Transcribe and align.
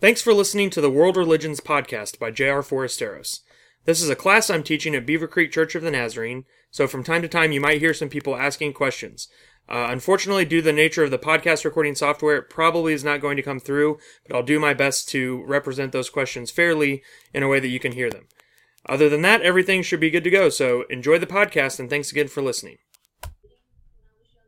Thanks 0.00 0.22
for 0.22 0.32
listening 0.32 0.70
to 0.70 0.80
the 0.80 0.92
World 0.92 1.16
Religions 1.16 1.60
Podcast 1.60 2.20
by 2.20 2.30
J.R. 2.30 2.62
Forasteros. 2.62 3.40
This 3.84 4.00
is 4.00 4.08
a 4.08 4.14
class 4.14 4.48
I'm 4.48 4.62
teaching 4.62 4.94
at 4.94 5.04
Beaver 5.04 5.26
Creek 5.26 5.50
Church 5.50 5.74
of 5.74 5.82
the 5.82 5.90
Nazarene, 5.90 6.44
so 6.70 6.86
from 6.86 7.02
time 7.02 7.20
to 7.22 7.26
time 7.26 7.50
you 7.50 7.60
might 7.60 7.80
hear 7.80 7.92
some 7.92 8.08
people 8.08 8.36
asking 8.36 8.74
questions. 8.74 9.26
Uh, 9.68 9.88
unfortunately, 9.90 10.44
due 10.44 10.58
to 10.58 10.66
the 10.66 10.72
nature 10.72 11.02
of 11.02 11.10
the 11.10 11.18
podcast 11.18 11.64
recording 11.64 11.96
software, 11.96 12.36
it 12.36 12.48
probably 12.48 12.92
is 12.92 13.02
not 13.02 13.20
going 13.20 13.36
to 13.36 13.42
come 13.42 13.58
through, 13.58 13.98
but 14.24 14.36
I'll 14.36 14.44
do 14.44 14.60
my 14.60 14.72
best 14.72 15.08
to 15.08 15.42
represent 15.46 15.90
those 15.90 16.10
questions 16.10 16.52
fairly 16.52 17.02
in 17.34 17.42
a 17.42 17.48
way 17.48 17.58
that 17.58 17.66
you 17.66 17.80
can 17.80 17.90
hear 17.90 18.08
them. 18.08 18.28
Other 18.88 19.08
than 19.08 19.22
that, 19.22 19.42
everything 19.42 19.82
should 19.82 19.98
be 19.98 20.10
good 20.10 20.22
to 20.22 20.30
go, 20.30 20.48
so 20.48 20.84
enjoy 20.90 21.18
the 21.18 21.26
podcast 21.26 21.80
and 21.80 21.90
thanks 21.90 22.12
again 22.12 22.28
for 22.28 22.40
listening. 22.40 22.78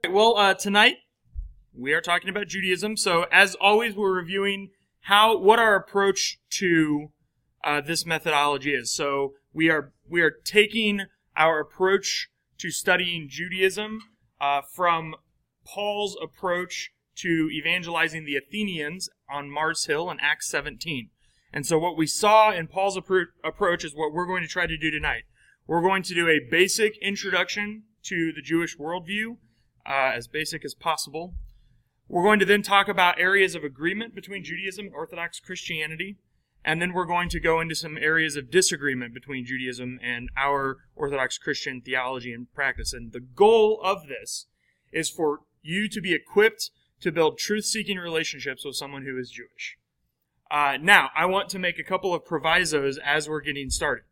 Well, 0.09 0.37
uh, 0.37 0.55
tonight 0.55 0.99
we 1.77 1.93
are 1.93 2.01
talking 2.01 2.31
about 2.31 2.47
Judaism, 2.47 2.97
so 2.97 3.27
as 3.33 3.57
always, 3.57 3.97
we're 3.97 4.15
reviewing 4.15 4.71
how 5.03 5.37
what 5.37 5.59
our 5.59 5.75
approach 5.75 6.39
to 6.51 7.11
uh, 7.65 7.81
this 7.81 8.07
methodology 8.07 8.75
is. 8.75 8.93
So 8.93 9.35
we 9.53 9.71
are 9.71 9.93
we 10.09 10.21
are 10.23 10.33
taking 10.45 11.03
our 11.37 11.61
approach 11.61 12.29
to 12.59 12.71
studying 12.71 13.29
Judaism 13.29 14.01
uh, 14.41 14.61
from 14.63 15.15
Paul's 15.65 16.17
approach 16.23 16.91
to 17.17 17.51
evangelizing 17.53 18.25
the 18.25 18.37
Athenians 18.37 19.09
on 19.31 19.51
Mars 19.51 19.85
Hill 19.87 20.11
in 20.11 20.19
Acts 20.21 20.49
17. 20.51 21.11
And 21.53 21.67
so 21.67 21.79
what 21.79 21.97
we 21.97 22.07
saw 22.07 22.53
in 22.53 22.67
Paul's 22.67 22.97
appro- 22.97 23.27
approach 23.45 23.85
is 23.85 23.95
what 23.95 24.13
we're 24.13 24.27
going 24.27 24.43
to 24.43 24.49
try 24.49 24.67
to 24.67 24.77
do 24.77 24.91
tonight. 24.91 25.25
We're 25.67 25.83
going 25.83 26.03
to 26.05 26.15
do 26.15 26.29
a 26.29 26.41
basic 26.51 26.97
introduction 26.99 27.85
to 28.05 28.33
the 28.33 28.43
Jewish 28.43 28.77
worldview, 28.77 29.37
uh, 29.87 30.13
as 30.15 30.29
basic 30.29 30.65
as 30.65 30.75
possible. 30.75 31.35
We're 32.11 32.25
going 32.25 32.41
to 32.41 32.45
then 32.45 32.63
talk 32.63 32.89
about 32.89 33.21
areas 33.21 33.55
of 33.55 33.63
agreement 33.63 34.17
between 34.17 34.43
Judaism 34.43 34.87
and 34.87 34.95
Orthodox 34.97 35.39
Christianity. 35.39 36.17
And 36.65 36.83
then 36.83 36.93
we're 36.93 37.07
going 37.07 37.29
to 37.29 37.39
go 37.39 37.61
into 37.61 37.77
some 37.77 37.97
areas 37.97 38.35
of 38.35 38.51
disagreement 38.51 39.15
between 39.15 39.47
Judaism 39.47 40.01
and 40.03 40.29
our 40.37 40.79
Orthodox 40.97 41.39
Christian 41.39 41.81
theology 41.81 42.33
and 42.33 42.53
practice. 42.53 42.93
And 42.93 43.13
the 43.13 43.21
goal 43.21 43.81
of 43.85 44.09
this 44.09 44.47
is 44.93 45.09
for 45.09 45.43
you 45.63 45.89
to 45.89 46.01
be 46.01 46.13
equipped 46.13 46.71
to 47.01 47.13
build 47.13 47.39
truth 47.39 47.65
seeking 47.65 47.97
relationships 47.97 48.65
with 48.65 48.75
someone 48.75 49.05
who 49.05 49.17
is 49.17 49.31
Jewish. 49.31 49.79
Uh, 50.51 50.79
now, 50.83 51.11
I 51.15 51.27
want 51.27 51.49
to 51.51 51.61
make 51.61 51.79
a 51.79 51.85
couple 51.85 52.13
of 52.13 52.27
provisos 52.27 52.99
as 52.99 53.29
we're 53.29 53.41
getting 53.41 53.71
started. 53.71 54.05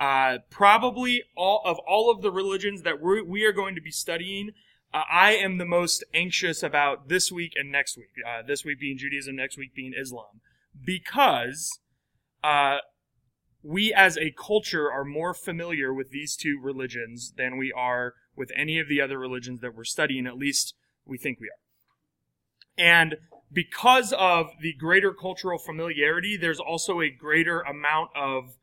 Uh, 0.00 0.38
probably 0.50 1.22
all 1.36 1.62
of 1.64 1.78
all 1.86 2.10
of 2.10 2.22
the 2.22 2.32
religions 2.32 2.82
that 2.82 3.00
we're, 3.00 3.22
we 3.22 3.44
are 3.44 3.52
going 3.52 3.76
to 3.76 3.80
be 3.80 3.92
studying, 3.92 4.50
uh, 4.96 5.02
I 5.12 5.32
am 5.32 5.58
the 5.58 5.66
most 5.66 6.04
anxious 6.14 6.62
about 6.62 7.08
this 7.08 7.30
week 7.30 7.52
and 7.54 7.70
next 7.70 7.98
week. 7.98 8.08
Uh, 8.26 8.40
this 8.46 8.64
week 8.64 8.80
being 8.80 8.96
Judaism, 8.96 9.36
next 9.36 9.58
week 9.58 9.74
being 9.74 9.92
Islam, 9.98 10.40
because 10.82 11.78
uh, 12.42 12.78
we 13.62 13.92
as 13.92 14.16
a 14.16 14.32
culture 14.32 14.90
are 14.90 15.04
more 15.04 15.34
familiar 15.34 15.92
with 15.92 16.12
these 16.12 16.34
two 16.34 16.58
religions 16.62 17.34
than 17.36 17.58
we 17.58 17.70
are 17.72 18.14
with 18.34 18.50
any 18.56 18.78
of 18.78 18.88
the 18.88 19.02
other 19.02 19.18
religions 19.18 19.60
that 19.60 19.74
we're 19.74 19.84
studying. 19.84 20.26
At 20.26 20.38
least 20.38 20.74
we 21.04 21.18
think 21.18 21.40
we 21.40 21.48
are. 21.48 22.82
And 22.82 23.16
because 23.52 24.14
of 24.14 24.46
the 24.62 24.72
greater 24.72 25.12
cultural 25.12 25.58
familiarity, 25.58 26.38
there's 26.38 26.60
also 26.60 27.02
a 27.02 27.10
greater 27.10 27.60
amount 27.60 28.10
of 28.16 28.56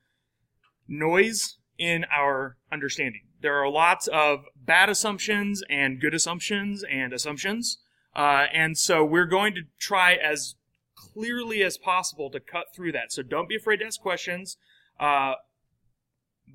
noise 0.88 1.58
in 1.78 2.06
our 2.06 2.58
understanding. 2.72 3.22
There 3.44 3.62
are 3.62 3.70
lots 3.70 4.08
of 4.08 4.46
bad 4.56 4.90
assumptions 4.90 5.64
and 5.70 6.00
good 6.00 6.14
assumptions 6.14 6.82
and 6.90 7.12
assumptions. 7.12 7.78
Uh, 8.16 8.46
and 8.54 8.78
so 8.78 9.04
we're 9.04 9.26
going 9.26 9.54
to 9.56 9.64
try 9.78 10.14
as 10.14 10.56
clearly 10.96 11.62
as 11.62 11.78
possible 11.78 12.30
to 12.30 12.40
cut 12.40 12.68
through 12.74 12.94
that. 12.94 13.12
So 13.12 13.22
don't 13.22 13.50
be 13.50 13.58
afraid 13.58 13.78
to 13.82 13.86
ask 13.86 14.00
questions. 14.00 14.56
Uh, 14.98 15.34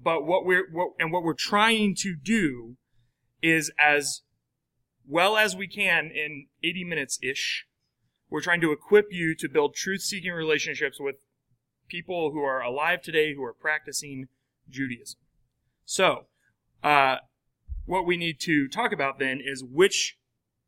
but 0.02 0.24
what 0.24 0.46
we're 0.46 0.66
what, 0.72 0.92
and 0.98 1.12
what 1.12 1.22
we're 1.22 1.34
trying 1.34 1.94
to 1.96 2.16
do 2.16 2.76
is 3.42 3.70
as 3.78 4.22
well 5.06 5.36
as 5.36 5.54
we 5.54 5.68
can 5.68 6.06
in 6.06 6.46
80 6.64 6.84
minutes 6.84 7.18
ish. 7.22 7.66
We're 8.30 8.40
trying 8.40 8.62
to 8.62 8.72
equip 8.72 9.08
you 9.10 9.34
to 9.34 9.48
build 9.48 9.74
truth-seeking 9.74 10.32
relationships 10.32 10.98
with 10.98 11.16
people 11.86 12.30
who 12.30 12.40
are 12.40 12.62
alive 12.62 13.02
today 13.02 13.34
who 13.34 13.44
are 13.44 13.52
practicing 13.52 14.28
Judaism. 14.70 15.18
So, 15.84 16.26
uh, 16.82 17.16
what 17.86 18.06
we 18.06 18.16
need 18.16 18.40
to 18.40 18.68
talk 18.68 18.92
about 18.92 19.18
then 19.18 19.40
is 19.44 19.64
which 19.64 20.18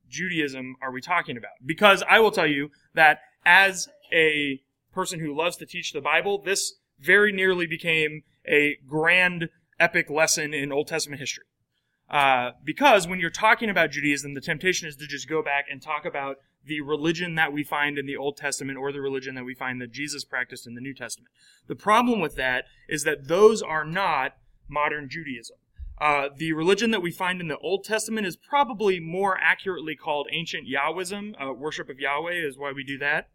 Judaism 0.09 0.77
are 0.83 0.91
we 0.91 1.01
talking 1.01 1.37
about? 1.37 1.53
Because 1.65 2.03
I 2.09 2.19
will 2.19 2.31
tell 2.31 2.47
you 2.47 2.71
that 2.95 3.21
as 3.45 3.89
a 4.13 4.61
person 4.93 5.21
who 5.21 5.37
loves 5.37 5.57
to 5.59 5.67
teach 5.67 5.93
the 5.93 6.01
Bible, 6.01 6.43
this 6.43 6.75
very 6.99 7.33
nearly 7.33 7.67
became 7.67 8.23
a 8.47 8.77
grand 8.87 9.49
epic 9.79 10.11
lesson 10.11 10.53
in 10.53 10.73
Old 10.73 10.89
Testament 10.89 11.21
history. 11.21 11.45
Uh, 12.11 12.51
because 12.65 13.07
when 13.07 13.21
you're 13.21 13.31
talking 13.31 13.71
about 13.71 13.93
Judaism, 13.93 14.35
the 14.35 14.41
temptation 14.41 14.89
is 14.89 14.97
to 14.97 15.07
just 15.07 15.29
go 15.29 15.43
back 15.43 15.67
and 15.71 15.81
talk 15.81 16.05
about 16.05 16.39
the 16.65 16.81
religion 16.81 17.37
that 17.37 17.53
we 17.53 17.63
find 17.63 17.99
in 17.99 18.07
the 18.07 18.17
Old 18.17 18.37
Testament 18.37 18.79
or 18.79 18.93
the 18.93 19.01
religion 19.01 19.35
that 19.37 19.45
we 19.45 19.55
find 19.55 19.81
that 19.81 19.93
Jesus 19.93 20.25
practiced 20.25 20.67
in 20.67 20.75
the 20.75 20.81
New 20.81 20.93
Testament. 20.93 21.31
The 21.69 21.77
problem 21.77 22.21
with 22.21 22.35
that 22.37 22.65
is 22.89 23.05
that 23.05 23.29
those 23.29 23.63
are 23.63 23.85
not 23.85 24.33
modern 24.69 25.09
Judaism. 25.09 25.57
Uh, 26.01 26.31
the 26.35 26.53
religion 26.55 26.91
that 26.93 27.03
we 27.03 27.11
find 27.11 27.41
in 27.41 27.49
the 27.49 27.59
Old 27.59 27.85
Testament 27.85 28.27
is 28.27 28.37
probably 28.37 28.99
more 28.99 29.37
accurately 29.39 29.95
called 29.95 30.29
ancient 30.33 30.67
Yahwism. 30.67 31.35
Uh, 31.41 31.53
worship 31.53 31.91
of 31.91 32.01
Yahweh 32.01 32.47
is 32.47 32.57
why 32.57 32.73
we 32.73 32.83
do 32.83 32.97
that. 32.99 33.29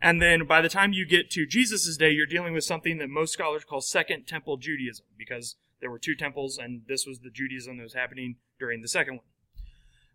And 0.00 0.20
then 0.20 0.44
by 0.44 0.60
the 0.60 0.68
time 0.68 0.92
you 0.92 1.06
get 1.06 1.30
to 1.30 1.46
Jesus' 1.46 1.96
day, 1.96 2.10
you're 2.10 2.26
dealing 2.26 2.54
with 2.54 2.64
something 2.64 2.98
that 2.98 3.08
most 3.08 3.32
scholars 3.32 3.64
call 3.64 3.80
Second 3.80 4.26
Temple 4.26 4.56
Judaism, 4.56 5.06
because 5.16 5.56
there 5.80 5.90
were 5.90 5.98
two 5.98 6.16
temples, 6.16 6.58
and 6.58 6.82
this 6.88 7.06
was 7.06 7.20
the 7.20 7.30
Judaism 7.30 7.76
that 7.76 7.84
was 7.84 7.94
happening 7.94 8.36
during 8.58 8.82
the 8.82 8.88
second 8.88 9.20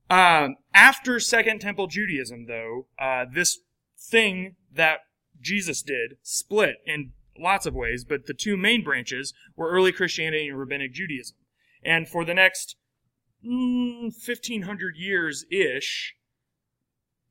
one. 0.09 0.19
Um, 0.19 0.56
after 0.74 1.19
Second 1.19 1.62
Temple 1.62 1.88
Judaism, 1.88 2.47
though, 2.47 2.88
uh, 3.00 3.25
this 3.34 3.59
thing 3.97 4.56
that 4.74 5.00
Jesus 5.40 5.81
did 5.81 6.18
split 6.22 6.78
in 6.86 7.12
lots 7.40 7.66
of 7.66 7.74
ways, 7.74 8.03
but 8.03 8.25
the 8.25 8.34
two 8.34 8.58
main 8.58 8.84
branches 8.84 9.34
were 9.56 9.69
early 9.69 9.92
Christianity 9.92 10.50
and 10.50 10.59
Rabbinic 10.59 10.94
Judaism. 10.94 11.38
And 11.85 12.07
for 12.07 12.25
the 12.25 12.33
next 12.33 12.75
mm, 13.45 14.03
1500 14.03 14.95
years 14.95 15.45
ish, 15.51 16.16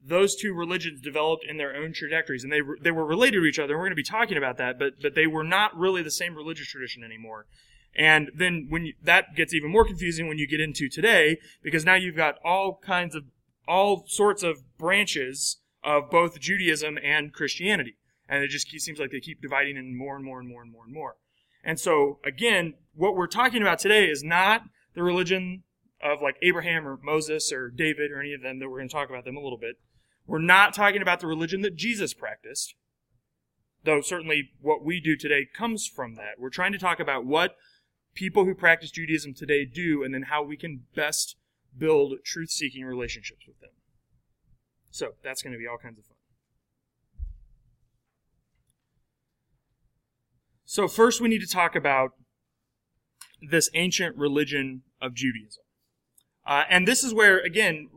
those 0.04 0.34
two 0.34 0.52
religions 0.52 1.00
developed 1.00 1.44
in 1.48 1.58
their 1.58 1.76
own 1.76 1.92
trajectories, 1.92 2.42
and 2.42 2.52
they 2.52 2.60
they 2.80 2.90
were 2.90 3.06
related 3.06 3.38
to 3.40 3.44
each 3.44 3.58
other. 3.58 3.74
And 3.74 3.78
We're 3.78 3.86
going 3.86 3.92
to 3.92 3.96
be 3.96 4.02
talking 4.02 4.36
about 4.36 4.58
that, 4.58 4.78
but 4.78 5.00
but 5.00 5.14
they 5.14 5.26
were 5.26 5.44
not 5.44 5.76
really 5.76 6.02
the 6.02 6.10
same 6.10 6.34
religious 6.34 6.68
tradition 6.68 7.04
anymore. 7.04 7.46
And 7.94 8.30
then 8.34 8.66
when 8.68 8.86
you, 8.86 8.94
that 9.02 9.34
gets 9.36 9.52
even 9.52 9.70
more 9.70 9.84
confusing 9.84 10.26
when 10.26 10.38
you 10.38 10.46
get 10.46 10.60
into 10.60 10.88
today, 10.88 11.38
because 11.62 11.84
now 11.84 11.94
you've 11.94 12.16
got 12.16 12.36
all 12.44 12.80
kinds 12.82 13.14
of, 13.14 13.24
all 13.68 14.04
sorts 14.06 14.42
of 14.42 14.62
branches 14.78 15.58
of 15.84 16.10
both 16.10 16.40
Judaism 16.40 16.98
and 17.02 17.32
Christianity. 17.32 17.96
And 18.28 18.42
it 18.42 18.48
just 18.48 18.70
seems 18.70 18.98
like 18.98 19.10
they 19.10 19.20
keep 19.20 19.42
dividing 19.42 19.76
in 19.76 19.96
more 19.96 20.16
and 20.16 20.24
more 20.24 20.40
and 20.40 20.48
more 20.48 20.62
and 20.62 20.72
more 20.72 20.84
and 20.84 20.94
more. 20.94 21.16
And 21.64 21.78
so, 21.78 22.18
again, 22.24 22.74
what 22.94 23.14
we're 23.14 23.26
talking 23.26 23.62
about 23.62 23.78
today 23.78 24.06
is 24.06 24.22
not 24.22 24.62
the 24.94 25.02
religion 25.02 25.62
of 26.02 26.20
like 26.20 26.36
Abraham 26.42 26.86
or 26.86 26.98
Moses 27.02 27.52
or 27.52 27.70
David 27.70 28.10
or 28.10 28.20
any 28.20 28.34
of 28.34 28.42
them 28.42 28.58
that 28.58 28.68
we're 28.68 28.78
going 28.78 28.88
to 28.88 28.94
talk 28.94 29.08
about 29.08 29.24
them 29.24 29.36
a 29.36 29.40
little 29.42 29.58
bit. 29.58 29.76
We're 30.26 30.40
not 30.40 30.74
talking 30.74 31.02
about 31.02 31.20
the 31.20 31.26
religion 31.26 31.62
that 31.62 31.76
Jesus 31.76 32.14
practiced, 32.14 32.74
though 33.84 34.00
certainly 34.00 34.50
what 34.60 34.84
we 34.84 35.00
do 35.00 35.16
today 35.16 35.46
comes 35.56 35.86
from 35.86 36.16
that. 36.16 36.38
We're 36.38 36.50
trying 36.50 36.72
to 36.72 36.78
talk 36.78 37.00
about 37.00 37.24
what 37.24 37.56
people 38.14 38.44
who 38.44 38.54
practice 38.54 38.90
Judaism 38.90 39.34
today 39.34 39.64
do, 39.64 40.02
and 40.02 40.12
then 40.12 40.24
how 40.24 40.42
we 40.42 40.56
can 40.56 40.82
best 40.94 41.36
build 41.76 42.14
truth 42.24 42.50
seeking 42.50 42.84
relationships 42.84 43.46
with 43.46 43.60
them. 43.60 43.70
So 44.90 45.12
that's 45.24 45.42
going 45.42 45.54
to 45.54 45.58
be 45.58 45.66
all 45.66 45.78
kinds 45.78 45.98
of 45.98 46.04
fun. 46.04 46.11
So, 50.72 50.88
first, 50.88 51.20
we 51.20 51.28
need 51.28 51.42
to 51.42 51.46
talk 51.46 51.76
about 51.76 52.12
this 53.42 53.68
ancient 53.74 54.16
religion 54.16 54.84
of 55.02 55.12
Judaism. 55.12 55.64
Uh, 56.46 56.64
and 56.70 56.88
this 56.88 57.04
is 57.04 57.12
where, 57.12 57.40
again, 57.40 57.90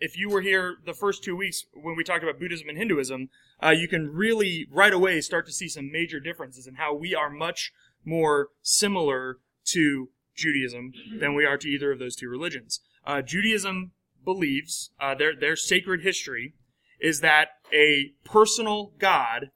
if 0.00 0.16
you 0.16 0.30
were 0.30 0.40
here 0.40 0.76
the 0.86 0.94
first 0.94 1.22
two 1.22 1.36
weeks 1.36 1.66
when 1.74 1.96
we 1.96 2.04
talked 2.04 2.22
about 2.22 2.40
Buddhism 2.40 2.70
and 2.70 2.78
Hinduism, 2.78 3.28
uh, 3.62 3.74
you 3.76 3.88
can 3.88 4.08
really 4.08 4.66
right 4.70 4.94
away 4.94 5.20
start 5.20 5.44
to 5.48 5.52
see 5.52 5.68
some 5.68 5.92
major 5.92 6.18
differences 6.18 6.66
in 6.66 6.76
how 6.76 6.94
we 6.94 7.14
are 7.14 7.28
much 7.28 7.72
more 8.06 8.48
similar 8.62 9.40
to 9.66 10.08
Judaism 10.34 10.92
than 11.20 11.34
we 11.34 11.44
are 11.44 11.58
to 11.58 11.68
either 11.68 11.92
of 11.92 11.98
those 11.98 12.16
two 12.16 12.30
religions. 12.30 12.80
Uh, 13.06 13.20
Judaism 13.20 13.92
believes 14.24 14.92
uh, 14.98 15.14
their 15.14 15.36
their 15.38 15.56
sacred 15.56 16.00
history 16.00 16.54
is 17.02 17.20
that 17.20 17.48
a 17.70 18.12
personal 18.24 18.94
God 18.98 19.50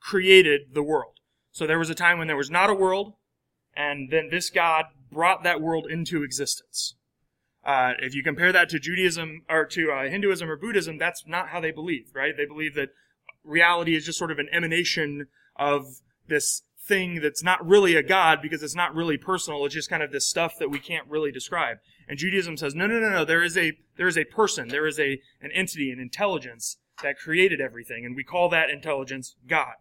created 0.00 0.72
the 0.72 0.82
world. 0.82 1.19
So 1.52 1.66
there 1.66 1.78
was 1.78 1.90
a 1.90 1.94
time 1.94 2.18
when 2.18 2.26
there 2.26 2.36
was 2.36 2.50
not 2.50 2.70
a 2.70 2.74
world, 2.74 3.14
and 3.76 4.10
then 4.10 4.28
this 4.30 4.50
God 4.50 4.86
brought 5.10 5.42
that 5.42 5.60
world 5.60 5.86
into 5.90 6.22
existence. 6.22 6.94
Uh, 7.64 7.92
if 7.98 8.14
you 8.14 8.22
compare 8.22 8.52
that 8.52 8.68
to 8.70 8.78
Judaism 8.78 9.42
or 9.48 9.66
to 9.66 9.90
uh, 9.90 10.08
Hinduism 10.08 10.50
or 10.50 10.56
Buddhism, 10.56 10.96
that's 10.98 11.24
not 11.26 11.48
how 11.48 11.60
they 11.60 11.70
believe, 11.70 12.10
right? 12.14 12.34
They 12.36 12.46
believe 12.46 12.74
that 12.74 12.90
reality 13.44 13.94
is 13.94 14.06
just 14.06 14.18
sort 14.18 14.30
of 14.30 14.38
an 14.38 14.48
emanation 14.52 15.26
of 15.56 16.00
this 16.26 16.62
thing 16.82 17.20
that's 17.20 17.42
not 17.42 17.66
really 17.66 17.94
a 17.94 18.02
God 18.02 18.40
because 18.40 18.62
it's 18.62 18.74
not 18.74 18.94
really 18.94 19.18
personal. 19.18 19.64
It's 19.66 19.74
just 19.74 19.90
kind 19.90 20.02
of 20.02 20.10
this 20.10 20.26
stuff 20.26 20.58
that 20.58 20.70
we 20.70 20.78
can't 20.78 21.06
really 21.06 21.30
describe. 21.30 21.78
And 22.08 22.18
Judaism 22.18 22.56
says, 22.56 22.74
no, 22.74 22.86
no, 22.86 22.98
no, 22.98 23.10
no. 23.10 23.24
There 23.24 23.42
is 23.42 23.56
a 23.56 23.72
there 23.96 24.08
is 24.08 24.16
a 24.16 24.24
person, 24.24 24.68
there 24.68 24.86
is 24.86 24.98
a 24.98 25.20
an 25.40 25.52
entity, 25.52 25.90
an 25.90 26.00
intelligence 26.00 26.78
that 27.02 27.18
created 27.18 27.60
everything, 27.60 28.04
and 28.04 28.16
we 28.16 28.24
call 28.24 28.48
that 28.48 28.70
intelligence 28.70 29.36
God. 29.46 29.74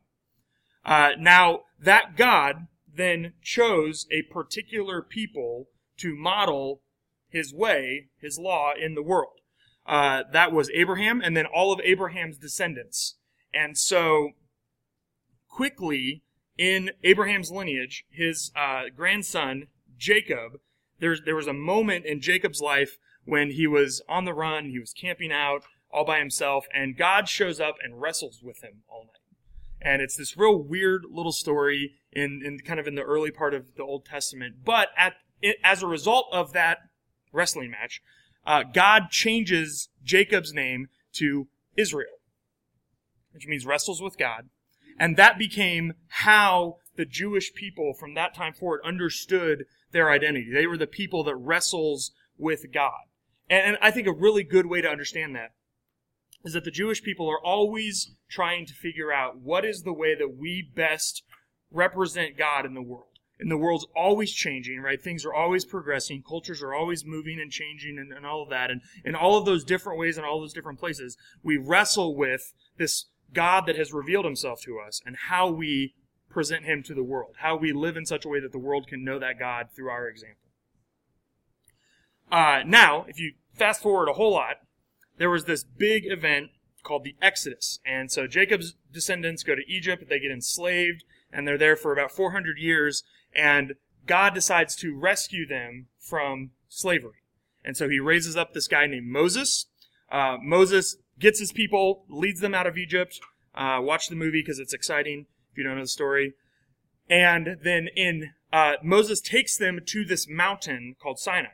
Uh, 0.85 1.11
now 1.17 1.61
that 1.79 2.15
God 2.15 2.67
then 2.93 3.33
chose 3.41 4.07
a 4.11 4.23
particular 4.23 5.01
people 5.01 5.67
to 5.97 6.15
model 6.15 6.81
His 7.29 7.53
way, 7.53 8.07
His 8.21 8.39
law 8.39 8.71
in 8.79 8.95
the 8.95 9.03
world. 9.03 9.39
Uh, 9.85 10.23
that 10.31 10.51
was 10.51 10.69
Abraham, 10.73 11.21
and 11.21 11.35
then 11.35 11.45
all 11.45 11.73
of 11.73 11.79
Abraham's 11.83 12.37
descendants. 12.37 13.15
And 13.53 13.77
so 13.77 14.31
quickly 15.47 16.21
in 16.57 16.91
Abraham's 17.03 17.51
lineage, 17.51 18.05
his 18.11 18.51
uh, 18.55 18.83
grandson 18.95 19.67
Jacob, 19.97 20.59
there, 20.99 21.15
there 21.23 21.35
was 21.35 21.47
a 21.47 21.53
moment 21.53 22.05
in 22.05 22.21
Jacob's 22.21 22.61
life 22.61 22.97
when 23.25 23.51
he 23.51 23.65
was 23.65 24.01
on 24.07 24.25
the 24.25 24.33
run, 24.33 24.69
he 24.69 24.79
was 24.79 24.93
camping 24.93 25.31
out 25.31 25.63
all 25.91 26.05
by 26.05 26.19
himself, 26.19 26.65
and 26.73 26.97
God 26.97 27.27
shows 27.27 27.59
up 27.59 27.75
and 27.81 27.99
wrestles 27.99 28.41
with 28.43 28.61
him 28.63 28.83
all 28.87 29.05
night. 29.05 29.18
And 29.81 30.01
it's 30.01 30.17
this 30.17 30.37
real 30.37 30.57
weird 30.57 31.05
little 31.09 31.31
story 31.31 31.93
in, 32.11 32.41
in 32.43 32.59
kind 32.59 32.79
of 32.79 32.87
in 32.87 32.95
the 32.95 33.01
early 33.01 33.31
part 33.31 33.53
of 33.53 33.75
the 33.75 33.83
Old 33.83 34.05
Testament. 34.05 34.57
But 34.65 34.89
at, 34.97 35.13
as 35.63 35.81
a 35.81 35.87
result 35.87 36.27
of 36.31 36.53
that 36.53 36.79
wrestling 37.31 37.71
match, 37.71 38.01
uh, 38.45 38.63
God 38.63 39.09
changes 39.09 39.89
Jacob's 40.03 40.53
name 40.53 40.87
to 41.13 41.47
Israel, 41.77 42.19
which 43.31 43.47
means 43.47 43.65
wrestles 43.65 44.01
with 44.01 44.17
God. 44.17 44.49
And 44.99 45.15
that 45.15 45.37
became 45.37 45.93
how 46.07 46.77
the 46.97 47.05
Jewish 47.05 47.53
people 47.53 47.93
from 47.93 48.13
that 48.15 48.35
time 48.35 48.53
forward 48.53 48.81
understood 48.83 49.65
their 49.91 50.11
identity. 50.11 50.51
They 50.53 50.67
were 50.67 50.77
the 50.77 50.87
people 50.87 51.23
that 51.23 51.35
wrestles 51.35 52.11
with 52.37 52.73
God. 52.73 52.99
And, 53.49 53.77
I 53.81 53.89
think 53.91 54.07
a 54.07 54.11
really 54.11 54.43
good 54.43 54.67
way 54.67 54.81
to 54.81 54.89
understand 54.89 55.35
that 55.35 55.51
is 56.43 56.53
that 56.53 56.63
the 56.63 56.71
Jewish 56.71 57.03
people 57.03 57.29
are 57.29 57.43
always 57.43 58.11
trying 58.29 58.65
to 58.65 58.73
figure 58.73 59.11
out 59.11 59.37
what 59.37 59.65
is 59.65 59.83
the 59.83 59.93
way 59.93 60.15
that 60.15 60.37
we 60.37 60.69
best 60.75 61.23
represent 61.71 62.37
God 62.37 62.65
in 62.65 62.73
the 62.73 62.81
world. 62.81 63.05
And 63.39 63.49
the 63.49 63.57
world's 63.57 63.87
always 63.95 64.33
changing, 64.33 64.81
right? 64.81 65.01
Things 65.01 65.23
are 65.23 65.33
always 65.33 65.63
progressing. 65.63 66.23
Cultures 66.27 66.61
are 66.61 66.73
always 66.73 67.05
moving 67.05 67.39
and 67.39 67.51
changing 67.51 67.97
and, 67.97 68.11
and 68.11 68.25
all 68.25 68.43
of 68.43 68.49
that. 68.49 68.69
And 68.69 68.81
in 69.05 69.15
all 69.15 69.37
of 69.37 69.45
those 69.45 69.63
different 69.63 69.97
ways 69.97 70.17
and 70.17 70.25
all 70.25 70.41
those 70.41 70.53
different 70.53 70.79
places, 70.79 71.15
we 71.41 71.55
wrestle 71.55 72.15
with 72.15 72.53
this 72.77 73.05
God 73.33 73.65
that 73.67 73.77
has 73.77 73.93
revealed 73.93 74.25
himself 74.25 74.61
to 74.63 74.79
us 74.85 75.01
and 75.05 75.15
how 75.29 75.49
we 75.49 75.93
present 76.29 76.65
him 76.65 76.83
to 76.83 76.93
the 76.93 77.03
world, 77.03 77.35
how 77.39 77.55
we 77.55 77.71
live 77.71 77.95
in 77.95 78.05
such 78.05 78.25
a 78.25 78.29
way 78.29 78.39
that 78.41 78.51
the 78.51 78.59
world 78.59 78.87
can 78.87 79.03
know 79.03 79.19
that 79.19 79.39
God 79.39 79.67
through 79.73 79.89
our 79.89 80.07
example. 80.07 80.37
Uh, 82.31 82.61
now, 82.65 83.05
if 83.07 83.19
you 83.19 83.33
fast 83.53 83.81
forward 83.81 84.09
a 84.09 84.13
whole 84.13 84.33
lot, 84.33 84.57
there 85.19 85.29
was 85.29 85.45
this 85.45 85.63
big 85.63 86.05
event 86.07 86.49
called 86.81 87.03
the 87.03 87.15
Exodus. 87.21 87.79
And 87.85 88.11
so 88.11 88.25
Jacob's 88.25 88.75
descendants 88.91 89.43
go 89.43 89.53
to 89.53 89.61
Egypt, 89.67 90.05
they 90.09 90.19
get 90.19 90.31
enslaved, 90.31 91.03
and 91.31 91.47
they're 91.47 91.57
there 91.57 91.75
for 91.75 91.93
about 91.93 92.11
400 92.11 92.57
years, 92.57 93.03
and 93.35 93.75
God 94.07 94.33
decides 94.33 94.75
to 94.77 94.97
rescue 94.97 95.45
them 95.45 95.87
from 95.99 96.51
slavery. 96.67 97.21
And 97.63 97.77
so 97.77 97.87
he 97.89 97.99
raises 97.99 98.35
up 98.35 98.53
this 98.53 98.67
guy 98.67 98.87
named 98.87 99.07
Moses. 99.07 99.67
Uh, 100.11 100.37
Moses 100.41 100.95
gets 101.19 101.39
his 101.39 101.51
people, 101.51 102.05
leads 102.09 102.39
them 102.39 102.55
out 102.55 102.65
of 102.65 102.77
Egypt. 102.77 103.19
Uh, 103.53 103.79
watch 103.81 104.07
the 104.07 104.15
movie 104.15 104.41
because 104.41 104.57
it's 104.57 104.73
exciting 104.73 105.25
if 105.51 105.57
you 105.57 105.63
don't 105.63 105.75
know 105.75 105.81
the 105.81 105.87
story. 105.87 106.33
And 107.09 107.57
then 107.61 107.89
in 107.95 108.31
uh, 108.53 108.75
Moses 108.81 109.19
takes 109.19 109.57
them 109.57 109.79
to 109.85 110.05
this 110.05 110.27
mountain 110.27 110.95
called 110.99 111.19
Sinai. 111.19 111.49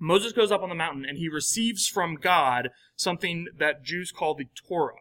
Moses 0.00 0.32
goes 0.32 0.50
up 0.50 0.62
on 0.62 0.70
the 0.70 0.74
mountain 0.74 1.04
and 1.04 1.18
he 1.18 1.28
receives 1.28 1.86
from 1.86 2.16
God 2.16 2.70
something 2.96 3.46
that 3.58 3.84
Jews 3.84 4.10
call 4.10 4.34
the 4.34 4.48
Torah. 4.66 4.94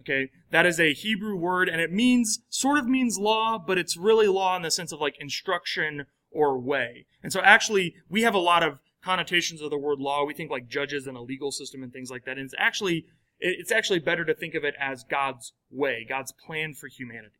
Okay, 0.00 0.30
that 0.52 0.64
is 0.64 0.78
a 0.78 0.92
Hebrew 0.92 1.34
word 1.34 1.68
and 1.68 1.80
it 1.80 1.90
means, 1.90 2.40
sort 2.48 2.78
of 2.78 2.86
means 2.86 3.18
law, 3.18 3.58
but 3.58 3.78
it's 3.78 3.96
really 3.96 4.28
law 4.28 4.54
in 4.54 4.62
the 4.62 4.70
sense 4.70 4.92
of 4.92 5.00
like 5.00 5.16
instruction 5.18 6.06
or 6.30 6.58
way. 6.58 7.06
And 7.22 7.32
so 7.32 7.40
actually, 7.40 7.94
we 8.08 8.22
have 8.22 8.34
a 8.34 8.38
lot 8.38 8.62
of 8.62 8.78
connotations 9.02 9.60
of 9.60 9.70
the 9.70 9.78
word 9.78 9.98
law. 9.98 10.24
We 10.24 10.34
think 10.34 10.50
like 10.50 10.68
judges 10.68 11.06
and 11.06 11.16
a 11.16 11.20
legal 11.20 11.50
system 11.50 11.82
and 11.82 11.92
things 11.92 12.10
like 12.10 12.24
that. 12.26 12.38
And 12.38 12.44
it's 12.44 12.54
actually, 12.58 13.06
it's 13.40 13.72
actually 13.72 13.98
better 13.98 14.24
to 14.24 14.34
think 14.34 14.54
of 14.54 14.64
it 14.64 14.74
as 14.78 15.02
God's 15.02 15.52
way, 15.70 16.06
God's 16.08 16.32
plan 16.32 16.74
for 16.74 16.86
humanity. 16.88 17.34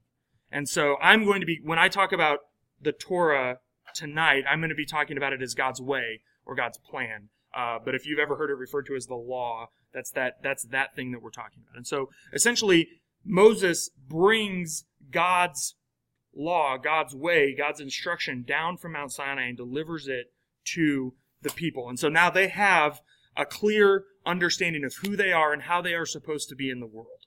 And 0.51 0.69
so 0.69 0.97
I'm 1.01 1.25
going 1.25 1.41
to 1.41 1.47
be, 1.47 1.61
when 1.63 1.79
I 1.79 1.89
talk 1.89 2.13
about 2.13 2.41
the 2.81 2.93
Torah 2.93 3.59
tonight, 3.95 4.45
I'm 4.51 4.61
going 4.61 4.71
to 4.71 4.75
be 4.75 4.87
talking 4.87 5.17
about 5.17 5.33
it 5.33 5.43
as 5.43 5.55
God's 5.55 5.81
way 5.81 6.23
or 6.49 6.57
God's 6.57 6.79
plan. 6.79 7.29
Uh, 7.57 7.79
but 7.85 7.95
if 7.95 8.07
you've 8.07 8.19
ever 8.19 8.37
heard 8.37 8.51
it 8.51 8.55
referred 8.55 8.87
to 8.87 8.97
as 8.97 9.07
the 9.07 9.15
law, 9.15 9.69
that's 9.95 10.11
that, 10.13 10.43
that's 10.43 10.65
that 10.65 10.97
thing 10.97 11.13
that 11.13 11.23
we're 11.23 11.31
talking 11.31 11.61
about. 11.63 11.77
And 11.77 11.87
so 11.87 12.09
essentially, 12.33 12.89
Moses 13.25 13.91
brings 14.09 14.85
God's 15.11 15.77
law, 16.35 16.77
God's 16.77 17.15
way, 17.15 17.55
God's 17.57 17.81
instruction 17.81 18.45
down 18.47 18.77
from 18.77 18.93
Mount 18.93 19.13
Sinai 19.13 19.49
and 19.49 19.57
delivers 19.57 20.09
it 20.09 20.33
to 20.75 21.15
the 21.43 21.51
people. 21.51 21.89
And 21.89 21.99
so 21.99 22.09
now 22.09 22.31
they 22.31 22.49
have 22.49 23.01
a 23.37 23.47
clear 23.47 24.05
understanding 24.27 24.85
of 24.85 24.95
who 25.03 25.17
they 25.17 25.33
are 25.33 25.53
and 25.53 25.63
how 25.63 25.81
they 25.81 25.95
are 25.95 26.07
supposed 26.07 26.49
to 26.49 26.57
be 26.57 26.71
in 26.71 26.81
the 26.81 26.87
world. 26.87 27.27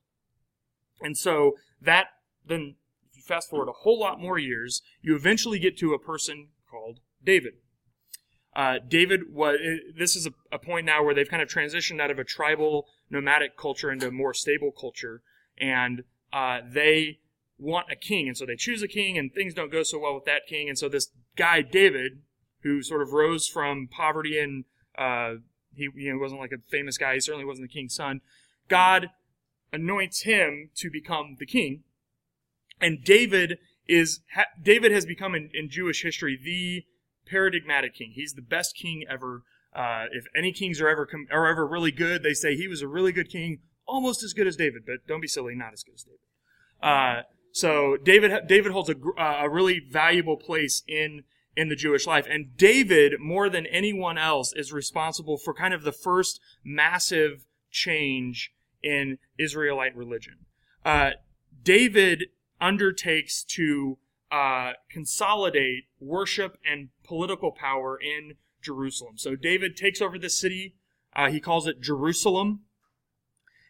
And 1.01 1.17
so 1.17 1.53
that 1.81 2.07
then, 2.45 2.75
fast 3.25 3.49
forward 3.49 3.69
a 3.69 3.83
whole 3.83 3.99
lot 3.99 4.19
more 4.19 4.37
years, 4.37 4.81
you 5.01 5.15
eventually 5.15 5.59
get 5.59 5.77
to 5.77 5.93
a 5.93 5.99
person 5.99 6.49
called 6.69 6.99
David. 7.23 7.53
Uh, 8.55 8.75
David 8.85 9.33
was, 9.33 9.57
this 9.97 10.15
is 10.15 10.27
a, 10.27 10.31
a 10.51 10.59
point 10.59 10.85
now 10.85 11.03
where 11.03 11.15
they've 11.15 11.29
kind 11.29 11.41
of 11.41 11.49
transitioned 11.49 12.01
out 12.01 12.11
of 12.11 12.19
a 12.19 12.23
tribal 12.23 12.87
nomadic 13.09 13.57
culture 13.57 13.91
into 13.91 14.07
a 14.07 14.11
more 14.11 14.33
stable 14.33 14.71
culture. 14.71 15.21
And, 15.59 16.03
uh, 16.33 16.59
they 16.69 17.19
want 17.57 17.91
a 17.91 17.95
king. 17.95 18.27
And 18.27 18.37
so 18.37 18.45
they 18.45 18.55
choose 18.55 18.81
a 18.81 18.87
king 18.87 19.17
and 19.17 19.33
things 19.33 19.53
don't 19.53 19.71
go 19.71 19.83
so 19.83 19.99
well 19.99 20.15
with 20.15 20.25
that 20.25 20.47
king. 20.47 20.67
And 20.67 20.77
so 20.77 20.89
this 20.89 21.11
guy, 21.37 21.61
David, 21.61 22.23
who 22.63 22.81
sort 22.81 23.01
of 23.01 23.11
rose 23.11 23.47
from 23.47 23.87
poverty 23.89 24.39
and 24.39 24.65
uh, 24.97 25.35
he 25.75 25.89
you 25.95 26.13
know, 26.13 26.19
wasn't 26.19 26.41
like 26.41 26.51
a 26.51 26.61
famous 26.69 26.97
guy. 26.97 27.15
He 27.15 27.19
certainly 27.19 27.45
wasn't 27.45 27.69
the 27.69 27.73
king's 27.73 27.95
son. 27.95 28.21
God 28.67 29.09
anoints 29.73 30.23
him 30.23 30.69
to 30.75 30.89
become 30.89 31.37
the 31.39 31.45
king, 31.45 31.83
and 32.79 33.03
David 33.03 33.57
is 33.87 34.21
ha, 34.33 34.45
David 34.61 34.91
has 34.91 35.05
become 35.05 35.35
in, 35.35 35.49
in, 35.53 35.69
Jewish 35.69 36.03
history 36.03 36.37
the 36.41 36.85
paradigmatic 37.31 37.95
king. 37.95 38.11
He's 38.13 38.33
the 38.33 38.41
best 38.41 38.75
king 38.75 39.03
ever. 39.09 39.43
Uh, 39.73 40.05
if 40.11 40.25
any 40.35 40.51
kings 40.51 40.81
are 40.81 40.89
ever 40.89 41.05
com- 41.05 41.27
are 41.31 41.47
ever 41.47 41.65
really 41.65 41.91
good, 41.91 42.23
they 42.23 42.33
say 42.33 42.55
he 42.55 42.67
was 42.67 42.81
a 42.81 42.87
really 42.87 43.11
good 43.11 43.29
king, 43.29 43.59
almost 43.87 44.21
as 44.21 44.33
good 44.33 44.47
as 44.47 44.55
David. 44.55 44.83
But 44.85 45.07
don't 45.07 45.21
be 45.21 45.27
silly, 45.27 45.55
not 45.55 45.73
as 45.73 45.83
good 45.83 45.95
as 45.95 46.03
David. 46.03 46.19
Uh, 46.81 47.21
so 47.51 47.97
David 48.03 48.47
David 48.47 48.71
holds 48.71 48.89
a, 48.89 48.95
a 49.17 49.49
really 49.49 49.79
valuable 49.79 50.37
place 50.37 50.83
in 50.87 51.23
in 51.55 51.69
the 51.69 51.75
Jewish 51.75 52.07
life. 52.07 52.25
And 52.29 52.55
David, 52.55 53.19
more 53.19 53.49
than 53.49 53.65
anyone 53.65 54.17
else, 54.17 54.53
is 54.53 54.71
responsible 54.71 55.37
for 55.37 55.53
kind 55.53 55.73
of 55.73 55.83
the 55.83 55.91
first 55.91 56.39
massive 56.63 57.45
change 57.69 58.53
in 58.83 59.17
Israelite 59.37 59.95
religion. 59.95 60.45
Uh, 60.85 61.11
David 61.63 62.25
undertakes 62.59 63.43
to 63.43 63.97
uh, 64.31 64.73
consolidate 64.89 65.85
worship 65.99 66.57
and 66.65 66.89
political 67.03 67.51
power 67.51 67.99
in 67.99 68.35
Jerusalem. 68.61 69.17
So 69.17 69.35
David 69.35 69.75
takes 69.75 70.01
over 70.01 70.17
the 70.17 70.29
city. 70.29 70.75
Uh, 71.13 71.29
he 71.29 71.39
calls 71.39 71.67
it 71.67 71.81
Jerusalem. 71.81 72.61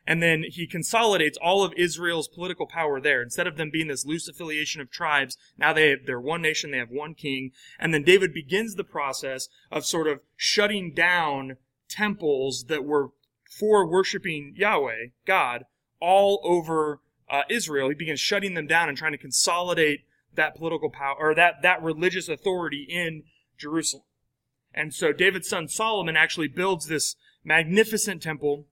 And 0.05 0.21
then 0.21 0.43
he 0.47 0.65
consolidates 0.65 1.37
all 1.41 1.63
of 1.63 1.73
Israel's 1.77 2.27
political 2.27 2.65
power 2.65 2.99
there. 2.99 3.21
Instead 3.21 3.47
of 3.47 3.55
them 3.55 3.69
being 3.71 3.87
this 3.87 4.05
loose 4.05 4.27
affiliation 4.27 4.81
of 4.81 4.89
tribes, 4.89 5.37
now 5.57 5.73
they 5.73 5.89
have, 5.91 5.99
they're 6.05 6.19
one 6.19 6.41
nation, 6.41 6.71
they 6.71 6.79
have 6.79 6.89
one 6.89 7.13
king. 7.13 7.51
And 7.79 7.93
then 7.93 8.03
David 8.03 8.33
begins 8.33 8.75
the 8.75 8.83
process 8.83 9.47
of 9.71 9.85
sort 9.85 10.07
of 10.07 10.21
shutting 10.35 10.93
down 10.93 11.57
temples 11.87 12.65
that 12.67 12.83
were 12.83 13.09
for 13.49 13.85
worshiping 13.85 14.53
Yahweh, 14.57 15.07
God, 15.25 15.65
all 15.99 16.41
over 16.43 17.01
uh, 17.29 17.43
Israel. 17.49 17.89
He 17.89 17.95
begins 17.95 18.19
shutting 18.19 18.55
them 18.55 18.65
down 18.65 18.89
and 18.89 18.97
trying 18.97 19.11
to 19.11 19.17
consolidate 19.17 20.01
that 20.35 20.55
political 20.55 20.89
power, 20.89 21.15
or 21.19 21.35
that, 21.35 21.61
that 21.61 21.81
religious 21.81 22.29
authority 22.29 22.87
in 22.89 23.23
Jerusalem. 23.57 24.03
And 24.73 24.93
so 24.93 25.11
David's 25.11 25.49
son 25.49 25.67
Solomon 25.67 26.15
actually 26.15 26.47
builds 26.47 26.87
this 26.87 27.15
magnificent 27.43 28.21
temple 28.21 28.67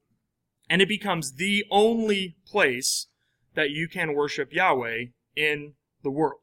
and 0.70 0.82
it 0.82 0.88
becomes 0.88 1.34
the 1.34 1.66
only 1.72 2.38
place 2.46 3.08
that 3.56 3.72
you 3.72 3.88
can 3.88 4.14
worship 4.14 4.54
Yahweh 4.54 5.06
in 5.36 5.74
the 6.04 6.12
world. 6.12 6.42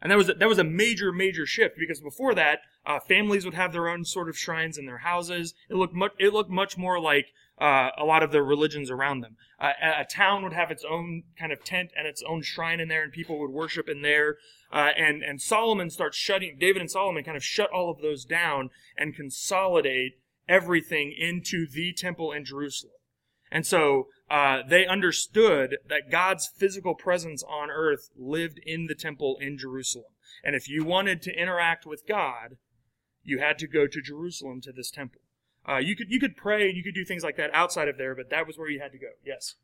And 0.00 0.10
that 0.10 0.16
was 0.16 0.28
a, 0.28 0.34
that 0.34 0.48
was 0.48 0.58
a 0.58 0.64
major 0.64 1.12
major 1.12 1.44
shift 1.44 1.76
because 1.78 2.00
before 2.00 2.34
that, 2.34 2.60
uh, 2.86 3.00
families 3.00 3.44
would 3.44 3.54
have 3.54 3.72
their 3.72 3.88
own 3.88 4.04
sort 4.04 4.28
of 4.28 4.38
shrines 4.38 4.78
in 4.78 4.86
their 4.86 4.98
houses. 4.98 5.52
It 5.68 5.74
looked 5.74 5.94
much 5.94 6.12
it 6.18 6.32
looked 6.32 6.50
much 6.50 6.78
more 6.78 6.98
like 6.98 7.26
uh, 7.60 7.90
a 7.98 8.04
lot 8.04 8.22
of 8.22 8.32
the 8.32 8.42
religions 8.42 8.90
around 8.90 9.20
them. 9.20 9.36
Uh, 9.60 9.72
a, 9.98 10.04
town 10.04 10.42
would 10.42 10.54
have 10.54 10.70
its 10.70 10.84
own 10.88 11.24
kind 11.38 11.52
of 11.52 11.62
tent 11.62 11.90
and 11.96 12.06
its 12.06 12.22
own 12.26 12.42
shrine 12.42 12.80
in 12.80 12.88
there, 12.88 13.02
and 13.02 13.12
people 13.12 13.38
would 13.38 13.50
worship 13.50 13.88
in 13.88 14.02
there. 14.02 14.36
Uh, 14.72 14.90
and 14.96 15.22
and 15.22 15.40
Solomon 15.40 15.90
starts 15.90 16.16
shutting. 16.16 16.56
David 16.58 16.80
and 16.80 16.90
Solomon 16.90 17.22
kind 17.22 17.36
of 17.36 17.44
shut 17.44 17.70
all 17.70 17.90
of 17.90 18.00
those 18.00 18.24
down 18.24 18.70
and 18.96 19.14
consolidate 19.14 20.12
everything 20.48 21.14
into 21.16 21.66
the 21.70 21.92
temple 21.92 22.32
in 22.32 22.44
Jerusalem. 22.44 22.94
And 23.52 23.66
so 23.66 24.06
uh, 24.30 24.58
they 24.66 24.86
understood 24.86 25.78
that 25.88 26.10
God's 26.10 26.48
physical 26.56 26.94
presence 26.94 27.42
on 27.42 27.68
earth 27.68 28.10
lived 28.16 28.60
in 28.64 28.86
the 28.86 28.94
temple 28.94 29.36
in 29.40 29.58
Jerusalem. 29.58 30.12
And 30.44 30.54
if 30.54 30.68
you 30.68 30.84
wanted 30.84 31.20
to 31.22 31.34
interact 31.34 31.84
with 31.84 32.06
God, 32.06 32.56
you 33.22 33.38
had 33.38 33.58
to 33.58 33.66
go 33.66 33.86
to 33.86 34.00
Jerusalem 34.00 34.60
to 34.62 34.72
this 34.72 34.90
temple. 34.90 35.20
Uh, 35.70 35.78
you 35.78 35.94
could 35.94 36.10
you 36.10 36.18
could 36.18 36.36
pray 36.36 36.68
and 36.68 36.76
you 36.76 36.82
could 36.82 36.94
do 36.94 37.04
things 37.04 37.22
like 37.22 37.36
that 37.36 37.50
outside 37.52 37.88
of 37.88 37.96
there, 37.96 38.14
but 38.14 38.30
that 38.30 38.46
was 38.46 38.58
where 38.58 38.68
you 38.68 38.80
had 38.80 38.92
to 38.92 38.98
go. 38.98 39.08
Yes. 39.24 39.54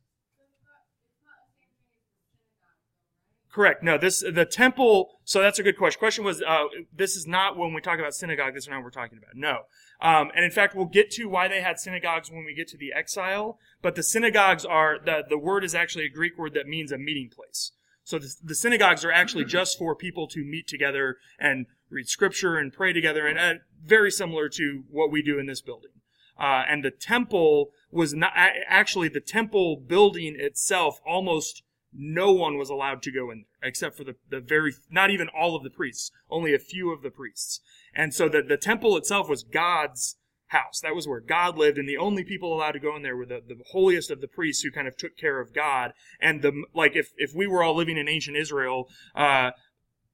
Correct. 3.57 3.83
No, 3.83 3.97
this 3.97 4.21
the 4.21 4.45
temple. 4.45 5.09
So 5.25 5.41
that's 5.41 5.59
a 5.59 5.63
good 5.63 5.79
question. 5.79 5.99
Question 5.99 6.25
was, 6.25 6.43
uh, 6.43 6.65
this 6.95 7.17
is 7.17 7.27
not 7.27 7.57
when 7.57 7.73
we 7.73 7.81
talk 7.81 7.99
about 7.99 8.15
synagogue. 8.15 8.53
This 8.53 8.65
is 8.65 8.69
not 8.69 8.77
what 8.77 8.85
we're 8.85 8.91
talking 8.91 9.17
about. 9.17 9.31
No. 9.35 9.63
Um, 9.99 10.31
and 10.37 10.45
in 10.45 10.51
fact, 10.51 10.77
we'll 10.77 10.85
get 10.85 11.11
to 11.13 11.25
why 11.25 11.49
they 11.49 11.63
had 11.63 11.81
synagogues 11.81 12.31
when 12.31 12.45
we 12.45 12.55
get 12.55 12.69
to 12.69 12.77
the 12.77 12.93
exile. 12.93 13.59
But 13.81 13.95
the 13.95 14.03
synagogues 14.03 14.67
are 14.67 14.99
the 15.03 15.25
the 15.27 15.39
word 15.39 15.65
is 15.65 15.75
actually 15.75 16.05
a 16.05 16.11
Greek 16.11 16.37
word 16.37 16.53
that 16.53 16.67
means 16.67 16.93
a 16.93 16.99
meeting 16.99 17.31
place. 17.35 17.73
So 18.05 18.19
the, 18.19 18.33
the 18.45 18.55
synagogues 18.55 19.05
are 19.05 19.11
actually 19.11 19.47
just 19.47 19.79
for 19.79 19.97
people 19.97 20.29
to 20.29 20.45
meet 20.45 20.69
together 20.69 21.17
and 21.41 21.67
read 21.89 22.09
scripture 22.09 22.59
and 22.59 22.73
pray 22.73 22.93
together, 22.93 23.27
and 23.27 23.39
uh, 23.39 23.55
very 23.83 24.11
similar 24.11 24.49
to 24.51 24.85
what 24.91 25.11
we 25.11 25.23
do 25.23 25.39
in 25.39 25.47
this 25.47 25.63
building. 25.63 25.91
Uh, 26.39 26.65
and 26.69 26.85
the 26.85 26.91
temple 26.91 27.71
was 27.91 28.15
not 28.15 28.33
actually 28.69 29.09
the 29.09 29.21
temple 29.21 29.77
building 29.77 30.37
itself. 30.39 31.01
Almost 31.07 31.63
no 31.93 32.33
one 32.33 32.59
was 32.59 32.69
allowed 32.69 33.03
to 33.03 33.13
go 33.13 33.31
in 33.31 33.39
there 33.39 33.69
except 33.69 33.97
for 33.97 34.05
the, 34.05 34.17
the 34.29 34.41
very 34.41 34.73
not 34.91 35.11
even 35.11 35.29
all 35.29 35.57
of 35.57 35.63
the 35.63 35.71
priests, 35.71 36.11
only 36.31 36.55
a 36.55 36.59
few 36.59 36.93
of 36.93 37.03
the 37.03 37.11
priests. 37.11 37.61
And 37.95 38.15
so 38.15 38.29
the 38.29 38.43
the 38.43 38.57
temple 38.57 38.97
itself 38.97 39.29
was 39.29 39.43
God's 39.43 40.17
house. 40.49 40.81
That 40.81 40.95
was 40.95 41.09
where 41.09 41.21
God 41.21 41.59
lived, 41.59 41.79
and 41.79 41.89
the 41.89 41.97
only 41.97 42.23
people 42.23 42.55
allowed 42.55 42.73
to 42.73 42.81
go 42.81 42.95
in 42.95 43.03
there 43.03 43.17
were 43.17 43.27
the, 43.27 43.43
the 43.47 43.57
holiest 43.73 44.11
of 44.11 44.21
the 44.21 44.29
priests 44.29 44.63
who 44.63 44.71
kind 44.71 44.87
of 44.87 44.97
took 44.97 45.17
care 45.17 45.41
of 45.41 45.53
God. 45.53 45.93
And 46.21 46.43
the 46.43 46.65
like, 46.75 46.95
if 46.95 47.13
if 47.17 47.35
we 47.35 47.47
were 47.47 47.63
all 47.63 47.75
living 47.75 47.97
in 47.97 48.09
ancient 48.09 48.37
Israel, 48.37 48.89
uh, 49.15 49.51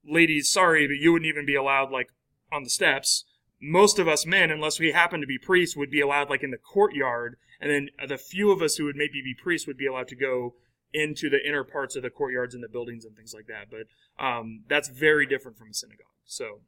ladies, 0.05 0.51
sorry, 0.51 0.87
but 0.87 0.97
you 0.97 1.13
wouldn't 1.13 1.29
even 1.29 1.47
be 1.47 1.57
allowed 1.57 1.91
like 1.91 2.09
on 2.51 2.65
the 2.65 2.71
steps. 2.71 3.25
Most 3.65 4.01
of 4.01 4.09
us 4.09 4.27
men, 4.27 4.51
unless 4.51 4.81
we 4.81 4.91
happen 4.91 5.21
to 5.21 5.27
be 5.27 5.39
priests, 5.39 5.77
would 5.77 5.91
be 5.91 6.01
allowed 6.01 6.29
like 6.29 6.43
in 6.43 6.51
the 6.51 6.59
courtyard, 6.59 7.37
and 7.61 7.71
then 7.71 8.09
the 8.09 8.19
few 8.19 8.51
of 8.51 8.61
us 8.61 8.75
who 8.75 8.85
would 8.85 8.97
maybe 8.97 9.23
be 9.23 9.37
priests 9.41 9.69
would 9.69 9.77
be 9.77 9.87
allowed 9.87 10.09
to 10.09 10.17
go 10.17 10.55
into 10.93 11.31
the 11.31 11.39
inner 11.47 11.63
parts 11.63 11.95
of 11.95 12.03
the 12.03 12.11
courtyards 12.11 12.55
and 12.55 12.63
the 12.63 12.69
buildings 12.69 13.05
and 13.05 13.17
things 13.17 13.33
like 13.33 13.47
that. 13.47 13.69
But 13.71 14.23
um, 14.23 14.65
that's 14.69 14.89
very 14.89 15.27
different 15.27 15.57
from 15.57 15.71
a 15.71 15.75
synagogue. 15.75 16.07
So, 16.25 16.63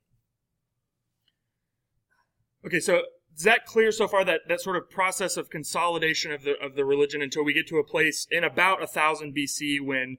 okay, 2.65 2.79
so 2.79 3.03
is 3.37 3.43
that 3.43 3.67
clear 3.67 3.91
so 3.91 4.07
far? 4.07 4.25
That 4.25 4.43
that 4.49 4.61
sort 4.61 4.77
of 4.77 4.89
process 4.89 5.37
of 5.37 5.51
consolidation 5.51 6.31
of 6.31 6.45
the 6.45 6.55
of 6.63 6.77
the 6.77 6.85
religion 6.85 7.23
until 7.23 7.45
we 7.45 7.53
get 7.53 7.67
to 7.69 7.79
a 7.79 7.85
place 7.85 8.27
in 8.31 8.45
about 8.45 8.83
a 8.83 8.87
thousand 8.87 9.35
BC 9.35 9.81
when 9.81 10.19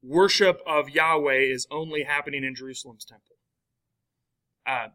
worship 0.00 0.60
of 0.64 0.90
Yahweh 0.90 1.40
is 1.40 1.66
only 1.72 2.04
happening 2.04 2.44
in 2.44 2.54
Jerusalem's 2.54 3.04
temple. 3.04 3.36
Uh, 4.64 4.88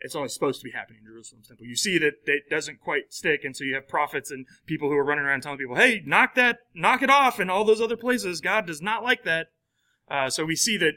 it's 0.00 0.14
only 0.14 0.28
supposed 0.28 0.60
to 0.60 0.64
be 0.64 0.70
happening 0.70 1.00
in 1.00 1.06
Jerusalem's 1.06 1.48
temple. 1.48 1.66
You 1.66 1.76
see 1.76 1.98
that 1.98 2.14
it 2.24 2.48
doesn't 2.48 2.80
quite 2.80 3.12
stick, 3.12 3.44
and 3.44 3.54
so 3.54 3.64
you 3.64 3.74
have 3.74 3.88
prophets 3.88 4.30
and 4.30 4.46
people 4.66 4.88
who 4.88 4.96
are 4.96 5.04
running 5.04 5.24
around 5.24 5.42
telling 5.42 5.58
people, 5.58 5.76
"Hey, 5.76 6.02
knock 6.04 6.34
that, 6.34 6.58
knock 6.74 7.02
it 7.02 7.10
off," 7.10 7.38
and 7.38 7.50
all 7.50 7.64
those 7.64 7.80
other 7.80 7.96
places. 7.96 8.40
God 8.40 8.66
does 8.66 8.80
not 8.80 9.02
like 9.02 9.24
that. 9.24 9.48
Uh, 10.08 10.30
so 10.30 10.44
we 10.44 10.56
see 10.56 10.76
that 10.78 10.94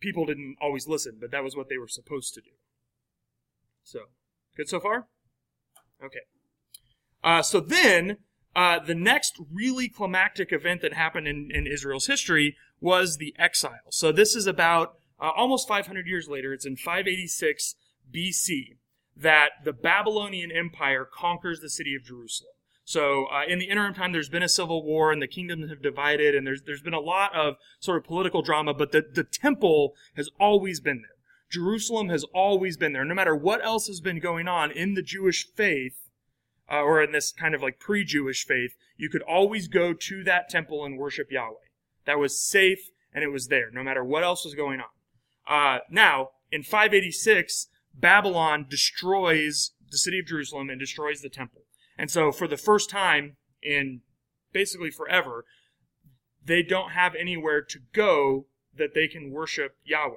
people 0.00 0.26
didn't 0.26 0.56
always 0.60 0.86
listen, 0.86 1.18
but 1.20 1.30
that 1.30 1.42
was 1.42 1.56
what 1.56 1.68
they 1.68 1.78
were 1.78 1.88
supposed 1.88 2.34
to 2.34 2.40
do. 2.40 2.50
So, 3.82 4.00
good 4.56 4.68
so 4.68 4.80
far? 4.80 5.08
Okay. 6.04 6.20
Uh, 7.24 7.42
so 7.42 7.58
then, 7.58 8.18
uh, 8.54 8.78
the 8.78 8.94
next 8.94 9.40
really 9.52 9.88
climactic 9.88 10.52
event 10.52 10.82
that 10.82 10.92
happened 10.92 11.26
in, 11.26 11.50
in 11.52 11.66
Israel's 11.66 12.06
history 12.06 12.56
was 12.80 13.16
the 13.16 13.34
exile. 13.38 13.90
So 13.90 14.12
this 14.12 14.36
is 14.36 14.46
about 14.46 14.97
uh, 15.20 15.30
almost 15.36 15.68
500 15.68 16.06
years 16.06 16.28
later. 16.28 16.52
It's 16.52 16.66
in 16.66 16.76
586 16.76 17.74
BC 18.12 18.76
that 19.16 19.50
the 19.64 19.72
Babylonian 19.72 20.52
Empire 20.52 21.04
conquers 21.04 21.60
the 21.60 21.70
city 21.70 21.94
of 21.94 22.04
Jerusalem. 22.04 22.52
So 22.84 23.26
uh, 23.26 23.42
in 23.46 23.58
the 23.58 23.66
interim 23.66 23.92
time, 23.92 24.12
there's 24.12 24.30
been 24.30 24.42
a 24.42 24.48
civil 24.48 24.82
war, 24.82 25.12
and 25.12 25.20
the 25.20 25.26
kingdoms 25.26 25.68
have 25.68 25.82
divided, 25.82 26.34
and 26.34 26.46
there's 26.46 26.62
there's 26.62 26.80
been 26.80 26.94
a 26.94 27.00
lot 27.00 27.34
of 27.34 27.56
sort 27.80 27.98
of 27.98 28.04
political 28.04 28.40
drama. 28.40 28.72
But 28.72 28.92
the 28.92 29.04
the 29.12 29.24
temple 29.24 29.92
has 30.16 30.30
always 30.40 30.80
been 30.80 31.02
there. 31.02 31.16
Jerusalem 31.50 32.08
has 32.08 32.24
always 32.32 32.78
been 32.78 32.94
there. 32.94 33.04
No 33.04 33.14
matter 33.14 33.34
what 33.34 33.62
else 33.62 33.88
has 33.88 34.00
been 34.00 34.20
going 34.20 34.48
on 34.48 34.70
in 34.70 34.94
the 34.94 35.02
Jewish 35.02 35.46
faith, 35.54 36.08
uh, 36.70 36.80
or 36.80 37.02
in 37.02 37.12
this 37.12 37.30
kind 37.30 37.54
of 37.54 37.62
like 37.62 37.78
pre 37.78 38.04
Jewish 38.04 38.46
faith, 38.46 38.74
you 38.96 39.10
could 39.10 39.22
always 39.22 39.68
go 39.68 39.92
to 39.92 40.24
that 40.24 40.48
temple 40.48 40.84
and 40.84 40.98
worship 40.98 41.30
Yahweh. 41.30 41.56
That 42.06 42.18
was 42.18 42.40
safe 42.40 42.90
and 43.12 43.24
it 43.24 43.32
was 43.32 43.48
there, 43.48 43.70
no 43.70 43.82
matter 43.82 44.04
what 44.04 44.22
else 44.22 44.44
was 44.44 44.54
going 44.54 44.80
on. 44.80 44.86
Uh, 45.48 45.78
now, 45.90 46.30
in 46.52 46.62
586, 46.62 47.68
Babylon 47.94 48.66
destroys 48.68 49.72
the 49.90 49.98
city 49.98 50.18
of 50.18 50.26
Jerusalem 50.26 50.68
and 50.68 50.78
destroys 50.78 51.22
the 51.22 51.30
temple. 51.30 51.62
And 51.96 52.10
so, 52.10 52.30
for 52.30 52.46
the 52.46 52.56
first 52.56 52.90
time 52.90 53.36
in 53.62 54.02
basically 54.52 54.90
forever, 54.90 55.44
they 56.44 56.62
don't 56.62 56.90
have 56.90 57.14
anywhere 57.14 57.62
to 57.62 57.78
go 57.92 58.46
that 58.76 58.94
they 58.94 59.08
can 59.08 59.30
worship 59.30 59.76
Yahweh. 59.84 60.16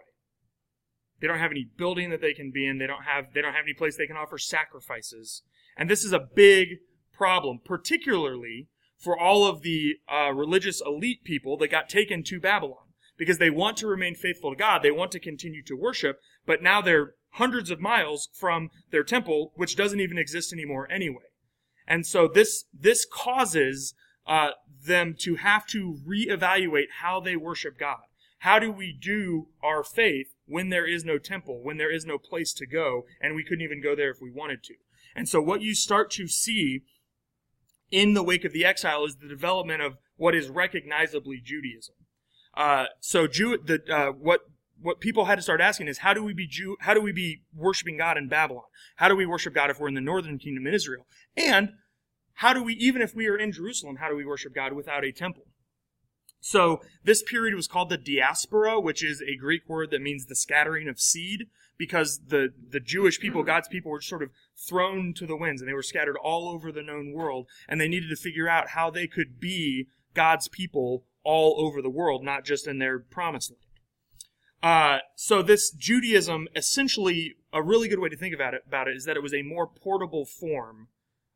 They 1.20 1.28
don't 1.28 1.40
have 1.40 1.52
any 1.52 1.68
building 1.78 2.10
that 2.10 2.22
they 2.22 2.34
can 2.34 2.52
be 2.52 2.66
in. 2.66 2.78
They 2.78 2.88
don't 2.88 3.04
have, 3.04 3.34
they 3.34 3.42
don't 3.42 3.54
have 3.54 3.66
any 3.66 3.74
place 3.74 3.96
they 3.96 4.08
can 4.08 4.18
offer 4.18 4.38
sacrifices. 4.38 5.44
And 5.78 5.90
this 5.90 6.04
is 6.04 6.14
a 6.14 6.20
big 6.20 6.80
problem, 7.14 7.60
particularly 7.64 8.68
for 8.98 9.18
all 9.18 9.46
of 9.46 9.62
the 9.62 9.96
uh, 10.12 10.32
religious 10.32 10.82
elite 10.86 11.24
people 11.24 11.58
that 11.58 11.70
got 11.70 11.90
taken 11.90 12.24
to 12.24 12.40
Babylon. 12.40 12.91
Because 13.22 13.38
they 13.38 13.52
want 13.52 13.78
to 13.78 13.86
remain 13.86 14.16
faithful 14.16 14.50
to 14.50 14.56
God. 14.56 14.82
They 14.82 14.90
want 14.90 15.12
to 15.12 15.20
continue 15.20 15.62
to 15.66 15.76
worship, 15.76 16.20
but 16.48 16.64
now 16.64 16.82
they're 16.82 17.14
hundreds 17.34 17.70
of 17.70 17.80
miles 17.80 18.30
from 18.34 18.72
their 18.90 19.04
temple, 19.04 19.52
which 19.54 19.76
doesn't 19.76 20.00
even 20.00 20.18
exist 20.18 20.52
anymore 20.52 20.92
anyway. 20.92 21.30
And 21.88 22.08
so 22.08 22.28
this, 22.28 22.64
this 22.74 23.06
causes 23.06 23.94
uh, 24.26 24.54
them 24.88 25.14
to 25.20 25.36
have 25.36 25.68
to 25.68 26.00
reevaluate 26.04 26.88
how 27.02 27.20
they 27.20 27.36
worship 27.36 27.78
God. 27.78 28.00
How 28.40 28.58
do 28.58 28.72
we 28.72 28.92
do 28.92 29.50
our 29.62 29.84
faith 29.84 30.34
when 30.48 30.70
there 30.70 30.88
is 30.88 31.06
no 31.06 31.20
temple, 31.20 31.62
when 31.64 31.78
there 31.78 31.94
is 31.94 32.08
no 32.08 32.18
place 32.18 32.54
to 32.54 32.66
go, 32.66 33.04
and 33.22 33.36
we 33.36 33.44
couldn't 33.44 33.64
even 33.64 33.84
go 33.84 33.96
there 33.96 34.10
if 34.10 34.18
we 34.20 34.32
wanted 34.32 34.64
to? 34.64 34.74
And 35.16 35.30
so 35.30 35.40
what 35.40 35.62
you 35.62 35.76
start 35.76 36.10
to 36.14 36.28
see 36.28 36.82
in 37.92 38.16
the 38.16 38.24
wake 38.24 38.46
of 38.46 38.52
the 38.52 38.66
exile 38.66 39.06
is 39.06 39.18
the 39.18 39.28
development 39.28 39.84
of 39.84 39.98
what 40.16 40.34
is 40.34 40.50
recognizably 40.50 41.40
Judaism. 41.44 41.94
Uh, 42.54 42.86
so 43.00 43.28
Jew, 43.28 43.58
the, 43.58 43.82
uh, 43.94 44.12
what 44.12 44.42
what 44.82 45.00
people 45.00 45.26
had 45.26 45.36
to 45.36 45.42
start 45.42 45.62
asking 45.62 45.88
is 45.88 46.00
how 46.00 46.14
do 46.14 46.24
we 46.24 46.34
be 46.34 46.48
Jew, 46.48 46.76
how 46.80 46.94
do 46.94 47.02
we 47.02 47.12
be 47.12 47.44
worshiping 47.56 47.98
God 47.98 48.18
in 48.18 48.28
Babylon? 48.28 48.64
How 48.96 49.08
do 49.08 49.16
we 49.16 49.26
worship 49.26 49.54
God 49.54 49.70
if 49.70 49.80
we're 49.80 49.88
in 49.88 49.94
the 49.94 50.02
northern 50.02 50.40
kingdom 50.40 50.66
in 50.66 50.74
Israel? 50.74 51.06
And 51.38 51.74
how 52.36 52.54
do 52.54 52.64
we, 52.64 52.74
even 52.74 53.02
if 53.02 53.16
we 53.16 53.28
are 53.28 53.38
in 53.38 53.52
Jerusalem, 53.52 53.98
how 53.98 54.10
do 54.10 54.16
we 54.16 54.26
worship 54.26 54.56
God 54.56 54.74
without 54.74 55.06
a 55.06 55.12
temple? 55.12 55.44
So 56.40 56.82
this 57.04 57.22
period 57.22 57.54
was 57.54 57.68
called 57.68 57.90
the 57.90 57.98
diaspora, 57.98 58.80
which 58.80 59.04
is 59.04 59.22
a 59.22 59.36
Greek 59.36 59.70
word 59.70 59.92
that 59.92 60.02
means 60.02 60.26
the 60.26 60.36
scattering 60.36 60.90
of 60.90 61.00
seed, 61.00 61.46
because 61.78 62.22
the, 62.28 62.50
the 62.70 62.80
Jewish 62.80 63.20
people, 63.20 63.44
God's 63.44 63.68
people, 63.68 63.92
were 63.92 64.02
sort 64.02 64.24
of 64.24 64.32
thrown 64.58 65.14
to 65.16 65.28
the 65.28 65.36
winds 65.36 65.62
and 65.62 65.70
they 65.70 65.74
were 65.74 65.84
scattered 65.84 66.18
all 66.18 66.50
over 66.50 66.72
the 66.72 66.82
known 66.82 67.14
world, 67.14 67.46
and 67.68 67.80
they 67.80 67.88
needed 67.88 68.10
to 68.10 68.16
figure 68.16 68.50
out 68.50 68.70
how 68.70 68.90
they 68.90 69.06
could 69.06 69.40
be 69.40 69.88
God's 70.16 70.48
people 70.48 71.06
all 71.24 71.56
over 71.60 71.82
the 71.82 71.90
world, 71.90 72.24
not 72.24 72.46
just 72.46 72.68
in 72.68 72.80
their 72.80 73.00
promised 73.00 73.52
land. 73.52 73.62
Uh, 74.64 75.00
so 75.16 75.42
this 75.42 75.72
Judaism, 75.72 76.48
essentially, 76.56 77.36
a 77.52 77.64
really 77.64 77.88
good 77.88 78.00
way 78.00 78.10
to 78.10 78.18
think 78.18 78.34
about 78.34 78.54
it, 78.54 78.64
about 78.68 78.88
it 78.88 78.96
is 78.96 79.06
that 79.06 79.18
it 79.18 79.24
was 79.24 79.34
a 79.34 79.42
more 79.42 79.68
portable 79.68 80.26
form 80.26 80.88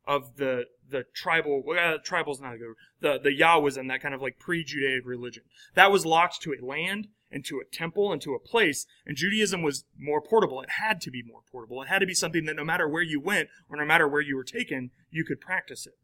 of 0.06 0.36
the 0.36 0.66
the 0.88 1.04
tribal 1.14 1.62
well, 1.66 1.98
tribal's 1.98 2.40
not 2.40 2.54
a 2.54 2.58
good 2.58 2.74
the 3.00 3.18
the 3.18 3.36
Yahwism, 3.36 3.88
that 3.88 4.00
kind 4.00 4.14
of 4.14 4.22
like 4.22 4.38
pre-Judaic 4.38 5.04
religion. 5.04 5.42
That 5.74 5.90
was 5.90 6.06
locked 6.06 6.40
to 6.42 6.52
a 6.52 6.64
land 6.64 7.08
and 7.30 7.44
to 7.46 7.58
a 7.58 7.64
temple 7.64 8.12
and 8.12 8.22
to 8.22 8.34
a 8.34 8.38
place, 8.38 8.86
and 9.04 9.16
Judaism 9.16 9.62
was 9.62 9.84
more 9.98 10.20
portable. 10.20 10.62
It 10.62 10.70
had 10.78 11.00
to 11.02 11.10
be 11.10 11.24
more 11.24 11.40
portable. 11.50 11.82
It 11.82 11.88
had 11.88 11.98
to 11.98 12.06
be 12.06 12.14
something 12.14 12.44
that 12.44 12.54
no 12.54 12.64
matter 12.64 12.88
where 12.88 13.02
you 13.02 13.20
went 13.20 13.48
or 13.68 13.76
no 13.76 13.84
matter 13.84 14.06
where 14.06 14.20
you 14.20 14.36
were 14.36 14.44
taken, 14.44 14.90
you 15.10 15.24
could 15.24 15.40
practice 15.40 15.86
it. 15.86 15.94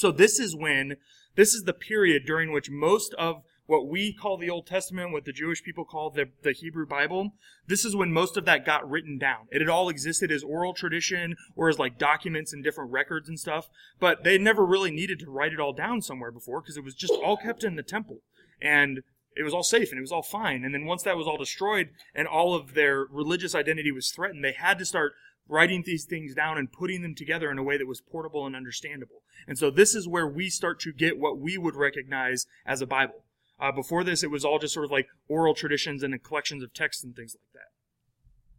So 0.00 0.10
this 0.10 0.40
is 0.40 0.56
when 0.56 0.96
this 1.34 1.52
is 1.52 1.64
the 1.64 1.74
period 1.74 2.22
during 2.24 2.52
which 2.52 2.70
most 2.70 3.12
of 3.18 3.42
what 3.66 3.86
we 3.86 4.14
call 4.14 4.38
the 4.38 4.48
Old 4.48 4.66
Testament, 4.66 5.12
what 5.12 5.26
the 5.26 5.32
Jewish 5.32 5.62
people 5.62 5.84
call 5.84 6.08
the, 6.08 6.30
the 6.42 6.52
Hebrew 6.52 6.86
Bible, 6.86 7.34
this 7.66 7.84
is 7.84 7.94
when 7.94 8.10
most 8.10 8.38
of 8.38 8.46
that 8.46 8.64
got 8.64 8.88
written 8.88 9.18
down. 9.18 9.46
It 9.50 9.60
had 9.60 9.68
all 9.68 9.90
existed 9.90 10.32
as 10.32 10.42
oral 10.42 10.72
tradition 10.72 11.36
or 11.54 11.68
as 11.68 11.78
like 11.78 11.98
documents 11.98 12.50
and 12.50 12.64
different 12.64 12.90
records 12.90 13.28
and 13.28 13.38
stuff, 13.38 13.68
but 14.00 14.24
they 14.24 14.38
never 14.38 14.64
really 14.64 14.90
needed 14.90 15.18
to 15.18 15.30
write 15.30 15.52
it 15.52 15.60
all 15.60 15.74
down 15.74 16.00
somewhere 16.00 16.32
before 16.32 16.62
because 16.62 16.78
it 16.78 16.84
was 16.84 16.94
just 16.94 17.12
all 17.22 17.36
kept 17.36 17.62
in 17.62 17.76
the 17.76 17.82
temple. 17.82 18.22
And 18.58 19.02
it 19.36 19.42
was 19.42 19.52
all 19.52 19.62
safe 19.62 19.90
and 19.90 19.98
it 19.98 20.02
was 20.02 20.12
all 20.12 20.22
fine. 20.22 20.64
And 20.64 20.72
then 20.72 20.86
once 20.86 21.02
that 21.02 21.18
was 21.18 21.26
all 21.26 21.36
destroyed 21.36 21.90
and 22.14 22.26
all 22.26 22.54
of 22.54 22.72
their 22.72 23.04
religious 23.10 23.54
identity 23.54 23.92
was 23.92 24.10
threatened, 24.10 24.42
they 24.42 24.52
had 24.52 24.78
to 24.78 24.86
start 24.86 25.12
writing 25.50 25.82
these 25.84 26.04
things 26.04 26.34
down 26.34 26.56
and 26.56 26.72
putting 26.72 27.02
them 27.02 27.14
together 27.14 27.50
in 27.50 27.58
a 27.58 27.62
way 27.62 27.76
that 27.76 27.88
was 27.88 28.00
portable 28.00 28.46
and 28.46 28.54
understandable. 28.54 29.22
And 29.48 29.58
so 29.58 29.70
this 29.70 29.94
is 29.94 30.08
where 30.08 30.26
we 30.26 30.48
start 30.48 30.78
to 30.80 30.92
get 30.92 31.18
what 31.18 31.38
we 31.38 31.58
would 31.58 31.74
recognize 31.74 32.46
as 32.64 32.80
a 32.80 32.86
Bible. 32.86 33.24
Uh, 33.58 33.72
before 33.72 34.04
this, 34.04 34.22
it 34.22 34.30
was 34.30 34.44
all 34.44 34.58
just 34.58 34.72
sort 34.72 34.84
of 34.84 34.92
like 34.92 35.08
oral 35.28 35.54
traditions 35.54 36.02
and 36.02 36.22
collections 36.22 36.62
of 36.62 36.72
texts 36.72 37.02
and 37.04 37.14
things 37.14 37.34
like 37.34 37.52
that. 37.52 37.70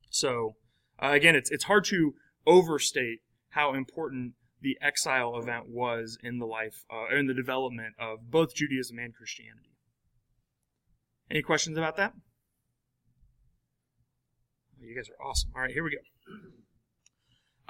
So, 0.10 0.56
uh, 1.02 1.12
again, 1.14 1.36
it's, 1.36 1.50
it's 1.50 1.64
hard 1.64 1.86
to 1.86 2.14
overstate 2.46 3.20
how 3.50 3.74
important 3.74 4.34
the 4.62 4.78
exile 4.82 5.38
event 5.38 5.70
was 5.70 6.20
in 6.22 6.38
the 6.38 6.46
life, 6.46 6.84
uh, 6.92 7.16
in 7.16 7.26
the 7.26 7.34
development 7.34 7.96
of 8.00 8.30
both 8.30 8.54
Judaism 8.54 9.00
and 9.00 9.16
Christianity. 9.16 9.72
Any 11.32 11.42
questions 11.42 11.78
about 11.78 11.96
that? 11.96 12.14
Oh, 14.78 14.86
you 14.86 14.96
guys 14.96 15.08
are 15.10 15.26
awesome. 15.26 15.52
All 15.56 15.62
right, 15.62 15.72
here 15.72 15.84
we 15.84 15.92
go. 15.92 15.98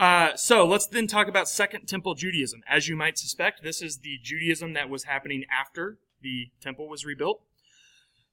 Uh, 0.01 0.35
so 0.35 0.65
let's 0.65 0.87
then 0.87 1.05
talk 1.05 1.27
about 1.27 1.47
Second 1.47 1.87
Temple 1.87 2.15
Judaism. 2.15 2.63
As 2.67 2.87
you 2.87 2.95
might 2.95 3.19
suspect, 3.19 3.61
this 3.61 3.83
is 3.83 3.99
the 3.99 4.17
Judaism 4.23 4.73
that 4.73 4.89
was 4.89 5.03
happening 5.03 5.45
after 5.51 5.99
the 6.23 6.49
temple 6.59 6.89
was 6.89 7.05
rebuilt. 7.05 7.43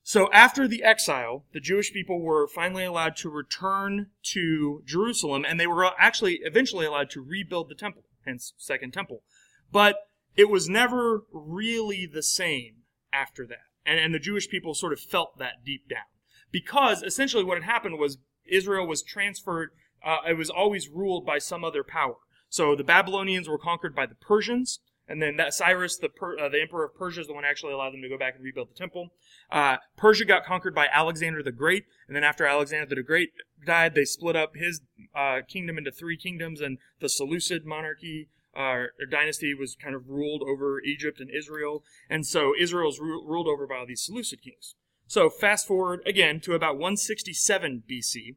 So 0.03 0.33
after 0.33 0.67
the 0.67 0.83
exile, 0.83 1.45
the 1.53 1.61
Jewish 1.61 1.93
people 1.93 2.23
were 2.23 2.49
finally 2.49 2.87
allowed 2.87 3.17
to 3.17 3.29
return 3.29 4.07
to 4.33 4.83
Jerusalem, 4.87 5.45
and 5.47 5.61
they 5.61 5.67
were 5.67 5.91
actually 5.99 6.41
eventually 6.43 6.87
allowed 6.87 7.11
to 7.11 7.21
rebuild 7.21 7.69
the 7.69 7.75
temple, 7.75 8.05
hence 8.25 8.55
Second 8.57 8.95
Temple. 8.95 9.23
But 9.71 9.97
it 10.37 10.49
was 10.49 10.71
never 10.71 11.25
really 11.31 12.07
the 12.07 12.23
same 12.23 12.77
after 13.13 13.47
that. 13.47 13.67
And, 13.85 14.01
and 14.01 14.15
the 14.15 14.19
Jewish 14.19 14.49
people 14.49 14.73
sort 14.73 14.95
of 14.95 15.01
felt 15.01 15.37
that 15.37 15.67
deep 15.67 15.87
down. 15.87 16.09
Because 16.51 17.03
essentially 17.03 17.45
what 17.45 17.59
had 17.59 17.71
happened 17.71 17.99
was 17.99 18.17
Israel 18.47 18.87
was 18.87 19.03
transferred, 19.03 19.73
uh, 20.05 20.19
it 20.29 20.37
was 20.37 20.51
always 20.51 20.89
ruled 20.89 21.27
by 21.27 21.39
some 21.39 21.65
other 21.65 21.85
power. 21.85 22.17
So 22.49 22.75
the 22.75 22.85
Babylonians 22.85 23.49
were 23.49 23.59
conquered 23.59 23.95
by 23.95 24.07
the 24.07 24.15
Persians, 24.15 24.81
and 25.07 25.23
then 25.23 25.37
that 25.37 25.55
Cyrus, 25.55 25.97
the 25.97 26.09
per, 26.09 26.39
uh, 26.39 26.49
the 26.49 26.61
emperor 26.61 26.85
of 26.85 26.95
Persia, 26.95 27.23
is 27.23 27.27
the 27.27 27.33
one 27.33 27.45
who 27.45 27.51
actually 27.51 27.73
allowed 27.73 27.93
them 27.93 28.03
to 28.03 28.09
go 28.09 28.19
back 28.19 28.35
and 28.35 28.45
rebuild 28.45 28.71
the 28.71 28.75
temple. 28.75 29.09
Uh, 29.51 29.79
Persia 29.97 30.25
got 30.25 30.45
conquered 30.45 30.75
by 30.75 30.87
Alexander 30.93 31.43
the 31.43 31.53
Great, 31.53 31.87
and 32.07 32.17
then 32.17 32.25
after 32.25 32.47
Alexander 32.47 32.95
the 32.95 33.03
Great 33.03 33.31
died, 33.65 33.95
they 33.95 34.05
split 34.05 34.37
up 34.37 34.55
his 34.55 34.83
uh, 35.15 35.41
kingdom 35.49 35.79
into 35.79 35.91
three 35.91 36.17
kingdoms, 36.17 36.61
and 36.61 36.79
the 37.01 37.09
Seleucid 37.09 37.65
monarchy 37.65 38.29
uh, 38.55 38.85
dynasty 39.11 39.55
was 39.55 39.77
kind 39.77 39.95
of 39.95 40.09
ruled 40.09 40.43
over 40.43 40.81
Egypt 40.83 41.21
and 41.21 41.31
Israel, 41.31 41.85
and 42.11 42.27
so 42.27 42.53
Israel's 42.59 42.99
ru- 42.99 43.27
ruled 43.27 43.47
over 43.47 43.67
by 43.67 43.85
these 43.87 44.03
Seleucid 44.03 44.43
kings. 44.43 44.75
So 45.07 45.31
fast 45.31 45.67
forward 45.67 46.03
again 46.05 46.41
to 46.41 46.55
about 46.55 46.75
167 46.75 47.85
BC, 47.91 48.37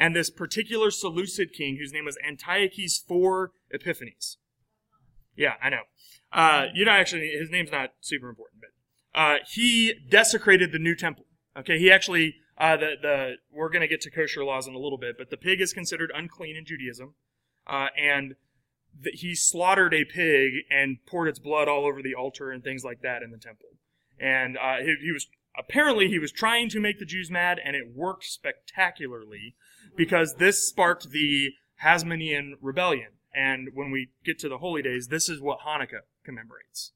and 0.00 0.16
this 0.16 0.30
particular 0.30 0.90
Seleucid 0.90 1.52
king, 1.52 1.76
whose 1.76 1.92
name 1.92 2.06
was 2.06 2.16
Antiochus 2.26 3.04
IV 3.08 3.50
Epiphanes. 3.70 4.38
Yeah, 5.36 5.54
I 5.62 5.68
know. 5.68 5.82
Uh, 6.32 6.66
you 6.74 6.86
know, 6.86 6.92
actually, 6.92 7.28
his 7.38 7.50
name's 7.50 7.70
not 7.70 7.90
super 8.00 8.30
important, 8.30 8.62
but 8.62 9.20
uh, 9.20 9.36
he 9.52 9.92
desecrated 10.08 10.72
the 10.72 10.78
new 10.78 10.96
temple. 10.96 11.26
Okay, 11.56 11.78
he 11.78 11.92
actually 11.92 12.36
uh, 12.56 12.78
the 12.78 12.94
the 13.00 13.34
we're 13.52 13.68
going 13.68 13.82
to 13.82 13.88
get 13.88 14.00
to 14.00 14.10
kosher 14.10 14.42
laws 14.42 14.66
in 14.66 14.74
a 14.74 14.78
little 14.78 14.98
bit, 14.98 15.16
but 15.18 15.28
the 15.28 15.36
pig 15.36 15.60
is 15.60 15.74
considered 15.74 16.10
unclean 16.14 16.56
in 16.56 16.64
Judaism, 16.64 17.14
uh, 17.66 17.88
and 17.96 18.36
that 19.02 19.16
he 19.16 19.34
slaughtered 19.34 19.92
a 19.92 20.04
pig 20.04 20.52
and 20.70 20.96
poured 21.06 21.28
its 21.28 21.38
blood 21.38 21.68
all 21.68 21.86
over 21.86 22.02
the 22.02 22.14
altar 22.14 22.50
and 22.50 22.64
things 22.64 22.84
like 22.84 23.02
that 23.02 23.22
in 23.22 23.30
the 23.30 23.38
temple. 23.38 23.68
And 24.18 24.56
uh, 24.56 24.78
he, 24.78 24.96
he, 25.02 25.12
was 25.12 25.26
apparently 25.58 26.08
he 26.08 26.18
was 26.18 26.32
trying 26.32 26.68
to 26.70 26.80
make 26.80 26.98
the 26.98 27.04
Jews 27.04 27.30
mad, 27.30 27.58
and 27.64 27.76
it 27.76 27.94
worked 27.94 28.24
spectacularly 28.24 29.54
because 29.96 30.36
this 30.36 30.66
sparked 30.66 31.10
the 31.10 31.52
Hasmonean 31.82 32.52
rebellion. 32.60 33.12
And 33.34 33.68
when 33.74 33.90
we 33.90 34.10
get 34.24 34.38
to 34.40 34.48
the 34.48 34.58
holy 34.58 34.82
days, 34.82 35.08
this 35.08 35.28
is 35.28 35.40
what 35.40 35.60
Hanukkah 35.60 36.02
commemorates. 36.24 36.92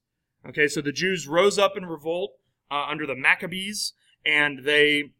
Okay, 0.47 0.67
so 0.67 0.81
the 0.81 0.91
Jews 0.91 1.27
rose 1.27 1.57
up 1.57 1.75
in 1.75 1.85
revolt 1.85 2.33
uh, 2.69 2.85
under 2.89 3.07
the 3.07 3.15
Maccabees, 3.15 3.93
and 4.25 4.63
they 4.63 5.11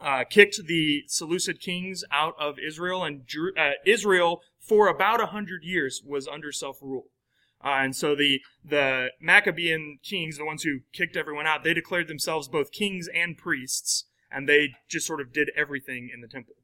uh, 0.00 0.24
kicked 0.24 0.60
the 0.66 1.02
Seleucid 1.06 1.60
kings 1.60 2.04
out 2.10 2.34
of 2.38 2.56
Israel, 2.58 3.04
and 3.04 3.22
uh, 3.58 3.72
Israel 3.84 4.40
for 4.60 4.88
about 4.88 5.20
a 5.20 5.26
hundred 5.26 5.64
years 5.64 6.02
was 6.04 6.28
under 6.28 6.52
self-rule. 6.52 7.06
Uh, 7.62 7.78
and 7.80 7.96
so 7.96 8.14
the 8.14 8.40
the 8.64 9.08
Maccabean 9.20 9.98
kings, 10.02 10.38
the 10.38 10.44
ones 10.44 10.62
who 10.62 10.80
kicked 10.92 11.16
everyone 11.16 11.46
out, 11.46 11.64
they 11.64 11.74
declared 11.74 12.06
themselves 12.06 12.48
both 12.48 12.70
kings 12.70 13.08
and 13.12 13.36
priests, 13.36 14.04
and 14.30 14.48
they 14.48 14.74
just 14.88 15.06
sort 15.06 15.20
of 15.20 15.32
did 15.32 15.50
everything 15.56 16.08
in 16.14 16.20
the 16.20 16.28
temple. 16.28 16.54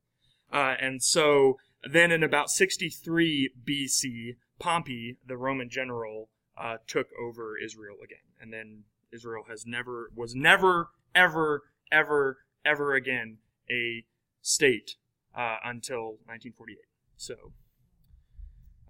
Uh, 0.54 0.76
and 0.80 1.02
so 1.02 1.58
then 1.90 2.12
in 2.12 2.22
about 2.22 2.48
63 2.48 3.50
BC, 3.64 4.36
Pompey, 4.60 5.18
the 5.26 5.36
Roman 5.36 5.68
general, 5.68 6.28
uh, 6.56 6.76
took 6.86 7.08
over 7.20 7.58
Israel 7.58 7.96
again, 8.02 8.18
and 8.40 8.52
then 8.52 8.84
Israel 9.12 9.44
has 9.48 9.66
never 9.66 10.10
was 10.14 10.34
never 10.36 10.90
ever 11.14 11.62
ever 11.90 12.38
ever 12.64 12.94
again 12.94 13.38
a 13.68 14.04
state 14.40 14.96
uh, 15.36 15.56
until 15.64 16.18
1948. 16.26 16.78
So 17.16 17.34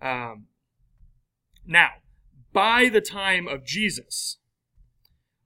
um, 0.03 0.47
now, 1.67 1.91
by 2.53 2.91
the 2.91 3.01
time 3.01 3.49
of 3.49 3.65
Jesus, 3.65 4.37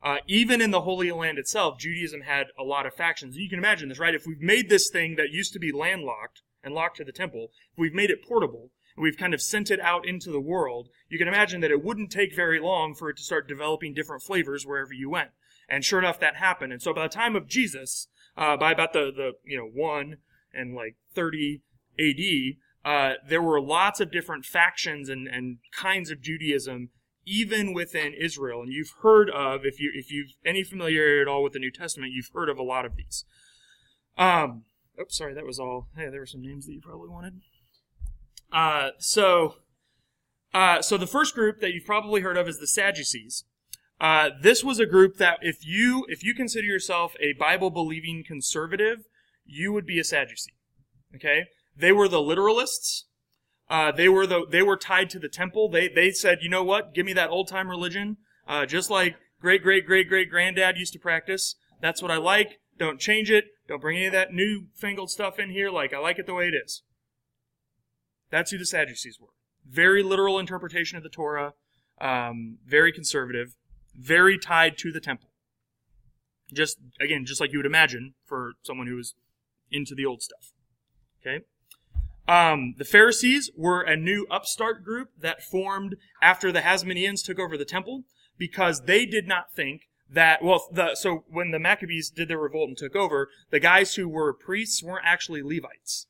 uh, 0.02 0.18
even 0.26 0.60
in 0.60 0.70
the 0.70 0.82
Holy 0.82 1.10
Land 1.10 1.38
itself, 1.38 1.78
Judaism 1.78 2.22
had 2.22 2.46
a 2.58 2.62
lot 2.62 2.86
of 2.86 2.94
factions. 2.94 3.34
And 3.34 3.42
you 3.42 3.48
can 3.50 3.58
imagine 3.58 3.88
this, 3.88 3.98
right? 3.98 4.14
If 4.14 4.26
we've 4.26 4.40
made 4.40 4.68
this 4.68 4.90
thing 4.90 5.16
that 5.16 5.30
used 5.30 5.52
to 5.54 5.58
be 5.58 5.72
landlocked 5.72 6.42
and 6.62 6.74
locked 6.74 6.98
to 6.98 7.04
the 7.04 7.12
temple, 7.12 7.48
we've 7.76 7.94
made 7.94 8.10
it 8.10 8.26
portable, 8.26 8.70
and 8.96 9.02
we've 9.02 9.16
kind 9.16 9.34
of 9.34 9.42
sent 9.42 9.70
it 9.70 9.80
out 9.80 10.06
into 10.06 10.30
the 10.30 10.40
world, 10.40 10.88
you 11.08 11.18
can 11.18 11.28
imagine 11.28 11.60
that 11.60 11.70
it 11.70 11.84
wouldn't 11.84 12.10
take 12.10 12.34
very 12.34 12.60
long 12.60 12.94
for 12.94 13.10
it 13.10 13.16
to 13.16 13.22
start 13.22 13.48
developing 13.48 13.94
different 13.94 14.22
flavors 14.22 14.64
wherever 14.64 14.92
you 14.92 15.10
went. 15.10 15.30
And 15.68 15.84
sure 15.84 15.98
enough, 15.98 16.20
that 16.20 16.36
happened. 16.36 16.72
And 16.72 16.80
so 16.80 16.94
by 16.94 17.02
the 17.02 17.14
time 17.14 17.36
of 17.36 17.48
Jesus, 17.48 18.08
uh, 18.36 18.56
by 18.56 18.72
about 18.72 18.92
the, 18.92 19.12
the, 19.14 19.32
you 19.44 19.58
know, 19.58 19.68
1 19.72 20.16
and 20.54 20.74
like 20.74 20.96
30 21.14 21.62
AD, 21.98 22.56
uh, 22.84 23.14
there 23.28 23.42
were 23.42 23.60
lots 23.60 24.00
of 24.00 24.10
different 24.10 24.44
factions 24.44 25.08
and, 25.08 25.28
and 25.28 25.58
kinds 25.72 26.10
of 26.10 26.22
Judaism 26.22 26.90
even 27.28 27.74
within 27.74 28.14
Israel. 28.14 28.62
And 28.62 28.72
you've 28.72 28.94
heard 29.02 29.30
of, 29.30 29.64
if 29.64 29.78
you 29.78 29.92
if 29.94 30.10
you've 30.10 30.32
any 30.44 30.64
familiarity 30.64 31.20
at 31.20 31.28
all 31.28 31.42
with 31.42 31.52
the 31.52 31.58
New 31.58 31.70
Testament, 31.70 32.12
you've 32.12 32.30
heard 32.32 32.48
of 32.48 32.58
a 32.58 32.62
lot 32.62 32.84
of 32.84 32.96
these. 32.96 33.24
Um, 34.16 34.64
oops, 35.00 35.18
sorry, 35.18 35.34
that 35.34 35.44
was 35.44 35.58
all. 35.58 35.88
Hey, 35.96 36.08
there 36.10 36.20
were 36.20 36.26
some 36.26 36.42
names 36.42 36.66
that 36.66 36.72
you 36.72 36.80
probably 36.80 37.08
wanted. 37.08 37.40
Uh, 38.50 38.90
so, 38.98 39.56
uh, 40.54 40.80
so 40.80 40.96
the 40.96 41.06
first 41.06 41.34
group 41.34 41.60
that 41.60 41.72
you've 41.72 41.84
probably 41.84 42.22
heard 42.22 42.38
of 42.38 42.48
is 42.48 42.58
the 42.58 42.66
Sadducees. 42.66 43.44
Uh, 44.00 44.30
this 44.40 44.64
was 44.64 44.78
a 44.78 44.86
group 44.86 45.16
that 45.16 45.38
if 45.42 45.66
you 45.66 46.06
if 46.08 46.24
you 46.24 46.34
consider 46.34 46.66
yourself 46.66 47.14
a 47.20 47.32
Bible 47.34 47.70
believing 47.70 48.24
conservative, 48.24 49.04
you 49.44 49.72
would 49.72 49.86
be 49.86 49.98
a 49.98 50.04
Sadducee. 50.04 50.54
Okay, 51.14 51.44
they 51.76 51.92
were 51.92 52.08
the 52.08 52.18
literalists. 52.18 53.04
Uh, 53.70 53.92
they 53.92 54.08
were 54.08 54.26
the 54.26 54.46
they 54.48 54.62
were 54.62 54.76
tied 54.76 55.10
to 55.10 55.18
the 55.18 55.28
temple. 55.28 55.68
They 55.68 55.88
they 55.88 56.10
said, 56.10 56.38
you 56.40 56.48
know 56.48 56.64
what? 56.64 56.94
Give 56.94 57.04
me 57.04 57.12
that 57.14 57.30
old 57.30 57.48
time 57.48 57.68
religion, 57.68 58.16
uh, 58.46 58.64
just 58.66 58.90
like 58.90 59.16
great 59.40 59.62
great 59.62 59.86
great 59.86 60.08
great 60.08 60.30
granddad 60.30 60.78
used 60.78 60.94
to 60.94 60.98
practice. 60.98 61.56
That's 61.80 62.02
what 62.02 62.10
I 62.10 62.16
like. 62.16 62.60
Don't 62.78 62.98
change 63.00 63.30
it. 63.30 63.44
Don't 63.68 63.80
bring 63.80 63.98
any 63.98 64.06
of 64.06 64.12
that 64.12 64.32
new 64.32 64.68
fangled 64.74 65.10
stuff 65.10 65.38
in 65.38 65.50
here. 65.50 65.70
Like 65.70 65.92
I 65.92 65.98
like 65.98 66.18
it 66.18 66.26
the 66.26 66.34
way 66.34 66.48
it 66.48 66.54
is. 66.54 66.82
That's 68.30 68.50
who 68.50 68.58
the 68.58 68.66
Sadducees 68.66 69.18
were. 69.20 69.28
Very 69.68 70.02
literal 70.02 70.38
interpretation 70.38 70.96
of 70.96 71.02
the 71.02 71.08
Torah. 71.10 71.52
Um, 72.00 72.58
very 72.66 72.92
conservative. 72.92 73.56
Very 73.94 74.38
tied 74.38 74.78
to 74.78 74.92
the 74.92 75.00
temple. 75.00 75.30
Just 76.52 76.78
again, 77.00 77.26
just 77.26 77.40
like 77.40 77.52
you 77.52 77.58
would 77.58 77.66
imagine 77.66 78.14
for 78.24 78.52
someone 78.62 78.86
who 78.86 78.96
was 78.96 79.14
into 79.70 79.94
the 79.94 80.06
old 80.06 80.22
stuff. 80.22 80.52
Okay. 81.20 81.44
Um, 82.28 82.74
the 82.76 82.84
Pharisees 82.84 83.50
were 83.56 83.80
a 83.80 83.96
new 83.96 84.26
upstart 84.30 84.84
group 84.84 85.08
that 85.18 85.42
formed 85.42 85.96
after 86.20 86.52
the 86.52 86.60
Hasmoneans 86.60 87.24
took 87.24 87.38
over 87.38 87.56
the 87.56 87.64
temple 87.64 88.04
because 88.36 88.82
they 88.82 89.06
did 89.06 89.26
not 89.26 89.52
think 89.54 89.88
that, 90.10 90.42
well, 90.42 90.68
the, 90.70 90.94
so 90.94 91.24
when 91.28 91.50
the 91.50 91.58
Maccabees 91.58 92.10
did 92.10 92.28
their 92.28 92.38
revolt 92.38 92.68
and 92.68 92.76
took 92.76 92.94
over, 92.94 93.30
the 93.50 93.60
guys 93.60 93.94
who 93.94 94.08
were 94.08 94.34
priests 94.34 94.82
weren't 94.82 95.06
actually 95.06 95.42
Levites. 95.42 96.06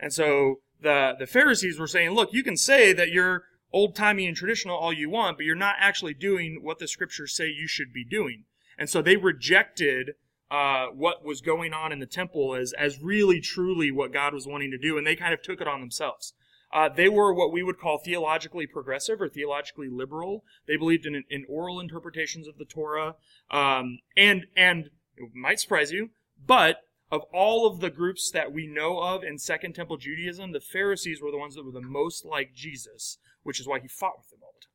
And 0.00 0.12
so 0.12 0.56
the, 0.80 1.12
the 1.18 1.26
Pharisees 1.26 1.78
were 1.78 1.86
saying, 1.86 2.10
look, 2.10 2.32
you 2.32 2.42
can 2.42 2.56
say 2.56 2.94
that 2.94 3.10
you're 3.10 3.44
old 3.72 3.94
timey 3.94 4.26
and 4.26 4.36
traditional 4.36 4.76
all 4.76 4.92
you 4.92 5.10
want, 5.10 5.36
but 5.36 5.44
you're 5.44 5.54
not 5.54 5.76
actually 5.78 6.14
doing 6.14 6.60
what 6.62 6.78
the 6.78 6.88
scriptures 6.88 7.34
say 7.34 7.46
you 7.46 7.68
should 7.68 7.92
be 7.92 8.04
doing. 8.04 8.44
And 8.78 8.88
so 8.88 9.02
they 9.02 9.16
rejected 9.16 10.12
uh, 10.52 10.88
what 10.88 11.24
was 11.24 11.40
going 11.40 11.72
on 11.72 11.92
in 11.92 11.98
the 11.98 12.06
temple 12.06 12.54
as, 12.54 12.74
as 12.74 13.00
really 13.00 13.40
truly 13.40 13.90
what 13.90 14.12
God 14.12 14.34
was 14.34 14.46
wanting 14.46 14.70
to 14.70 14.76
do, 14.76 14.98
and 14.98 15.06
they 15.06 15.16
kind 15.16 15.32
of 15.32 15.40
took 15.40 15.62
it 15.62 15.66
on 15.66 15.80
themselves. 15.80 16.34
Uh, 16.70 16.90
they 16.90 17.08
were 17.08 17.32
what 17.32 17.50
we 17.50 17.62
would 17.62 17.78
call 17.78 17.96
theologically 17.96 18.66
progressive 18.66 19.18
or 19.22 19.30
theologically 19.30 19.88
liberal. 19.90 20.44
They 20.68 20.76
believed 20.76 21.06
in, 21.06 21.24
in 21.30 21.46
oral 21.48 21.80
interpretations 21.80 22.46
of 22.46 22.58
the 22.58 22.66
Torah, 22.66 23.14
um, 23.50 24.00
and 24.14 24.44
and 24.54 24.90
it 25.16 25.30
might 25.34 25.58
surprise 25.58 25.90
you, 25.90 26.10
but 26.46 26.76
of 27.10 27.22
all 27.32 27.66
of 27.66 27.80
the 27.80 27.90
groups 27.90 28.30
that 28.30 28.52
we 28.52 28.66
know 28.66 28.98
of 28.98 29.24
in 29.24 29.38
Second 29.38 29.74
Temple 29.74 29.96
Judaism, 29.96 30.52
the 30.52 30.60
Pharisees 30.60 31.22
were 31.22 31.30
the 31.30 31.38
ones 31.38 31.54
that 31.54 31.64
were 31.64 31.72
the 31.72 31.80
most 31.80 32.26
like 32.26 32.54
Jesus, 32.54 33.16
which 33.42 33.58
is 33.58 33.66
why 33.66 33.80
he 33.80 33.88
fought 33.88 34.18
with 34.18 34.28
them 34.28 34.40
all 34.42 34.52
the 34.54 34.64
time. 34.64 34.72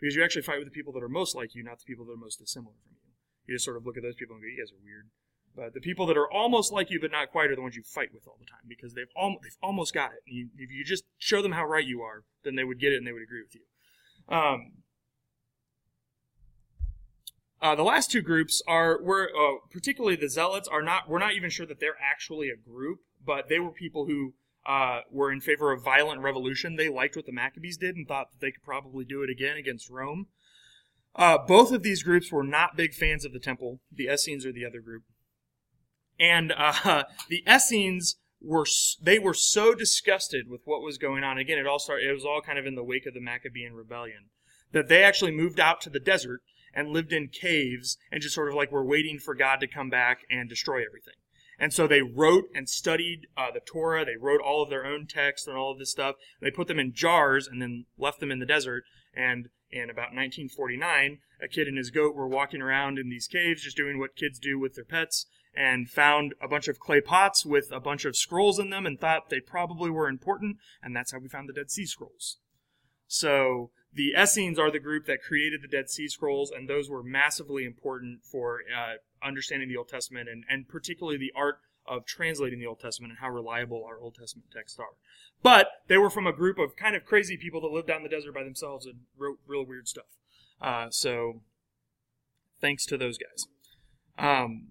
Because 0.00 0.14
you 0.14 0.22
actually 0.22 0.42
fight 0.42 0.58
with 0.58 0.68
the 0.68 0.74
people 0.74 0.92
that 0.92 1.02
are 1.02 1.08
most 1.08 1.34
like 1.34 1.54
you, 1.56 1.64
not 1.64 1.80
the 1.80 1.84
people 1.84 2.04
that 2.06 2.12
are 2.12 2.16
most 2.16 2.38
dissimilar 2.38 2.74
from 2.82 2.92
you. 2.92 2.95
You 3.46 3.54
just 3.54 3.64
sort 3.64 3.76
of 3.76 3.86
look 3.86 3.96
at 3.96 4.02
those 4.02 4.16
people 4.16 4.36
and 4.36 4.42
go, 4.42 4.48
"You 4.48 4.58
guys 4.58 4.72
are 4.72 4.82
weird." 4.82 5.08
But 5.56 5.72
the 5.72 5.80
people 5.80 6.04
that 6.06 6.18
are 6.18 6.30
almost 6.30 6.70
like 6.70 6.90
you 6.90 7.00
but 7.00 7.10
not 7.10 7.30
quite 7.30 7.50
are 7.50 7.56
the 7.56 7.62
ones 7.62 7.76
you 7.76 7.82
fight 7.82 8.12
with 8.12 8.28
all 8.28 8.36
the 8.38 8.44
time 8.44 8.60
because 8.68 8.92
they've 8.92 9.10
almost 9.16 9.42
they've 9.42 9.56
almost 9.62 9.94
got 9.94 10.12
it. 10.12 10.20
You, 10.26 10.48
if 10.58 10.70
you 10.70 10.84
just 10.84 11.04
show 11.16 11.40
them 11.40 11.52
how 11.52 11.64
right 11.64 11.86
you 11.86 12.02
are, 12.02 12.24
then 12.44 12.56
they 12.56 12.64
would 12.64 12.78
get 12.78 12.92
it 12.92 12.96
and 12.96 13.06
they 13.06 13.12
would 13.12 13.22
agree 13.22 13.42
with 13.42 13.54
you. 13.54 13.62
Um, 14.28 14.72
uh, 17.62 17.74
the 17.74 17.82
last 17.82 18.10
two 18.10 18.20
groups 18.20 18.62
are 18.68 19.00
uh, 19.00 19.56
particularly 19.70 20.16
the 20.16 20.28
zealots 20.28 20.68
are 20.68 20.82
not. 20.82 21.08
We're 21.08 21.18
not 21.18 21.32
even 21.32 21.48
sure 21.48 21.66
that 21.66 21.80
they're 21.80 21.96
actually 22.00 22.50
a 22.50 22.56
group, 22.56 23.00
but 23.24 23.48
they 23.48 23.58
were 23.58 23.70
people 23.70 24.06
who 24.06 24.34
uh, 24.66 25.00
were 25.10 25.32
in 25.32 25.40
favor 25.40 25.72
of 25.72 25.82
violent 25.82 26.20
revolution. 26.20 26.76
They 26.76 26.90
liked 26.90 27.16
what 27.16 27.24
the 27.24 27.32
Maccabees 27.32 27.78
did 27.78 27.96
and 27.96 28.06
thought 28.06 28.28
that 28.32 28.44
they 28.44 28.50
could 28.50 28.62
probably 28.62 29.06
do 29.06 29.22
it 29.22 29.30
again 29.30 29.56
against 29.56 29.88
Rome. 29.88 30.26
Uh, 31.16 31.38
both 31.38 31.72
of 31.72 31.82
these 31.82 32.02
groups 32.02 32.30
were 32.30 32.44
not 32.44 32.76
big 32.76 32.92
fans 32.92 33.24
of 33.24 33.32
the 33.32 33.40
temple. 33.40 33.80
The 33.90 34.08
Essenes 34.08 34.44
are 34.44 34.52
the 34.52 34.66
other 34.66 34.80
group 34.80 35.02
and 36.18 36.52
uh, 36.56 37.04
the 37.28 37.42
Essenes 37.48 38.16
were 38.40 38.66
they 39.00 39.18
were 39.18 39.34
so 39.34 39.74
disgusted 39.74 40.48
with 40.48 40.60
what 40.64 40.82
was 40.82 40.98
going 40.98 41.24
on. 41.24 41.38
Again, 41.38 41.58
it 41.58 41.66
all 41.66 41.78
started. 41.78 42.08
It 42.08 42.12
was 42.12 42.24
all 42.24 42.40
kind 42.40 42.58
of 42.58 42.66
in 42.66 42.74
the 42.74 42.84
wake 42.84 43.06
of 43.06 43.14
the 43.14 43.20
Maccabean 43.20 43.72
rebellion 43.72 44.30
that 44.72 44.88
they 44.88 45.02
actually 45.02 45.30
moved 45.30 45.60
out 45.60 45.80
to 45.82 45.90
the 45.90 46.00
desert 46.00 46.40
and 46.74 46.90
lived 46.90 47.12
in 47.12 47.28
caves 47.28 47.96
and 48.10 48.20
just 48.20 48.34
sort 48.34 48.48
of 48.48 48.54
like 48.54 48.70
were 48.70 48.84
waiting 48.84 49.18
for 49.18 49.34
God 49.34 49.60
to 49.60 49.66
come 49.66 49.88
back 49.88 50.20
and 50.30 50.48
destroy 50.48 50.84
everything. 50.84 51.14
And 51.58 51.72
so 51.72 51.86
they 51.86 52.02
wrote 52.02 52.44
and 52.54 52.68
studied 52.68 53.28
uh, 53.36 53.50
the 53.50 53.60
Torah. 53.60 54.04
They 54.04 54.16
wrote 54.20 54.42
all 54.42 54.62
of 54.62 54.68
their 54.68 54.84
own 54.84 55.06
texts 55.06 55.48
and 55.48 55.56
all 55.56 55.72
of 55.72 55.78
this 55.78 55.90
stuff. 55.90 56.16
They 56.40 56.50
put 56.50 56.68
them 56.68 56.78
in 56.78 56.92
jars 56.92 57.48
and 57.48 57.62
then 57.62 57.86
left 57.96 58.20
them 58.20 58.30
in 58.30 58.40
the 58.40 58.46
desert. 58.46 58.84
And 59.14 59.48
in 59.78 59.90
about 59.90 60.14
1949, 60.14 61.18
a 61.42 61.48
kid 61.48 61.68
and 61.68 61.76
his 61.76 61.90
goat 61.90 62.14
were 62.14 62.28
walking 62.28 62.62
around 62.62 62.98
in 62.98 63.08
these 63.08 63.26
caves, 63.26 63.62
just 63.62 63.76
doing 63.76 63.98
what 63.98 64.16
kids 64.16 64.38
do 64.38 64.58
with 64.58 64.74
their 64.74 64.84
pets 64.84 65.26
and 65.54 65.88
found 65.88 66.34
a 66.40 66.48
bunch 66.48 66.68
of 66.68 66.78
clay 66.78 67.00
pots 67.00 67.46
with 67.46 67.72
a 67.72 67.80
bunch 67.80 68.04
of 68.04 68.16
scrolls 68.16 68.58
in 68.58 68.70
them 68.70 68.84
and 68.84 69.00
thought 69.00 69.30
they 69.30 69.40
probably 69.40 69.90
were 69.90 70.08
important, 70.08 70.58
and 70.82 70.94
that's 70.94 71.12
how 71.12 71.18
we 71.18 71.28
found 71.28 71.48
the 71.48 71.52
Dead 71.54 71.70
Sea 71.70 71.86
Scrolls. 71.86 72.38
So 73.06 73.70
the 73.92 74.12
Essenes 74.18 74.58
are 74.58 74.70
the 74.70 74.78
group 74.78 75.06
that 75.06 75.22
created 75.22 75.62
the 75.62 75.68
Dead 75.68 75.88
Sea 75.88 76.08
Scrolls, 76.08 76.50
and 76.50 76.68
those 76.68 76.90
were 76.90 77.02
massively 77.02 77.64
important 77.64 78.20
for 78.30 78.60
uh, 78.76 78.96
understanding 79.26 79.68
the 79.68 79.76
Old 79.76 79.88
Testament 79.88 80.28
and, 80.28 80.44
and 80.48 80.68
particularly 80.68 81.18
the 81.18 81.32
art 81.34 81.58
of 81.88 82.06
translating 82.06 82.58
the 82.58 82.66
Old 82.66 82.80
Testament 82.80 83.12
and 83.12 83.18
how 83.20 83.30
reliable 83.30 83.84
our 83.86 83.98
Old 83.98 84.14
Testament 84.14 84.48
texts 84.52 84.78
are. 84.78 84.96
But 85.42 85.68
they 85.88 85.98
were 85.98 86.10
from 86.10 86.26
a 86.26 86.32
group 86.32 86.58
of 86.58 86.76
kind 86.76 86.96
of 86.96 87.04
crazy 87.04 87.36
people 87.36 87.60
that 87.62 87.72
lived 87.72 87.90
out 87.90 87.98
in 87.98 88.02
the 88.02 88.08
desert 88.08 88.34
by 88.34 88.42
themselves 88.42 88.86
and 88.86 89.00
wrote 89.16 89.38
real 89.46 89.64
weird 89.64 89.88
stuff. 89.88 90.06
Uh, 90.60 90.86
so 90.90 91.42
thanks 92.60 92.86
to 92.86 92.96
those 92.96 93.18
guys. 93.18 93.46
Um, 94.18 94.68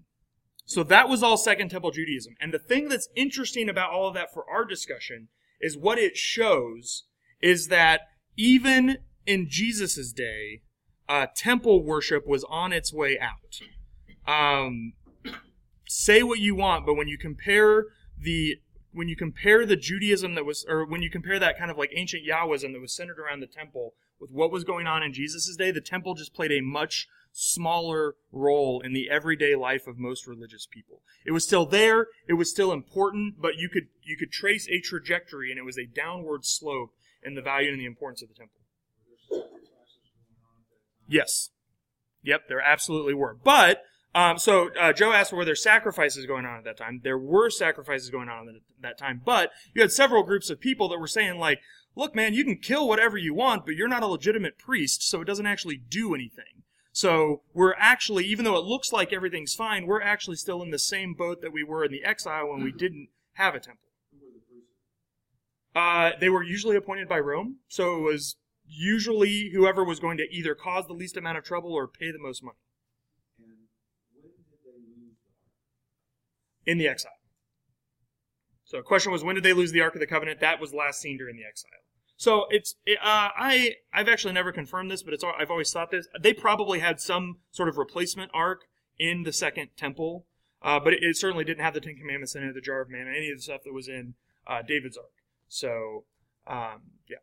so 0.64 0.82
that 0.82 1.08
was 1.08 1.22
all 1.22 1.36
Second 1.36 1.70
Temple 1.70 1.92
Judaism. 1.92 2.34
And 2.40 2.52
the 2.52 2.58
thing 2.58 2.88
that's 2.88 3.08
interesting 3.14 3.68
about 3.68 3.92
all 3.92 4.08
of 4.08 4.14
that 4.14 4.34
for 4.34 4.44
our 4.50 4.64
discussion 4.64 5.28
is 5.60 5.76
what 5.76 5.98
it 5.98 6.16
shows 6.16 7.04
is 7.40 7.68
that 7.68 8.00
even 8.36 8.98
in 9.26 9.48
Jesus' 9.48 10.12
day, 10.12 10.62
uh, 11.08 11.26
temple 11.34 11.84
worship 11.84 12.26
was 12.26 12.44
on 12.44 12.72
its 12.72 12.92
way 12.92 13.18
out. 13.18 13.60
Um, 14.26 14.94
say 15.86 16.22
what 16.22 16.38
you 16.38 16.54
want, 16.54 16.86
but 16.86 16.94
when 16.94 17.08
you 17.08 17.18
compare 17.18 17.86
the 18.18 18.60
when 18.92 19.08
you 19.08 19.16
compare 19.16 19.66
the 19.66 19.76
Judaism 19.76 20.34
that 20.36 20.46
was, 20.46 20.64
or 20.66 20.86
when 20.86 21.02
you 21.02 21.10
compare 21.10 21.38
that 21.38 21.58
kind 21.58 21.70
of 21.70 21.76
like 21.76 21.90
ancient 21.94 22.22
Yahwism 22.26 22.72
that 22.72 22.80
was 22.80 22.96
centered 22.96 23.18
around 23.18 23.40
the 23.40 23.46
temple 23.46 23.92
with 24.18 24.30
what 24.30 24.50
was 24.50 24.64
going 24.64 24.86
on 24.86 25.02
in 25.02 25.12
Jesus' 25.12 25.54
day, 25.54 25.70
the 25.70 25.82
temple 25.82 26.14
just 26.14 26.32
played 26.32 26.50
a 26.50 26.62
much 26.62 27.06
smaller 27.30 28.14
role 28.32 28.80
in 28.80 28.94
the 28.94 29.10
everyday 29.10 29.54
life 29.54 29.86
of 29.86 29.98
most 29.98 30.26
religious 30.26 30.66
people. 30.66 31.02
It 31.26 31.32
was 31.32 31.44
still 31.44 31.66
there, 31.66 32.06
it 32.26 32.32
was 32.34 32.50
still 32.50 32.72
important, 32.72 33.34
but 33.38 33.56
you 33.56 33.68
could 33.68 33.88
you 34.02 34.16
could 34.16 34.32
trace 34.32 34.66
a 34.68 34.80
trajectory 34.80 35.50
and 35.50 35.58
it 35.58 35.64
was 35.64 35.76
a 35.76 35.84
downward 35.84 36.46
slope 36.46 36.92
in 37.22 37.34
the 37.34 37.42
value 37.42 37.70
and 37.70 37.78
the 37.78 37.84
importance 37.84 38.22
of 38.22 38.28
the 38.28 38.34
temple. 38.34 38.60
Yes. 41.06 41.50
Yep, 42.22 42.48
there 42.48 42.60
absolutely 42.60 43.14
were. 43.14 43.36
But 43.44 43.82
um, 44.16 44.38
so 44.38 44.70
uh, 44.80 44.94
Joe 44.94 45.12
asked 45.12 45.32
were 45.32 45.44
there 45.44 45.54
sacrifices 45.54 46.24
going 46.24 46.46
on 46.46 46.56
at 46.56 46.64
that 46.64 46.78
time. 46.78 47.02
There 47.04 47.18
were 47.18 47.50
sacrifices 47.50 48.08
going 48.08 48.30
on 48.30 48.48
at 48.48 48.54
that 48.80 48.96
time, 48.96 49.20
but 49.22 49.50
you 49.74 49.82
had 49.82 49.92
several 49.92 50.22
groups 50.22 50.48
of 50.48 50.58
people 50.58 50.88
that 50.88 50.98
were 50.98 51.06
saying 51.06 51.38
like, 51.38 51.60
"Look, 51.94 52.14
man, 52.14 52.32
you 52.32 52.42
can 52.42 52.56
kill 52.56 52.88
whatever 52.88 53.18
you 53.18 53.34
want, 53.34 53.66
but 53.66 53.74
you're 53.74 53.88
not 53.88 54.02
a 54.02 54.06
legitimate 54.06 54.58
priest, 54.58 55.02
so 55.02 55.20
it 55.20 55.26
doesn't 55.26 55.44
actually 55.44 55.76
do 55.76 56.14
anything." 56.14 56.62
So 56.92 57.42
we're 57.52 57.74
actually, 57.76 58.24
even 58.24 58.46
though 58.46 58.56
it 58.56 58.64
looks 58.64 58.90
like 58.90 59.12
everything's 59.12 59.54
fine, 59.54 59.86
we're 59.86 60.00
actually 60.00 60.36
still 60.36 60.62
in 60.62 60.70
the 60.70 60.78
same 60.78 61.12
boat 61.12 61.42
that 61.42 61.52
we 61.52 61.62
were 61.62 61.84
in 61.84 61.92
the 61.92 62.02
exile 62.02 62.48
when 62.48 62.64
we 62.64 62.72
didn't 62.72 63.10
have 63.34 63.54
a 63.54 63.60
temple. 63.60 63.90
Uh, 65.74 66.12
they 66.18 66.30
were 66.30 66.42
usually 66.42 66.74
appointed 66.74 67.06
by 67.06 67.18
Rome, 67.18 67.56
so 67.68 67.98
it 67.98 68.00
was 68.00 68.36
usually 68.66 69.50
whoever 69.52 69.84
was 69.84 70.00
going 70.00 70.16
to 70.16 70.26
either 70.34 70.54
cause 70.54 70.86
the 70.86 70.94
least 70.94 71.18
amount 71.18 71.36
of 71.36 71.44
trouble 71.44 71.74
or 71.74 71.86
pay 71.86 72.10
the 72.10 72.18
most 72.18 72.42
money. 72.42 72.56
In 76.66 76.78
the 76.78 76.88
exile. 76.88 77.12
So 78.64 78.78
the 78.78 78.82
question 78.82 79.12
was, 79.12 79.22
when 79.22 79.36
did 79.36 79.44
they 79.44 79.52
lose 79.52 79.70
the 79.70 79.80
Ark 79.80 79.94
of 79.94 80.00
the 80.00 80.06
Covenant? 80.06 80.40
That 80.40 80.60
was 80.60 80.74
last 80.74 81.00
seen 81.00 81.16
during 81.16 81.36
the 81.36 81.44
exile. 81.44 81.70
So 82.16 82.46
it's 82.50 82.74
it, 82.84 82.98
uh, 82.98 83.30
I 83.36 83.76
I've 83.92 84.08
actually 84.08 84.32
never 84.32 84.50
confirmed 84.50 84.90
this, 84.90 85.02
but 85.02 85.14
it's 85.14 85.22
I've 85.22 85.50
always 85.50 85.70
thought 85.70 85.90
this. 85.90 86.08
They 86.20 86.32
probably 86.32 86.80
had 86.80 87.00
some 87.00 87.38
sort 87.50 87.68
of 87.68 87.76
replacement 87.76 88.30
ark 88.34 88.62
in 88.98 89.22
the 89.22 89.32
second 89.32 89.68
temple, 89.76 90.26
uh, 90.62 90.80
but 90.80 90.94
it, 90.94 91.00
it, 91.02 91.16
certainly 91.16 91.44
didn't 91.44 91.62
have 91.62 91.74
the 91.74 91.80
Ten 91.80 91.96
Commandments 91.96 92.34
in 92.34 92.42
it, 92.42 92.54
the 92.54 92.60
Jar 92.60 92.80
of 92.80 92.88
Manna, 92.88 93.10
any 93.10 93.30
of 93.30 93.36
the 93.36 93.42
stuff 93.42 93.60
that 93.64 93.72
was 93.72 93.86
in 93.86 94.14
uh, 94.46 94.62
David's 94.66 94.96
ark. 94.96 95.12
So 95.46 96.04
um, 96.46 96.82
yeah. 97.08 97.16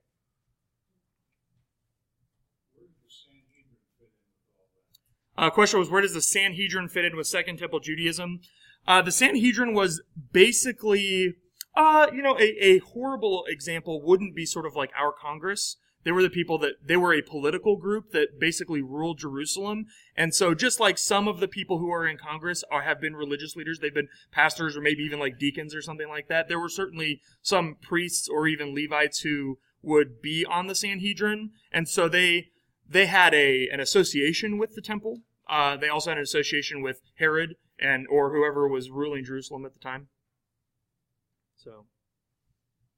Uh, 5.36 5.49
question 5.49 5.79
was, 5.79 5.89
where 5.89 6.01
does 6.01 6.13
the 6.13 6.21
Sanhedrin 6.21 6.88
fit 6.88 7.06
in 7.06 7.17
with 7.17 7.25
Second 7.25 7.58
Temple 7.58 7.79
Judaism? 7.79 8.41
Uh, 8.88 9.02
the 9.02 9.12
Sanhedrin 9.12 9.74
was 9.74 10.02
basically 10.32 11.36
uh, 11.76 12.08
you 12.13 12.22
know, 12.22 12.38
a, 12.39 12.65
a 12.65 12.78
horrible 12.80 13.46
example 13.48 14.02
wouldn't 14.02 14.36
be 14.36 14.46
sort 14.46 14.65
of 14.65 14.76
like 14.76 14.91
our 14.98 15.12
Congress. 15.12 15.78
They 16.04 16.12
were 16.12 16.22
the 16.22 16.30
people 16.30 16.58
that 16.60 16.74
they 16.86 16.98
were 16.98 17.13
a 17.13 17.22
political 17.22 17.78
group 17.78 18.12
that 18.12 18.39
basically 18.39 18.82
ruled 18.82 19.19
Jerusalem. 19.19 19.86
And 20.17 20.36
so 20.36 20.54
just 20.54 20.80
like 20.80 20.98
some 20.98 21.28
of 21.30 21.39
the 21.39 21.48
people 21.48 21.80
who 21.80 21.91
are 21.91 22.06
in 22.06 22.17
Congress 22.17 22.63
are 22.69 22.82
have 22.82 23.00
been 23.00 23.15
religious 23.15 23.56
leaders, 23.56 23.80
they've 23.80 23.93
been 23.93 24.10
pastors 24.32 24.76
or 24.76 24.82
maybe 24.82 25.04
even 25.04 25.19
like 25.19 25.39
deacons 25.39 25.74
or 25.74 25.82
something 25.82 26.10
like 26.10 26.28
that. 26.28 26.50
There 26.50 26.60
were 26.60 26.69
certainly 26.69 27.22
some 27.41 27.78
priests 27.82 28.28
or 28.28 28.48
even 28.48 28.76
Levites 28.76 29.22
who 29.22 29.60
would 29.82 30.22
be 30.22 30.46
on 30.46 30.67
the 30.67 30.76
Sanhedrin. 30.76 31.52
And 31.72 31.88
so 31.88 32.10
they 32.10 32.50
they 32.88 33.06
had 33.06 33.34
a 33.34 33.69
an 33.69 33.80
association 33.80 34.58
with 34.58 34.76
the 34.76 34.82
temple. 34.82 35.22
Uh, 35.50 35.78
they 35.78 35.89
also 35.89 36.12
had 36.12 36.17
an 36.17 36.24
association 36.24 36.82
with 36.82 37.00
Herod 37.15 37.56
and 37.84 38.08
or 38.10 38.34
whoever 38.34 38.67
was 38.67 38.89
ruling 38.89 39.26
Jerusalem 39.26 39.65
at 39.65 39.74
the 39.74 39.80
time. 39.80 40.08
So, 41.58 41.86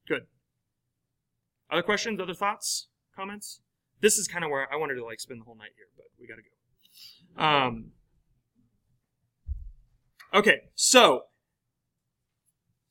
good. 0.07 0.27
Other 1.69 1.81
questions? 1.81 2.19
Other 2.21 2.33
thoughts? 2.33 2.87
Comments? 3.15 3.59
This 3.99 4.17
is 4.17 4.27
kind 4.27 4.45
of 4.45 4.51
where 4.51 4.71
I 4.71 4.75
wanted 4.77 4.95
to 4.95 5.03
like 5.03 5.19
spend 5.19 5.41
the 5.41 5.45
whole 5.45 5.55
night 5.55 5.71
here, 5.75 5.87
but 5.97 6.05
we 6.19 6.27
got 6.27 6.35
to 6.35 6.41
go. 6.41 7.43
Um, 7.43 7.91
okay, 10.33 10.61
so 10.75 11.23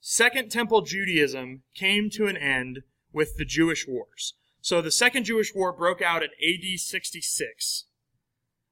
Second 0.01 0.51
Temple 0.51 0.83
Judaism 0.83 1.63
came 1.75 2.11
to 2.11 2.27
an 2.27 2.37
end 2.37 2.81
with 3.13 3.37
the 3.37 3.45
Jewish 3.45 3.87
Wars. 3.87 4.35
So 4.61 4.83
the 4.83 4.91
Second 4.91 5.25
Jewish 5.25 5.55
War 5.55 5.73
broke 5.73 6.03
out 6.03 6.23
at 6.23 6.31
AD 6.43 6.79
66. 6.79 7.85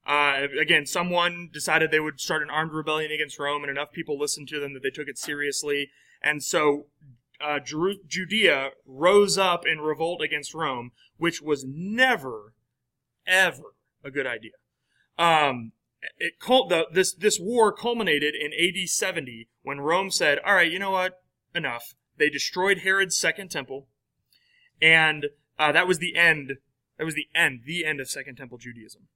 Uh, 0.06 0.48
again, 0.60 0.84
someone 0.84 1.48
decided 1.52 1.90
they 1.90 2.00
would 2.00 2.20
start 2.20 2.42
an 2.42 2.50
armed 2.50 2.72
rebellion 2.72 3.12
against 3.12 3.38
Rome, 3.38 3.62
and 3.62 3.70
enough 3.70 3.92
people 3.92 4.18
listened 4.18 4.48
to 4.48 4.58
them 4.58 4.74
that 4.74 4.82
they 4.82 4.90
took 4.90 5.08
it 5.08 5.18
seriously. 5.18 5.90
And 6.22 6.42
so 6.42 6.86
uh, 7.40 7.60
Judea 7.60 8.70
rose 8.86 9.38
up 9.38 9.66
in 9.66 9.80
revolt 9.80 10.20
against 10.20 10.54
Rome, 10.54 10.92
which 11.18 11.40
was 11.40 11.64
never, 11.66 12.54
ever 13.26 13.74
a 14.04 14.10
good 14.10 14.26
idea. 14.26 14.52
Um, 15.18 15.72
it 16.18 16.34
the, 16.40 16.86
this 16.92 17.12
this 17.12 17.38
war 17.38 17.72
culminated 17.72 18.34
in 18.34 18.52
AD 18.52 18.88
70 18.88 19.48
when 19.62 19.80
Rome 19.80 20.10
said, 20.10 20.38
"All 20.44 20.54
right, 20.54 20.70
you 20.70 20.78
know 20.78 20.90
what? 20.90 21.22
Enough." 21.54 21.94
They 22.16 22.28
destroyed 22.28 22.78
Herod's 22.78 23.16
second 23.16 23.50
temple, 23.50 23.86
and 24.80 25.26
uh, 25.58 25.72
that 25.72 25.86
was 25.86 25.98
the 25.98 26.16
end. 26.16 26.54
That 26.98 27.04
was 27.04 27.14
the 27.14 27.28
end, 27.34 27.62
the 27.66 27.84
end 27.84 28.00
of 28.00 28.10
Second 28.10 28.36
Temple 28.36 28.58
Judaism. 28.58 29.08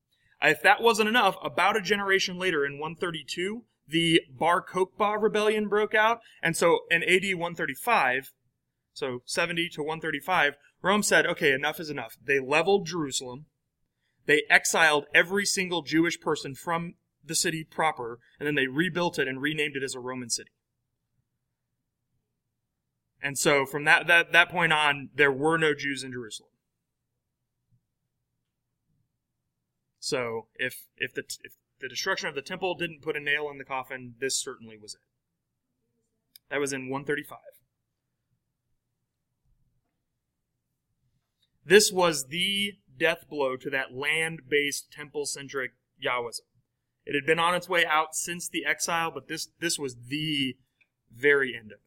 If 0.42 0.62
that 0.62 0.82
wasn't 0.82 1.08
enough, 1.08 1.36
about 1.42 1.76
a 1.76 1.82
generation 1.82 2.38
later, 2.38 2.64
in 2.64 2.78
132, 2.78 3.64
the 3.88 4.20
Bar 4.30 4.64
Kokhba 4.64 5.20
rebellion 5.20 5.68
broke 5.68 5.94
out, 5.94 6.20
and 6.42 6.56
so 6.56 6.80
in 6.90 7.02
AD 7.02 7.22
135, 7.22 8.32
so 8.92 9.20
70 9.24 9.68
to 9.70 9.82
135, 9.82 10.54
Rome 10.82 11.02
said, 11.02 11.26
"Okay, 11.26 11.52
enough 11.52 11.80
is 11.80 11.90
enough." 11.90 12.16
They 12.22 12.38
leveled 12.38 12.86
Jerusalem 12.86 13.46
they 14.26 14.42
exiled 14.50 15.06
every 15.14 15.46
single 15.46 15.82
Jewish 15.82 16.20
person 16.20 16.54
from 16.54 16.94
the 17.24 17.34
city 17.34 17.64
proper, 17.64 18.18
and 18.38 18.46
then 18.46 18.54
they 18.54 18.66
rebuilt 18.66 19.18
it 19.18 19.26
and 19.26 19.40
renamed 19.40 19.76
it 19.76 19.82
as 19.82 19.94
a 19.94 20.00
Roman 20.00 20.28
city. 20.28 20.50
And 23.22 23.38
so 23.38 23.64
from 23.64 23.84
that, 23.84 24.06
that, 24.08 24.32
that 24.32 24.50
point 24.50 24.72
on, 24.72 25.10
there 25.14 25.32
were 25.32 25.58
no 25.58 25.74
Jews 25.74 26.04
in 26.04 26.12
Jerusalem. 26.12 26.50
So 30.06 30.46
if, 30.54 30.86
if, 30.96 31.14
the, 31.14 31.24
if 31.42 31.54
the 31.80 31.88
destruction 31.88 32.28
of 32.28 32.36
the 32.36 32.40
temple 32.40 32.76
didn't 32.76 33.02
put 33.02 33.16
a 33.16 33.20
nail 33.20 33.50
in 33.50 33.58
the 33.58 33.64
coffin, 33.64 34.14
this 34.20 34.40
certainly 34.40 34.78
was 34.80 34.94
it. 34.94 35.00
That 36.48 36.60
was 36.60 36.72
in 36.72 36.82
135. 36.82 37.38
This 41.64 41.90
was 41.90 42.28
the 42.28 42.74
death 42.96 43.28
blow 43.28 43.56
to 43.56 43.68
that 43.70 43.96
land 43.96 44.42
based 44.48 44.92
temple 44.92 45.26
centric 45.26 45.72
Yahwism. 46.00 46.46
It 47.04 47.16
had 47.16 47.26
been 47.26 47.40
on 47.40 47.56
its 47.56 47.68
way 47.68 47.84
out 47.84 48.14
since 48.14 48.48
the 48.48 48.64
exile, 48.64 49.10
but 49.10 49.26
this, 49.26 49.48
this 49.58 49.76
was 49.76 49.96
the 50.06 50.56
very 51.12 51.56
end 51.56 51.72
of 51.72 51.78
it. 51.78 51.85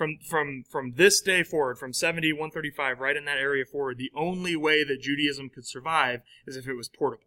From, 0.00 0.16
from, 0.26 0.64
from 0.66 0.94
this 0.96 1.20
day 1.20 1.42
forward, 1.42 1.76
from 1.76 1.92
70, 1.92 2.32
135, 2.32 3.00
right 3.00 3.18
in 3.18 3.26
that 3.26 3.36
area 3.36 3.66
forward, 3.66 3.98
the 3.98 4.10
only 4.16 4.56
way 4.56 4.82
that 4.82 5.02
Judaism 5.02 5.50
could 5.50 5.66
survive 5.66 6.22
is 6.46 6.56
if 6.56 6.66
it 6.66 6.72
was 6.72 6.88
portable. 6.88 7.26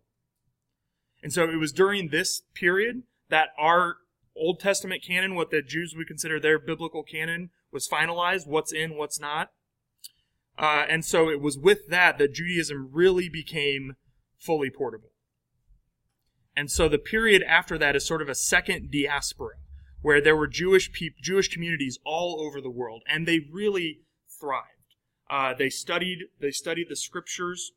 And 1.21 1.31
so 1.31 1.43
it 1.43 1.59
was 1.59 1.71
during 1.71 2.09
this 2.09 2.41
period 2.55 3.03
that 3.29 3.49
our 3.59 3.97
Old 4.35 4.59
Testament 4.59 5.03
canon, 5.05 5.35
what 5.35 5.51
the 5.51 5.61
Jews 5.61 5.93
would 5.95 6.07
consider 6.07 6.39
their 6.39 6.57
biblical 6.57 7.03
canon, 7.03 7.51
was 7.71 7.87
finalized 7.87 8.47
what's 8.47 8.73
in, 8.73 8.97
what's 8.97 9.19
not. 9.19 9.51
Uh, 10.57 10.85
and 10.89 11.05
so 11.05 11.29
it 11.29 11.39
was 11.39 11.59
with 11.59 11.87
that 11.89 12.17
that 12.17 12.33
Judaism 12.33 12.89
really 12.91 13.29
became 13.29 13.97
fully 14.39 14.71
portable. 14.71 15.11
And 16.55 16.71
so 16.71 16.89
the 16.89 16.97
period 16.97 17.43
after 17.43 17.77
that 17.77 17.95
is 17.95 18.03
sort 18.03 18.23
of 18.23 18.29
a 18.29 18.33
second 18.33 18.89
diaspora, 18.89 19.57
where 20.03 20.21
there 20.21 20.35
were 20.35 20.47
Jewish 20.47 20.91
peop- 20.91 21.17
Jewish 21.23 21.47
communities 21.47 21.97
all 22.05 22.39
over 22.39 22.61
the 22.61 22.69
world, 22.69 23.01
and 23.07 23.27
they 23.27 23.39
really 23.51 24.01
thrived. 24.39 24.67
Uh, 25.29 25.55
they 25.57 25.69
studied 25.69 26.19
they 26.39 26.51
studied 26.51 26.89
the 26.89 26.95
scriptures. 26.95 27.71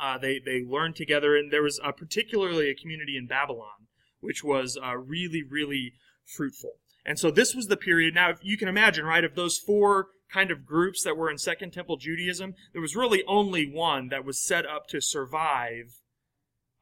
Uh, 0.00 0.16
they 0.16 0.38
they 0.38 0.64
learned 0.64 0.96
together, 0.96 1.36
and 1.36 1.52
there 1.52 1.62
was 1.62 1.78
a, 1.84 1.92
particularly 1.92 2.70
a 2.70 2.74
community 2.74 3.18
in 3.18 3.26
Babylon, 3.26 3.88
which 4.20 4.42
was 4.42 4.78
uh, 4.82 4.96
really 4.96 5.42
really 5.42 5.92
fruitful. 6.24 6.74
And 7.04 7.18
so 7.18 7.30
this 7.30 7.54
was 7.54 7.66
the 7.66 7.76
period. 7.76 8.14
Now, 8.14 8.34
you 8.42 8.56
can 8.56 8.68
imagine, 8.68 9.04
right, 9.04 9.24
of 9.24 9.34
those 9.34 9.58
four 9.58 10.08
kind 10.30 10.50
of 10.50 10.66
groups 10.66 11.02
that 11.02 11.16
were 11.16 11.30
in 11.30 11.38
Second 11.38 11.72
Temple 11.72 11.96
Judaism, 11.96 12.54
there 12.72 12.82
was 12.82 12.94
really 12.94 13.24
only 13.26 13.68
one 13.68 14.08
that 14.08 14.24
was 14.24 14.40
set 14.40 14.66
up 14.66 14.86
to 14.88 15.00
survive 15.00 15.96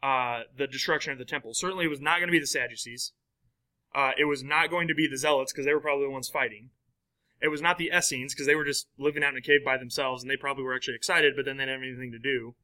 uh, 0.02 0.42
the 0.56 0.66
destruction 0.66 1.12
of 1.12 1.18
the 1.18 1.24
temple. 1.24 1.54
Certainly, 1.54 1.86
it 1.86 1.90
was 1.90 2.00
not 2.00 2.18
going 2.18 2.28
to 2.28 2.32
be 2.32 2.38
the 2.38 2.46
Sadducees. 2.46 3.12
Uh, 3.94 4.12
it 4.18 4.24
was 4.24 4.44
not 4.44 4.70
going 4.70 4.88
to 4.88 4.94
be 4.94 5.06
the 5.06 5.16
Zealots 5.16 5.52
because 5.52 5.66
they 5.66 5.74
were 5.74 5.80
probably 5.80 6.06
the 6.06 6.10
ones 6.10 6.28
fighting. 6.28 6.70
It 7.40 7.48
was 7.48 7.62
not 7.62 7.78
the 7.78 7.90
Essenes 7.94 8.34
because 8.34 8.46
they 8.46 8.54
were 8.54 8.64
just 8.64 8.88
living 8.98 9.22
out 9.22 9.32
in 9.32 9.38
a 9.38 9.42
cave 9.42 9.64
by 9.64 9.76
themselves 9.76 10.22
and 10.22 10.30
they 10.30 10.36
probably 10.36 10.64
were 10.64 10.74
actually 10.74 10.96
excited, 10.96 11.34
but 11.36 11.44
then 11.44 11.56
they 11.56 11.64
didn't 11.64 11.82
have 11.82 11.88
anything 11.88 12.12
to 12.12 12.18
do. 12.18 12.54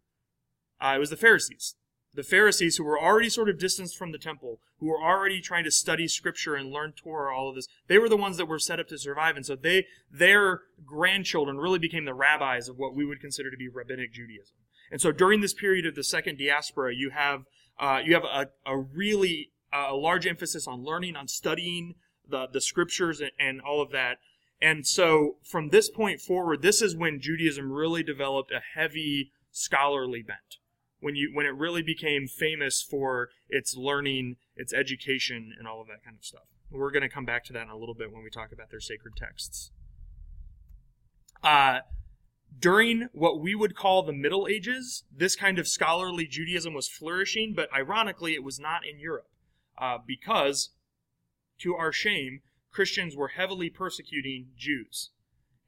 Uh, 0.80 0.94
it 0.96 0.98
was 0.98 1.10
the 1.10 1.16
Pharisees 1.16 1.76
the 2.14 2.22
Pharisees 2.22 2.76
who 2.76 2.84
were 2.84 3.00
already 3.00 3.28
sort 3.28 3.48
of 3.48 3.58
distanced 3.58 3.96
from 3.96 4.12
the 4.12 4.18
temple, 4.18 4.60
who 4.78 4.86
were 4.86 5.02
already 5.02 5.40
trying 5.40 5.64
to 5.64 5.70
study 5.70 6.06
scripture 6.06 6.54
and 6.54 6.70
learn 6.70 6.92
Torah, 6.92 7.36
all 7.36 7.48
of 7.48 7.56
this, 7.56 7.68
they 7.88 7.98
were 7.98 8.08
the 8.08 8.16
ones 8.16 8.36
that 8.36 8.46
were 8.46 8.58
set 8.58 8.80
up 8.80 8.88
to 8.88 8.98
survive. 8.98 9.36
And 9.36 9.44
so 9.44 9.56
they, 9.56 9.86
their 10.10 10.62
grandchildren 10.84 11.58
really 11.58 11.78
became 11.78 12.04
the 12.04 12.14
rabbis 12.14 12.68
of 12.68 12.76
what 12.76 12.94
we 12.94 13.04
would 13.04 13.20
consider 13.20 13.50
to 13.50 13.56
be 13.56 13.68
rabbinic 13.68 14.12
Judaism. 14.12 14.56
And 14.90 15.00
so 15.00 15.12
during 15.12 15.40
this 15.40 15.54
period 15.54 15.86
of 15.86 15.94
the 15.94 16.04
second 16.04 16.38
diaspora, 16.38 16.94
you 16.94 17.10
have, 17.10 17.44
uh, 17.80 18.00
you 18.04 18.14
have 18.14 18.24
a, 18.24 18.48
a 18.64 18.78
really, 18.78 19.50
a 19.74 19.94
large 19.94 20.26
emphasis 20.26 20.66
on 20.66 20.84
learning, 20.84 21.16
on 21.16 21.28
studying 21.28 21.96
the, 22.28 22.46
the 22.52 22.60
scriptures 22.60 23.20
and, 23.20 23.32
and 23.38 23.60
all 23.60 23.82
of 23.82 23.90
that. 23.90 24.18
And 24.62 24.86
so 24.86 25.36
from 25.42 25.70
this 25.70 25.90
point 25.90 26.20
forward, 26.20 26.62
this 26.62 26.80
is 26.80 26.96
when 26.96 27.20
Judaism 27.20 27.72
really 27.72 28.02
developed 28.02 28.52
a 28.52 28.60
heavy 28.74 29.32
scholarly 29.50 30.22
bent 30.22 30.58
when 31.00 31.16
you 31.16 31.30
when 31.34 31.44
it 31.44 31.54
really 31.54 31.82
became 31.82 32.26
famous 32.26 32.80
for 32.82 33.28
its 33.48 33.76
learning, 33.76 34.36
its 34.56 34.72
education, 34.72 35.52
and 35.58 35.68
all 35.68 35.82
of 35.82 35.86
that 35.88 36.02
kind 36.02 36.16
of 36.16 36.24
stuff. 36.24 36.44
We're 36.70 36.90
going 36.90 37.02
to 37.02 37.08
come 37.08 37.26
back 37.26 37.44
to 37.44 37.52
that 37.52 37.62
in 37.62 37.68
a 37.68 37.76
little 37.76 37.94
bit 37.94 38.10
when 38.10 38.22
we 38.22 38.30
talk 38.30 38.52
about 38.52 38.70
their 38.70 38.80
sacred 38.80 39.14
texts. 39.16 39.70
Uh, 41.42 41.80
during 42.58 43.08
what 43.12 43.38
we 43.38 43.54
would 43.54 43.76
call 43.76 44.02
the 44.02 44.12
Middle 44.12 44.48
Ages, 44.48 45.04
this 45.14 45.36
kind 45.36 45.58
of 45.58 45.68
scholarly 45.68 46.26
Judaism 46.26 46.72
was 46.72 46.88
flourishing, 46.88 47.52
but 47.54 47.68
ironically, 47.74 48.32
it 48.32 48.42
was 48.42 48.58
not 48.58 48.80
in 48.90 48.98
Europe 48.98 49.26
uh, 49.78 49.98
because, 50.04 50.70
to 51.60 51.74
our 51.74 51.92
shame, 51.92 52.40
Christians 52.72 53.16
were 53.16 53.28
heavily 53.28 53.70
persecuting 53.70 54.48
Jews. 54.56 55.10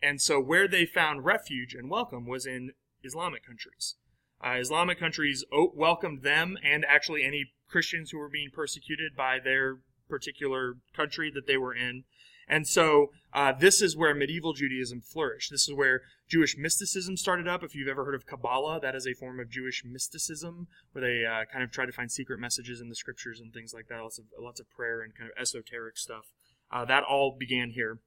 And 0.02 0.20
so, 0.20 0.40
where 0.40 0.68
they 0.68 0.86
found 0.86 1.24
refuge 1.24 1.74
and 1.74 1.90
welcome 1.90 2.26
was 2.26 2.46
in 2.46 2.72
Islamic 3.02 3.44
countries. 3.44 3.96
Uh, 4.44 4.56
Islamic 4.60 4.98
countries 4.98 5.44
welcomed 5.50 6.22
them 6.22 6.58
and 6.62 6.84
actually 6.84 7.24
any 7.24 7.52
Christians 7.68 8.10
who 8.10 8.18
were 8.18 8.28
being 8.28 8.50
persecuted 8.52 9.16
by 9.16 9.38
their 9.38 9.78
particular 10.08 10.76
country 10.94 11.30
that 11.34 11.46
they 11.46 11.56
were 11.56 11.74
in. 11.74 12.04
And 12.48 12.66
so 12.66 13.10
uh, 13.32 13.52
this 13.52 13.82
is 13.82 13.96
where 13.96 14.14
medieval 14.14 14.52
Judaism 14.52 15.00
flourished. 15.00 15.50
This 15.50 15.68
is 15.68 15.74
where 15.74 16.02
Jewish 16.28 16.56
mysticism 16.56 17.16
started 17.16 17.48
up. 17.48 17.64
If 17.64 17.74
you've 17.74 17.88
ever 17.88 18.04
heard 18.04 18.14
of 18.14 18.26
Kabbalah, 18.26 18.80
that 18.80 18.94
is 18.94 19.06
a 19.06 19.14
form 19.14 19.40
of 19.40 19.50
Jewish 19.50 19.82
mysticism 19.84 20.68
where 20.92 21.02
they 21.02 21.26
uh, 21.26 21.44
kind 21.52 21.64
of 21.64 21.70
try 21.70 21.86
to 21.86 21.92
find 21.92 22.10
secret 22.10 22.38
messages 22.38 22.80
in 22.80 22.88
the 22.88 22.94
scriptures 22.94 23.40
and 23.40 23.52
things 23.52 23.74
like 23.74 23.88
that. 23.88 24.00
Lots 24.00 24.18
of 24.18 24.24
lots 24.40 24.60
of 24.60 24.70
prayer 24.70 25.02
and 25.02 25.14
kind 25.14 25.30
of 25.30 25.40
esoteric 25.40 25.96
stuff. 25.98 26.26
Uh, 26.70 26.84
that 26.84 27.02
all 27.02 27.36
began 27.38 27.70
here. 27.70 27.98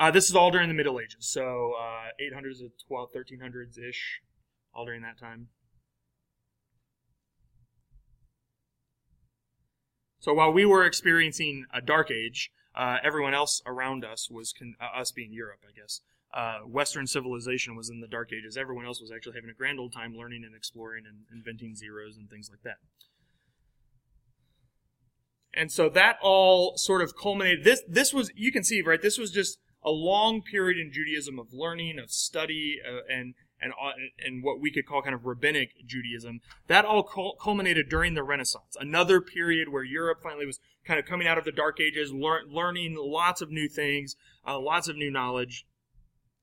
Uh, 0.00 0.10
this 0.10 0.28
is 0.28 0.36
all 0.36 0.50
during 0.50 0.68
the 0.68 0.74
Middle 0.74 1.00
Ages, 1.00 1.28
so 1.28 1.74
800s 2.20 2.58
to 2.58 2.70
12, 2.86 3.08
1300s 3.12 3.78
ish 3.78 4.20
all 4.72 4.84
during 4.84 5.02
that 5.02 5.18
time. 5.18 5.48
So 10.18 10.34
while 10.34 10.52
we 10.52 10.66
were 10.66 10.84
experiencing 10.84 11.64
a 11.72 11.80
dark 11.80 12.10
age, 12.10 12.50
uh, 12.74 12.96
everyone 13.02 13.34
else 13.34 13.62
around 13.66 14.04
us 14.04 14.28
was, 14.30 14.52
con- 14.52 14.74
uh, 14.80 15.00
us 15.00 15.12
being 15.12 15.32
Europe, 15.32 15.60
I 15.66 15.72
guess, 15.78 16.00
uh, 16.34 16.58
Western 16.66 17.06
civilization 17.06 17.76
was 17.76 17.88
in 17.88 18.00
the 18.00 18.08
dark 18.08 18.32
ages. 18.32 18.56
Everyone 18.56 18.84
else 18.84 19.00
was 19.00 19.10
actually 19.10 19.34
having 19.34 19.50
a 19.50 19.54
grand 19.54 19.80
old 19.80 19.92
time 19.92 20.14
learning 20.14 20.44
and 20.44 20.54
exploring 20.54 21.04
and 21.06 21.24
inventing 21.32 21.74
zeros 21.74 22.16
and 22.16 22.28
things 22.28 22.50
like 22.50 22.62
that. 22.62 22.76
And 25.54 25.72
so 25.72 25.88
that 25.88 26.18
all 26.22 26.76
sort 26.76 27.00
of 27.00 27.16
culminated. 27.16 27.64
This, 27.64 27.82
this 27.88 28.12
was, 28.12 28.30
you 28.34 28.52
can 28.52 28.62
see, 28.62 28.82
right, 28.82 29.00
this 29.00 29.18
was 29.18 29.30
just 29.30 29.58
a 29.82 29.90
long 29.90 30.42
period 30.42 30.78
in 30.78 30.92
Judaism 30.92 31.38
of 31.38 31.52
learning, 31.52 31.98
of 31.98 32.10
study, 32.10 32.78
uh, 32.86 33.00
and 33.12 33.34
and, 33.60 33.72
uh, 33.72 33.92
and 34.24 34.42
what 34.42 34.60
we 34.60 34.70
could 34.70 34.86
call 34.86 35.02
kind 35.02 35.14
of 35.14 35.24
rabbinic 35.24 35.70
Judaism, 35.86 36.40
that 36.66 36.84
all 36.84 37.02
culminated 37.40 37.88
during 37.88 38.14
the 38.14 38.22
Renaissance. 38.22 38.76
Another 38.78 39.20
period 39.20 39.68
where 39.68 39.84
Europe 39.84 40.18
finally 40.22 40.46
was 40.46 40.60
kind 40.84 40.98
of 40.98 41.06
coming 41.06 41.26
out 41.26 41.38
of 41.38 41.44
the 41.44 41.52
Dark 41.52 41.80
Ages, 41.80 42.12
lear- 42.12 42.46
learning 42.48 42.96
lots 42.98 43.40
of 43.40 43.50
new 43.50 43.68
things, 43.68 44.16
uh, 44.46 44.58
lots 44.58 44.88
of 44.88 44.96
new 44.96 45.10
knowledge. 45.10 45.66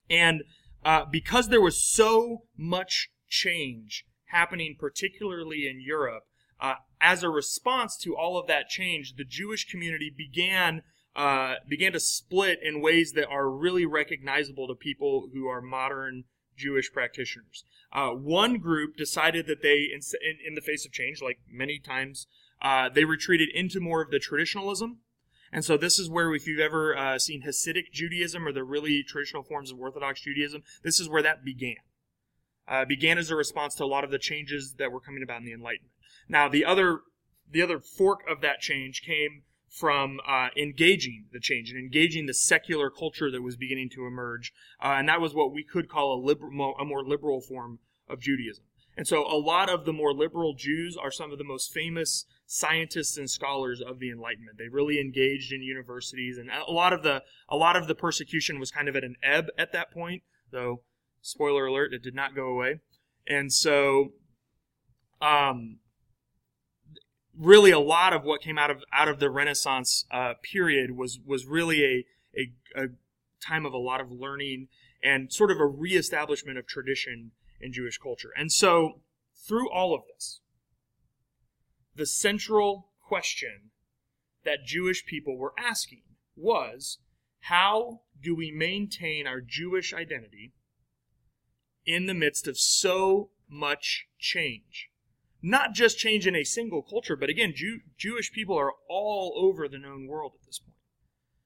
And 0.10 0.44
uh, 0.84 1.06
because 1.12 1.50
there 1.50 1.62
was 1.62 1.82
so 1.82 2.44
much 2.58 3.10
change 3.28 4.06
happening, 4.26 4.76
particularly 4.78 5.68
in 5.68 5.82
Europe, 5.82 6.24
uh, 6.60 6.76
as 7.02 7.24
a 7.24 7.30
response 7.30 7.98
to 7.98 8.16
all 8.16 8.38
of 8.38 8.48
that 8.48 8.70
change, 8.70 9.16
the 9.16 9.26
Jewish 9.26 9.68
community 9.68 10.14
began 10.16 10.84
uh, 11.16 11.56
began 11.70 11.94
to 11.94 12.00
split 12.00 12.60
in 12.62 12.82
ways 12.82 13.14
that 13.14 13.28
are 13.30 13.50
really 13.50 13.86
recognizable 13.86 14.68
to 14.68 14.76
people 14.76 15.30
who 15.34 15.48
are 15.48 15.62
modern 15.62 16.26
Jewish 16.58 16.92
practitioners. 16.92 17.66
Uh, 17.92 18.10
one 18.10 18.58
group 18.58 18.98
decided 18.98 19.48
that 19.48 19.62
they, 19.62 19.90
in, 19.94 20.02
in, 20.46 20.56
the 20.56 20.62
face 20.62 20.86
of 20.86 20.92
change, 20.92 21.22
like 21.22 21.40
many 21.50 21.80
times, 21.80 22.28
uh, 22.62 22.90
they 22.90 23.06
retreated 23.06 23.50
into 23.54 23.80
more 23.80 24.02
of 24.02 24.12
the 24.12 24.20
traditionalism. 24.20 25.00
And 25.52 25.64
so 25.64 25.78
this 25.78 26.00
is 26.00 26.10
where, 26.10 26.34
if 26.34 26.48
you've 26.48 26.60
ever 26.60 26.98
uh, 26.98 27.20
seen 27.20 27.44
Hasidic 27.44 27.92
Judaism 27.94 28.48
or 28.48 28.52
the 28.52 28.64
really 28.64 29.04
traditional 29.04 29.44
forms 29.44 29.72
of 29.72 29.80
Orthodox 29.80 30.22
Judaism, 30.22 30.64
this 30.84 31.00
is 31.00 31.08
where 31.08 31.22
that 31.22 31.46
began. 31.46 31.78
uh, 32.68 32.86
began 32.86 33.18
as 33.18 33.30
a 33.30 33.36
response 33.36 33.76
to 33.76 33.84
a 33.84 33.86
lot 33.86 34.04
of 34.04 34.12
the 34.12 34.20
changes 34.20 34.76
that 34.78 34.92
were 34.92 35.00
coming 35.00 35.24
about 35.24 35.40
in 35.40 35.46
the 35.46 35.54
Enlightenment. 35.54 35.94
Now, 36.28 36.50
the 36.50 36.66
other 36.66 37.02
the 37.50 37.62
other 37.62 37.80
fork 37.80 38.22
of 38.28 38.42
that 38.42 38.60
change 38.60 39.04
came 39.06 39.44
from 39.70 40.20
uh, 40.28 40.50
engaging 40.58 41.26
the 41.32 41.40
change 41.40 41.70
and 41.70 41.80
engaging 41.80 42.26
the 42.26 42.34
secular 42.34 42.90
culture 42.90 43.30
that 43.32 43.42
was 43.42 43.58
beginning 43.58 43.90
to 43.90 44.06
emerge, 44.06 44.54
uh, 44.84 44.96
and 44.98 45.10
that 45.10 45.22
was 45.22 45.34
what 45.34 45.54
we 45.54 45.64
could 45.64 45.90
call 45.90 46.14
a, 46.14 46.20
liber- 46.20 46.48
a 46.80 46.86
more 46.86 47.04
liberal 47.04 47.42
form 47.42 47.80
of 48.08 48.20
Judaism. 48.20 48.64
And 48.98 49.08
so, 49.08 49.26
a 49.26 49.36
lot 49.38 49.70
of 49.70 49.86
the 49.86 49.92
more 49.92 50.14
liberal 50.14 50.54
Jews 50.54 50.96
are 50.96 51.12
some 51.12 51.32
of 51.32 51.38
the 51.38 51.44
most 51.44 51.74
famous 51.74 52.26
scientists 52.46 53.18
and 53.18 53.30
scholars 53.30 53.82
of 53.82 54.00
the 54.00 54.10
Enlightenment. 54.10 54.58
They 54.58 54.70
really 54.70 55.00
engaged 55.00 55.52
in 55.52 55.62
universities, 55.62 56.38
and 56.38 56.50
a 56.50 56.72
lot 56.72 56.94
of 56.94 57.04
the 57.04 57.24
a 57.50 57.58
lot 57.58 57.76
of 57.76 57.88
the 57.88 57.96
persecution 57.96 58.60
was 58.60 58.72
kind 58.72 58.88
of 58.88 58.96
at 58.96 59.04
an 59.04 59.16
ebb 59.22 59.48
at 59.58 59.74
that 59.74 59.92
point. 59.92 60.24
Though, 60.52 60.84
spoiler 61.22 61.66
alert, 61.66 61.94
it 61.94 62.04
did 62.04 62.16
not 62.16 62.36
go 62.36 62.48
away. 62.48 62.80
And 63.28 63.52
so, 63.52 64.14
um, 65.22 65.80
really, 67.38 67.72
a 67.72 67.80
lot 67.80 68.14
of 68.14 68.24
what 68.24 68.42
came 68.42 68.58
out 68.58 68.72
of 68.72 68.84
out 68.94 69.08
of 69.08 69.20
the 69.20 69.30
Renaissance 69.30 70.06
uh, 70.12 70.34
period 70.42 70.92
was 70.92 71.20
was 71.26 71.46
really 71.46 71.84
a, 71.84 72.06
a 72.38 72.84
a 72.84 72.88
time 73.46 73.66
of 73.66 73.74
a 73.74 73.78
lot 73.78 74.02
of 74.02 74.12
learning 74.12 74.68
and 75.04 75.32
sort 75.32 75.52
of 75.52 75.60
a 75.60 75.66
reestablishment 75.66 76.58
of 76.58 76.66
tradition 76.66 77.32
in 77.60 77.72
Jewish 77.72 77.98
culture. 77.98 78.32
And 78.38 78.52
so, 78.52 79.02
through 79.48 79.72
all 79.72 79.94
of 79.94 80.02
this, 80.14 80.40
the 81.96 82.06
central 82.06 82.90
question 83.02 83.72
that 84.44 84.66
Jewish 84.66 85.06
people 85.06 85.38
were 85.38 85.54
asking 85.58 86.04
was 86.36 87.00
how 87.42 88.02
do 88.22 88.36
we 88.36 88.52
maintain 88.52 89.28
our 89.28 89.42
Jewish 89.42 89.94
identity 89.94 90.54
in 91.86 92.08
the 92.08 92.14
midst 92.14 92.48
of 92.48 92.58
so 92.58 93.30
much 93.48 94.08
change? 94.18 94.90
Not 95.48 95.74
just 95.74 96.00
change 96.00 96.26
in 96.26 96.36
a 96.36 96.44
single 96.44 96.82
culture, 96.82 97.16
but 97.16 97.30
again, 97.30 97.54
Jew- 97.56 97.82
Jewish 98.00 98.32
people 98.32 98.58
are 98.58 98.74
all 98.90 99.32
over 99.38 99.68
the 99.68 99.78
known 99.78 100.08
world 100.08 100.32
at 100.34 100.44
this 100.44 100.58
point. 100.58 100.74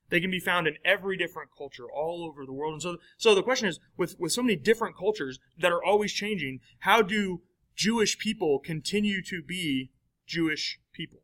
They 0.08 0.22
can 0.22 0.32
be 0.32 0.40
found 0.40 0.68
in 0.68 0.78
every 0.86 1.18
different 1.18 1.50
culture 1.56 1.84
all 1.94 2.24
over 2.24 2.46
the 2.46 2.54
world. 2.54 2.76
And 2.76 2.82
so, 2.82 2.98
so 3.18 3.36
the 3.36 3.44
question 3.44 3.68
is, 3.68 3.78
with, 3.98 4.16
with 4.18 4.32
so 4.32 4.42
many 4.42 4.56
different 4.56 4.96
cultures 4.98 5.38
that 5.58 5.74
are 5.74 5.84
always 5.84 6.14
changing, 6.14 6.62
how 6.80 7.02
do 7.02 7.42
Jewish 7.76 8.18
people 8.18 8.60
continue 8.60 9.22
to 9.24 9.44
be 9.46 9.92
Jewish 10.26 10.80
people? 10.94 11.20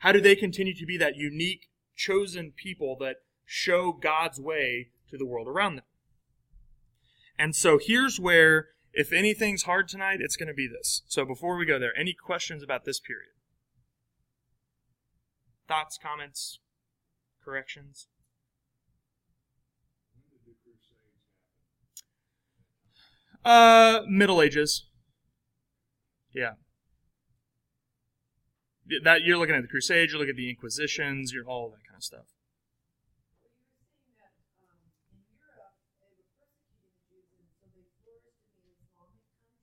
How 0.00 0.12
do 0.12 0.20
they 0.20 0.36
continue 0.36 0.74
to 0.74 0.84
be 0.84 0.98
that 0.98 1.16
unique, 1.16 1.70
chosen 1.96 2.52
people 2.54 2.98
that 3.00 3.16
show 3.46 3.92
God's 3.92 4.38
way 4.38 4.90
to 5.08 5.16
the 5.16 5.26
world 5.26 5.48
around 5.48 5.76
them? 5.76 5.84
And 7.38 7.56
so 7.56 7.78
here's 7.82 8.20
where, 8.20 8.68
if 8.92 9.12
anything's 9.12 9.62
hard 9.64 9.88
tonight, 9.88 10.18
it's 10.20 10.36
going 10.36 10.48
to 10.48 10.54
be 10.54 10.68
this. 10.68 11.02
So 11.06 11.24
before 11.24 11.56
we 11.56 11.64
go 11.64 11.78
there, 11.78 11.92
any 11.98 12.12
questions 12.14 12.62
about 12.62 12.84
this 12.84 13.00
period? 13.00 13.32
Thoughts, 15.68 15.98
comments, 16.02 16.58
corrections? 17.44 18.08
Uh, 23.44 24.00
Middle 24.08 24.42
Ages. 24.42 24.86
Yeah. 26.32 26.52
That 29.04 29.22
you're 29.22 29.38
looking 29.38 29.54
at 29.54 29.62
the 29.62 29.68
Crusades, 29.68 30.12
you're 30.12 30.18
looking 30.18 30.32
at 30.32 30.36
the 30.36 30.50
Inquisitions, 30.50 31.32
you're 31.32 31.46
all 31.46 31.70
that 31.70 31.86
kind 31.88 31.96
of 31.96 32.02
stuff. 32.02 32.26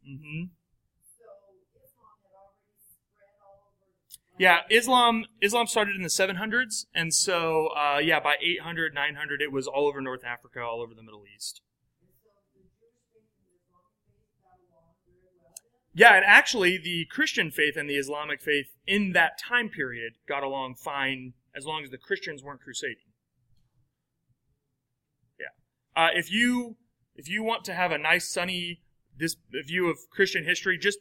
Mm-hmm. 0.07 0.43
Yeah, 4.39 4.59
Islam 4.69 5.25
Islam 5.41 5.65
started 5.65 5.95
in 5.95 6.03
the 6.03 6.09
700s, 6.09 6.85
and 6.93 7.13
so 7.13 7.69
uh, 7.69 7.97
yeah, 7.97 8.19
by 8.19 8.35
800, 8.39 8.93
900, 8.93 9.41
it 9.41 9.51
was 9.51 9.67
all 9.67 9.87
over 9.87 9.99
North 9.99 10.23
Africa, 10.23 10.61
all 10.61 10.81
over 10.81 10.93
the 10.93 11.01
Middle 11.01 11.23
East. 11.35 11.61
Yeah, 15.95 16.15
and 16.15 16.23
actually, 16.23 16.77
the 16.77 17.05
Christian 17.09 17.49
faith 17.49 17.75
and 17.75 17.89
the 17.89 17.95
Islamic 17.95 18.39
faith 18.39 18.67
in 18.85 19.13
that 19.13 19.39
time 19.39 19.69
period 19.69 20.13
got 20.27 20.43
along 20.43 20.75
fine 20.75 21.33
as 21.55 21.65
long 21.65 21.83
as 21.83 21.89
the 21.89 21.97
Christians 21.97 22.43
weren't 22.43 22.61
crusading. 22.61 22.97
Yeah, 25.39 25.99
uh, 25.99 26.09
if 26.13 26.31
you 26.31 26.77
if 27.15 27.27
you 27.27 27.41
want 27.41 27.65
to 27.65 27.73
have 27.73 27.91
a 27.91 27.97
nice 27.97 28.31
sunny 28.31 28.81
this 29.17 29.35
view 29.65 29.89
of 29.89 29.97
Christian 30.11 30.45
history, 30.45 30.77
just 30.77 30.99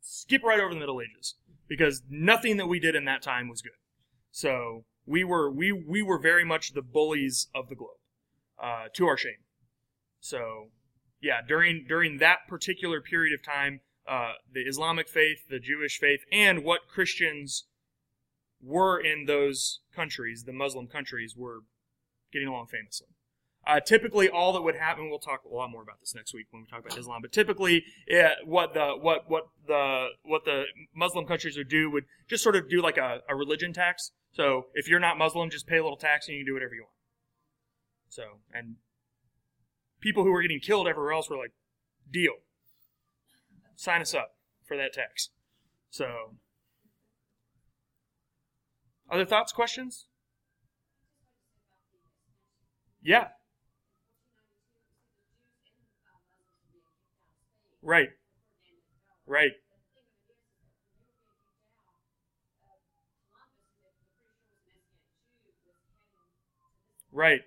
skip 0.00 0.42
right 0.42 0.60
over 0.60 0.72
the 0.72 0.80
Middle 0.80 1.00
Ages 1.00 1.34
because 1.68 2.02
nothing 2.08 2.56
that 2.56 2.66
we 2.66 2.78
did 2.78 2.94
in 2.94 3.04
that 3.04 3.22
time 3.22 3.48
was 3.48 3.62
good. 3.62 3.72
So 4.30 4.84
we 5.06 5.24
were 5.24 5.50
we 5.50 5.72
we 5.72 6.02
were 6.02 6.18
very 6.18 6.44
much 6.44 6.74
the 6.74 6.82
bullies 6.82 7.48
of 7.54 7.68
the 7.68 7.74
globe, 7.74 7.98
uh, 8.62 8.86
to 8.94 9.06
our 9.06 9.16
shame. 9.16 9.44
So 10.20 10.70
yeah, 11.20 11.40
during 11.46 11.86
during 11.88 12.18
that 12.18 12.40
particular 12.48 13.00
period 13.00 13.38
of 13.38 13.44
time, 13.44 13.80
uh, 14.08 14.32
the 14.52 14.60
Islamic 14.60 15.08
faith, 15.08 15.38
the 15.48 15.58
Jewish 15.58 15.98
faith, 15.98 16.20
and 16.30 16.64
what 16.64 16.88
Christians 16.88 17.66
were 18.62 18.98
in 18.98 19.26
those 19.26 19.80
countries, 19.94 20.44
the 20.44 20.52
Muslim 20.52 20.86
countries, 20.86 21.34
were 21.36 21.60
getting 22.32 22.48
along 22.48 22.66
famously. 22.66 23.08
Uh, 23.66 23.80
typically, 23.80 24.28
all 24.28 24.52
that 24.52 24.62
would 24.62 24.76
happen, 24.76 25.10
we'll 25.10 25.18
talk 25.18 25.42
a 25.44 25.52
lot 25.52 25.70
more 25.70 25.82
about 25.82 25.98
this 26.00 26.14
next 26.14 26.32
week 26.32 26.46
when 26.50 26.62
we 26.62 26.68
talk 26.68 26.86
about 26.86 26.96
Islam. 26.96 27.20
But 27.20 27.32
typically, 27.32 27.84
yeah, 28.06 28.30
what 28.44 28.74
the 28.74 28.94
what 29.00 29.28
what 29.28 29.48
the 29.66 30.08
what 30.22 30.44
the 30.44 30.64
Muslim 30.94 31.26
countries 31.26 31.56
would 31.56 31.68
do 31.68 31.90
would 31.90 32.04
just 32.28 32.44
sort 32.44 32.54
of 32.54 32.70
do 32.70 32.80
like 32.80 32.96
a, 32.96 33.20
a 33.28 33.34
religion 33.34 33.72
tax. 33.72 34.12
So 34.32 34.66
if 34.74 34.88
you're 34.88 35.00
not 35.00 35.18
Muslim, 35.18 35.50
just 35.50 35.66
pay 35.66 35.78
a 35.78 35.82
little 35.82 35.96
tax 35.96 36.28
and 36.28 36.36
you 36.36 36.44
can 36.44 36.52
do 36.52 36.54
whatever 36.54 36.74
you 36.74 36.82
want. 36.82 36.92
So 38.08 38.22
and 38.52 38.76
people 40.00 40.22
who 40.22 40.30
were 40.30 40.42
getting 40.42 40.60
killed 40.60 40.86
everywhere 40.86 41.12
else 41.12 41.28
were 41.28 41.36
like, 41.36 41.52
deal 42.10 42.34
sign 43.76 44.00
us 44.00 44.14
up 44.14 44.34
for 44.66 44.76
that 44.76 44.92
tax. 44.92 45.28
So, 45.90 46.36
other 49.08 49.24
thoughts, 49.24 49.52
questions? 49.52 50.06
Yeah. 53.02 53.28
Right. 57.86 58.08
Right. 59.28 59.52
Right. 67.12 67.42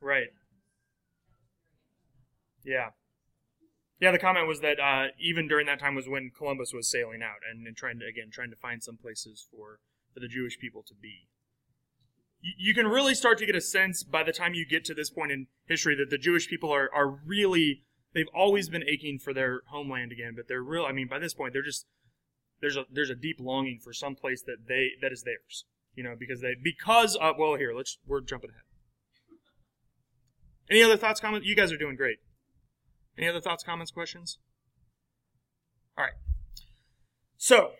Right. 0.00 0.28
Yeah. 2.64 2.90
Yeah, 4.00 4.12
the 4.12 4.20
comment 4.20 4.46
was 4.46 4.60
that 4.60 4.78
uh, 4.78 5.08
even 5.18 5.48
during 5.48 5.66
that 5.66 5.80
time 5.80 5.96
was 5.96 6.08
when 6.08 6.30
Columbus 6.36 6.72
was 6.72 6.88
sailing 6.88 7.22
out 7.22 7.38
and, 7.50 7.66
and, 7.66 7.76
trying 7.76 7.98
to 7.98 8.06
again 8.06 8.30
trying 8.32 8.50
to 8.50 8.56
find 8.56 8.84
some 8.84 8.96
places 8.96 9.44
for 9.50 9.80
for 10.12 10.20
the 10.20 10.28
Jewish 10.28 10.60
people 10.60 10.84
to 10.86 10.94
be. 10.94 11.26
You, 12.40 12.52
you 12.56 12.74
can 12.74 12.86
really 12.86 13.16
start 13.16 13.38
to 13.38 13.46
get 13.46 13.56
a 13.56 13.60
sense 13.60 14.04
by 14.04 14.22
the 14.22 14.32
time 14.32 14.54
you 14.54 14.64
get 14.64 14.84
to 14.84 14.94
this 14.94 15.10
point 15.10 15.32
in 15.32 15.48
history 15.66 15.96
that 15.96 16.10
the 16.10 16.18
Jewish 16.18 16.48
people 16.48 16.70
are 16.70 16.88
are 16.94 17.08
really 17.08 17.82
they've 18.14 18.28
always 18.34 18.68
been 18.68 18.84
aching 18.88 19.18
for 19.18 19.34
their 19.34 19.62
homeland 19.68 20.12
again, 20.12 20.34
but 20.36 20.48
they're 20.48 20.62
real. 20.62 20.84
I 20.84 20.92
mean, 20.92 21.08
by 21.08 21.18
this 21.18 21.34
point, 21.34 21.52
they're 21.52 21.62
just 21.62 21.86
there's 22.60 22.76
a 22.76 22.84
there's 22.90 23.10
a 23.10 23.14
deep 23.14 23.38
longing 23.40 23.78
for 23.82 23.92
some 23.92 24.14
place 24.14 24.42
that 24.42 24.66
they 24.68 24.90
that 25.02 25.12
is 25.12 25.22
theirs. 25.22 25.64
You 25.94 26.02
know, 26.02 26.14
because 26.18 26.40
they 26.40 26.54
because 26.60 27.16
of, 27.16 27.36
well 27.38 27.54
here 27.56 27.72
let's 27.74 27.98
we're 28.06 28.20
jumping 28.20 28.50
ahead. 28.50 28.62
Any 30.70 30.82
other 30.82 30.96
thoughts, 30.96 31.20
comments? 31.20 31.46
You 31.46 31.54
guys 31.54 31.72
are 31.72 31.76
doing 31.76 31.96
great. 31.96 32.18
Any 33.18 33.28
other 33.28 33.40
thoughts, 33.40 33.62
comments, 33.62 33.92
questions? 33.92 34.38
All 35.96 36.04
right. 36.04 36.14
So, 37.36 37.72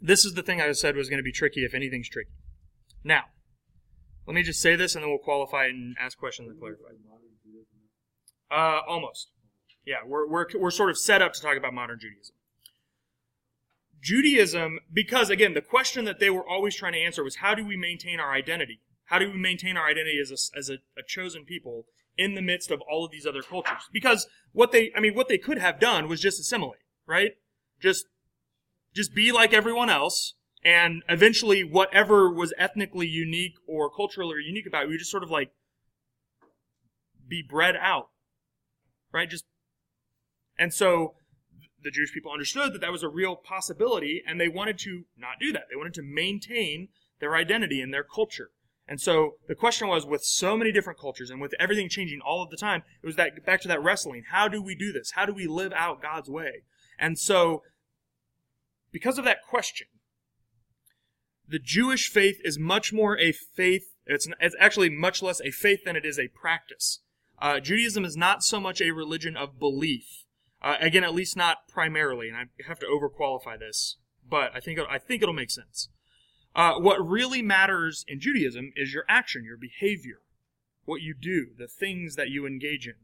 this 0.00 0.24
is 0.24 0.34
the 0.34 0.42
thing 0.42 0.60
I 0.60 0.70
said 0.72 0.96
was 0.96 1.08
going 1.08 1.18
to 1.18 1.24
be 1.24 1.32
tricky 1.32 1.64
if 1.64 1.74
anything's 1.74 2.08
tricky. 2.08 2.32
Now, 3.04 3.24
let 4.26 4.34
me 4.34 4.42
just 4.42 4.60
say 4.60 4.76
this 4.76 4.94
and 4.94 5.02
then 5.02 5.10
we'll 5.10 5.18
qualify 5.18 5.66
and 5.66 5.96
ask 5.98 6.18
questions 6.18 6.48
and 6.50 6.58
clarify. 6.58 6.90
Uh, 8.50 8.80
almost. 8.86 9.28
Yeah, 9.84 9.98
we're, 10.06 10.28
we're, 10.28 10.46
we're 10.58 10.70
sort 10.70 10.90
of 10.90 10.98
set 10.98 11.22
up 11.22 11.32
to 11.34 11.40
talk 11.40 11.56
about 11.56 11.72
modern 11.72 11.98
Judaism. 11.98 12.34
Judaism, 14.00 14.78
because 14.92 15.30
again, 15.30 15.54
the 15.54 15.60
question 15.60 16.04
that 16.04 16.20
they 16.20 16.30
were 16.30 16.46
always 16.46 16.76
trying 16.76 16.92
to 16.92 17.00
answer 17.00 17.24
was 17.24 17.36
how 17.36 17.54
do 17.54 17.66
we 17.66 17.76
maintain 17.76 18.20
our 18.20 18.32
identity? 18.32 18.80
How 19.06 19.18
do 19.18 19.30
we 19.30 19.38
maintain 19.38 19.76
our 19.76 19.88
identity 19.88 20.18
as 20.20 20.30
a, 20.30 20.58
as 20.58 20.68
a, 20.68 20.74
a 20.96 21.02
chosen 21.06 21.44
people 21.44 21.86
in 22.18 22.34
the 22.34 22.42
midst 22.42 22.70
of 22.70 22.82
all 22.82 23.04
of 23.04 23.12
these 23.12 23.24
other 23.24 23.42
cultures. 23.42 23.88
Because 23.92 24.26
what 24.52 24.72
they, 24.72 24.90
I 24.94 25.00
mean, 25.00 25.14
what 25.14 25.28
they 25.28 25.38
could 25.38 25.58
have 25.58 25.78
done 25.78 26.08
was 26.08 26.20
just 26.20 26.40
assimilate, 26.40 26.80
right? 27.06 27.32
Just, 27.80 28.06
just 28.94 29.14
be 29.14 29.30
like 29.30 29.54
everyone 29.54 29.88
else, 29.88 30.34
and 30.64 31.04
eventually 31.08 31.62
whatever 31.62 32.30
was 32.30 32.52
ethnically 32.58 33.06
unique 33.06 33.54
or 33.68 33.88
culturally 33.88 34.42
unique 34.44 34.66
about 34.66 34.88
we 34.88 34.98
just 34.98 35.10
sort 35.10 35.22
of 35.22 35.30
like 35.30 35.52
be 37.28 37.42
bred 37.48 37.76
out, 37.76 38.08
right? 39.12 39.28
Just 39.28 39.44
And 40.58 40.72
so 40.72 41.14
the 41.82 41.90
Jewish 41.90 42.12
people 42.12 42.32
understood 42.32 42.72
that 42.72 42.80
that 42.80 42.92
was 42.92 43.02
a 43.02 43.08
real 43.08 43.36
possibility, 43.36 44.22
and 44.26 44.40
they 44.40 44.48
wanted 44.48 44.78
to 44.80 45.04
not 45.16 45.38
do 45.40 45.52
that. 45.52 45.64
They 45.70 45.76
wanted 45.76 45.94
to 45.94 46.02
maintain 46.02 46.88
their 47.20 47.36
identity 47.36 47.80
and 47.80 47.92
their 47.92 48.04
culture. 48.04 48.50
And 48.86 49.00
so 49.00 49.34
the 49.46 49.54
question 49.54 49.86
was, 49.88 50.06
with 50.06 50.24
so 50.24 50.56
many 50.56 50.72
different 50.72 50.98
cultures 50.98 51.30
and 51.30 51.40
with 51.40 51.54
everything 51.60 51.88
changing 51.88 52.20
all 52.20 52.42
of 52.42 52.50
the 52.50 52.56
time, 52.56 52.82
it 53.02 53.06
was 53.06 53.16
that 53.16 53.44
back 53.44 53.60
to 53.62 53.68
that 53.68 53.82
wrestling. 53.82 54.24
How 54.30 54.48
do 54.48 54.62
we 54.62 54.74
do 54.74 54.92
this? 54.92 55.12
How 55.12 55.26
do 55.26 55.34
we 55.34 55.46
live 55.46 55.72
out 55.74 56.00
God's 56.00 56.30
way? 56.30 56.62
And 56.98 57.18
so, 57.18 57.62
because 58.90 59.18
of 59.18 59.24
that 59.24 59.46
question, 59.46 59.88
the 61.46 61.58
Jewish 61.58 62.08
faith 62.08 62.40
is 62.42 62.58
much 62.58 62.92
more 62.92 63.18
a 63.18 63.32
faith. 63.32 63.94
It's, 64.06 64.26
it's 64.40 64.56
actually 64.58 64.88
much 64.88 65.22
less 65.22 65.40
a 65.42 65.50
faith 65.50 65.84
than 65.84 65.96
it 65.96 66.06
is 66.06 66.18
a 66.18 66.28
practice. 66.28 67.00
Uh, 67.40 67.60
Judaism 67.60 68.04
is 68.04 68.16
not 68.16 68.42
so 68.42 68.60
much 68.60 68.80
a 68.80 68.90
religion 68.90 69.36
of 69.36 69.58
belief. 69.58 70.24
Uh, 70.60 70.76
again, 70.80 71.04
at 71.04 71.14
least 71.14 71.36
not 71.36 71.68
primarily, 71.68 72.28
and 72.28 72.36
I 72.36 72.44
have 72.66 72.80
to 72.80 72.86
overqualify 72.86 73.58
this, 73.58 73.96
but 74.28 74.50
I 74.54 74.60
think 74.60 74.80
I 74.90 74.98
think 74.98 75.22
it'll 75.22 75.34
make 75.34 75.50
sense. 75.50 75.88
Uh, 76.54 76.74
what 76.74 76.98
really 77.06 77.42
matters 77.42 78.04
in 78.08 78.18
Judaism 78.18 78.72
is 78.74 78.92
your 78.92 79.04
action, 79.08 79.44
your 79.44 79.56
behavior, 79.56 80.22
what 80.84 81.00
you 81.00 81.14
do, 81.14 81.48
the 81.56 81.68
things 81.68 82.16
that 82.16 82.30
you 82.30 82.46
engage 82.46 82.88
in. 82.88 82.94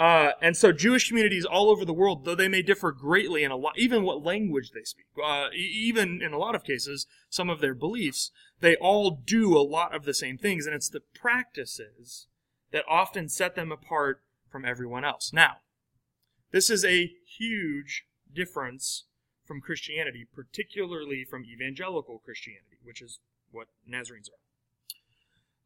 Uh, 0.00 0.32
and 0.40 0.56
so 0.56 0.72
Jewish 0.72 1.06
communities 1.06 1.44
all 1.44 1.68
over 1.68 1.84
the 1.84 1.92
world, 1.92 2.24
though 2.24 2.34
they 2.34 2.48
may 2.48 2.62
differ 2.62 2.90
greatly 2.90 3.44
in 3.44 3.50
a 3.50 3.56
lot, 3.56 3.78
even 3.78 4.02
what 4.02 4.24
language 4.24 4.70
they 4.72 4.82
speak, 4.82 5.04
uh, 5.22 5.48
even 5.54 6.22
in 6.22 6.32
a 6.32 6.38
lot 6.38 6.54
of 6.54 6.64
cases, 6.64 7.06
some 7.28 7.50
of 7.50 7.60
their 7.60 7.74
beliefs, 7.74 8.32
they 8.60 8.76
all 8.76 9.10
do 9.10 9.56
a 9.56 9.60
lot 9.60 9.94
of 9.94 10.06
the 10.06 10.14
same 10.14 10.38
things, 10.38 10.64
and 10.64 10.74
it's 10.74 10.88
the 10.88 11.02
practices 11.14 12.28
that 12.72 12.84
often 12.88 13.28
set 13.28 13.54
them 13.54 13.72
apart 13.72 14.22
from 14.50 14.64
everyone 14.64 15.04
else. 15.04 15.32
Now, 15.32 15.56
this 16.52 16.70
is 16.70 16.84
a 16.84 17.12
huge 17.38 18.04
difference 18.32 19.04
from 19.44 19.60
Christianity, 19.60 20.26
particularly 20.32 21.24
from 21.28 21.44
evangelical 21.44 22.20
Christianity, 22.24 22.78
which 22.82 23.02
is 23.02 23.20
what 23.50 23.68
Nazarenes 23.86 24.28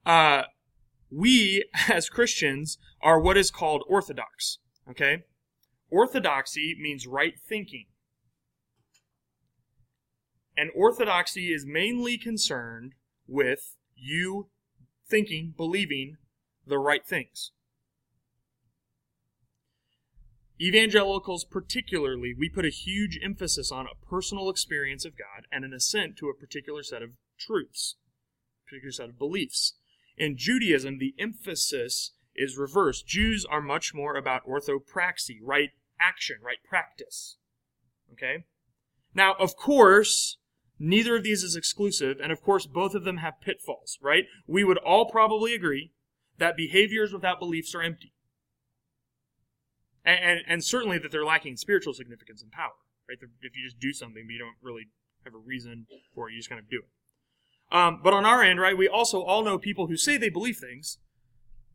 are. 0.05 0.41
Uh, 0.41 0.45
we, 1.11 1.65
as 1.89 2.09
Christians, 2.09 2.79
are 3.01 3.21
what 3.21 3.37
is 3.37 3.51
called 3.51 3.85
orthodox. 3.89 4.59
Okay? 4.89 5.25
Orthodoxy 5.91 6.77
means 6.79 7.07
right 7.07 7.35
thinking. 7.39 7.87
And 10.57 10.71
orthodoxy 10.75 11.53
is 11.53 11.67
mainly 11.67 12.17
concerned 12.17 12.93
with 13.27 13.77
you 13.97 14.49
thinking, 15.09 15.53
believing 15.57 16.17
the 16.67 16.79
right 16.79 17.07
things. 17.07 17.53
Evangelicals, 20.61 21.45
particularly, 21.45 22.33
we 22.33 22.49
put 22.49 22.65
a 22.65 22.71
huge 22.71 23.19
emphasis 23.23 23.73
on 23.73 23.87
a 23.87 24.07
personal 24.07 24.49
experience 24.49 25.05
of 25.05 25.19
God 25.19 25.47
and 25.51 25.65
an 25.65 25.73
assent 25.73 26.17
to 26.19 26.29
a 26.29 26.35
particular 26.35 26.83
set 26.83 27.03
of 27.03 27.11
truths, 27.39 27.97
a 28.65 28.71
particular 28.71 28.93
set 28.93 29.09
of 29.09 29.19
beliefs. 29.19 29.75
In 30.17 30.37
Judaism, 30.37 30.99
the 30.99 31.15
emphasis 31.19 32.12
is 32.37 32.57
reversed. 32.57 33.07
Jews 33.07 33.45
are 33.45 33.61
much 33.61 33.95
more 33.95 34.15
about 34.15 34.47
orthopraxy, 34.47 35.39
right 35.43 35.71
action, 36.01 36.37
right 36.41 36.62
practice. 36.69 37.37
Okay? 38.12 38.45
Now, 39.12 39.35
of 39.41 39.57
course, 39.57 40.39
neither 40.79 41.17
of 41.17 41.25
these 41.25 41.43
is 41.43 41.57
exclusive, 41.57 42.19
and 42.23 42.31
of 42.31 42.43
course, 42.43 42.67
both 42.67 42.95
of 42.95 43.05
them 43.05 43.19
have 43.19 43.41
pitfalls, 43.41 43.99
right? 44.01 44.27
We 44.47 44.62
would 44.62 44.79
all 44.79 45.11
probably 45.11 45.53
agree 45.53 45.93
that 46.39 46.57
behaviors 46.57 47.12
without 47.12 47.39
beliefs 47.39 47.74
are 47.74 47.82
empty 47.82 48.14
and, 50.05 50.18
and, 50.22 50.41
and 50.47 50.64
certainly 50.64 50.99
that 50.99 51.11
they're 51.11 51.24
lacking 51.24 51.57
spiritual 51.57 51.95
significance 51.95 52.43
and 52.43 52.53
power. 52.53 52.72
Right? 53.09 53.18
If 53.41 53.57
you 53.57 53.64
just 53.64 53.80
do 53.80 53.93
something, 53.93 54.24
but 54.26 54.32
you 54.32 54.39
don't 54.39 54.57
really 54.62 54.89
have 55.24 55.35
a 55.35 55.39
reason 55.39 55.87
for 56.14 56.28
it, 56.28 56.32
you 56.32 56.39
just 56.39 56.49
kind 56.49 56.59
of 56.59 56.68
do 56.68 56.82
it. 56.82 57.74
Um, 57.74 58.01
but 58.03 58.12
on 58.12 58.24
our 58.24 58.43
end, 58.43 58.61
right, 58.61 58.76
we 58.76 58.87
also 58.87 59.22
all 59.22 59.43
know 59.43 59.59
people 59.59 59.87
who 59.87 59.97
say 59.97 60.16
they 60.16 60.28
believe 60.28 60.59
things, 60.59 60.99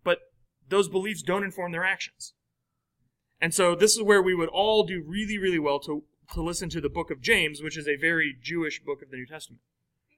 but 0.04 0.20
those 0.68 0.88
beliefs 0.88 1.22
don't 1.22 1.44
inform 1.44 1.72
their 1.72 1.84
actions. 1.84 2.34
And 3.42 3.54
so 3.54 3.74
this 3.74 3.96
is 3.96 4.04
where 4.04 4.22
we 4.22 4.36
would 4.36 4.50
all 4.50 4.84
do 4.84 5.04
really, 5.06 5.38
really 5.38 5.60
well 5.60 5.80
to, 5.82 6.04
to 6.34 6.42
listen 6.42 6.70
to 6.70 6.82
the 6.82 6.90
book 6.90 7.10
of 7.10 7.22
James, 7.22 7.62
which 7.62 7.78
is 7.78 7.88
a 7.88 7.96
very 7.96 8.36
Jewish 8.40 8.84
book 8.84 9.02
of 9.02 9.10
the 9.10 9.18
New 9.18 9.26
Testament. 9.26 9.62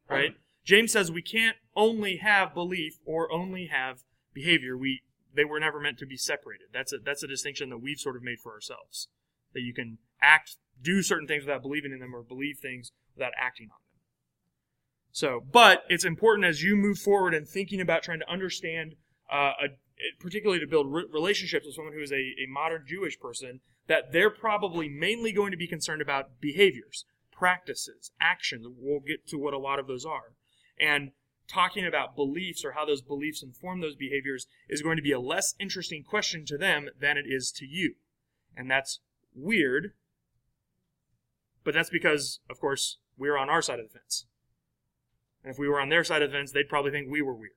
Right? 0.09 0.35
James 0.65 0.91
says 0.91 1.09
we 1.09 1.21
can't 1.21 1.55
only 1.75 2.17
have 2.17 2.53
belief 2.53 2.99
or 3.05 3.31
only 3.31 3.67
have 3.67 4.03
behavior. 4.33 4.77
We 4.77 5.01
they 5.33 5.45
were 5.45 5.59
never 5.59 5.79
meant 5.79 5.97
to 5.99 6.05
be 6.05 6.17
separated. 6.17 6.67
That's 6.73 6.93
a 6.93 6.97
that's 6.97 7.23
a 7.23 7.27
distinction 7.27 7.69
that 7.69 7.77
we've 7.77 7.99
sort 7.99 8.15
of 8.15 8.23
made 8.23 8.39
for 8.39 8.51
ourselves. 8.53 9.07
That 9.53 9.61
you 9.61 9.73
can 9.73 9.97
act, 10.21 10.57
do 10.81 11.01
certain 11.01 11.27
things 11.27 11.43
without 11.43 11.61
believing 11.61 11.91
in 11.91 11.99
them, 11.99 12.15
or 12.15 12.23
believe 12.23 12.57
things 12.57 12.91
without 13.15 13.33
acting 13.37 13.67
on 13.67 13.79
them. 13.79 13.91
So, 15.11 15.41
but 15.51 15.83
it's 15.89 16.05
important 16.05 16.45
as 16.45 16.63
you 16.63 16.75
move 16.75 16.97
forward 16.97 17.33
and 17.33 17.47
thinking 17.47 17.81
about 17.81 18.03
trying 18.03 18.19
to 18.19 18.31
understand, 18.31 18.95
uh, 19.31 19.51
a, 19.61 19.67
particularly 20.19 20.61
to 20.61 20.67
build 20.67 20.91
re- 20.91 21.05
relationships 21.11 21.65
with 21.65 21.75
someone 21.75 21.93
who 21.93 22.01
is 22.01 22.13
a, 22.13 22.15
a 22.15 22.47
modern 22.49 22.85
Jewish 22.87 23.19
person, 23.19 23.59
that 23.87 24.13
they're 24.13 24.29
probably 24.29 24.87
mainly 24.87 25.33
going 25.33 25.51
to 25.51 25.57
be 25.57 25.67
concerned 25.67 26.01
about 26.01 26.39
behaviors, 26.39 27.05
practices, 27.31 28.11
actions. 28.21 28.65
We'll 28.69 29.01
get 29.01 29.27
to 29.27 29.37
what 29.37 29.53
a 29.53 29.59
lot 29.59 29.79
of 29.79 29.87
those 29.87 30.05
are, 30.05 30.33
and 30.79 31.11
talking 31.51 31.85
about 31.85 32.15
beliefs 32.15 32.63
or 32.63 32.71
how 32.71 32.85
those 32.85 33.01
beliefs 33.01 33.43
inform 33.43 33.81
those 33.81 33.95
behaviors 33.95 34.47
is 34.69 34.81
going 34.81 34.95
to 34.95 35.03
be 35.03 35.11
a 35.11 35.19
less 35.19 35.55
interesting 35.59 36.03
question 36.03 36.45
to 36.45 36.57
them 36.57 36.89
than 36.99 37.17
it 37.17 37.25
is 37.27 37.51
to 37.51 37.65
you. 37.65 37.95
And 38.55 38.69
that's 38.69 38.99
weird, 39.35 39.93
but 41.63 41.73
that's 41.73 41.89
because, 41.89 42.39
of 42.49 42.59
course, 42.59 42.97
we're 43.17 43.37
on 43.37 43.49
our 43.49 43.61
side 43.61 43.79
of 43.79 43.85
the 43.91 43.99
fence. 43.99 44.25
And 45.43 45.51
if 45.51 45.59
we 45.59 45.67
were 45.67 45.79
on 45.79 45.89
their 45.89 46.03
side 46.03 46.21
of 46.21 46.31
the 46.31 46.37
fence, 46.37 46.51
they'd 46.51 46.69
probably 46.69 46.91
think 46.91 47.09
we 47.09 47.21
were 47.21 47.33
weird. 47.33 47.51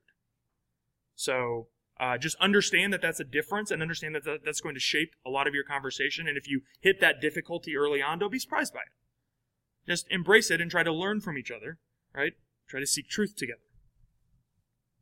So 1.14 1.68
uh, 2.00 2.18
just 2.18 2.36
understand 2.40 2.92
that 2.92 3.02
that's 3.02 3.20
a 3.20 3.24
difference 3.24 3.70
and 3.70 3.80
understand 3.80 4.14
that 4.14 4.40
that's 4.44 4.60
going 4.60 4.74
to 4.74 4.80
shape 4.80 5.14
a 5.24 5.30
lot 5.30 5.46
of 5.46 5.54
your 5.54 5.64
conversation. 5.64 6.26
And 6.26 6.36
if 6.36 6.48
you 6.48 6.62
hit 6.80 7.00
that 7.00 7.20
difficulty 7.20 7.76
early 7.76 8.02
on, 8.02 8.18
don't 8.18 8.32
be 8.32 8.38
surprised 8.38 8.74
by 8.74 8.80
it. 8.80 9.88
Just 9.90 10.06
embrace 10.10 10.50
it 10.50 10.60
and 10.60 10.70
try 10.70 10.82
to 10.82 10.92
learn 10.92 11.20
from 11.20 11.38
each 11.38 11.50
other, 11.50 11.78
right? 12.14 12.32
Try 12.68 12.80
to 12.80 12.86
seek 12.86 13.08
truth 13.08 13.36
together. 13.36 13.60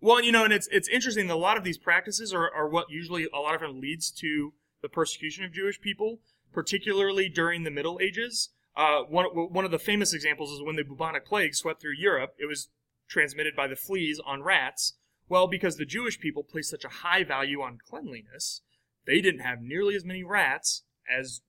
Well, 0.00 0.22
you 0.22 0.32
know, 0.32 0.44
and 0.44 0.52
it's 0.52 0.68
it's 0.70 0.88
interesting 0.88 1.26
that 1.28 1.34
a 1.34 1.36
lot 1.36 1.56
of 1.56 1.64
these 1.64 1.78
practices 1.78 2.32
are, 2.32 2.50
are 2.52 2.68
what 2.68 2.90
usually 2.90 3.26
a 3.32 3.38
lot 3.38 3.54
of 3.54 3.60
them 3.60 3.80
leads 3.80 4.10
to 4.12 4.52
the 4.82 4.88
persecution 4.88 5.44
of 5.44 5.52
Jewish 5.52 5.80
people, 5.80 6.20
particularly 6.52 7.28
during 7.28 7.64
the 7.64 7.70
Middle 7.70 7.98
Ages. 8.00 8.50
Uh, 8.76 9.00
one, 9.08 9.24
one 9.26 9.64
of 9.64 9.70
the 9.70 9.78
famous 9.78 10.12
examples 10.12 10.50
is 10.52 10.62
when 10.62 10.76
the 10.76 10.84
bubonic 10.84 11.24
plague 11.24 11.54
swept 11.54 11.80
through 11.80 11.94
Europe. 11.98 12.34
It 12.38 12.46
was 12.46 12.68
transmitted 13.08 13.56
by 13.56 13.66
the 13.66 13.76
fleas 13.76 14.20
on 14.24 14.42
rats. 14.42 14.98
Well, 15.28 15.46
because 15.46 15.76
the 15.76 15.86
Jewish 15.86 16.20
people 16.20 16.44
placed 16.44 16.70
such 16.70 16.84
a 16.84 16.88
high 16.88 17.24
value 17.24 17.62
on 17.62 17.78
cleanliness, 17.88 18.62
they 19.06 19.20
didn't 19.20 19.40
have 19.40 19.62
nearly 19.62 19.96
as 19.96 20.04
many 20.04 20.22
rats 20.22 20.84
as 21.10 21.40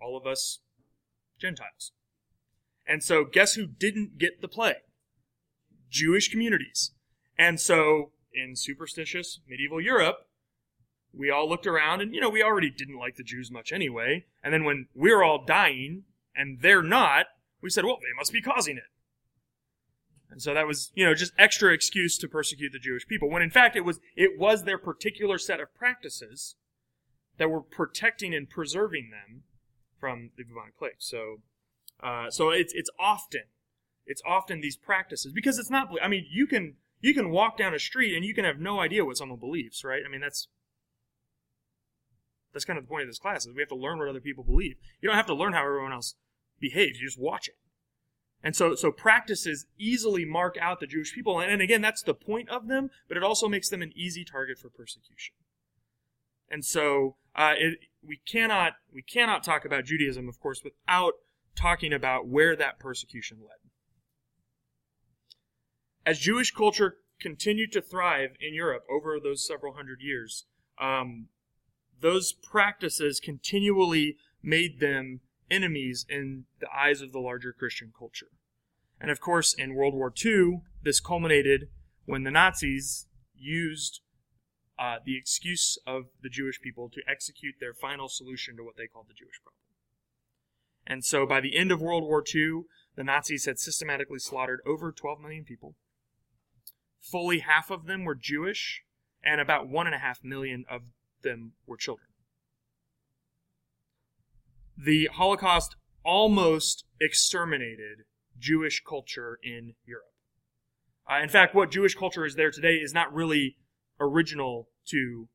all 0.00 0.16
of 0.16 0.26
us 0.26 0.60
Gentiles. 1.40 1.92
And 2.86 3.02
so, 3.02 3.24
guess 3.24 3.54
who 3.54 3.66
didn't 3.66 4.18
get 4.18 4.40
the 4.40 4.48
plague? 4.48 4.76
Jewish 5.90 6.28
communities. 6.30 6.92
And 7.38 7.60
so, 7.60 8.10
in 8.34 8.56
superstitious 8.56 9.40
medieval 9.48 9.80
Europe, 9.80 10.26
we 11.12 11.30
all 11.30 11.48
looked 11.48 11.66
around 11.66 12.00
and, 12.00 12.14
you 12.14 12.20
know, 12.20 12.28
we 12.28 12.42
already 12.42 12.70
didn't 12.70 12.98
like 12.98 13.16
the 13.16 13.22
Jews 13.22 13.50
much 13.50 13.72
anyway. 13.72 14.26
And 14.42 14.52
then 14.52 14.64
when 14.64 14.86
we're 14.94 15.22
all 15.22 15.44
dying 15.44 16.04
and 16.34 16.60
they're 16.60 16.82
not, 16.82 17.26
we 17.62 17.70
said, 17.70 17.84
well, 17.84 17.98
they 18.00 18.16
must 18.16 18.32
be 18.32 18.42
causing 18.42 18.76
it. 18.76 18.84
And 20.30 20.42
so 20.42 20.52
that 20.52 20.66
was, 20.66 20.92
you 20.94 21.06
know, 21.06 21.14
just 21.14 21.32
extra 21.38 21.72
excuse 21.72 22.18
to 22.18 22.28
persecute 22.28 22.72
the 22.72 22.78
Jewish 22.78 23.06
people. 23.06 23.30
When 23.30 23.42
in 23.42 23.50
fact 23.50 23.76
it 23.76 23.84
was, 23.84 23.98
it 24.14 24.38
was 24.38 24.64
their 24.64 24.78
particular 24.78 25.38
set 25.38 25.60
of 25.60 25.74
practices 25.74 26.56
that 27.38 27.50
were 27.50 27.62
protecting 27.62 28.34
and 28.34 28.48
preserving 28.48 29.10
them 29.10 29.44
from 29.98 30.30
the 30.36 30.44
bubonic 30.44 30.78
plague. 30.78 30.92
So, 30.98 31.40
uh, 32.02 32.30
so 32.30 32.50
it's, 32.50 32.74
it's 32.74 32.90
often, 33.00 33.44
it's 34.06 34.22
often 34.26 34.60
these 34.60 34.76
practices 34.76 35.32
because 35.32 35.58
it's 35.58 35.70
not, 35.70 35.88
I 36.02 36.08
mean, 36.08 36.26
you 36.30 36.46
can, 36.46 36.74
you 37.00 37.14
can 37.14 37.30
walk 37.30 37.56
down 37.56 37.74
a 37.74 37.78
street 37.78 38.14
and 38.14 38.24
you 38.24 38.34
can 38.34 38.44
have 38.44 38.58
no 38.58 38.80
idea 38.80 39.04
what 39.04 39.16
someone 39.16 39.38
believes, 39.38 39.84
right? 39.84 40.02
I 40.06 40.10
mean, 40.10 40.20
that's 40.20 40.48
That's 42.52 42.64
kind 42.64 42.78
of 42.78 42.84
the 42.84 42.88
point 42.88 43.02
of 43.02 43.08
this 43.08 43.18
class 43.18 43.46
is 43.46 43.54
we 43.54 43.62
have 43.62 43.68
to 43.68 43.76
learn 43.76 43.98
what 43.98 44.08
other 44.08 44.20
people 44.20 44.42
believe. 44.42 44.76
You 45.00 45.08
don't 45.08 45.16
have 45.16 45.26
to 45.26 45.34
learn 45.34 45.52
how 45.52 45.64
everyone 45.64 45.92
else 45.92 46.14
behaves. 46.58 46.98
You 46.98 47.06
just 47.06 47.20
watch 47.20 47.46
it. 47.48 47.56
And 48.42 48.56
so, 48.56 48.74
so 48.74 48.90
practices 48.90 49.66
easily 49.78 50.24
mark 50.24 50.56
out 50.60 50.80
the 50.80 50.86
Jewish 50.86 51.12
people. 51.14 51.40
And, 51.40 51.50
and 51.50 51.60
again, 51.60 51.82
that's 51.82 52.02
the 52.02 52.14
point 52.14 52.48
of 52.48 52.68
them, 52.68 52.90
but 53.06 53.16
it 53.16 53.22
also 53.22 53.48
makes 53.48 53.68
them 53.68 53.82
an 53.82 53.92
easy 53.94 54.24
target 54.24 54.58
for 54.58 54.70
persecution. 54.70 55.34
And 56.50 56.64
so, 56.64 57.16
uh, 57.36 57.54
it, 57.58 57.78
we 58.02 58.20
cannot, 58.26 58.74
we 58.92 59.02
cannot 59.02 59.44
talk 59.44 59.64
about 59.64 59.84
Judaism, 59.84 60.28
of 60.28 60.40
course, 60.40 60.62
without 60.64 61.14
talking 61.54 61.92
about 61.92 62.26
where 62.26 62.56
that 62.56 62.78
persecution 62.78 63.38
led. 63.40 63.67
As 66.08 66.18
Jewish 66.18 66.52
culture 66.52 66.96
continued 67.20 67.70
to 67.72 67.82
thrive 67.82 68.30
in 68.40 68.54
Europe 68.54 68.84
over 68.90 69.20
those 69.20 69.46
several 69.46 69.74
hundred 69.74 70.00
years, 70.00 70.46
um, 70.80 71.26
those 72.00 72.32
practices 72.32 73.20
continually 73.20 74.16
made 74.42 74.80
them 74.80 75.20
enemies 75.50 76.06
in 76.08 76.46
the 76.60 76.68
eyes 76.74 77.02
of 77.02 77.12
the 77.12 77.18
larger 77.18 77.52
Christian 77.52 77.92
culture. 77.96 78.28
And 78.98 79.10
of 79.10 79.20
course, 79.20 79.52
in 79.52 79.74
World 79.74 79.92
War 79.92 80.10
II, 80.24 80.62
this 80.82 80.98
culminated 80.98 81.68
when 82.06 82.22
the 82.22 82.30
Nazis 82.30 83.04
used 83.36 84.00
uh, 84.78 85.00
the 85.04 85.18
excuse 85.18 85.76
of 85.86 86.04
the 86.22 86.30
Jewish 86.30 86.58
people 86.62 86.88
to 86.88 87.02
execute 87.06 87.56
their 87.60 87.74
final 87.74 88.08
solution 88.08 88.56
to 88.56 88.64
what 88.64 88.78
they 88.78 88.86
called 88.86 89.08
the 89.10 89.14
Jewish 89.14 89.42
problem. 89.42 89.60
And 90.86 91.04
so 91.04 91.26
by 91.26 91.42
the 91.42 91.54
end 91.54 91.70
of 91.70 91.82
World 91.82 92.04
War 92.04 92.24
II, 92.34 92.62
the 92.96 93.04
Nazis 93.04 93.44
had 93.44 93.58
systematically 93.58 94.20
slaughtered 94.20 94.60
over 94.64 94.90
12 94.90 95.20
million 95.20 95.44
people. 95.44 95.74
Fully 97.10 97.40
half 97.40 97.70
of 97.70 97.86
them 97.86 98.04
were 98.04 98.14
Jewish, 98.14 98.82
and 99.22 99.40
about 99.40 99.68
one 99.68 99.86
and 99.86 99.94
a 99.94 99.98
half 99.98 100.22
million 100.22 100.64
of 100.70 100.82
them 101.22 101.52
were 101.66 101.76
children 101.76 102.08
the 104.78 105.08
Holocaust 105.12 105.76
almost 106.04 106.84
exterminated 107.00 108.04
Jewish 108.38 108.82
culture 108.86 109.38
in 109.42 109.74
Europe. 109.84 110.04
Uh, 111.10 111.20
in 111.22 111.28
fact, 111.28 111.54
what 111.54 111.70
Jewish 111.70 111.94
culture 111.94 112.24
is 112.24 112.36
there 112.36 112.50
today 112.50 112.74
is 112.74 112.94
not 112.94 113.12
really 113.12 113.56
original 114.00 114.68
to 114.86 115.28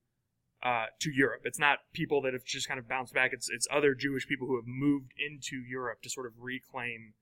uh, 0.63 0.85
to 1.01 1.11
Europe. 1.11 1.41
It's 1.43 1.59
not 1.59 1.79
people 1.91 2.21
that 2.21 2.31
have 2.31 2.45
just 2.45 2.69
kind 2.69 2.79
of 2.79 2.87
bounced 2.87 3.13
back. 3.13 3.31
It's 3.33 3.49
it's 3.49 3.67
other 3.69 3.93
Jewish 3.93 4.27
people 4.27 4.47
who 4.47 4.55
have 4.55 4.67
moved 4.67 5.11
into 5.17 5.57
Europe 5.57 6.01
to 6.03 6.09
sort 6.09 6.25
of 6.25 6.33
reclaim 6.39 7.13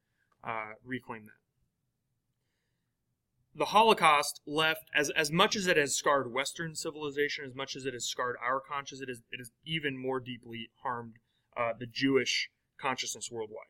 uh, 0.43 0.73
reclaim 0.85 1.25
that. 1.25 1.40
The 3.53 3.65
Holocaust 3.65 4.41
left 4.45 4.89
as 4.95 5.09
as 5.09 5.29
much 5.29 5.55
as 5.55 5.67
it 5.67 5.75
has 5.75 5.95
scarred 5.95 6.31
Western 6.31 6.73
civilization, 6.73 7.43
as 7.45 7.53
much 7.53 7.75
as 7.75 7.85
it 7.85 7.93
has 7.93 8.05
scarred 8.05 8.37
our 8.41 8.61
conscience, 8.61 9.01
it 9.01 9.09
is 9.09 9.21
it 9.31 9.41
is 9.41 9.51
even 9.65 9.97
more 9.97 10.19
deeply 10.19 10.69
harmed 10.83 11.15
uh, 11.57 11.73
the 11.77 11.85
Jewish 11.85 12.49
consciousness 12.79 13.29
worldwide. 13.29 13.67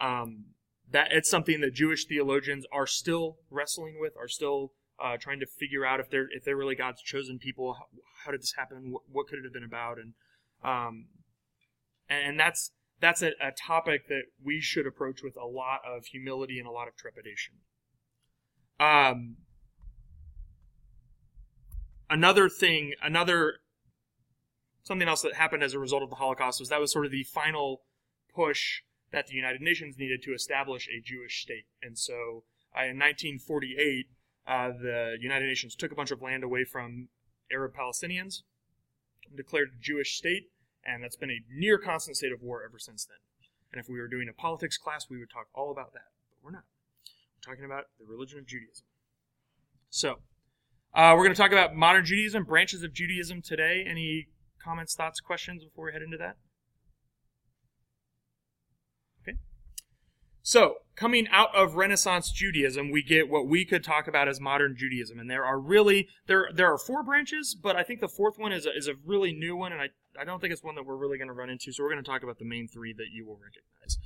Um, 0.00 0.54
that 0.90 1.08
it's 1.10 1.28
something 1.28 1.60
that 1.60 1.74
Jewish 1.74 2.06
theologians 2.06 2.64
are 2.72 2.86
still 2.86 3.38
wrestling 3.50 3.96
with, 4.00 4.12
are 4.16 4.28
still 4.28 4.72
uh, 5.02 5.16
trying 5.20 5.40
to 5.40 5.46
figure 5.46 5.84
out 5.84 6.00
if 6.00 6.10
they're 6.10 6.28
if 6.30 6.44
they're 6.44 6.56
really 6.56 6.76
God's 6.76 7.02
chosen 7.02 7.38
people. 7.38 7.74
How, 7.74 7.86
how 8.24 8.30
did 8.30 8.40
this 8.40 8.54
happen? 8.56 8.92
What, 8.92 9.02
what, 9.10 9.26
could 9.26 9.38
it 9.38 9.44
have 9.44 9.52
been 9.52 9.64
about? 9.64 9.98
And 9.98 10.14
um, 10.62 11.06
and 12.08 12.38
that's 12.38 12.70
that's 13.00 13.22
a, 13.22 13.32
a 13.40 13.50
topic 13.50 14.08
that 14.08 14.22
we 14.42 14.60
should 14.60 14.86
approach 14.86 15.22
with 15.22 15.36
a 15.36 15.46
lot 15.46 15.80
of 15.84 16.06
humility 16.06 16.58
and 16.58 16.68
a 16.68 16.70
lot 16.70 16.88
of 16.88 16.96
trepidation. 16.96 17.54
Um, 18.80 19.36
another 22.10 22.48
thing, 22.48 22.94
another 23.02 23.54
something 24.84 25.08
else 25.08 25.22
that 25.22 25.34
happened 25.34 25.62
as 25.62 25.74
a 25.74 25.78
result 25.78 26.02
of 26.02 26.10
the 26.10 26.16
Holocaust 26.16 26.60
was 26.60 26.68
that 26.68 26.80
was 26.80 26.92
sort 26.92 27.06
of 27.06 27.12
the 27.12 27.22
final 27.22 27.82
push 28.34 28.82
that 29.12 29.26
the 29.26 29.34
United 29.34 29.60
Nations 29.60 29.96
needed 29.98 30.22
to 30.22 30.32
establish 30.32 30.88
a 30.88 31.00
Jewish 31.00 31.42
state. 31.42 31.66
And 31.82 31.98
so 31.98 32.44
uh, 32.76 32.84
in 32.84 32.98
1948, 32.98 34.06
uh, 34.46 34.68
the 34.68 35.16
United 35.20 35.46
Nations 35.46 35.76
took 35.76 35.92
a 35.92 35.94
bunch 35.94 36.10
of 36.10 36.22
land 36.22 36.42
away 36.42 36.64
from 36.64 37.08
Arab 37.52 37.74
Palestinians, 37.74 38.42
declared 39.36 39.68
a 39.78 39.82
Jewish 39.82 40.16
state, 40.16 40.50
and 40.84 41.02
that's 41.02 41.16
been 41.16 41.30
a 41.30 41.44
near 41.50 41.78
constant 41.78 42.16
state 42.16 42.32
of 42.32 42.42
war 42.42 42.62
ever 42.64 42.78
since 42.78 43.04
then. 43.04 43.18
And 43.72 43.80
if 43.80 43.88
we 43.88 44.00
were 44.00 44.08
doing 44.08 44.28
a 44.28 44.32
politics 44.32 44.76
class, 44.76 45.06
we 45.08 45.18
would 45.18 45.30
talk 45.30 45.46
all 45.54 45.70
about 45.70 45.92
that, 45.92 46.10
but 46.30 46.44
we're 46.44 46.50
not. 46.50 46.64
Talking 47.44 47.64
about 47.64 47.84
the 47.98 48.06
religion 48.06 48.38
of 48.38 48.46
Judaism. 48.46 48.84
So, 49.90 50.20
uh, 50.94 51.14
we're 51.16 51.24
going 51.24 51.34
to 51.34 51.40
talk 51.40 51.52
about 51.52 51.74
modern 51.74 52.04
Judaism, 52.04 52.44
branches 52.44 52.82
of 52.82 52.92
Judaism 52.92 53.42
today. 53.42 53.84
Any 53.86 54.28
comments, 54.62 54.94
thoughts, 54.94 55.20
questions 55.20 55.64
before 55.64 55.86
we 55.86 55.92
head 55.92 56.02
into 56.02 56.18
that? 56.18 56.36
Okay. 59.22 59.38
So, 60.42 60.76
coming 60.94 61.26
out 61.32 61.54
of 61.54 61.74
Renaissance 61.74 62.30
Judaism, 62.30 62.90
we 62.90 63.02
get 63.02 63.28
what 63.28 63.48
we 63.48 63.64
could 63.64 63.82
talk 63.82 64.06
about 64.06 64.28
as 64.28 64.40
modern 64.40 64.76
Judaism, 64.76 65.18
and 65.18 65.30
there 65.30 65.44
are 65.44 65.58
really 65.58 66.08
there 66.26 66.48
there 66.54 66.72
are 66.72 66.78
four 66.78 67.02
branches, 67.02 67.56
but 67.60 67.74
I 67.74 67.82
think 67.82 68.00
the 68.00 68.08
fourth 68.08 68.38
one 68.38 68.52
is 68.52 68.66
a, 68.66 68.76
is 68.76 68.86
a 68.86 68.94
really 69.04 69.32
new 69.32 69.56
one, 69.56 69.72
and 69.72 69.80
I 69.80 69.88
I 70.20 70.24
don't 70.24 70.40
think 70.40 70.52
it's 70.52 70.62
one 70.62 70.74
that 70.74 70.84
we're 70.84 70.96
really 70.96 71.18
going 71.18 71.28
to 71.28 71.34
run 71.34 71.50
into. 71.50 71.72
So 71.72 71.82
we're 71.82 71.90
going 71.90 72.04
to 72.04 72.10
talk 72.10 72.22
about 72.22 72.38
the 72.38 72.44
main 72.44 72.68
three 72.68 72.92
that 72.92 73.08
you 73.12 73.26
will 73.26 73.38
recognize. 73.42 73.98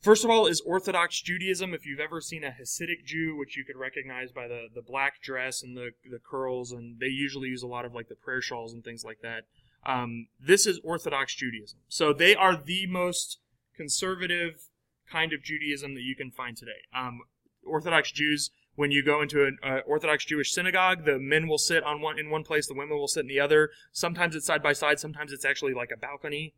First 0.00 0.24
of 0.24 0.30
all 0.30 0.46
is 0.46 0.60
Orthodox 0.60 1.20
Judaism. 1.20 1.74
If 1.74 1.84
you've 1.84 2.00
ever 2.00 2.20
seen 2.20 2.44
a 2.44 2.50
Hasidic 2.50 3.04
Jew, 3.04 3.36
which 3.36 3.56
you 3.56 3.64
could 3.64 3.76
recognize 3.76 4.30
by 4.30 4.46
the, 4.46 4.66
the 4.74 4.82
black 4.82 5.20
dress 5.22 5.62
and 5.62 5.76
the, 5.76 5.90
the 6.10 6.18
curls, 6.18 6.72
and 6.72 7.00
they 7.00 7.06
usually 7.06 7.48
use 7.48 7.62
a 7.62 7.66
lot 7.66 7.84
of 7.84 7.94
like 7.94 8.08
the 8.08 8.14
prayer 8.14 8.40
shawls 8.40 8.72
and 8.72 8.84
things 8.84 9.04
like 9.04 9.18
that. 9.22 9.44
Um, 9.84 10.28
this 10.40 10.66
is 10.66 10.80
Orthodox 10.82 11.34
Judaism. 11.34 11.78
So 11.88 12.12
they 12.12 12.34
are 12.34 12.56
the 12.56 12.86
most 12.86 13.38
conservative 13.76 14.70
kind 15.10 15.32
of 15.32 15.42
Judaism 15.42 15.94
that 15.94 16.02
you 16.02 16.16
can 16.16 16.30
find 16.30 16.56
today. 16.56 16.82
Um, 16.94 17.20
Orthodox 17.64 18.10
Jews, 18.12 18.50
when 18.74 18.90
you 18.90 19.02
go 19.04 19.22
into 19.22 19.44
an 19.44 19.58
uh, 19.62 19.78
Orthodox 19.86 20.24
Jewish 20.24 20.52
synagogue, 20.52 21.04
the 21.04 21.18
men 21.18 21.48
will 21.48 21.58
sit 21.58 21.82
on 21.82 22.00
one 22.00 22.18
in 22.18 22.30
one 22.30 22.44
place, 22.44 22.66
the 22.66 22.74
women 22.74 22.96
will 22.96 23.08
sit 23.08 23.20
in 23.20 23.28
the 23.28 23.40
other. 23.40 23.70
Sometimes 23.92 24.34
it's 24.34 24.46
side 24.46 24.62
by 24.62 24.72
side, 24.72 24.98
sometimes 24.98 25.32
it's 25.32 25.44
actually 25.44 25.74
like 25.74 25.90
a 25.92 25.96
balcony. 25.96 26.54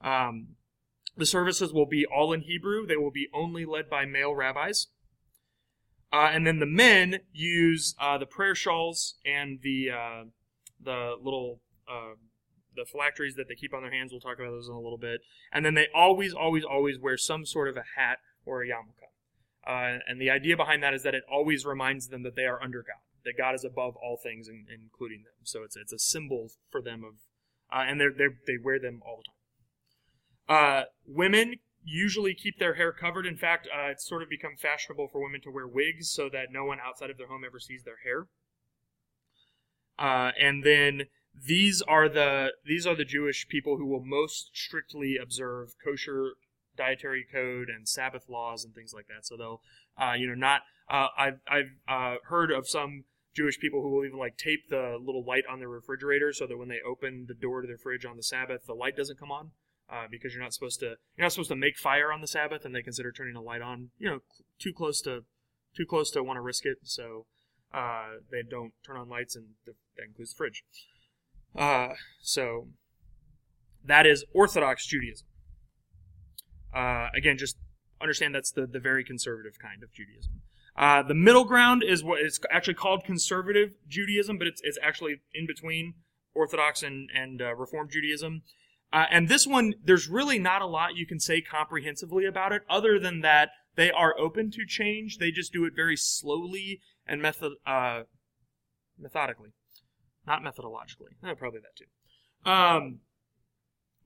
Um, 0.00 0.56
the 1.16 1.26
services 1.26 1.72
will 1.72 1.86
be 1.86 2.06
all 2.06 2.32
in 2.32 2.42
Hebrew. 2.42 2.86
They 2.86 2.96
will 2.96 3.10
be 3.10 3.28
only 3.34 3.64
led 3.64 3.88
by 3.88 4.04
male 4.04 4.34
rabbis. 4.34 4.88
Uh, 6.12 6.30
and 6.32 6.46
then 6.46 6.58
the 6.58 6.66
men 6.66 7.20
use 7.32 7.94
uh, 8.00 8.16
the 8.16 8.26
prayer 8.26 8.54
shawls 8.54 9.16
and 9.26 9.58
the 9.62 9.90
uh, 9.90 10.24
the 10.82 11.16
little 11.20 11.60
uh, 11.86 12.14
the 12.78 12.86
phylacteries 12.86 13.34
that 13.34 13.48
they 13.48 13.54
keep 13.54 13.74
on 13.74 13.82
their 13.82 13.92
hands. 13.92 14.12
We'll 14.12 14.20
talk 14.20 14.38
about 14.38 14.52
those 14.52 14.68
in 14.68 14.74
a 14.74 14.80
little 14.80 14.98
bit. 14.98 15.20
And 15.52 15.66
then 15.66 15.74
they 15.74 15.88
always, 15.94 16.32
always, 16.32 16.64
always 16.64 16.98
wear 16.98 17.16
some 17.16 17.44
sort 17.44 17.68
of 17.68 17.76
a 17.76 17.84
hat 17.96 18.18
or 18.46 18.62
a 18.62 18.66
yarmulke. 18.66 19.08
Uh, 19.66 19.98
and 20.06 20.20
the 20.20 20.30
idea 20.30 20.56
behind 20.56 20.82
that 20.82 20.94
is 20.94 21.02
that 21.02 21.14
it 21.14 21.24
always 21.30 21.66
reminds 21.66 22.08
them 22.08 22.22
that 22.22 22.36
they 22.36 22.46
are 22.46 22.62
under 22.62 22.82
God, 22.82 23.02
that 23.24 23.36
God 23.36 23.54
is 23.54 23.64
above 23.64 23.96
all 23.96 24.16
things, 24.16 24.48
in, 24.48 24.64
including 24.72 25.24
them. 25.24 25.34
So 25.42 25.62
it's 25.62 25.76
it's 25.76 25.92
a 25.92 25.98
symbol 25.98 26.48
for 26.70 26.80
them 26.80 27.04
of, 27.04 27.14
uh, 27.70 27.84
and 27.86 28.00
they 28.00 28.06
they 28.16 28.28
they 28.46 28.56
wear 28.62 28.78
them 28.78 29.02
all 29.04 29.18
the 29.18 29.24
time. 29.24 29.37
Uh, 30.48 30.82
women 31.06 31.56
usually 31.84 32.34
keep 32.34 32.58
their 32.58 32.74
hair 32.74 32.92
covered. 32.92 33.26
In 33.26 33.36
fact, 33.36 33.66
uh, 33.66 33.90
it's 33.90 34.06
sort 34.06 34.22
of 34.22 34.28
become 34.28 34.56
fashionable 34.56 35.08
for 35.08 35.22
women 35.22 35.40
to 35.42 35.50
wear 35.50 35.66
wigs 35.66 36.10
so 36.10 36.28
that 36.30 36.52
no 36.52 36.64
one 36.64 36.78
outside 36.84 37.10
of 37.10 37.18
their 37.18 37.28
home 37.28 37.42
ever 37.44 37.58
sees 37.58 37.84
their 37.84 37.98
hair. 38.04 38.26
Uh, 39.98 40.32
and 40.40 40.64
then 40.64 41.04
these 41.46 41.82
are 41.82 42.08
the 42.08 42.52
these 42.64 42.86
are 42.86 42.94
the 42.94 43.04
Jewish 43.04 43.48
people 43.48 43.76
who 43.76 43.86
will 43.86 44.04
most 44.04 44.50
strictly 44.54 45.16
observe 45.20 45.74
kosher 45.82 46.34
dietary 46.76 47.26
code 47.30 47.68
and 47.68 47.88
Sabbath 47.88 48.28
laws 48.28 48.64
and 48.64 48.74
things 48.74 48.94
like 48.94 49.06
that. 49.08 49.26
So 49.26 49.36
they'll, 49.36 49.60
uh, 50.00 50.14
you 50.14 50.26
know, 50.28 50.34
not. 50.34 50.62
Uh, 50.88 51.08
I've 51.18 51.40
I've 51.50 51.72
uh, 51.88 52.16
heard 52.28 52.50
of 52.50 52.68
some 52.68 53.04
Jewish 53.34 53.58
people 53.58 53.82
who 53.82 53.90
will 53.90 54.04
even 54.04 54.18
like 54.18 54.36
tape 54.38 54.68
the 54.70 54.96
little 55.00 55.24
light 55.24 55.44
on 55.50 55.58
their 55.58 55.68
refrigerator 55.68 56.32
so 56.32 56.46
that 56.46 56.56
when 56.56 56.68
they 56.68 56.80
open 56.86 57.26
the 57.28 57.34
door 57.34 57.60
to 57.60 57.66
their 57.66 57.78
fridge 57.78 58.04
on 58.04 58.16
the 58.16 58.22
Sabbath, 58.22 58.66
the 58.66 58.74
light 58.74 58.96
doesn't 58.96 59.18
come 59.18 59.30
on. 59.30 59.50
Uh, 59.90 60.04
because 60.10 60.34
you're 60.34 60.42
not 60.42 60.52
supposed 60.52 60.80
to 60.80 60.96
you're 61.16 61.24
not 61.24 61.32
supposed 61.32 61.48
to 61.48 61.56
make 61.56 61.78
fire 61.78 62.12
on 62.12 62.20
the 62.20 62.26
Sabbath, 62.26 62.66
and 62.66 62.74
they 62.74 62.82
consider 62.82 63.10
turning 63.10 63.36
a 63.36 63.40
light 63.40 63.62
on, 63.62 63.88
you 63.98 64.08
know, 64.08 64.18
too 64.58 64.72
close 64.72 65.00
to 65.00 65.24
too 65.74 65.86
close 65.86 66.10
to 66.10 66.22
want 66.22 66.36
to 66.36 66.42
risk 66.42 66.66
it. 66.66 66.76
So 66.82 67.24
uh, 67.72 68.16
they 68.30 68.42
don't 68.42 68.72
turn 68.86 68.96
on 68.96 69.08
lights, 69.08 69.34
and 69.34 69.46
that 69.64 69.74
includes 70.04 70.32
the 70.32 70.36
fridge. 70.36 70.62
Uh, 71.56 71.94
so 72.20 72.68
that 73.84 74.06
is 74.06 74.24
Orthodox 74.34 74.86
Judaism. 74.86 75.26
Uh, 76.74 77.08
again, 77.16 77.38
just 77.38 77.56
understand 78.00 78.34
that's 78.34 78.52
the, 78.52 78.66
the 78.66 78.78
very 78.78 79.04
conservative 79.04 79.58
kind 79.58 79.82
of 79.82 79.92
Judaism. 79.92 80.42
Uh, 80.76 81.02
the 81.02 81.14
middle 81.14 81.44
ground 81.44 81.82
is 81.82 82.04
what 82.04 82.20
is 82.20 82.38
actually 82.50 82.74
called 82.74 83.04
conservative 83.04 83.70
Judaism, 83.88 84.38
but 84.38 84.46
it's, 84.46 84.60
it's 84.62 84.78
actually 84.82 85.16
in 85.34 85.46
between 85.46 85.94
Orthodox 86.34 86.82
and, 86.82 87.10
and 87.12 87.42
uh, 87.42 87.54
Reformed 87.54 87.90
Judaism. 87.90 88.42
Uh, 88.92 89.04
and 89.10 89.28
this 89.28 89.46
one, 89.46 89.74
there's 89.84 90.08
really 90.08 90.38
not 90.38 90.62
a 90.62 90.66
lot 90.66 90.96
you 90.96 91.06
can 91.06 91.20
say 91.20 91.40
comprehensively 91.40 92.24
about 92.24 92.52
it, 92.52 92.62
other 92.70 92.98
than 92.98 93.20
that 93.20 93.50
they 93.74 93.90
are 93.90 94.18
open 94.18 94.50
to 94.52 94.64
change. 94.66 95.18
They 95.18 95.30
just 95.30 95.52
do 95.52 95.64
it 95.64 95.74
very 95.76 95.96
slowly 95.96 96.80
and 97.06 97.20
method, 97.20 97.52
uh, 97.66 98.02
methodically 98.98 99.50
not 100.28 100.42
methodologically. 100.42 101.16
Probably 101.38 101.60
that 101.60 101.74
too. 101.76 102.50
Um, 102.50 103.00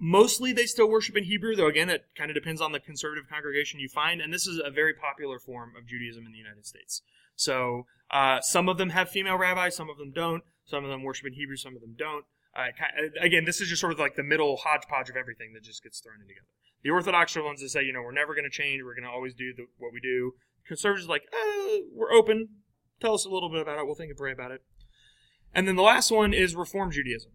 Mostly 0.04 0.52
they 0.52 0.66
still 0.66 0.90
worship 0.90 1.16
in 1.16 1.24
Hebrew, 1.24 1.54
though 1.54 1.68
again, 1.68 1.88
it 1.88 2.06
kind 2.16 2.28
of 2.28 2.34
depends 2.34 2.60
on 2.60 2.72
the 2.72 2.80
conservative 2.80 3.28
congregation 3.30 3.78
you 3.78 3.88
find, 3.88 4.20
and 4.20 4.34
this 4.34 4.48
is 4.48 4.60
a 4.64 4.68
very 4.68 4.92
popular 4.94 5.38
form 5.38 5.74
of 5.78 5.86
Judaism 5.86 6.26
in 6.26 6.32
the 6.32 6.38
United 6.38 6.66
States. 6.66 7.02
So 7.36 7.86
uh, 8.10 8.40
some 8.40 8.68
of 8.68 8.78
them 8.78 8.90
have 8.90 9.10
female 9.10 9.36
rabbis, 9.36 9.76
some 9.76 9.88
of 9.88 9.98
them 9.98 10.10
don't. 10.10 10.42
Some 10.64 10.82
of 10.82 10.90
them 10.90 11.04
worship 11.04 11.26
in 11.26 11.34
Hebrew, 11.34 11.56
some 11.56 11.76
of 11.76 11.82
them 11.82 11.94
don't. 11.96 12.24
Uh, 12.54 12.66
again, 13.20 13.44
this 13.44 13.60
is 13.60 13.68
just 13.68 13.80
sort 13.80 13.92
of 13.92 13.98
like 13.98 14.14
the 14.14 14.22
middle 14.22 14.58
hodgepodge 14.58 15.08
of 15.08 15.16
everything 15.16 15.52
that 15.54 15.62
just 15.62 15.82
gets 15.82 16.00
thrown 16.00 16.20
in 16.20 16.28
together. 16.28 16.46
The 16.82 16.90
Orthodox 16.90 17.36
are 17.36 17.42
ones 17.42 17.60
that 17.60 17.70
say, 17.70 17.82
you 17.82 17.92
know, 17.92 18.02
we're 18.02 18.12
never 18.12 18.34
going 18.34 18.44
to 18.44 18.50
change, 18.50 18.82
we're 18.84 18.94
going 18.94 19.04
to 19.04 19.10
always 19.10 19.34
do 19.34 19.54
the, 19.56 19.66
what 19.78 19.92
we 19.92 20.00
do. 20.00 20.32
Conservatives 20.66 21.08
like, 21.08 21.22
eh, 21.32 21.80
we're 21.94 22.12
open. 22.12 22.48
Tell 23.00 23.14
us 23.14 23.24
a 23.24 23.30
little 23.30 23.48
bit 23.48 23.62
about 23.62 23.78
it. 23.78 23.86
We'll 23.86 23.94
think 23.94 24.10
and 24.10 24.18
pray 24.18 24.32
about 24.32 24.50
it. 24.50 24.62
And 25.54 25.66
then 25.66 25.76
the 25.76 25.82
last 25.82 26.10
one 26.10 26.32
is 26.32 26.54
Reform 26.54 26.90
Judaism. 26.90 27.32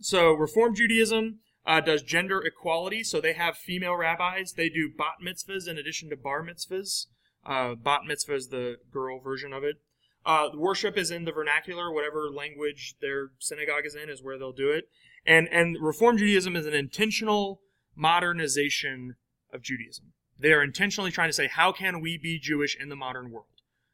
So 0.00 0.32
Reform 0.32 0.74
Judaism 0.74 1.40
uh, 1.66 1.80
does 1.80 2.02
gender 2.02 2.40
equality. 2.40 3.04
So 3.04 3.20
they 3.20 3.34
have 3.34 3.56
female 3.56 3.96
rabbis. 3.96 4.54
They 4.54 4.68
do 4.68 4.90
bat 4.96 5.16
mitzvahs 5.24 5.68
in 5.68 5.78
addition 5.78 6.10
to 6.10 6.16
bar 6.16 6.44
mitzvahs. 6.44 7.06
Uh, 7.44 7.74
bat 7.74 8.00
mitzvah 8.06 8.34
is 8.34 8.48
the 8.48 8.76
girl 8.90 9.20
version 9.20 9.52
of 9.52 9.62
it. 9.64 9.76
Uh, 10.24 10.48
worship 10.54 10.96
is 10.96 11.10
in 11.10 11.24
the 11.24 11.32
vernacular, 11.32 11.92
whatever 11.92 12.30
language 12.30 12.94
their 13.00 13.30
synagogue 13.38 13.84
is 13.84 13.94
in 13.94 14.08
is 14.08 14.22
where 14.22 14.38
they'll 14.38 14.52
do 14.52 14.70
it. 14.70 14.88
And 15.26 15.48
and 15.50 15.76
Reform 15.80 16.18
Judaism 16.18 16.56
is 16.56 16.66
an 16.66 16.74
intentional 16.74 17.60
modernization 17.94 19.16
of 19.52 19.62
Judaism. 19.62 20.12
They 20.38 20.52
are 20.52 20.62
intentionally 20.62 21.10
trying 21.10 21.28
to 21.28 21.32
say, 21.32 21.48
how 21.48 21.72
can 21.72 22.00
we 22.00 22.18
be 22.18 22.38
Jewish 22.38 22.76
in 22.78 22.88
the 22.88 22.96
modern 22.96 23.30
world? 23.30 23.46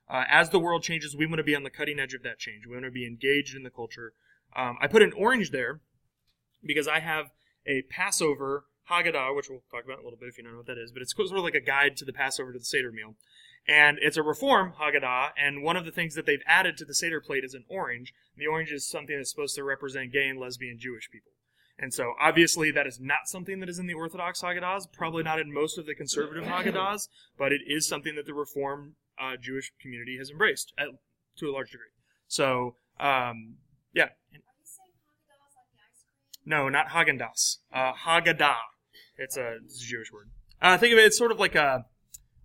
Uh, 0.08 0.24
as 0.30 0.50
the 0.50 0.58
world 0.58 0.82
changes, 0.82 1.14
we 1.14 1.26
want 1.26 1.38
to 1.38 1.44
be 1.44 1.54
on 1.54 1.64
the 1.64 1.70
cutting 1.70 1.98
edge 1.98 2.14
of 2.14 2.22
that 2.22 2.38
change. 2.38 2.66
We 2.66 2.74
want 2.74 2.86
to 2.86 2.90
be 2.90 3.06
engaged 3.06 3.54
in 3.54 3.62
the 3.62 3.70
culture. 3.70 4.14
Um, 4.56 4.78
I 4.80 4.86
put 4.86 5.02
an 5.02 5.12
orange 5.12 5.50
there 5.50 5.80
because 6.62 6.88
I 6.88 7.00
have 7.00 7.26
a 7.66 7.82
Passover 7.82 8.64
Haggadah, 8.90 9.36
which 9.36 9.50
we'll 9.50 9.62
talk 9.70 9.84
about 9.84 9.98
in 9.98 10.00
a 10.00 10.04
little 10.04 10.18
bit 10.18 10.30
if 10.30 10.38
you 10.38 10.44
don't 10.44 10.52
know 10.52 10.58
what 10.58 10.66
that 10.66 10.78
is, 10.78 10.92
but 10.92 11.02
it's 11.02 11.14
sort 11.14 11.30
of 11.30 11.44
like 11.44 11.54
a 11.54 11.60
guide 11.60 11.96
to 11.98 12.06
the 12.06 12.12
Passover 12.12 12.52
to 12.52 12.58
the 12.58 12.64
Seder 12.64 12.90
meal. 12.90 13.16
And 13.68 13.98
it's 14.00 14.16
a 14.16 14.22
reform 14.22 14.72
Haggadah, 14.80 15.32
and 15.36 15.62
one 15.62 15.76
of 15.76 15.84
the 15.84 15.90
things 15.90 16.14
that 16.14 16.24
they've 16.24 16.42
added 16.46 16.78
to 16.78 16.86
the 16.86 16.94
Seder 16.94 17.20
plate 17.20 17.44
is 17.44 17.52
an 17.52 17.64
orange. 17.68 18.14
The 18.34 18.46
orange 18.46 18.72
is 18.72 18.88
something 18.88 19.14
that's 19.14 19.30
supposed 19.30 19.56
to 19.56 19.64
represent 19.64 20.10
gay 20.10 20.26
and 20.26 20.40
lesbian 20.40 20.78
Jewish 20.78 21.10
people. 21.10 21.32
And 21.78 21.92
so, 21.92 22.14
obviously, 22.18 22.70
that 22.70 22.86
is 22.86 22.98
not 22.98 23.26
something 23.26 23.60
that 23.60 23.68
is 23.68 23.78
in 23.78 23.86
the 23.86 23.94
Orthodox 23.94 24.40
Haggadahs, 24.40 24.90
probably 24.90 25.22
not 25.22 25.38
in 25.38 25.52
most 25.52 25.76
of 25.76 25.84
the 25.84 25.94
conservative 25.94 26.44
Haggadahs, 26.44 27.08
but 27.36 27.52
it 27.52 27.60
is 27.66 27.86
something 27.86 28.16
that 28.16 28.26
the 28.26 28.34
Reform 28.34 28.94
uh, 29.20 29.36
Jewish 29.40 29.70
community 29.80 30.16
has 30.16 30.30
embraced 30.30 30.72
at, 30.78 30.88
to 31.36 31.50
a 31.50 31.52
large 31.52 31.70
degree. 31.70 31.88
So, 32.26 32.76
um, 32.98 33.56
yeah. 33.92 34.08
No, 36.44 36.68
not 36.68 36.88
Haggadahs. 36.88 37.58
Uh, 37.72 37.92
Haggadah. 37.92 38.56
It's 39.18 39.36
a, 39.36 39.58
it's 39.64 39.82
a 39.82 39.86
Jewish 39.86 40.10
word. 40.10 40.30
Uh, 40.60 40.78
think 40.78 40.94
of 40.94 40.98
it. 40.98 41.04
It's 41.04 41.18
sort 41.18 41.30
of 41.30 41.38
like 41.38 41.54
a 41.54 41.84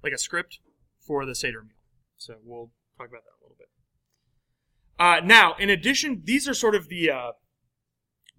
like 0.04 0.14
a 0.14 0.18
script 0.18 0.60
for 1.06 1.26
the 1.26 1.36
Seder 1.36 1.62
meal. 1.62 1.78
So 2.18 2.36
we'll 2.44 2.72
talk 2.98 3.10
about 3.10 3.24
that 3.24 3.40
a 3.40 3.44
little 3.44 3.58
bit. 3.58 3.68
Uh, 5.00 5.26
now, 5.26 5.56
in 5.60 5.70
addition, 5.70 6.22
these 6.24 6.48
are 6.48 6.54
sort 6.54 6.76
of 6.76 6.90
the 6.90 7.12
uh, 7.12 7.32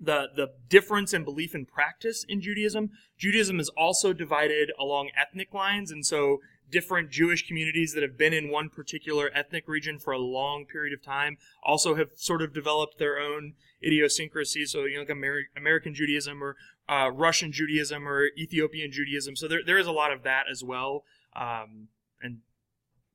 the 0.00 0.28
the 0.34 0.48
difference 0.68 1.12
in 1.12 1.24
belief 1.24 1.54
and 1.54 1.66
practice 1.66 2.24
in 2.28 2.40
Judaism. 2.40 2.90
Judaism 3.18 3.60
is 3.60 3.68
also 3.70 4.12
divided 4.12 4.70
along 4.78 5.10
ethnic 5.16 5.52
lines, 5.52 5.90
and 5.90 6.04
so 6.06 6.38
different 6.70 7.10
Jewish 7.10 7.46
communities 7.46 7.92
that 7.92 8.02
have 8.02 8.16
been 8.18 8.32
in 8.32 8.50
one 8.50 8.68
particular 8.68 9.30
ethnic 9.34 9.68
region 9.68 9.98
for 9.98 10.12
a 10.12 10.18
long 10.18 10.66
period 10.66 10.92
of 10.92 11.04
time 11.04 11.36
also 11.62 11.94
have 11.94 12.08
sort 12.14 12.42
of 12.42 12.52
developed 12.52 12.98
their 12.98 13.18
own 13.18 13.54
idiosyncrasies. 13.82 14.72
So, 14.72 14.84
you 14.84 14.94
know, 14.94 15.00
like 15.00 15.10
Amer- 15.10 15.50
American 15.56 15.94
Judaism 15.94 16.42
or 16.42 16.56
uh, 16.88 17.10
Russian 17.12 17.52
Judaism 17.52 18.08
or 18.08 18.30
Ethiopian 18.38 18.90
Judaism. 18.90 19.36
So 19.36 19.46
there, 19.46 19.60
there 19.64 19.78
is 19.78 19.86
a 19.86 19.92
lot 19.92 20.12
of 20.12 20.22
that 20.22 20.44
as 20.50 20.64
well. 20.64 21.04
Um, 21.36 21.88
and 22.20 22.38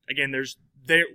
again, 0.10 0.32
there's 0.32 0.58
their 0.86 1.06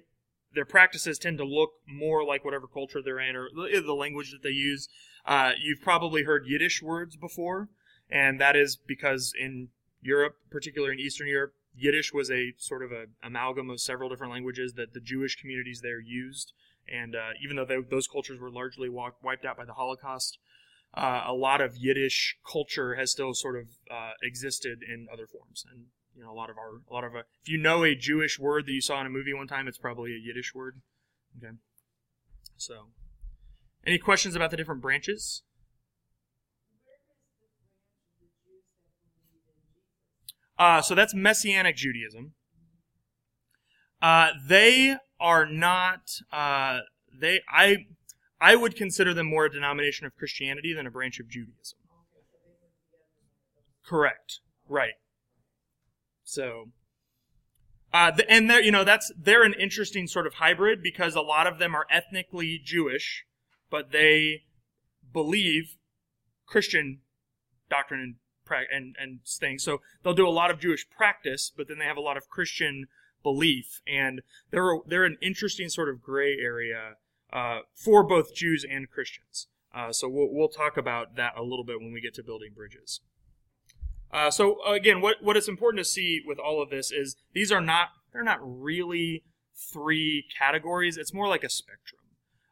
their 0.55 0.65
practices 0.65 1.19
tend 1.19 1.39
to 1.39 1.45
look 1.45 1.73
more 1.87 2.25
like 2.25 2.45
whatever 2.45 2.67
culture 2.67 3.03
they're 3.03 3.19
in 3.19 3.35
or 3.35 3.49
the 3.55 3.95
language 3.95 4.31
that 4.31 4.43
they 4.43 4.55
use. 4.55 4.89
Uh, 5.27 5.53
you've 5.61 5.81
probably 5.81 6.23
heard 6.23 6.45
Yiddish 6.47 6.81
words 6.81 7.17
before, 7.17 7.69
and 8.09 8.41
that 8.41 8.55
is 8.55 8.77
because 8.77 9.33
in 9.39 9.69
Europe, 10.01 10.37
particularly 10.51 10.95
in 10.95 11.01
Eastern 11.01 11.27
Europe, 11.27 11.55
Yiddish 11.77 12.13
was 12.13 12.31
a 12.31 12.53
sort 12.59 12.83
of 12.83 12.93
a 12.93 13.07
amalgam 13.23 13.69
of 13.69 13.81
several 13.81 14.09
different 14.09 14.33
languages 14.33 14.75
that 14.75 14.93
the 14.95 15.01
Jewish 15.01 15.37
communities 15.37 15.81
there 15.81 16.01
used. 16.01 16.53
And 16.87 17.17
uh, 17.17 17.31
even 17.43 17.57
though 17.57 17.65
they, 17.65 17.79
those 17.91 18.07
cultures 18.07 18.39
were 18.39 18.51
largely 18.51 18.89
wiped 18.89 19.45
out 19.45 19.57
by 19.57 19.65
the 19.65 19.73
Holocaust, 19.73 20.39
uh, 20.93 21.25
a 21.27 21.33
lot 21.33 21.61
of 21.61 21.77
Yiddish 21.77 22.37
culture 22.51 22.95
has 22.95 23.11
still 23.11 23.35
sort 23.35 23.57
of 23.57 23.67
uh, 23.91 24.13
existed 24.23 24.81
in 24.87 25.09
other 25.13 25.27
forms. 25.27 25.65
And 25.73 25.87
you 26.17 26.23
know, 26.23 26.31
a 26.31 26.35
lot 26.35 26.51
of 26.51 26.59
our, 26.59 26.81
a 26.89 26.93
lot 26.93 27.05
of, 27.05 27.15
a, 27.15 27.21
if 27.43 27.49
you 27.49 27.59
know 27.59 27.85
a 27.85 27.95
Jewish 27.95 28.39
word 28.39 28.67
that 28.67 28.73
you 28.73 28.81
saw 28.81 29.01
in 29.01 29.07
a 29.07 29.11
movie 29.11 29.35
one 29.35 29.47
time, 29.47 29.69
it's 29.69 29.79
probably 29.79 30.13
a 30.13 30.19
Yiddish 30.19 30.55
word. 30.55 30.81
Okay. 31.37 31.55
So, 32.57 32.89
any 33.87 33.99
questions 33.99 34.37
about 34.37 34.51
the 34.51 34.57
different 34.57 34.81
branches? 34.81 35.43
Uh, 40.59 40.81
so 40.81 40.95
that's 40.95 41.15
Messianic 41.15 41.77
Judaism. 41.77 42.35
Uh, 44.01 44.31
they 44.47 44.97
are 45.19 45.47
not. 45.47 46.21
Uh, 46.33 46.81
they 47.13 47.41
I 47.49 47.87
I 48.41 48.55
would 48.55 48.77
consider 48.77 49.15
them 49.15 49.27
more 49.27 49.47
a 49.47 49.51
denomination 49.51 50.07
of 50.07 50.15
Christianity 50.15 50.73
than 50.73 50.87
a 50.87 50.91
branch 50.91 51.19
of 51.19 51.29
Judaism. 51.29 51.79
Correct. 53.85 54.41
Right. 54.69 54.95
So, 56.25 56.71
uh, 57.93 58.13
and 58.29 58.51
they're, 58.51 58.63
you 58.63 58.73
know, 58.73 58.83
that's, 58.83 59.13
they're 59.17 59.45
an 59.45 59.55
interesting 59.55 60.09
sort 60.09 60.27
of 60.27 60.35
hybrid 60.35 60.83
because 60.83 61.15
a 61.15 61.21
lot 61.21 61.47
of 61.47 61.59
them 61.59 61.75
are 61.75 61.87
ethnically 61.91 62.61
Jewish, 62.63 63.25
but 63.71 63.93
they 63.93 64.43
believe 65.13 65.77
Christian 66.47 67.01
doctrine 67.71 68.17
and, 68.51 68.67
and, 68.73 68.97
and 68.99 69.21
things. 69.25 69.63
So 69.63 69.81
they'll 70.03 70.15
do 70.15 70.27
a 70.27 70.31
lot 70.31 70.51
of 70.51 70.59
Jewish 70.59 70.89
practice, 70.91 71.53
but 71.57 71.69
then 71.69 71.79
they 71.79 71.85
have 71.85 71.97
a 71.97 72.03
lot 72.03 72.17
of 72.17 72.29
Christian 72.29 72.87
belief. 73.23 73.81
And 73.87 74.23
they're, 74.51 74.79
they're 74.87 75.05
an 75.05 75.19
interesting 75.23 75.69
sort 75.69 75.89
of 75.89 76.03
gray 76.03 76.37
area, 76.39 76.95
uh, 77.33 77.61
for 77.75 78.03
both 78.03 78.35
Jews 78.35 78.65
and 78.69 78.91
Christians. 78.91 79.49
Uh, 79.75 79.93
so 79.93 80.09
we'll, 80.09 80.29
we'll 80.31 80.49
talk 80.49 80.77
about 80.77 81.17
that 81.17 81.33
a 81.37 81.43
little 81.43 81.65
bit 81.65 81.81
when 81.81 81.93
we 81.93 82.01
get 82.01 82.15
to 82.15 82.23
building 82.23 82.51
bridges. 82.55 83.01
Uh, 84.15 84.31
so 84.31 84.65
again, 84.65 85.01
what 85.01 85.17
what 85.21 85.37
is 85.37 85.49
important 85.49 85.85
to 85.85 85.91
see 85.91 86.21
with 86.25 86.39
all 86.39 86.63
of 86.63 86.71
this 86.71 86.93
is 86.93 87.17
these 87.33 87.51
are 87.51 87.61
not 87.61 87.89
they're 88.13 88.23
not 88.23 88.39
really 88.41 89.25
three 89.73 90.25
categories. 90.39 90.97
It's 90.97 91.13
more 91.13 91.27
like 91.27 91.43
a 91.43 91.51
spectrum. 91.51 92.01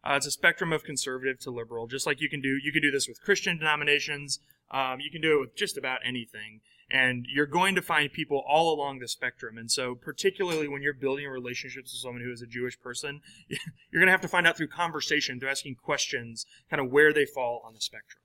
Uh, 0.04 0.14
it's 0.16 0.26
a 0.26 0.32
spectrum 0.32 0.72
of 0.72 0.82
conservative 0.82 1.38
to 1.38 1.52
liberal, 1.52 1.86
just 1.86 2.04
like 2.04 2.20
you 2.20 2.28
can 2.28 2.40
do 2.40 2.58
you 2.60 2.72
can 2.72 2.82
do 2.82 2.90
this 2.90 3.06
with 3.06 3.22
Christian 3.22 3.58
denominations. 3.58 4.40
Um, 4.72 4.98
you 4.98 5.10
can 5.10 5.20
do 5.20 5.36
it 5.36 5.40
with 5.40 5.56
just 5.56 5.76
about 5.76 6.00
anything, 6.04 6.62
and 6.90 7.26
you're 7.32 7.46
going 7.46 7.76
to 7.76 7.82
find 7.82 8.12
people 8.12 8.42
all 8.48 8.74
along 8.74 8.98
the 8.98 9.06
spectrum. 9.06 9.56
And 9.56 9.70
so, 9.70 9.94
particularly 9.94 10.66
when 10.66 10.82
you're 10.82 10.94
building 10.94 11.28
relationships 11.28 11.92
with 11.92 12.00
someone 12.00 12.22
who 12.22 12.32
is 12.32 12.42
a 12.42 12.46
Jewish 12.46 12.80
person, 12.80 13.20
you're 13.48 14.00
going 14.00 14.06
to 14.06 14.12
have 14.12 14.20
to 14.22 14.28
find 14.28 14.48
out 14.48 14.56
through 14.56 14.68
conversation, 14.68 15.38
through 15.38 15.50
asking 15.50 15.76
questions, 15.76 16.44
kind 16.68 16.80
of 16.80 16.90
where 16.90 17.12
they 17.12 17.24
fall 17.24 17.62
on 17.64 17.72
the 17.72 17.80
spectrum. 17.80 18.22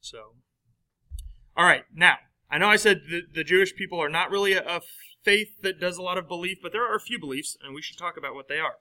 So. 0.00 0.34
All 1.56 1.64
right, 1.64 1.84
now, 1.94 2.16
I 2.50 2.58
know 2.58 2.68
I 2.68 2.76
said 2.76 3.02
the, 3.08 3.22
the 3.34 3.44
Jewish 3.44 3.74
people 3.74 4.00
are 4.00 4.08
not 4.08 4.30
really 4.30 4.54
a, 4.54 4.62
a, 4.66 4.80
faith 5.22 5.62
that 5.62 5.78
does 5.78 5.98
a 5.98 6.02
lot 6.02 6.18
of 6.18 6.26
belief, 6.26 6.58
but 6.60 6.72
there 6.72 6.84
are 6.84 6.96
a 6.96 7.00
few 7.00 7.18
beliefs, 7.18 7.56
and 7.62 7.74
we 7.74 7.80
should 7.80 7.96
talk 7.96 8.16
about 8.16 8.34
what 8.34 8.48
they 8.48 8.58
are. 8.58 8.74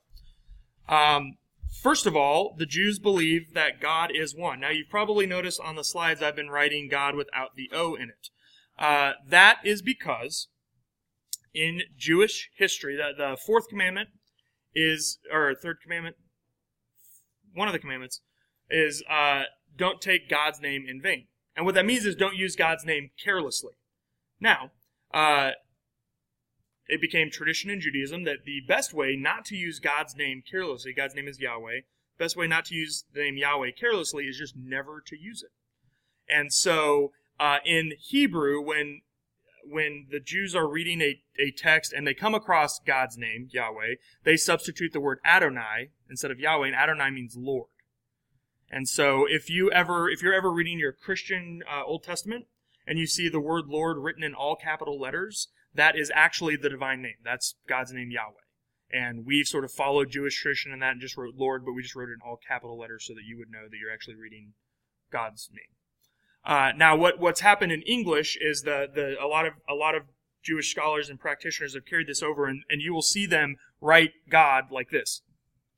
Um, 0.90 1.38
first 1.84 2.08
of 2.08 2.16
all, 2.16 2.56
the 2.58 2.66
Jews 2.66 2.98
believe 2.98 3.54
that 3.54 3.80
God 3.80 4.12
is 4.12 4.36
one. 4.36 4.60
Now, 4.60 4.70
you've 4.70 4.90
probably 4.90 5.28
noticed 5.28 5.60
on 5.60 5.76
the 5.76 5.84
slides 5.84 6.22
I've 6.22 6.36
been 6.36 6.50
writing 6.50 6.90
God 6.90 7.16
without 7.16 7.56
the 7.56 7.70
O 7.74 7.94
in 7.94 8.10
it. 8.10 8.30
Uh, 8.80 9.14
that 9.28 9.60
is 9.64 9.84
because 9.84 10.48
in 11.54 11.82
Jewish 11.96 12.50
history, 12.58 12.96
the, 12.96 13.12
the 13.16 13.38
fourth 13.38 13.68
commandment 13.70 14.10
is, 14.74 15.20
or 15.32 15.54
third 15.54 15.78
commandment, 15.84 16.16
one 17.54 17.68
of 17.68 17.74
the 17.74 17.80
commandments 17.80 18.22
is 18.70 19.04
uh, 19.10 19.44
don't 19.78 20.02
take 20.02 20.30
God's 20.30 20.60
name 20.60 20.86
in 20.88 21.02
vain. 21.02 21.28
And 21.56 21.66
what 21.66 21.76
that 21.76 21.86
means 21.86 22.06
is 22.06 22.16
don't 22.16 22.36
use 22.36 22.56
God's 22.56 22.86
name 22.86 23.12
carelessly. 23.22 23.74
Now, 24.40 24.72
uh, 25.14 25.52
it 26.88 27.02
became 27.02 27.30
tradition 27.30 27.70
in 27.70 27.82
Judaism 27.82 28.24
that 28.24 28.44
the 28.46 28.62
best 28.68 28.94
way 28.94 29.16
not 29.16 29.46
to 29.46 29.56
use 29.56 29.80
God's 29.80 30.16
name 30.16 30.44
carelessly, 30.50 30.94
God's 30.94 31.16
name 31.16 31.28
is 31.28 31.40
Yahweh, 31.40 31.82
best 32.18 32.36
way 32.36 32.48
not 32.48 32.66
to 32.66 32.76
use 32.76 33.06
the 33.14 33.22
name 33.22 33.38
Yahweh 33.38 33.72
carelessly 33.72 34.26
is 34.26 34.38
just 34.38 34.56
never 34.56 35.02
to 35.08 35.18
use 35.18 35.44
it. 35.44 35.52
And 36.34 36.54
so 36.54 37.12
uh, 37.40 37.58
in 37.66 37.94
Hebrew, 38.00 38.62
when 38.62 39.02
when 39.64 40.08
the 40.10 40.20
Jews 40.20 40.56
are 40.56 40.68
reading 40.68 41.02
a, 41.02 41.22
a 41.40 41.52
text 41.52 41.94
and 41.94 42.06
they 42.06 42.16
come 42.16 42.34
across 42.34 42.80
God's 42.80 43.18
name, 43.18 43.48
Yahweh, 43.52 43.96
they 44.24 44.36
substitute 44.36 44.92
the 44.92 45.00
word 45.00 45.20
Adonai 45.24 45.92
instead 46.10 46.32
of 46.32 46.40
Yahweh, 46.40 46.68
and 46.68 46.76
Adonai 46.76 47.12
means 47.12 47.36
Lord. 47.38 47.70
And 48.72 48.88
so 48.88 49.26
if 49.30 49.50
you 49.50 49.70
ever, 49.72 50.10
if 50.10 50.24
you're 50.24 50.34
ever 50.34 50.50
reading 50.50 50.80
your 50.80 50.94
Christian 50.94 51.62
uh, 51.70 51.84
Old 51.84 52.04
Testament 52.04 52.46
and 52.88 52.98
you 52.98 53.06
see 53.06 53.28
the 53.28 53.42
word 53.42 53.66
Lord 53.68 53.98
written 53.98 54.24
in 54.24 54.34
all 54.34 54.56
capital 54.56 55.00
letters, 55.00 55.50
that 55.76 55.98
is 55.98 56.10
actually 56.16 56.56
the 56.56 56.70
divine 56.70 57.02
name. 57.02 57.18
That's 57.24 57.56
God's 57.68 57.92
name, 57.92 58.12
Yahweh. 58.12 58.34
And 58.94 59.26
we've 59.26 59.48
sort 59.48 59.66
of 59.66 59.72
followed 59.72 60.10
Jewish 60.10 60.42
tradition 60.42 60.72
in 60.72 60.80
that 60.80 60.94
and 60.94 61.02
just 61.02 61.18
wrote 61.18 61.36
Lord, 61.36 61.66
but 61.66 61.74
we 61.74 61.82
just 61.82 61.96
wrote 61.96 62.10
it 62.10 62.14
in 62.14 62.20
all 62.26 62.38
capital 62.38 62.80
letters 62.80 63.06
so 63.06 63.14
that 63.14 63.24
you 63.26 63.38
would 63.38 63.52
know 63.52 63.68
that 63.70 63.78
you're 63.78 63.94
actually 63.94 64.16
reading 64.16 64.54
God's 65.12 65.50
name. 65.52 65.76
Uh, 66.44 66.72
now, 66.76 66.96
what 66.96 67.20
what's 67.20 67.42
happened 67.42 67.72
in 67.72 67.82
English 67.84 68.38
is 68.42 68.64
the 68.64 68.88
the 68.94 69.16
a 69.22 69.28
lot 69.28 69.46
of 69.46 69.54
a 69.70 69.76
lot 69.76 69.96
of 69.96 70.04
Jewish 70.44 70.72
scholars 70.72 71.10
and 71.10 71.20
practitioners 71.20 71.76
have 71.76 71.86
carried 71.86 72.08
this 72.08 72.24
over, 72.24 72.46
and, 72.46 72.64
and 72.70 72.82
you 72.82 72.94
will 72.94 73.04
see 73.04 73.26
them 73.26 73.58
write 73.80 74.12
God 74.30 74.66
like 74.72 74.90
this, 74.90 75.22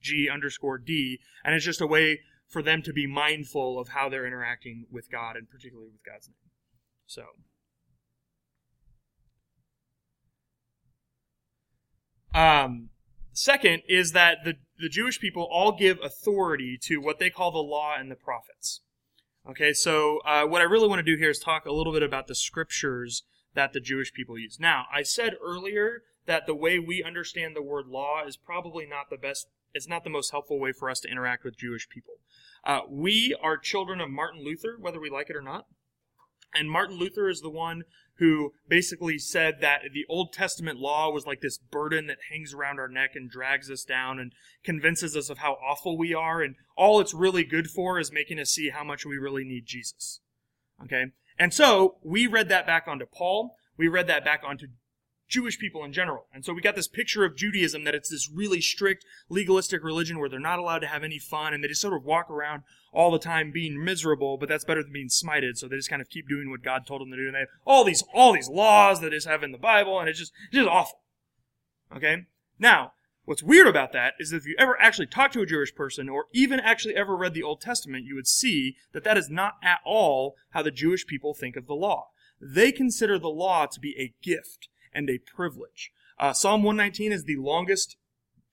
G 0.02 0.30
underscore 0.32 0.78
D, 0.78 1.20
and 1.44 1.54
it's 1.54 1.66
just 1.66 1.82
a 1.82 1.88
way 1.88 2.22
for 2.54 2.62
them 2.62 2.84
to 2.84 2.94
be 2.94 3.08
mindful 3.08 3.80
of 3.80 3.90
how 3.90 4.08
they're 4.08 4.28
interacting 4.28 4.86
with 4.92 5.12
God, 5.12 5.36
and 5.36 5.50
particularly 5.50 5.90
with 5.92 6.06
God's 6.06 6.30
name. 6.30 6.36
So. 7.08 7.24
Um, 12.34 12.90
second 13.34 13.82
is 13.90 14.12
that 14.14 14.40
the, 14.46 14.54
the 14.80 14.90
Jewish 14.90 15.20
people 15.20 15.48
all 15.52 15.72
give 15.72 16.00
authority 16.04 16.78
to 16.84 16.98
what 16.98 17.20
they 17.20 17.30
call 17.30 17.52
the 17.52 17.58
law 17.58 17.96
and 17.98 18.10
the 18.10 18.16
prophets. 18.16 18.82
Okay, 19.50 19.74
so 19.74 20.20
uh, 20.26 20.46
what 20.46 20.62
I 20.62 20.66
really 20.66 20.88
want 20.88 21.00
to 21.00 21.12
do 21.12 21.20
here 21.20 21.30
is 21.30 21.40
talk 21.40 21.66
a 21.66 21.72
little 21.72 21.92
bit 21.92 22.04
about 22.04 22.28
the 22.28 22.36
scriptures 22.36 23.24
that 23.56 23.74
the 23.74 23.80
Jewish 23.80 24.14
people 24.14 24.38
use. 24.38 24.58
Now, 24.60 24.86
I 24.92 25.04
said 25.04 25.34
earlier 25.44 26.04
that 26.26 26.46
the 26.46 26.56
way 26.56 26.80
we 26.80 27.04
understand 27.04 27.56
the 27.56 27.62
word 27.62 27.88
law 27.88 28.24
is 28.26 28.38
probably 28.38 28.86
not 28.86 29.10
the 29.10 29.18
best, 29.18 29.48
it's 29.74 29.88
not 29.88 30.04
the 30.04 30.10
most 30.10 30.32
helpful 30.32 30.60
way 30.60 30.72
for 30.72 30.90
us 30.90 31.00
to 31.02 31.10
interact 31.10 31.44
with 31.44 31.58
Jewish 31.58 31.90
people. 31.90 32.16
Uh, 32.64 32.82
we 32.90 33.36
are 33.42 33.58
children 33.58 34.00
of 34.00 34.10
Martin 34.10 34.44
Luther, 34.44 34.78
whether 34.80 35.00
we 35.00 35.10
like 35.10 35.30
it 35.30 35.36
or 35.36 35.42
not. 35.42 35.66
And 36.56 36.70
Martin 36.70 36.98
Luther 36.98 37.30
is 37.30 37.42
the 37.42 37.50
one 37.50 37.84
who 38.18 38.54
basically 38.68 39.18
said 39.18 39.56
that 39.62 39.82
the 39.92 40.06
Old 40.08 40.32
Testament 40.32 40.80
law 40.80 41.10
was 41.10 41.26
like 41.26 41.42
this 41.42 41.58
burden 41.58 42.06
that 42.08 42.20
hangs 42.32 42.54
around 42.54 42.80
our 42.80 42.88
neck 42.88 43.12
and 43.16 43.30
drags 43.30 43.72
us 43.72 43.84
down 43.84 44.20
and 44.20 44.34
convinces 44.64 45.18
us 45.18 45.30
of 45.30 45.40
how 45.40 45.54
awful 45.54 45.98
we 45.98 46.14
are. 46.14 46.42
And 46.42 46.56
all 46.78 47.00
it's 47.00 47.14
really 47.14 47.44
good 47.44 47.68
for 47.68 48.00
is 48.00 48.12
making 48.12 48.40
us 48.40 48.52
see 48.52 48.70
how 48.70 48.84
much 48.84 49.06
we 49.06 49.18
really 49.18 49.44
need 49.44 49.66
Jesus. 49.66 50.20
Okay? 50.84 51.06
And 51.40 51.54
so 51.54 51.98
we 52.04 52.28
read 52.28 52.50
that 52.50 52.68
back 52.68 52.88
onto 52.88 53.06
Paul. 53.08 53.56
We 53.78 53.88
read 53.88 54.06
that 54.08 54.24
back 54.24 54.44
onto 54.46 54.68
Jewish 55.34 55.58
people 55.58 55.84
in 55.84 55.92
general. 55.92 56.28
And 56.32 56.46
so 56.46 56.54
we 56.54 56.62
got 56.62 56.76
this 56.76 56.88
picture 56.88 57.26
of 57.26 57.36
Judaism 57.36 57.86
that 57.86 57.96
it's 57.96 58.10
this 58.10 58.30
really 58.32 58.62
strict 58.62 59.04
legalistic 59.30 59.84
religion 59.84 60.20
where 60.20 60.30
they're 60.30 60.40
not 60.40 60.60
allowed 60.60 60.80
to 60.80 60.88
have 60.88 61.04
any 61.04 61.18
fun 61.18 61.56
and 61.56 61.64
they 61.64 61.68
just 61.68 61.82
sort 61.82 61.96
of 61.96 62.04
walk 62.04 62.30
around 62.30 62.62
all 62.94 63.10
the 63.10 63.18
time 63.18 63.52
being 63.52 63.84
miserable, 63.84 64.38
but 64.38 64.48
that's 64.48 64.64
better 64.64 64.84
than 64.84 64.94
being 64.94 65.10
smited. 65.10 65.58
So 65.58 65.68
they 65.68 65.76
just 65.76 65.90
kind 65.90 66.04
of 66.04 66.10
keep 66.10 66.30
doing 66.30 66.52
what 66.52 66.62
God 66.62 66.86
told 66.86 67.02
them 67.02 67.10
to 67.10 67.18
do. 67.18 67.26
And 67.26 67.34
they 67.34 67.40
have 67.40 67.48
all 67.66 67.84
these, 67.84 68.04
all 68.14 68.32
these 68.32 68.48
laws 68.48 69.02
that 69.02 69.12
is 69.12 69.26
have 69.26 69.42
in 69.42 69.52
the 69.52 69.58
Bible 69.58 70.00
and 70.00 70.08
it's 70.08 70.20
just, 70.20 70.34
it's 70.50 70.58
just 70.58 70.70
awful. 70.70 71.00
Okay? 71.96 72.28
Now, 72.60 72.92
What's 73.26 73.42
weird 73.42 73.68
about 73.68 73.94
that 73.94 74.16
is 74.20 74.32
that 74.32 74.38
if 74.38 74.46
you 74.46 74.56
ever 74.60 74.78
actually 74.82 75.08
talk 75.08 75.32
to 75.32 75.42
a 75.42 75.46
Jewish 75.46 75.74
person 75.74 76.10
or 76.10 76.26
even 76.34 76.60
actually 76.60 76.94
ever 76.94 77.16
read 77.16 77.34
the 77.34 77.42
Old 77.42 77.62
Testament, 77.62 78.04
you 78.04 78.16
would 78.16 78.28
see 78.28 78.76
that 78.92 79.06
that 79.06 79.18
is 79.18 79.30
not 79.30 79.54
at 79.64 79.80
all 79.86 80.36
how 80.50 80.62
the 80.62 80.72
Jewish 80.72 81.08
people 81.08 81.34
think 81.34 81.56
of 81.56 81.66
the 81.66 81.74
law. 81.74 82.08
They 82.42 82.74
consider 82.74 83.18
the 83.18 83.30
law 83.30 83.66
to 83.66 83.80
be 83.80 83.96
a 83.98 84.14
gift 84.22 84.68
and 84.94 85.10
a 85.10 85.18
privilege. 85.18 85.92
Uh, 86.20 86.34
Psalm 86.34 86.64
119 86.64 87.12
is 87.12 87.24
the 87.24 87.38
longest 87.38 87.98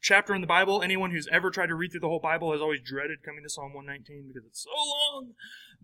chapter 0.01 0.35
in 0.35 0.41
the 0.41 0.47
Bible. 0.47 0.83
Anyone 0.83 1.11
who's 1.11 1.29
ever 1.31 1.51
tried 1.51 1.69
to 1.69 1.75
read 1.75 1.93
through 1.93 2.01
the 2.01 2.09
whole 2.09 2.21
Bible 2.21 2.53
has 2.53 2.61
always 2.61 2.81
dreaded 2.81 3.23
coming 3.23 3.43
to 3.43 3.51
Psalm 3.51 3.75
119 3.75 4.29
because 4.29 4.47
it's 4.47 4.65
so 4.65 4.71
long. 4.71 5.33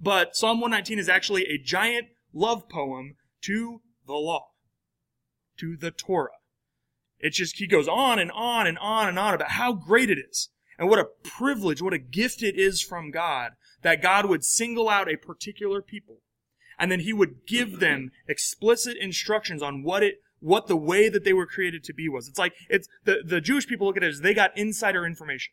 But 0.01 0.37
Psalm 0.37 0.61
119 0.61 0.99
is 0.99 1.09
actually 1.09 1.45
a 1.47 1.59
giant 1.59 2.09
love 2.33 2.69
poem 2.69 3.17
to 3.43 3.81
the 4.07 4.15
law, 4.15 4.49
to 5.59 5.77
the 5.77 5.91
Torah. 5.91 6.31
It's 7.19 7.37
just, 7.37 7.59
he 7.59 7.67
goes 7.67 7.89
on 7.89 8.19
and 8.19 8.31
on 8.33 8.67
and 8.67 8.79
on 8.79 9.09
and 9.09 9.19
on 9.19 9.35
about 9.35 9.53
how 9.53 9.73
great 9.73 10.11
it 10.11 10.19
is 10.19 10.51
and 10.79 10.89
what 10.89 10.99
a 10.99 11.09
privilege, 11.23 11.81
what 11.81 11.95
a 11.95 11.99
gift 11.99 12.43
it 12.43 12.57
is 12.57 12.83
from 12.83 13.11
God 13.11 13.53
that 13.83 14.03
God 14.03 14.27
would 14.27 14.45
single 14.45 14.89
out 14.89 15.11
a 15.11 15.17
particular 15.17 15.81
people 15.81 16.19
and 16.79 16.93
then 16.93 17.01
he 17.01 17.13
would 17.13 17.47
give 17.47 17.81
them 17.81 18.11
explicit 18.29 18.97
instructions 18.99 19.63
on 19.63 19.83
what 19.83 20.03
it 20.03 20.17
what 20.41 20.67
the 20.67 20.77
way 20.77 21.09
that 21.09 21.25
they 21.25 21.33
were 21.33 21.47
created 21.47 21.83
to 21.85 21.95
be 21.95 22.09
was. 22.09 22.29
It's 22.29 22.39
like 22.39 22.55
it's 22.69 22.89
the, 23.05 23.23
the 23.25 23.41
Jewish 23.41 23.67
people 23.67 23.87
look 23.87 23.97
at 23.97 24.03
it 24.03 24.09
as 24.09 24.21
they 24.21 24.35
got 24.35 24.57
insider 24.57 25.07
information. 25.07 25.53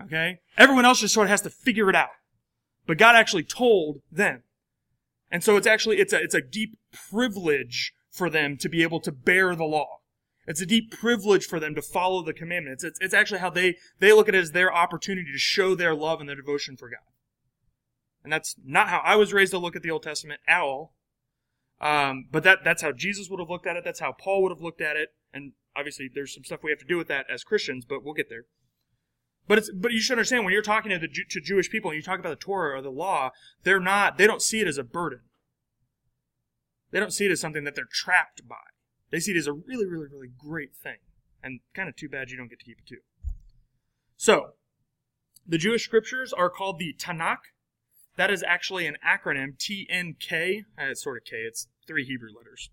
Okay? 0.00 0.38
Everyone 0.56 0.84
else 0.84 1.00
just 1.00 1.14
sort 1.14 1.26
of 1.26 1.30
has 1.30 1.42
to 1.42 1.50
figure 1.50 1.90
it 1.90 1.96
out. 1.96 2.10
But 2.86 2.98
God 2.98 3.16
actually 3.16 3.44
told 3.44 4.00
them. 4.10 4.42
And 5.30 5.44
so 5.44 5.56
it's 5.56 5.66
actually 5.66 5.98
it's 5.98 6.12
a 6.12 6.22
it's 6.22 6.34
a 6.34 6.40
deep 6.40 6.78
privilege 7.10 7.92
for 8.10 8.30
them 8.30 8.56
to 8.58 8.68
be 8.68 8.82
able 8.82 9.00
to 9.00 9.12
bear 9.12 9.54
the 9.54 9.64
law. 9.64 9.98
It's 10.46 10.62
a 10.62 10.66
deep 10.66 10.90
privilege 10.90 11.44
for 11.44 11.60
them 11.60 11.74
to 11.74 11.82
follow 11.82 12.22
the 12.22 12.32
commandments. 12.32 12.82
It's, 12.82 12.98
it's 13.02 13.12
actually 13.12 13.40
how 13.40 13.50
they, 13.50 13.76
they 13.98 14.14
look 14.14 14.30
at 14.30 14.34
it 14.34 14.38
as 14.38 14.52
their 14.52 14.74
opportunity 14.74 15.30
to 15.30 15.38
show 15.38 15.74
their 15.74 15.94
love 15.94 16.20
and 16.20 16.28
their 16.28 16.36
devotion 16.36 16.74
for 16.74 16.88
God. 16.88 17.04
And 18.24 18.32
that's 18.32 18.56
not 18.64 18.88
how 18.88 19.02
I 19.04 19.14
was 19.16 19.34
raised 19.34 19.52
to 19.52 19.58
look 19.58 19.76
at 19.76 19.82
the 19.82 19.90
Old 19.90 20.02
Testament 20.02 20.40
at 20.48 20.62
all. 20.62 20.94
Um, 21.80 22.26
but 22.30 22.42
that, 22.42 22.64
that's 22.64 22.82
how 22.82 22.92
Jesus 22.92 23.28
would 23.30 23.40
have 23.40 23.50
looked 23.50 23.66
at 23.66 23.76
it. 23.76 23.84
That's 23.84 24.00
how 24.00 24.12
Paul 24.12 24.42
would 24.42 24.52
have 24.52 24.60
looked 24.60 24.80
at 24.80 24.96
it. 24.96 25.10
And 25.32 25.52
obviously 25.76 26.10
there's 26.12 26.34
some 26.34 26.44
stuff 26.44 26.60
we 26.62 26.70
have 26.70 26.80
to 26.80 26.84
do 26.84 26.96
with 26.96 27.08
that 27.08 27.26
as 27.32 27.44
Christians, 27.44 27.84
but 27.84 28.04
we'll 28.04 28.14
get 28.14 28.28
there. 28.28 28.44
But 29.46 29.58
it's, 29.58 29.70
but 29.70 29.92
you 29.92 30.00
should 30.00 30.18
understand 30.18 30.44
when 30.44 30.52
you're 30.52 30.62
talking 30.62 30.90
to 30.90 30.98
the, 30.98 31.08
to 31.08 31.40
Jewish 31.40 31.70
people 31.70 31.90
and 31.90 31.96
you 31.96 32.02
talk 32.02 32.18
about 32.18 32.30
the 32.30 32.36
Torah 32.36 32.76
or 32.76 32.82
the 32.82 32.90
law, 32.90 33.30
they're 33.62 33.80
not, 33.80 34.18
they 34.18 34.26
don't 34.26 34.42
see 34.42 34.60
it 34.60 34.68
as 34.68 34.76
a 34.76 34.84
burden. 34.84 35.20
They 36.90 37.00
don't 37.00 37.12
see 37.12 37.26
it 37.26 37.30
as 37.30 37.40
something 37.40 37.64
that 37.64 37.74
they're 37.74 37.88
trapped 37.90 38.46
by. 38.46 38.56
They 39.10 39.20
see 39.20 39.32
it 39.32 39.38
as 39.38 39.46
a 39.46 39.52
really, 39.52 39.86
really, 39.86 40.06
really 40.12 40.28
great 40.36 40.74
thing. 40.74 40.98
And 41.42 41.60
kind 41.74 41.88
of 41.88 41.96
too 41.96 42.08
bad 42.08 42.30
you 42.30 42.36
don't 42.36 42.48
get 42.48 42.58
to 42.58 42.64
keep 42.64 42.78
it 42.78 42.86
too. 42.86 43.00
So, 44.16 44.54
the 45.46 45.58
Jewish 45.58 45.84
scriptures 45.84 46.32
are 46.32 46.50
called 46.50 46.78
the 46.78 46.94
Tanakh. 46.98 47.52
That 48.18 48.32
is 48.32 48.42
actually 48.42 48.84
an 48.86 48.96
acronym, 49.06 49.56
TNK. 49.56 50.64
Uh, 50.76 50.90
it's 50.90 51.04
sort 51.04 51.18
of 51.18 51.24
K, 51.24 51.36
it's 51.36 51.68
three 51.86 52.04
Hebrew 52.04 52.30
letters. 52.36 52.68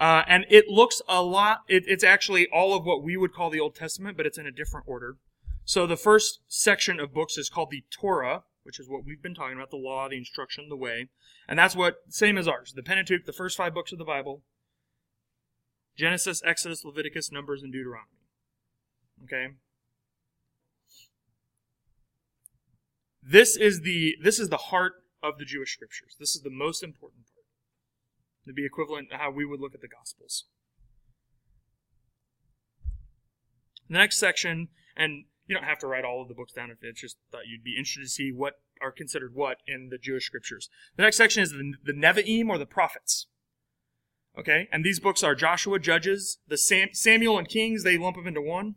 Uh, 0.00 0.24
and 0.26 0.44
it 0.50 0.66
looks 0.66 1.00
a 1.08 1.22
lot, 1.22 1.60
it, 1.68 1.84
it's 1.86 2.02
actually 2.02 2.48
all 2.52 2.74
of 2.74 2.84
what 2.84 3.02
we 3.02 3.16
would 3.16 3.32
call 3.32 3.48
the 3.48 3.60
Old 3.60 3.76
Testament, 3.76 4.16
but 4.16 4.26
it's 4.26 4.38
in 4.38 4.46
a 4.46 4.52
different 4.52 4.88
order. 4.88 5.18
So 5.64 5.86
the 5.86 5.96
first 5.96 6.40
section 6.48 6.98
of 6.98 7.14
books 7.14 7.38
is 7.38 7.48
called 7.48 7.70
the 7.70 7.84
Torah, 7.92 8.42
which 8.64 8.80
is 8.80 8.88
what 8.88 9.04
we've 9.04 9.22
been 9.22 9.36
talking 9.36 9.56
about 9.56 9.70
the 9.70 9.76
law, 9.76 10.08
the 10.08 10.16
instruction, 10.16 10.68
the 10.68 10.76
way. 10.76 11.10
And 11.46 11.56
that's 11.56 11.76
what, 11.76 11.98
same 12.08 12.36
as 12.36 12.48
ours. 12.48 12.72
The 12.74 12.82
Pentateuch, 12.82 13.26
the 13.26 13.32
first 13.32 13.56
five 13.56 13.72
books 13.72 13.92
of 13.92 13.98
the 13.98 14.04
Bible 14.04 14.42
Genesis, 15.96 16.42
Exodus, 16.44 16.84
Leviticus, 16.84 17.30
Numbers, 17.30 17.62
and 17.62 17.72
Deuteronomy. 17.72 18.18
Okay? 19.24 19.54
This 23.30 23.56
is 23.56 23.82
the 23.82 24.16
this 24.20 24.40
is 24.40 24.48
the 24.48 24.56
heart 24.56 24.94
of 25.22 25.38
the 25.38 25.44
Jewish 25.44 25.72
scriptures. 25.74 26.16
This 26.18 26.34
is 26.34 26.42
the 26.42 26.50
most 26.50 26.82
important 26.82 27.26
part. 27.26 27.46
To 28.48 28.52
be 28.52 28.66
equivalent 28.66 29.10
to 29.10 29.18
how 29.18 29.30
we 29.30 29.44
would 29.44 29.60
look 29.60 29.72
at 29.72 29.80
the 29.80 29.88
Gospels. 29.88 30.46
The 33.88 33.98
next 33.98 34.18
section, 34.18 34.68
and 34.96 35.26
you 35.46 35.54
don't 35.54 35.64
have 35.64 35.78
to 35.78 35.86
write 35.86 36.04
all 36.04 36.22
of 36.22 36.28
the 36.28 36.34
books 36.34 36.54
down 36.54 36.72
if 36.72 36.78
it's 36.82 37.00
just 37.00 37.18
thought 37.30 37.46
you'd 37.46 37.62
be 37.62 37.76
interested 37.78 38.02
to 38.02 38.08
see 38.08 38.32
what 38.32 38.54
are 38.80 38.90
considered 38.90 39.32
what 39.34 39.58
in 39.64 39.90
the 39.90 39.98
Jewish 39.98 40.26
scriptures. 40.26 40.68
The 40.96 41.04
next 41.04 41.16
section 41.16 41.42
is 41.42 41.52
the, 41.52 41.74
the 41.84 41.92
Nevi'im 41.92 42.48
or 42.48 42.58
the 42.58 42.66
prophets. 42.66 43.26
Okay, 44.36 44.68
and 44.72 44.84
these 44.84 44.98
books 44.98 45.22
are 45.22 45.36
Joshua, 45.36 45.78
Judges, 45.78 46.38
the 46.48 46.58
Sam, 46.58 46.88
Samuel 46.92 47.38
and 47.38 47.48
Kings. 47.48 47.84
They 47.84 47.96
lump 47.96 48.16
them 48.16 48.26
into 48.26 48.42
one. 48.42 48.76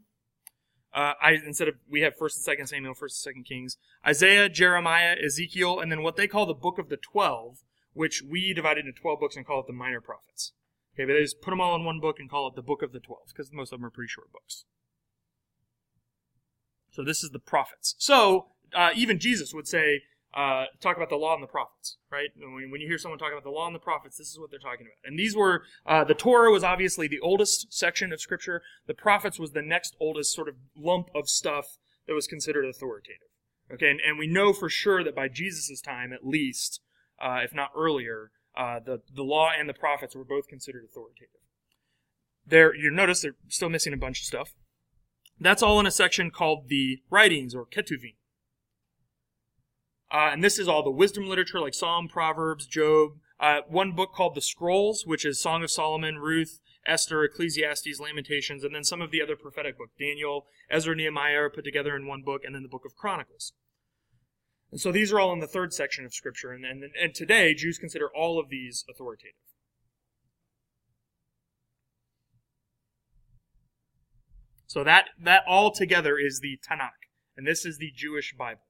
Uh, 0.94 1.14
I 1.22 1.32
instead 1.46 1.68
of 1.68 1.76
we 1.90 2.02
have 2.02 2.16
First 2.16 2.38
and 2.38 2.44
Second 2.44 2.68
Samuel, 2.68 2.94
First 2.94 3.18
and 3.18 3.32
Second 3.32 3.46
Kings, 3.46 3.78
Isaiah, 4.06 4.48
Jeremiah, 4.48 5.16
Ezekiel, 5.24 5.80
and 5.80 5.92
then 5.92 6.04
what 6.04 6.16
they 6.16 6.28
call 6.28 6.46
the 6.46 6.54
Book 6.54 6.78
of 6.78 6.90
the 6.90 6.98
Twelve, 6.98 7.64
which 7.94 8.22
we 8.22 8.54
divided 8.54 8.86
into 8.86 9.00
twelve 9.00 9.20
books 9.20 9.36
and 9.36 9.46
call 9.46 9.62
it 9.62 9.68
the 9.68 9.74
Minor 9.74 10.02
Prophets. 10.02 10.54
Okay, 10.96 11.06
but 11.06 11.14
they 11.14 11.22
just 11.22 11.42
put 11.42 11.50
them 11.50 11.60
all 11.60 11.76
in 11.76 11.84
one 11.84 12.00
book 12.00 12.18
and 12.20 12.30
call 12.30 12.48
it 12.48 12.56
the 12.56 12.62
Book 12.62 12.84
of 12.84 12.92
the 12.92 13.00
Twelve 13.00 13.28
because 13.30 13.52
most 13.52 13.74
of 13.74 13.80
them 13.80 13.86
are 13.86 13.90
pretty 13.90 14.10
short 14.10 14.32
books. 14.32 14.66
So 16.92 17.04
this 17.04 17.24
is 17.24 17.32
the 17.32 17.40
prophets. 17.40 17.96
So 17.98 18.50
uh, 18.76 18.92
even 18.96 19.18
Jesus 19.18 19.52
would 19.52 19.68
say, 19.68 20.04
uh, 20.34 20.66
talk 20.82 20.98
about 20.98 21.10
the 21.10 21.16
law 21.16 21.36
and 21.36 21.44
the 21.44 21.48
prophets, 21.48 21.98
right? 22.12 22.30
When, 22.36 22.72
when, 22.72 22.82
you 22.82 22.88
hear 22.88 22.98
someone 22.98 23.20
talk 23.20 23.32
about 23.32 23.44
the 23.44 23.52
law 23.52 23.68
and 23.68 23.76
the 23.76 23.80
prophets, 23.80 24.18
this 24.18 24.30
is 24.30 24.40
what 24.40 24.50
they're 24.50 24.60
talking 24.60 24.88
about. 24.88 24.98
And 25.06 25.18
these 25.18 25.36
were, 25.36 25.64
uh, 25.86 26.04
the 26.04 26.16
Torah 26.16 26.52
was 26.52 26.64
obviously 26.64 27.08
the 27.08 27.20
oldest 27.20 27.72
section 27.72 28.12
of 28.12 28.20
scripture. 28.20 28.64
The 28.88 28.96
prophets 28.96 29.40
was 29.40 29.52
the 29.52 29.62
next 29.62 29.96
oldest 30.00 30.34
sort 30.34 30.50
of 30.50 30.56
lump 30.76 31.10
of 31.14 31.30
stuff 31.30 31.78
that 32.08 32.14
was 32.14 32.28
considered 32.28 32.66
authoritative. 32.66 33.28
Okay, 33.72 33.90
and, 33.90 34.00
and 34.06 34.18
we 34.18 34.28
know 34.28 34.54
for 34.54 34.70
sure 34.70 35.04
that 35.04 35.16
by 35.16 35.28
Jesus' 35.28 35.82
time, 35.82 36.12
at 36.12 36.26
least, 36.26 36.82
uh, 37.22 37.40
if 37.44 37.54
not 37.54 37.70
earlier, 37.76 38.32
uh, 38.58 38.80
the, 38.80 39.02
the 39.14 39.24
law 39.24 39.50
and 39.58 39.70
the 39.70 39.74
prophets 39.74 40.16
were 40.16 40.26
both 40.26 40.48
considered 40.48 40.84
authoritative. 40.84 41.30
There, 42.46 42.76
you 42.76 42.92
notice 42.92 43.22
they're 43.22 43.36
still 43.48 43.70
missing 43.70 43.94
a 43.94 43.98
bunch 43.98 44.20
of 44.20 44.26
stuff. 44.26 44.54
That's 45.40 45.64
all 45.64 45.80
in 45.80 45.86
a 45.86 45.92
section 45.92 46.30
called 46.30 46.70
the 46.70 47.02
writings 47.10 47.56
or 47.56 47.66
ketuvim. 47.66 48.16
Uh, 50.14 50.30
and 50.32 50.44
this 50.44 50.60
is 50.60 50.68
all 50.68 50.84
the 50.84 50.92
wisdom 50.92 51.28
literature 51.28 51.60
like 51.60 51.74
Psalm, 51.74 52.08
Proverbs, 52.08 52.68
Job. 52.68 53.14
Uh, 53.40 53.62
one 53.68 53.94
book 53.94 54.14
called 54.14 54.36
the 54.36 54.42
Scrolls, 54.42 55.08
which 55.08 55.26
is 55.26 55.42
Song 55.42 55.64
of 55.64 55.72
Solomon, 55.72 56.20
Ruth, 56.20 56.60
Esther, 56.86 57.24
Ecclesiastes, 57.24 58.00
Lamentations, 58.00 58.64
and 58.64 58.76
then 58.76 58.84
some 58.84 59.02
of 59.02 59.10
the 59.10 59.24
other 59.24 59.36
prophetic 59.36 59.76
books. 59.78 59.94
Daniel, 60.00 60.46
Ezra, 60.70 60.96
Nehemiah 60.96 61.42
are 61.42 61.50
put 61.50 61.64
together 61.64 61.96
in 61.96 62.06
one 62.06 62.22
book, 62.22 62.42
and 62.46 62.54
then 62.54 62.62
the 62.62 62.70
book 62.70 62.86
of 62.86 62.96
Chronicles. 62.96 63.54
And 64.70 64.80
so 64.80 64.92
these 64.92 65.12
are 65.12 65.20
all 65.20 65.34
in 65.34 65.40
the 65.40 65.48
third 65.48 65.74
section 65.74 66.06
of 66.06 66.14
Scripture, 66.14 66.52
and, 66.52 66.64
and, 66.64 66.84
and 67.02 67.16
today 67.16 67.56
Jews 67.56 67.80
consider 67.80 68.08
all 68.08 68.40
of 68.40 68.50
these 68.50 68.86
authoritative. 68.88 69.34
So 74.68 74.84
that, 74.84 75.10
that 75.24 75.44
all 75.48 75.72
together 75.72 76.18
is 76.20 76.40
the 76.40 76.60
Tanakh, 76.68 77.10
and 77.36 77.48
this 77.48 77.66
is 77.66 77.80
the 77.80 77.92
Jewish 77.96 78.36
Bible. 78.38 78.62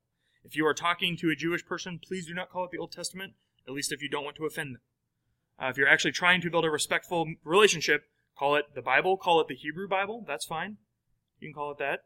If 0.46 0.58
you 0.58 0.66
are 0.68 0.74
talking 0.74 1.16
to 1.18 1.30
a 1.30 1.36
Jewish 1.36 1.66
person, 1.66 2.00
please 2.06 2.28
do 2.28 2.34
not 2.34 2.50
call 2.50 2.66
it 2.66 2.72
the 2.72 2.78
Old 2.78 2.92
Testament, 2.92 3.34
at 3.66 3.74
least 3.74 3.94
if 3.94 4.02
you 4.02 4.10
don't 4.10 4.26
want 4.26 4.36
to 4.38 4.46
offend 4.46 4.76
them. 4.76 4.82
Uh, 5.62 5.68
if 5.70 5.78
you're 5.78 5.88
actually 5.88 6.12
trying 6.12 6.42
to 6.42 6.50
build 6.50 6.66
a 6.66 6.70
respectful 6.70 7.36
relationship, 7.46 8.04
call 8.38 8.56
it 8.56 8.66
the 8.76 8.82
Bible, 8.82 9.16
call 9.16 9.40
it 9.40 9.48
the 9.48 9.56
Hebrew 9.56 9.88
Bible, 9.88 10.26
that's 10.28 10.46
fine. 10.46 10.78
You 11.40 11.48
can 11.48 11.54
call 11.54 11.72
it 11.72 11.78
that. 11.78 12.02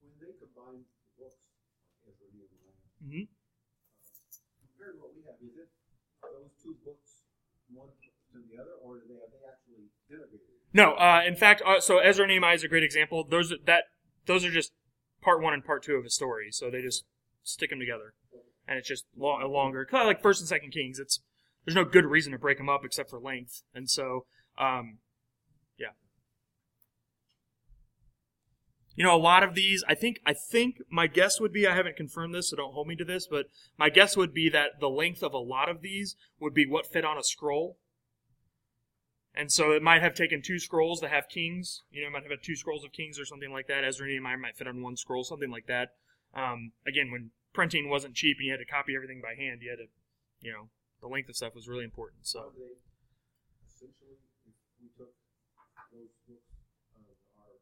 When 0.00 0.12
they 0.22 0.32
combine 0.38 0.86
the 0.86 1.10
books, 1.18 1.42
Ezra, 2.06 2.28
Nehemiah, 2.30 2.76
hmm 3.02 3.26
compared 4.62 4.94
to 4.94 5.02
what 5.02 5.10
we 5.16 5.26
have, 5.26 5.42
is 5.42 5.58
it 5.58 5.68
those 6.22 6.54
two 6.62 6.76
books 6.84 7.26
one 7.72 7.90
to 8.30 8.38
the 8.46 8.62
other, 8.62 8.78
or 8.78 9.00
do 9.00 9.10
they 9.10 9.18
have 9.18 9.32
they 9.34 9.42
actually 9.42 9.90
integrated? 10.06 10.55
No, 10.76 10.92
uh, 10.92 11.22
in 11.26 11.36
fact, 11.36 11.62
uh, 11.64 11.80
so 11.80 12.00
Ezra 12.00 12.24
and 12.24 12.30
Nehemiah 12.30 12.54
is 12.54 12.62
a 12.62 12.68
great 12.68 12.82
example. 12.82 13.24
Those 13.24 13.50
are- 13.50 13.56
that 13.64 13.84
those 14.26 14.44
are 14.44 14.50
just 14.50 14.72
part 15.22 15.40
one 15.40 15.54
and 15.54 15.64
part 15.64 15.82
two 15.82 15.94
of 15.94 16.04
a 16.04 16.10
story, 16.10 16.50
so 16.50 16.70
they 16.70 16.82
just 16.82 17.06
stick 17.42 17.70
them 17.70 17.78
together, 17.78 18.12
and 18.68 18.78
it's 18.78 18.86
just 18.86 19.06
long, 19.16 19.42
longer. 19.50 19.86
Kind 19.86 20.02
of 20.02 20.06
like 20.06 20.20
First 20.20 20.42
and 20.42 20.48
Second 20.48 20.72
Kings. 20.72 20.98
It's 20.98 21.22
there's 21.64 21.74
no 21.74 21.86
good 21.86 22.04
reason 22.04 22.32
to 22.32 22.38
break 22.38 22.58
them 22.58 22.68
up 22.68 22.84
except 22.84 23.08
for 23.08 23.18
length, 23.18 23.62
and 23.72 23.88
so 23.88 24.26
um, 24.58 24.98
yeah. 25.78 25.92
You 28.96 29.04
know, 29.04 29.16
a 29.16 29.18
lot 29.18 29.42
of 29.42 29.54
these, 29.54 29.82
I 29.88 29.94
think, 29.94 30.20
I 30.26 30.34
think 30.34 30.76
my 30.90 31.06
guess 31.06 31.40
would 31.40 31.54
be, 31.54 31.66
I 31.66 31.74
haven't 31.74 31.96
confirmed 31.96 32.34
this, 32.34 32.50
so 32.50 32.56
don't 32.56 32.74
hold 32.74 32.86
me 32.86 32.96
to 32.96 33.04
this, 33.04 33.26
but 33.26 33.46
my 33.78 33.88
guess 33.88 34.14
would 34.14 34.34
be 34.34 34.50
that 34.50 34.78
the 34.80 34.90
length 34.90 35.22
of 35.22 35.32
a 35.32 35.38
lot 35.38 35.70
of 35.70 35.80
these 35.80 36.16
would 36.38 36.52
be 36.52 36.66
what 36.66 36.86
fit 36.86 37.04
on 37.04 37.16
a 37.16 37.22
scroll. 37.22 37.78
And 39.36 39.52
so 39.52 39.72
it 39.72 39.82
might 39.82 40.00
have 40.00 40.14
taken 40.14 40.40
two 40.40 40.58
scrolls 40.58 41.00
to 41.00 41.08
have 41.08 41.28
kings. 41.28 41.82
You 41.90 42.00
know, 42.00 42.08
it 42.08 42.12
might 42.12 42.22
have 42.22 42.30
had 42.30 42.42
two 42.42 42.56
scrolls 42.56 42.84
of 42.84 42.92
kings 42.92 43.20
or 43.20 43.26
something 43.26 43.52
like 43.52 43.66
that. 43.68 43.84
Ezra 43.84 44.06
and 44.06 44.14
Nehemiah 44.14 44.38
might 44.38 44.56
fit 44.56 44.66
on 44.66 44.82
one 44.82 44.96
scroll, 44.96 45.24
something 45.24 45.50
like 45.50 45.66
that. 45.66 45.90
Um, 46.34 46.72
again, 46.88 47.10
when 47.12 47.30
printing 47.52 47.90
wasn't 47.90 48.14
cheap 48.14 48.38
and 48.38 48.46
you 48.46 48.52
had 48.52 48.60
to 48.60 48.64
copy 48.64 48.96
everything 48.96 49.20
by 49.20 49.34
hand, 49.36 49.60
you 49.60 49.68
had 49.68 49.76
to, 49.76 49.88
you 50.40 50.52
know, 50.52 50.70
the 51.02 51.08
length 51.08 51.28
of 51.28 51.36
stuff 51.36 51.54
was 51.54 51.68
really 51.68 51.84
important. 51.84 52.26
So, 52.26 52.52
essentially, 53.68 54.16
if 54.48 54.56
we 54.80 54.88
took 54.96 55.12
those 55.92 56.16
books 56.24 56.48
of 56.96 57.04
our 57.36 57.52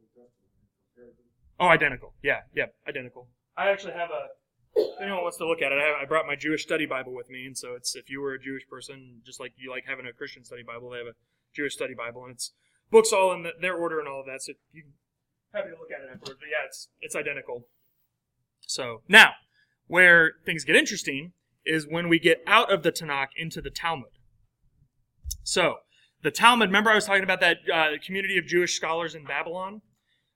Old 0.00 0.08
Testament 0.16 0.56
and 0.56 0.68
compared 0.96 1.12
them, 1.12 1.28
oh, 1.60 1.68
identical. 1.68 2.16
Yeah, 2.24 2.48
yeah, 2.56 2.72
identical. 2.88 3.28
I 3.56 3.68
actually 3.68 3.92
have 3.92 4.08
a. 4.08 4.32
If 4.78 5.02
anyone 5.02 5.22
wants 5.22 5.38
to 5.38 5.46
look 5.46 5.62
at 5.62 5.72
it, 5.72 5.78
I, 5.78 5.86
have, 5.86 5.96
I 6.02 6.04
brought 6.04 6.26
my 6.26 6.36
Jewish 6.36 6.62
study 6.62 6.86
Bible 6.86 7.14
with 7.14 7.30
me, 7.30 7.46
and 7.46 7.56
so 7.56 7.74
it's 7.74 7.96
if 7.96 8.10
you 8.10 8.20
were 8.20 8.34
a 8.34 8.40
Jewish 8.40 8.66
person, 8.68 9.20
just 9.24 9.40
like 9.40 9.52
you 9.56 9.70
like 9.70 9.84
having 9.86 10.06
a 10.06 10.12
Christian 10.12 10.44
study 10.44 10.62
Bible, 10.62 10.90
they 10.90 10.98
have 10.98 11.06
a 11.06 11.18
Jewish 11.54 11.74
study 11.74 11.94
Bible, 11.94 12.24
and 12.24 12.34
it's 12.34 12.52
books 12.90 13.12
all 13.12 13.32
in 13.32 13.42
the, 13.42 13.52
their 13.60 13.74
order 13.74 13.98
and 13.98 14.08
all 14.08 14.20
of 14.20 14.26
that. 14.26 14.42
So 14.42 14.52
you 14.72 14.84
happy 15.52 15.70
to 15.70 15.76
look 15.76 15.90
at 15.90 16.04
it 16.04 16.10
afterwards. 16.12 16.40
But 16.40 16.48
yeah, 16.48 16.66
it's 16.66 16.88
it's 17.00 17.16
identical. 17.16 17.66
So 18.60 19.02
now, 19.08 19.32
where 19.86 20.32
things 20.44 20.64
get 20.64 20.76
interesting 20.76 21.32
is 21.64 21.86
when 21.88 22.08
we 22.08 22.18
get 22.18 22.42
out 22.46 22.72
of 22.72 22.82
the 22.82 22.92
Tanakh 22.92 23.28
into 23.36 23.60
the 23.60 23.70
Talmud. 23.70 24.10
So 25.42 25.76
the 26.22 26.30
Talmud. 26.30 26.68
Remember, 26.68 26.90
I 26.90 26.94
was 26.94 27.06
talking 27.06 27.24
about 27.24 27.40
that 27.40 27.58
uh, 27.72 27.90
community 28.04 28.38
of 28.38 28.46
Jewish 28.46 28.74
scholars 28.74 29.14
in 29.14 29.24
Babylon. 29.24 29.82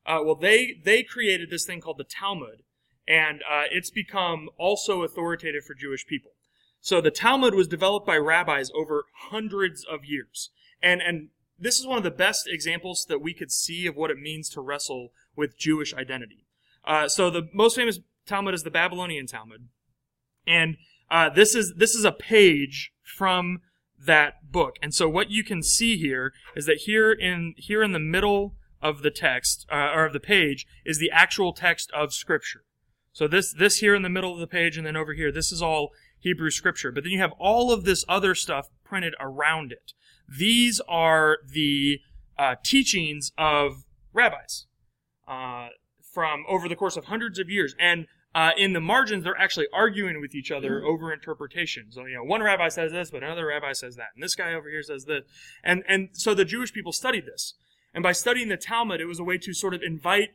Uh, 0.05 0.20
well, 0.24 0.34
they 0.34 0.80
they 0.84 1.03
created 1.03 1.51
this 1.51 1.64
thing 1.64 1.80
called 1.80 1.99
the 1.99 2.05
Talmud, 2.05 2.62
and 3.07 3.40
uh, 3.42 3.64
it's 3.70 3.90
become 3.90 4.48
also 4.59 5.03
authoritative 5.03 5.64
for 5.64 5.74
Jewish 5.74 6.07
people. 6.07 6.32
So 6.80 7.00
the 7.00 7.11
Talmud 7.11 7.55
was 7.55 7.68
developed 7.68 8.07
by 8.07 8.16
rabbis 8.16 8.70
over 8.74 9.05
hundreds 9.30 9.84
of 9.84 10.05
years, 10.05 10.50
and 10.82 11.00
and 11.00 11.28
this 11.59 11.78
is 11.78 11.86
one 11.86 11.98
of 11.98 12.05
the 12.05 12.11
best 12.11 12.48
examples 12.48 13.07
that 13.09 13.20
we 13.20 13.34
could 13.34 13.53
see 13.53 13.86
of 13.86 13.96
what 13.96 14.11
it 14.11 14.18
means 14.18 14.48
to 14.50 14.61
wrestle 14.61 15.12
with 15.36 15.57
Jewish 15.57 15.94
identity. 15.94 16.46
Uh, 16.84 17.09
so 17.09 17.30
the 17.30 17.48
most 17.53 17.76
famous 17.76 18.00
Talmud 18.26 18.55
is 18.55 18.64
the 18.64 18.70
Babylonian 18.70 19.26
Talmud, 19.26 19.68
and 20.46 20.76
uh, 21.11 21.28
this 21.28 21.55
is 21.55 21.74
this 21.76 21.94
is 21.94 22.05
a 22.05 22.12
page 22.12 22.92
from 23.03 23.61
that 24.05 24.50
book. 24.50 24.76
And 24.82 24.94
so 24.94 25.09
what 25.09 25.30
you 25.30 25.44
can 25.44 25.62
see 25.62 25.96
here 25.96 26.32
is 26.57 26.66
that 26.66 26.78
here 26.78 27.12
in 27.12 27.55
here 27.57 27.82
in 27.82 27.92
the 27.92 28.00
middle 28.00 28.57
of 28.80 29.03
the 29.03 29.11
text 29.11 29.66
uh, 29.70 29.92
or 29.94 30.07
of 30.07 30.12
the 30.12 30.20
page 30.20 30.66
is 30.84 30.98
the 30.98 31.11
actual 31.12 31.53
text 31.53 31.90
of 31.92 32.12
Scripture. 32.12 32.64
So 33.12 33.28
this 33.28 33.52
this 33.52 33.78
here 33.78 33.94
in 33.94 34.02
the 34.02 34.08
middle 34.08 34.32
of 34.32 34.40
the 34.40 34.46
page, 34.46 34.76
and 34.76 34.86
then 34.86 34.96
over 34.96 35.12
here, 35.12 35.30
this 35.30 35.52
is 35.52 35.60
all 35.60 35.90
Hebrew 36.18 36.50
Scripture. 36.50 36.90
But 36.90 37.04
then 37.04 37.12
you 37.12 37.20
have 37.20 37.32
all 37.38 37.72
of 37.72 37.84
this 37.84 38.04
other 38.08 38.34
stuff 38.34 38.68
printed 38.84 39.14
around 39.20 39.72
it. 39.72 39.92
These 40.28 40.80
are 40.88 41.38
the 41.46 42.00
uh, 42.38 42.54
teachings 42.64 43.32
of 43.36 43.84
rabbis 44.12 44.66
uh, 45.28 45.68
from 46.12 46.44
over 46.48 46.68
the 46.68 46.76
course 46.76 46.96
of 46.96 47.06
hundreds 47.06 47.38
of 47.38 47.50
years, 47.50 47.74
and 47.78 48.06
uh, 48.34 48.52
in 48.56 48.72
the 48.72 48.80
margins, 48.80 49.24
they're 49.24 49.38
actually 49.38 49.66
arguing 49.74 50.18
with 50.20 50.34
each 50.34 50.50
other 50.50 50.82
over 50.82 51.12
interpretation. 51.12 51.88
So, 51.90 52.06
you 52.06 52.16
know, 52.16 52.24
one 52.24 52.42
rabbi 52.42 52.68
says 52.68 52.92
this, 52.92 53.10
but 53.10 53.22
another 53.22 53.46
rabbi 53.46 53.72
says 53.72 53.96
that, 53.96 54.08
and 54.14 54.22
this 54.22 54.34
guy 54.34 54.54
over 54.54 54.70
here 54.70 54.82
says 54.82 55.04
this, 55.04 55.24
and 55.62 55.82
and 55.86 56.08
so 56.12 56.32
the 56.32 56.46
Jewish 56.46 56.72
people 56.72 56.92
studied 56.92 57.26
this, 57.26 57.54
and 57.92 58.02
by 58.02 58.12
studying 58.12 58.48
the 58.48 58.56
Talmud, 58.56 59.00
it 59.00 59.06
was 59.06 59.18
a 59.18 59.24
way 59.24 59.36
to 59.36 59.52
sort 59.52 59.74
of 59.74 59.82
invite 59.82 60.30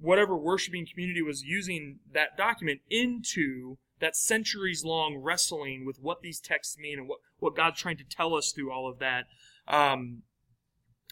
whatever 0.00 0.36
worshiping 0.36 0.86
community 0.90 1.22
was 1.22 1.42
using 1.42 1.98
that 2.12 2.36
document 2.36 2.80
into 2.90 3.78
that 4.00 4.16
centuries 4.16 4.84
long 4.84 5.16
wrestling 5.16 5.84
with 5.84 5.98
what 6.00 6.22
these 6.22 6.40
texts 6.40 6.78
mean 6.78 6.98
and 6.98 7.08
what 7.08 7.18
what 7.38 7.56
God's 7.56 7.80
trying 7.80 7.96
to 7.98 8.04
tell 8.04 8.34
us 8.34 8.52
through 8.52 8.72
all 8.72 8.88
of 8.88 8.98
that, 8.98 9.26
um, 9.66 10.22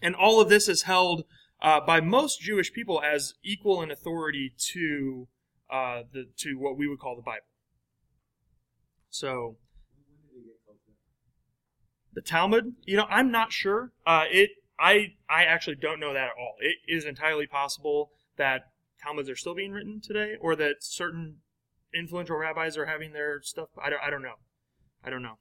and 0.02 0.14
all 0.14 0.40
of 0.40 0.48
this 0.48 0.68
is 0.68 0.82
held 0.82 1.24
uh, 1.60 1.80
by 1.80 2.00
most 2.00 2.40
Jewish 2.40 2.72
people 2.72 3.00
as 3.02 3.34
equal 3.44 3.82
in 3.82 3.90
authority 3.90 4.52
to 4.72 5.28
uh, 5.70 6.02
the 6.12 6.26
to 6.38 6.54
what 6.58 6.76
we 6.76 6.88
would 6.88 6.98
call 6.98 7.16
the 7.16 7.22
Bible. 7.22 7.46
So 9.10 9.56
the 12.12 12.22
Talmud, 12.22 12.74
you 12.84 12.96
know, 12.96 13.06
I'm 13.08 13.30
not 13.30 13.52
sure. 13.52 13.92
Uh, 14.06 14.24
it 14.30 14.50
I 14.78 15.14
I 15.28 15.44
actually 15.44 15.76
don't 15.76 16.00
know 16.00 16.12
that 16.12 16.24
at 16.24 16.32
all. 16.38 16.54
It 16.60 16.76
is 16.86 17.04
entirely 17.04 17.46
possible 17.46 18.10
that 18.36 18.62
Talmuds 19.06 19.30
are 19.30 19.36
still 19.36 19.54
being 19.54 19.70
written 19.70 20.00
today, 20.00 20.34
or 20.40 20.56
that 20.56 20.76
certain 20.80 21.36
influential 21.94 22.36
rabbis 22.36 22.76
are 22.76 22.86
having 22.86 23.12
their 23.12 23.40
stuff. 23.40 23.68
I 23.80 23.88
don't 23.88 24.02
I 24.04 24.10
don't 24.10 24.22
know. 24.22 24.34
I 25.04 25.10
don't 25.10 25.22
know. 25.22 25.38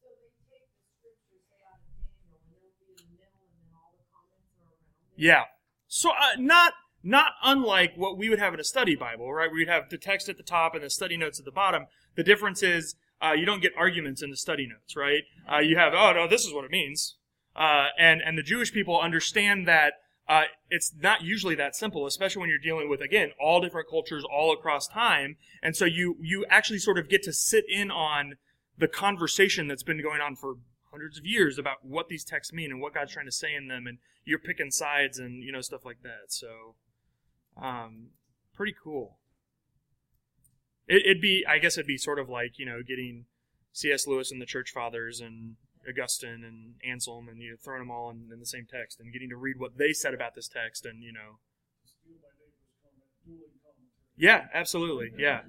So 0.00 0.08
they 0.08 0.30
take 0.48 0.64
the 0.72 0.80
scripture, 0.88 1.36
say 1.44 1.60
out 1.68 1.84
of 1.84 1.92
Daniel, 2.00 2.40
and 2.40 2.48
they'll 2.48 2.64
be 2.64 2.96
in 2.96 2.96
the 2.96 3.20
middle, 3.20 3.44
and 3.44 3.60
then 3.60 3.76
all 3.76 3.92
the 3.92 4.08
comments 4.08 4.48
are 4.56 4.64
around 4.64 4.80
it. 4.80 5.20
Yeah. 5.20 5.44
So 5.86 6.10
uh, 6.10 6.40
not 6.40 6.72
not 7.02 7.32
unlike 7.44 7.92
what 7.96 8.16
we 8.16 8.30
would 8.30 8.38
have 8.38 8.54
in 8.54 8.60
a 8.60 8.64
study 8.64 8.96
Bible, 8.96 9.30
right? 9.30 9.52
We'd 9.52 9.68
have 9.68 9.90
the 9.90 9.98
text 9.98 10.30
at 10.30 10.38
the 10.38 10.42
top 10.42 10.74
and 10.74 10.82
the 10.82 10.88
study 10.88 11.18
notes 11.18 11.38
at 11.38 11.44
the 11.44 11.52
bottom. 11.52 11.86
The 12.14 12.24
difference 12.24 12.62
is 12.62 12.94
uh, 13.20 13.32
you 13.32 13.44
don't 13.44 13.60
get 13.60 13.72
arguments 13.76 14.22
in 14.22 14.30
the 14.30 14.36
study 14.36 14.66
notes, 14.66 14.96
right? 14.96 15.24
Uh, 15.50 15.58
you 15.58 15.76
have, 15.76 15.92
oh 15.92 16.12
no, 16.14 16.26
this 16.26 16.46
is 16.46 16.54
what 16.54 16.64
it 16.64 16.70
means, 16.70 17.16
uh, 17.54 17.88
and 17.98 18.22
and 18.22 18.38
the 18.38 18.42
Jewish 18.42 18.72
people 18.72 18.98
understand 18.98 19.68
that 19.68 19.94
uh, 20.30 20.44
it's 20.70 20.92
not 20.96 21.22
usually 21.22 21.56
that 21.56 21.74
simple, 21.74 22.06
especially 22.06 22.38
when 22.38 22.48
you're 22.48 22.58
dealing 22.60 22.88
with 22.88 23.00
again 23.00 23.32
all 23.40 23.60
different 23.60 23.88
cultures 23.90 24.24
all 24.24 24.52
across 24.52 24.86
time, 24.86 25.36
and 25.60 25.74
so 25.74 25.84
you 25.84 26.16
you 26.20 26.46
actually 26.48 26.78
sort 26.78 26.98
of 26.98 27.08
get 27.08 27.24
to 27.24 27.32
sit 27.32 27.64
in 27.68 27.90
on 27.90 28.36
the 28.78 28.86
conversation 28.86 29.66
that's 29.66 29.82
been 29.82 30.00
going 30.00 30.20
on 30.20 30.36
for 30.36 30.54
hundreds 30.92 31.18
of 31.18 31.26
years 31.26 31.58
about 31.58 31.84
what 31.84 32.08
these 32.08 32.22
texts 32.22 32.52
mean 32.52 32.70
and 32.70 32.80
what 32.80 32.94
God's 32.94 33.12
trying 33.12 33.26
to 33.26 33.32
say 33.32 33.52
in 33.56 33.66
them, 33.66 33.88
and 33.88 33.98
you're 34.24 34.38
picking 34.38 34.70
sides 34.70 35.18
and 35.18 35.42
you 35.42 35.50
know 35.50 35.60
stuff 35.60 35.84
like 35.84 36.02
that. 36.04 36.28
So, 36.28 36.76
um, 37.60 38.10
pretty 38.54 38.74
cool. 38.84 39.18
It, 40.86 41.02
it'd 41.06 41.20
be, 41.20 41.44
I 41.48 41.58
guess, 41.58 41.76
it'd 41.76 41.88
be 41.88 41.98
sort 41.98 42.20
of 42.20 42.28
like 42.28 42.56
you 42.56 42.66
know 42.66 42.82
getting 42.86 43.24
C.S. 43.72 44.06
Lewis 44.06 44.30
and 44.30 44.40
the 44.40 44.46
Church 44.46 44.70
Fathers 44.70 45.20
and 45.20 45.56
Augustine 45.88 46.44
and 46.44 46.74
Anselm 46.84 47.28
and 47.28 47.40
you 47.40 47.50
know, 47.50 47.56
throwing 47.62 47.80
them 47.80 47.90
all 47.90 48.10
in, 48.10 48.28
in 48.32 48.40
the 48.40 48.46
same 48.46 48.66
text 48.70 49.00
and 49.00 49.12
getting 49.12 49.30
to 49.30 49.36
read 49.36 49.58
what 49.58 49.78
they 49.78 49.92
said 49.92 50.14
about 50.14 50.34
this 50.34 50.48
text 50.48 50.84
and 50.84 51.02
you 51.02 51.12
know. 51.12 51.38
Yeah, 54.16 54.46
absolutely. 54.52 55.12
Yeah. 55.18 55.40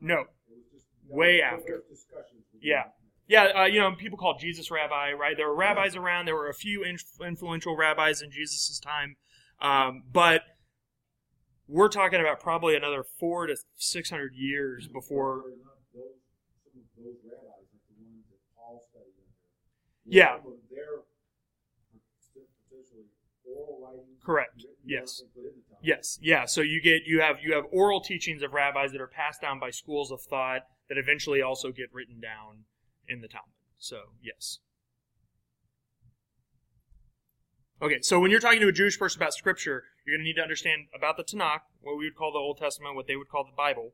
No. 0.00 0.24
Way 1.08 1.40
after. 1.40 1.82
Yeah. 2.60 2.84
Yeah, 3.26 3.44
uh, 3.56 3.64
you 3.64 3.80
know, 3.80 3.94
people 3.94 4.18
called 4.18 4.38
Jesus 4.38 4.70
rabbi, 4.70 5.12
right? 5.12 5.34
There 5.34 5.48
were 5.48 5.56
rabbis 5.56 5.96
around. 5.96 6.26
There 6.26 6.34
were 6.34 6.50
a 6.50 6.54
few 6.54 6.84
influential 6.84 7.74
rabbis 7.74 8.20
in 8.20 8.30
Jesus' 8.30 8.78
time, 8.78 9.16
um, 9.62 10.02
but 10.12 10.42
we're 11.68 11.88
talking 11.88 12.20
about 12.20 12.40
probably 12.40 12.76
another 12.76 13.02
four 13.02 13.46
to 13.46 13.56
six 13.76 14.10
hundred 14.10 14.34
years 14.34 14.88
before. 14.88 15.38
Or 15.38 15.50
not 15.62 15.78
those, 15.94 16.20
some 16.64 16.80
of 16.80 17.04
those 17.04 17.20
rabbis, 17.24 17.66
like 17.72 17.84
the 17.88 17.96
ones 18.04 18.24
that 18.28 18.40
Paul 18.56 18.82
studied 18.90 19.14
under. 19.16 19.36
Yeah. 20.04 20.36
Some 20.36 20.52
of 20.52 20.58
their 20.70 21.04
potentially 22.68 23.06
oral 23.44 23.80
writings. 23.82 24.22
Correct. 24.24 24.64
Yes. 24.84 25.20
and 25.20 25.32
put 25.32 25.40
in 25.40 25.56
the 25.56 25.62
Talmud. 25.68 25.80
Yes, 25.82 26.18
yeah. 26.20 26.44
So 26.44 26.60
you 26.60 26.80
get 26.82 27.02
you 27.06 27.20
have 27.20 27.36
you 27.42 27.54
have 27.54 27.64
oral 27.72 28.00
teachings 28.00 28.42
of 28.42 28.52
rabbis 28.52 28.92
that 28.92 29.00
are 29.00 29.06
passed 29.06 29.40
down 29.40 29.58
by 29.58 29.70
schools 29.70 30.10
of 30.10 30.20
thought 30.20 30.62
that 30.88 30.98
eventually 30.98 31.40
also 31.40 31.72
get 31.72 31.92
written 31.92 32.20
down 32.20 32.64
in 33.08 33.20
the 33.20 33.28
Talmud. 33.28 33.48
So 33.78 33.96
yes. 34.22 34.58
Okay, 37.84 38.00
so 38.00 38.18
when 38.18 38.30
you're 38.30 38.40
talking 38.40 38.62
to 38.62 38.68
a 38.68 38.72
Jewish 38.72 38.98
person 38.98 39.20
about 39.20 39.34
Scripture, 39.34 39.84
you're 40.06 40.16
going 40.16 40.22
to 40.22 40.24
need 40.24 40.36
to 40.36 40.42
understand 40.42 40.86
about 40.96 41.18
the 41.18 41.22
Tanakh, 41.22 41.68
what 41.82 41.98
we 41.98 42.06
would 42.06 42.16
call 42.16 42.32
the 42.32 42.38
Old 42.38 42.56
Testament, 42.56 42.94
what 42.94 43.06
they 43.06 43.14
would 43.14 43.28
call 43.28 43.44
the 43.44 43.54
Bible, 43.54 43.92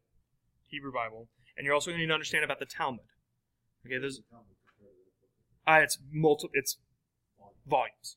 Hebrew 0.68 0.92
Bible, 0.92 1.26
and 1.56 1.64
you're 1.64 1.74
also 1.74 1.90
going 1.90 1.98
to 1.98 2.02
need 2.04 2.08
to 2.10 2.14
understand 2.14 2.44
about 2.44 2.60
the 2.60 2.66
Talmud. 2.66 3.00
Okay, 3.84 3.98
there's 3.98 4.20
The 4.30 4.36
the 5.66 5.72
uh, 5.72 5.80
it's 5.80 5.98
multi, 6.12 6.46
it's 6.52 6.78
volumes, 7.66 8.16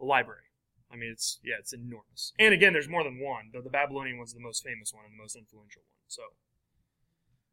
a 0.00 0.04
library. 0.06 0.48
I 0.90 0.96
mean, 0.96 1.10
it's 1.12 1.40
yeah, 1.44 1.56
it's 1.58 1.74
enormous. 1.74 2.32
And 2.38 2.54
again, 2.54 2.72
there's 2.72 2.88
more 2.88 3.04
than 3.04 3.20
one. 3.20 3.50
Though 3.52 3.60
the 3.60 3.68
Babylonian 3.68 4.16
one's 4.16 4.32
the 4.32 4.40
most 4.40 4.64
famous 4.64 4.94
one 4.94 5.04
and 5.04 5.12
the 5.12 5.22
most 5.22 5.36
influential 5.36 5.82
one. 5.82 6.08
So, 6.08 6.22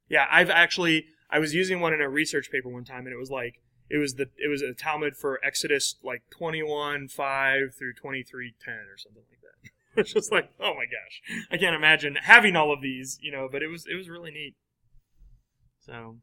yeah, 0.07 0.28
I've 0.32 0.49
actually 0.49 1.07
I 1.30 1.39
was 1.39 1.53
using 1.53 1.82
one 1.82 1.93
in 1.93 1.99
a 1.99 2.07
research 2.07 2.51
paper 2.51 2.70
one 2.70 2.86
time, 2.86 3.05
and 3.05 3.14
it 3.14 3.20
was 3.20 3.30
like 3.30 3.55
it 3.89 3.97
was 3.97 4.15
the 4.15 4.29
it 4.37 4.49
was 4.49 4.61
a 4.61 4.73
Talmud 4.73 5.15
for 5.15 5.39
Exodus 5.43 5.95
like 6.03 6.23
21 6.31 7.07
five 7.07 7.75
through 7.77 7.93
23 7.93 8.53
10 8.63 8.73
or 8.73 8.97
something 8.97 9.23
like 9.29 9.41
that. 9.41 9.71
it's 10.01 10.13
just 10.13 10.31
like 10.31 10.51
oh 10.59 10.73
my 10.75 10.85
gosh, 10.85 11.45
I 11.51 11.57
can't 11.57 11.75
imagine 11.75 12.15
having 12.15 12.55
all 12.55 12.71
of 12.71 12.81
these, 12.81 13.19
you 13.21 13.31
know. 13.31 13.47
But 13.51 13.63
it 13.63 13.67
was 13.67 13.85
it 13.89 13.95
was 13.95 14.09
really 14.09 14.31
neat. 14.31 14.55
So 15.79 16.17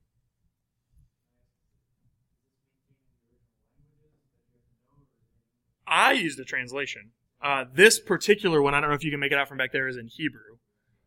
I 5.87 6.13
used 6.13 6.39
a 6.39 6.45
translation. 6.45 7.11
Uh, 7.43 7.65
this 7.73 8.01
particular 8.01 8.63
one, 8.63 8.75
I 8.75 8.81
don't 8.81 8.91
know 8.91 8.97
if 8.97 9.05
you 9.05 9.11
can 9.11 9.21
make 9.21 9.33
it 9.33 9.39
out 9.39 9.49
from 9.49 9.59
back 9.59 9.73
there, 9.73 9.89
is 9.89 9.97
in 9.97 10.09
Hebrew. 10.09 10.59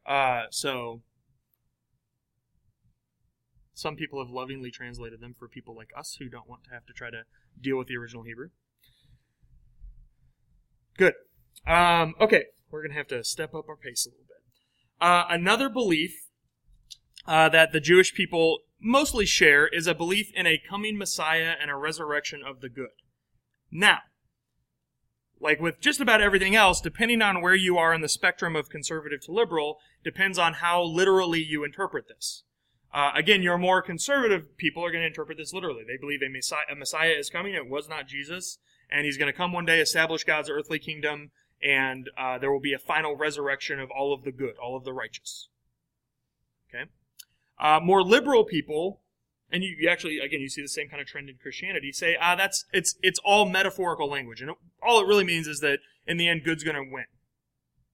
Uh, 0.05 0.43
so 0.51 1.01
some 3.79 3.95
people 3.95 4.23
have 4.23 4.31
lovingly 4.31 4.71
translated 4.71 5.21
them 5.21 5.33
for 5.37 5.47
people 5.47 5.75
like 5.75 5.89
us 5.97 6.17
who 6.19 6.27
don't 6.27 6.49
want 6.49 6.63
to 6.65 6.71
have 6.71 6.85
to 6.85 6.93
try 6.93 7.09
to 7.09 7.23
deal 7.59 7.77
with 7.77 7.87
the 7.87 7.95
original 7.95 8.23
Hebrew. 8.23 8.49
Good. 10.97 11.13
Um, 11.65 12.13
okay, 12.19 12.45
we're 12.69 12.81
going 12.81 12.91
to 12.91 12.97
have 12.97 13.07
to 13.07 13.23
step 13.23 13.55
up 13.55 13.69
our 13.69 13.77
pace 13.77 14.05
a 14.05 14.09
little 14.09 14.25
bit. 14.27 15.05
Uh, 15.05 15.25
another 15.29 15.69
belief 15.69 16.13
uh, 17.25 17.47
that 17.49 17.71
the 17.71 17.79
Jewish 17.79 18.13
people 18.13 18.59
mostly 18.81 19.25
share 19.25 19.67
is 19.67 19.87
a 19.87 19.95
belief 19.95 20.31
in 20.35 20.45
a 20.45 20.61
coming 20.69 20.97
Messiah 20.97 21.53
and 21.59 21.71
a 21.71 21.75
resurrection 21.75 22.41
of 22.45 22.59
the 22.59 22.69
good. 22.69 22.89
Now, 23.71 23.99
like 25.39 25.61
with 25.61 25.79
just 25.79 26.01
about 26.01 26.21
everything 26.21 26.55
else, 26.55 26.81
depending 26.81 27.21
on 27.21 27.41
where 27.41 27.55
you 27.55 27.77
are 27.77 27.93
in 27.93 28.01
the 28.01 28.09
spectrum 28.09 28.57
of 28.57 28.69
conservative 28.69 29.21
to 29.21 29.31
liberal, 29.31 29.77
depends 30.03 30.37
on 30.37 30.55
how 30.55 30.83
literally 30.83 31.41
you 31.41 31.63
interpret 31.63 32.09
this. 32.09 32.43
Uh, 32.91 33.11
again, 33.15 33.43
your 33.43 33.57
more 33.57 33.81
conservative 33.81 34.57
people 34.57 34.83
are 34.83 34.91
going 34.91 35.03
to 35.03 35.07
interpret 35.07 35.37
this 35.37 35.53
literally. 35.53 35.83
They 35.87 35.97
believe 35.97 36.21
a 36.21 36.29
Messiah, 36.29 36.65
a 36.71 36.75
Messiah 36.75 37.11
is 37.11 37.29
coming. 37.29 37.53
It 37.53 37.69
was 37.69 37.87
not 37.87 38.07
Jesus, 38.07 38.57
and 38.89 39.05
he's 39.05 39.17
going 39.17 39.31
to 39.31 39.37
come 39.37 39.53
one 39.53 39.65
day, 39.65 39.79
establish 39.79 40.23
God's 40.23 40.49
earthly 40.49 40.79
kingdom, 40.79 41.31
and 41.61 42.09
uh, 42.17 42.39
there 42.39 42.51
will 42.51 42.59
be 42.59 42.73
a 42.73 42.79
final 42.79 43.15
resurrection 43.15 43.79
of 43.79 43.89
all 43.91 44.13
of 44.13 44.23
the 44.23 44.31
good, 44.31 44.55
all 44.61 44.75
of 44.75 44.85
the 44.85 44.93
righteous. 44.93 45.49
Okay. 46.69 46.89
Uh, 47.59 47.79
more 47.83 48.01
liberal 48.01 48.43
people, 48.43 49.01
and 49.51 49.63
you, 49.63 49.75
you 49.79 49.89
actually 49.89 50.19
again 50.19 50.39
you 50.39 50.49
see 50.49 50.61
the 50.61 50.67
same 50.67 50.87
kind 50.89 51.01
of 51.01 51.07
trend 51.07 51.29
in 51.29 51.35
Christianity. 51.41 51.91
Say, 51.91 52.15
ah, 52.19 52.35
that's 52.35 52.65
it's 52.71 52.95
it's 53.01 53.19
all 53.23 53.47
metaphorical 53.47 54.09
language, 54.09 54.41
and 54.41 54.51
it, 54.51 54.57
all 54.81 55.01
it 55.01 55.07
really 55.07 55.25
means 55.25 55.47
is 55.47 55.59
that 55.59 55.79
in 56.07 56.17
the 56.17 56.27
end, 56.27 56.43
good's 56.43 56.63
going 56.63 56.75
to 56.75 56.91
win. 56.91 57.05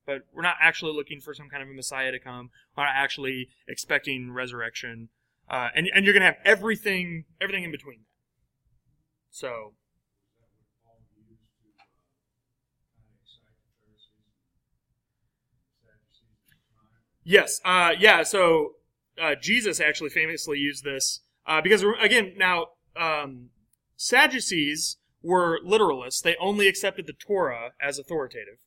But 0.06 0.22
we're 0.34 0.44
not 0.44 0.58
actually 0.62 0.94
looking 0.94 1.20
for 1.20 1.34
some 1.34 1.50
kind 1.50 1.64
of 1.64 1.70
a 1.70 1.74
Messiah 1.74 2.12
to 2.12 2.20
come. 2.20 2.52
We're 2.78 2.86
not 2.86 2.94
actually 2.96 3.50
expecting 3.68 4.32
resurrection, 4.32 5.10
uh, 5.50 5.70
and 5.76 5.90
and 5.94 6.06
you're 6.06 6.14
going 6.14 6.22
to 6.22 6.28
have 6.28 6.38
everything 6.46 7.26
everything 7.42 7.64
in 7.64 7.72
between. 7.72 8.00
That. 8.00 9.38
So 9.38 9.74
Yes. 17.26 17.60
Uh, 17.66 17.92
yeah. 18.00 18.24
So 18.24 18.74
uh, 19.22 19.36
Jesus 19.42 19.82
actually 19.82 20.12
famously 20.12 20.60
used 20.60 20.84
this 20.84 21.22
uh, 21.48 21.60
because 21.60 21.84
again, 22.00 22.34
now 22.38 22.68
um, 22.96 23.50
Sadducees 23.98 24.98
were 25.22 25.60
literalists. 25.66 26.22
They 26.22 26.36
only 26.40 26.68
accepted 26.68 27.08
the 27.08 27.14
Torah 27.14 27.72
as 27.82 27.98
authoritative. 27.98 28.60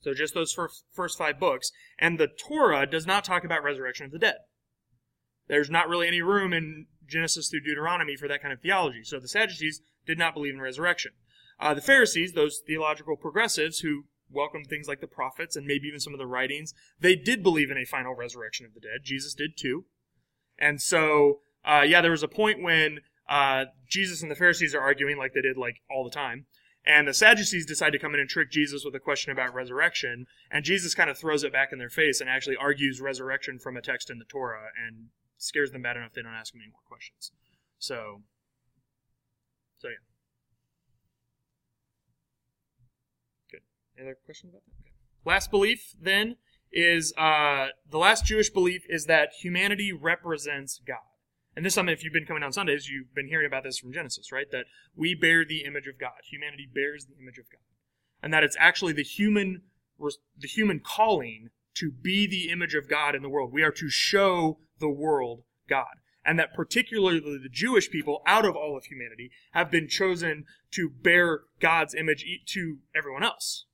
So 0.00 0.14
just 0.14 0.34
those 0.34 0.52
first, 0.52 1.18
five 1.18 1.38
books, 1.38 1.72
and 1.98 2.18
the 2.18 2.28
Torah 2.28 2.86
does 2.86 3.06
not 3.06 3.24
talk 3.24 3.44
about 3.44 3.62
resurrection 3.62 4.06
of 4.06 4.12
the 4.12 4.18
dead. 4.18 4.36
There's 5.46 5.70
not 5.70 5.88
really 5.88 6.06
any 6.06 6.22
room 6.22 6.52
in 6.52 6.86
Genesis 7.06 7.48
through 7.48 7.60
Deuteronomy 7.60 8.16
for 8.16 8.28
that 8.28 8.40
kind 8.40 8.52
of 8.52 8.60
theology. 8.60 9.02
So 9.02 9.18
the 9.18 9.28
Sadducees 9.28 9.82
did 10.06 10.18
not 10.18 10.32
believe 10.32 10.54
in 10.54 10.60
resurrection. 10.60 11.12
Uh, 11.58 11.74
the 11.74 11.82
Pharisees, 11.82 12.32
those 12.32 12.62
theological 12.66 13.16
progressives 13.16 13.80
who 13.80 14.04
welcomed 14.30 14.68
things 14.68 14.88
like 14.88 15.00
the 15.00 15.06
prophets 15.06 15.56
and 15.56 15.66
maybe 15.66 15.88
even 15.88 16.00
some 16.00 16.14
of 16.14 16.18
the 16.18 16.26
writings, 16.26 16.72
they 16.98 17.16
did 17.16 17.42
believe 17.42 17.70
in 17.70 17.76
a 17.76 17.84
final 17.84 18.14
resurrection 18.14 18.64
of 18.64 18.74
the 18.74 18.80
dead. 18.80 19.00
Jesus 19.02 19.34
did 19.34 19.56
too. 19.58 19.84
And 20.58 20.80
so, 20.80 21.40
uh, 21.64 21.82
yeah, 21.86 22.00
there 22.00 22.10
was 22.10 22.22
a 22.22 22.28
point 22.28 22.62
when 22.62 23.00
uh, 23.28 23.66
Jesus 23.88 24.22
and 24.22 24.30
the 24.30 24.36
Pharisees 24.36 24.74
are 24.74 24.80
arguing 24.80 25.18
like 25.18 25.34
they 25.34 25.42
did 25.42 25.56
like 25.56 25.82
all 25.90 26.04
the 26.04 26.10
time. 26.10 26.46
And 26.90 27.06
the 27.06 27.14
Sadducees 27.14 27.66
decide 27.66 27.90
to 27.90 28.00
come 28.00 28.14
in 28.14 28.20
and 28.20 28.28
trick 28.28 28.50
Jesus 28.50 28.84
with 28.84 28.96
a 28.96 28.98
question 28.98 29.30
about 29.30 29.54
resurrection. 29.54 30.26
And 30.50 30.64
Jesus 30.64 30.92
kind 30.92 31.08
of 31.08 31.16
throws 31.16 31.44
it 31.44 31.52
back 31.52 31.68
in 31.72 31.78
their 31.78 31.88
face 31.88 32.20
and 32.20 32.28
actually 32.28 32.56
argues 32.56 33.00
resurrection 33.00 33.60
from 33.60 33.76
a 33.76 33.80
text 33.80 34.10
in 34.10 34.18
the 34.18 34.24
Torah 34.24 34.70
and 34.76 35.10
scares 35.38 35.70
them 35.70 35.82
bad 35.82 35.96
enough 35.96 36.12
they 36.14 36.22
don't 36.22 36.34
ask 36.34 36.52
him 36.52 36.60
any 36.60 36.70
more 36.72 36.80
questions. 36.88 37.30
So, 37.78 38.22
so 39.78 39.86
yeah. 39.86 39.94
Good. 43.52 43.60
Any 43.96 44.08
other 44.08 44.18
questions 44.24 44.52
about 44.52 44.62
that? 44.66 44.72
Okay. 44.80 44.92
Last 45.24 45.52
belief 45.52 45.94
then 46.02 46.38
is 46.72 47.14
uh, 47.16 47.68
the 47.88 47.98
last 47.98 48.24
Jewish 48.24 48.50
belief 48.50 48.82
is 48.88 49.04
that 49.04 49.28
humanity 49.40 49.92
represents 49.92 50.80
God. 50.84 50.98
And 51.60 51.66
this, 51.66 51.76
I 51.76 51.82
mean, 51.82 51.92
if 51.92 52.02
you've 52.02 52.14
been 52.14 52.24
coming 52.24 52.42
on 52.42 52.54
Sundays, 52.54 52.88
you've 52.88 53.14
been 53.14 53.28
hearing 53.28 53.46
about 53.46 53.64
this 53.64 53.76
from 53.76 53.92
Genesis, 53.92 54.32
right? 54.32 54.50
That 54.50 54.64
we 54.96 55.14
bear 55.14 55.44
the 55.44 55.66
image 55.66 55.86
of 55.86 56.00
God. 56.00 56.12
Humanity 56.30 56.66
bears 56.74 57.04
the 57.04 57.22
image 57.22 57.36
of 57.36 57.50
God, 57.52 57.60
and 58.22 58.32
that 58.32 58.42
it's 58.42 58.56
actually 58.58 58.94
the 58.94 59.02
human, 59.02 59.64
the 59.98 60.48
human 60.48 60.80
calling 60.80 61.50
to 61.74 61.90
be 61.90 62.26
the 62.26 62.50
image 62.50 62.74
of 62.74 62.88
God 62.88 63.14
in 63.14 63.20
the 63.20 63.28
world. 63.28 63.52
We 63.52 63.62
are 63.62 63.72
to 63.72 63.90
show 63.90 64.60
the 64.78 64.88
world 64.88 65.42
God, 65.68 66.00
and 66.24 66.38
that 66.38 66.54
particularly 66.54 67.20
the 67.20 67.50
Jewish 67.52 67.90
people, 67.90 68.22
out 68.26 68.46
of 68.46 68.56
all 68.56 68.74
of 68.74 68.86
humanity, 68.86 69.30
have 69.52 69.70
been 69.70 69.86
chosen 69.86 70.46
to 70.70 70.88
bear 70.88 71.40
God's 71.60 71.94
image 71.94 72.24
to 72.54 72.78
everyone 72.96 73.22
else. 73.22 73.66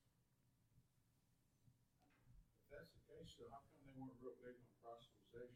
If 2.66 2.78
that's 2.78 2.90
the 2.90 2.98
case, 3.06 3.30
so 3.38 3.44
how 3.48 3.58
come 3.62 3.78
they 3.86 3.94
weren't 3.94 4.18
real 4.20 4.34
big 4.42 4.58
on 4.58 4.66
proselytization? 4.82 5.54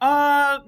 Uh, 0.00 0.60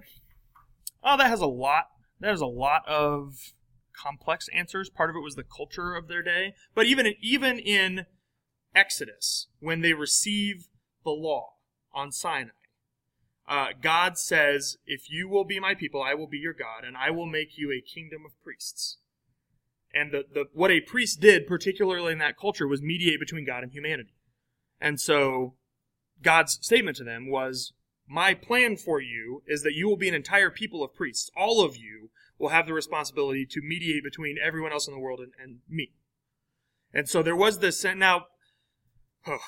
oh, 1.02 1.16
that 1.16 1.28
has 1.28 1.40
a 1.40 1.46
lot. 1.46 1.84
There's 2.20 2.40
a 2.40 2.46
lot 2.46 2.86
of 2.86 3.52
complex 3.96 4.48
answers. 4.54 4.90
Part 4.90 5.10
of 5.10 5.16
it 5.16 5.20
was 5.20 5.34
the 5.34 5.44
culture 5.44 5.94
of 5.94 6.08
their 6.08 6.22
day, 6.22 6.54
but 6.74 6.86
even 6.86 7.14
even 7.20 7.58
in 7.58 8.06
Exodus, 8.74 9.48
when 9.60 9.80
they 9.80 9.92
receive 9.92 10.68
the 11.04 11.10
law 11.10 11.54
on 11.94 12.12
Sinai, 12.12 12.50
uh, 13.48 13.68
God 13.80 14.18
says, 14.18 14.76
"If 14.86 15.10
you 15.10 15.28
will 15.28 15.44
be 15.44 15.58
my 15.60 15.74
people, 15.74 16.02
I 16.02 16.14
will 16.14 16.26
be 16.28 16.38
your 16.38 16.54
God, 16.54 16.84
and 16.84 16.96
I 16.96 17.10
will 17.10 17.26
make 17.26 17.56
you 17.56 17.72
a 17.72 17.80
kingdom 17.80 18.24
of 18.24 18.40
priests." 18.42 18.98
And 19.94 20.10
the, 20.10 20.24
the 20.32 20.44
what 20.52 20.70
a 20.70 20.80
priest 20.80 21.20
did, 21.20 21.46
particularly 21.46 22.12
in 22.12 22.18
that 22.18 22.38
culture, 22.38 22.66
was 22.66 22.80
mediate 22.80 23.20
between 23.20 23.44
God 23.44 23.62
and 23.62 23.72
humanity. 23.72 24.14
And 24.80 25.00
so, 25.00 25.54
God's 26.22 26.58
statement 26.62 26.96
to 26.96 27.04
them 27.04 27.30
was, 27.30 27.72
my 28.12 28.34
plan 28.34 28.76
for 28.76 29.00
you 29.00 29.42
is 29.46 29.62
that 29.62 29.72
you 29.72 29.88
will 29.88 29.96
be 29.96 30.08
an 30.08 30.14
entire 30.14 30.50
people 30.50 30.84
of 30.84 30.94
priests. 30.94 31.30
All 31.34 31.64
of 31.64 31.76
you 31.78 32.10
will 32.38 32.50
have 32.50 32.66
the 32.66 32.74
responsibility 32.74 33.46
to 33.46 33.62
mediate 33.62 34.04
between 34.04 34.36
everyone 34.44 34.70
else 34.70 34.86
in 34.86 34.92
the 34.92 35.00
world 35.00 35.20
and, 35.20 35.32
and 35.42 35.60
me. 35.66 35.92
And 36.92 37.08
so 37.08 37.22
there 37.22 37.34
was 37.34 37.60
this. 37.60 37.82
Now, 37.84 38.26
oh, 39.26 39.38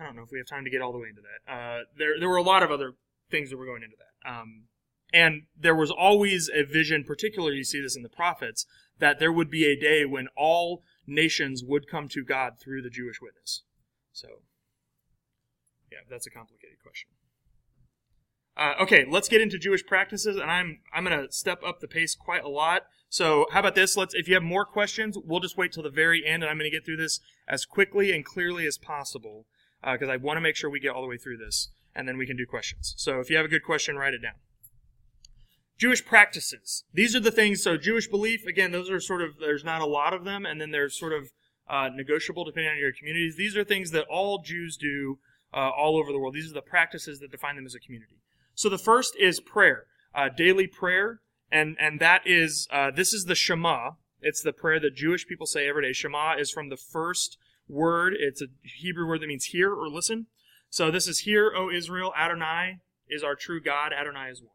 I 0.00 0.04
don't 0.04 0.16
know 0.16 0.22
if 0.22 0.30
we 0.32 0.38
have 0.38 0.46
time 0.46 0.64
to 0.64 0.70
get 0.70 0.80
all 0.80 0.92
the 0.92 0.98
way 0.98 1.08
into 1.10 1.20
that. 1.20 1.52
Uh, 1.52 1.80
there, 1.98 2.18
there 2.18 2.30
were 2.30 2.38
a 2.38 2.42
lot 2.42 2.62
of 2.62 2.70
other 2.70 2.94
things 3.30 3.50
that 3.50 3.58
were 3.58 3.66
going 3.66 3.82
into 3.82 3.96
that. 3.98 4.30
Um, 4.30 4.64
and 5.12 5.42
there 5.54 5.76
was 5.76 5.90
always 5.90 6.48
a 6.52 6.64
vision, 6.64 7.04
particularly 7.04 7.58
you 7.58 7.64
see 7.64 7.82
this 7.82 7.94
in 7.94 8.02
the 8.02 8.08
prophets, 8.08 8.64
that 9.00 9.18
there 9.18 9.32
would 9.32 9.50
be 9.50 9.66
a 9.66 9.78
day 9.78 10.06
when 10.06 10.28
all 10.34 10.82
nations 11.06 11.62
would 11.62 11.86
come 11.90 12.08
to 12.08 12.24
God 12.24 12.54
through 12.58 12.80
the 12.80 12.90
Jewish 12.90 13.20
witness. 13.20 13.64
So, 14.12 14.28
yeah, 15.92 15.98
that's 16.08 16.26
a 16.26 16.30
complicated 16.30 16.78
question. 16.82 17.10
Uh, 18.56 18.74
okay, 18.80 19.04
let's 19.08 19.28
get 19.28 19.40
into 19.40 19.58
Jewish 19.58 19.84
practices, 19.84 20.36
and 20.36 20.50
I'm 20.50 20.78
I'm 20.92 21.04
to 21.06 21.26
step 21.30 21.62
up 21.66 21.80
the 21.80 21.88
pace 21.88 22.14
quite 22.14 22.44
a 22.44 22.48
lot. 22.48 22.82
So, 23.08 23.46
how 23.50 23.60
about 23.60 23.74
this? 23.74 23.96
Let's 23.96 24.14
if 24.14 24.28
you 24.28 24.34
have 24.34 24.44
more 24.44 24.64
questions, 24.64 25.16
we'll 25.18 25.40
just 25.40 25.56
wait 25.56 25.72
till 25.72 25.82
the 25.82 25.90
very 25.90 26.24
end, 26.24 26.44
and 26.44 26.50
I'm 26.50 26.58
to 26.58 26.70
get 26.70 26.84
through 26.84 26.98
this 26.98 27.20
as 27.48 27.64
quickly 27.64 28.12
and 28.12 28.24
clearly 28.24 28.66
as 28.66 28.78
possible 28.78 29.46
because 29.82 30.08
I 30.08 30.16
want 30.16 30.36
to 30.36 30.40
make 30.40 30.56
sure 30.56 30.70
we 30.70 30.80
get 30.80 30.90
all 30.90 31.02
the 31.02 31.08
way 31.08 31.18
through 31.18 31.36
this, 31.38 31.70
and 31.94 32.08
then 32.08 32.16
we 32.16 32.26
can 32.26 32.36
do 32.36 32.46
questions. 32.46 32.94
So, 32.96 33.18
if 33.18 33.28
you 33.28 33.36
have 33.36 33.44
a 33.44 33.48
good 33.48 33.64
question, 33.64 33.96
write 33.96 34.14
it 34.14 34.22
down. 34.22 34.34
Jewish 35.76 36.04
practices. 36.04 36.84
These 36.92 37.16
are 37.16 37.20
the 37.20 37.32
things. 37.32 37.60
So, 37.60 37.76
Jewish 37.76 38.06
belief. 38.06 38.46
Again, 38.46 38.70
those 38.70 38.88
are 38.88 39.00
sort 39.00 39.22
of 39.22 39.38
there's 39.40 39.64
not 39.64 39.80
a 39.80 39.86
lot 39.86 40.14
of 40.14 40.24
them, 40.24 40.46
and 40.46 40.60
then 40.60 40.70
they're 40.70 40.88
sort 40.88 41.12
of 41.12 41.32
uh, 41.68 41.88
negotiable 41.92 42.44
depending 42.44 42.70
on 42.70 42.78
your 42.78 42.92
communities. 42.92 43.34
These 43.36 43.56
are 43.56 43.64
things 43.64 43.90
that 43.90 44.06
all 44.08 44.42
Jews 44.42 44.76
do 44.76 45.18
uh, 45.52 45.70
all 45.70 45.96
over 45.96 46.12
the 46.12 46.18
world. 46.20 46.34
These 46.34 46.50
are 46.50 46.54
the 46.54 46.62
practices 46.62 47.18
that 47.18 47.32
define 47.32 47.56
them 47.56 47.66
as 47.66 47.74
a 47.74 47.80
community. 47.80 48.20
So 48.54 48.68
the 48.68 48.78
first 48.78 49.14
is 49.18 49.40
prayer, 49.40 49.84
uh, 50.14 50.28
daily 50.28 50.66
prayer, 50.66 51.20
and 51.50 51.76
and 51.78 52.00
that 52.00 52.22
is 52.26 52.68
uh, 52.70 52.90
this 52.90 53.12
is 53.12 53.24
the 53.24 53.34
Shema. 53.34 53.92
It's 54.20 54.42
the 54.42 54.52
prayer 54.52 54.80
that 54.80 54.94
Jewish 54.94 55.26
people 55.26 55.46
say 55.46 55.68
every 55.68 55.82
day. 55.82 55.92
Shema 55.92 56.36
is 56.38 56.50
from 56.50 56.68
the 56.68 56.76
first 56.76 57.36
word. 57.68 58.14
It's 58.18 58.40
a 58.40 58.46
Hebrew 58.62 59.06
word 59.06 59.20
that 59.20 59.26
means 59.26 59.46
hear 59.46 59.72
or 59.72 59.88
listen. 59.88 60.26
So 60.70 60.90
this 60.90 61.06
is 61.06 61.20
hear, 61.20 61.52
O 61.54 61.70
Israel, 61.70 62.12
Adonai 62.18 62.78
is 63.08 63.22
our 63.22 63.34
true 63.34 63.60
God. 63.60 63.92
Adonai 63.92 64.30
is 64.30 64.40
one. 64.40 64.50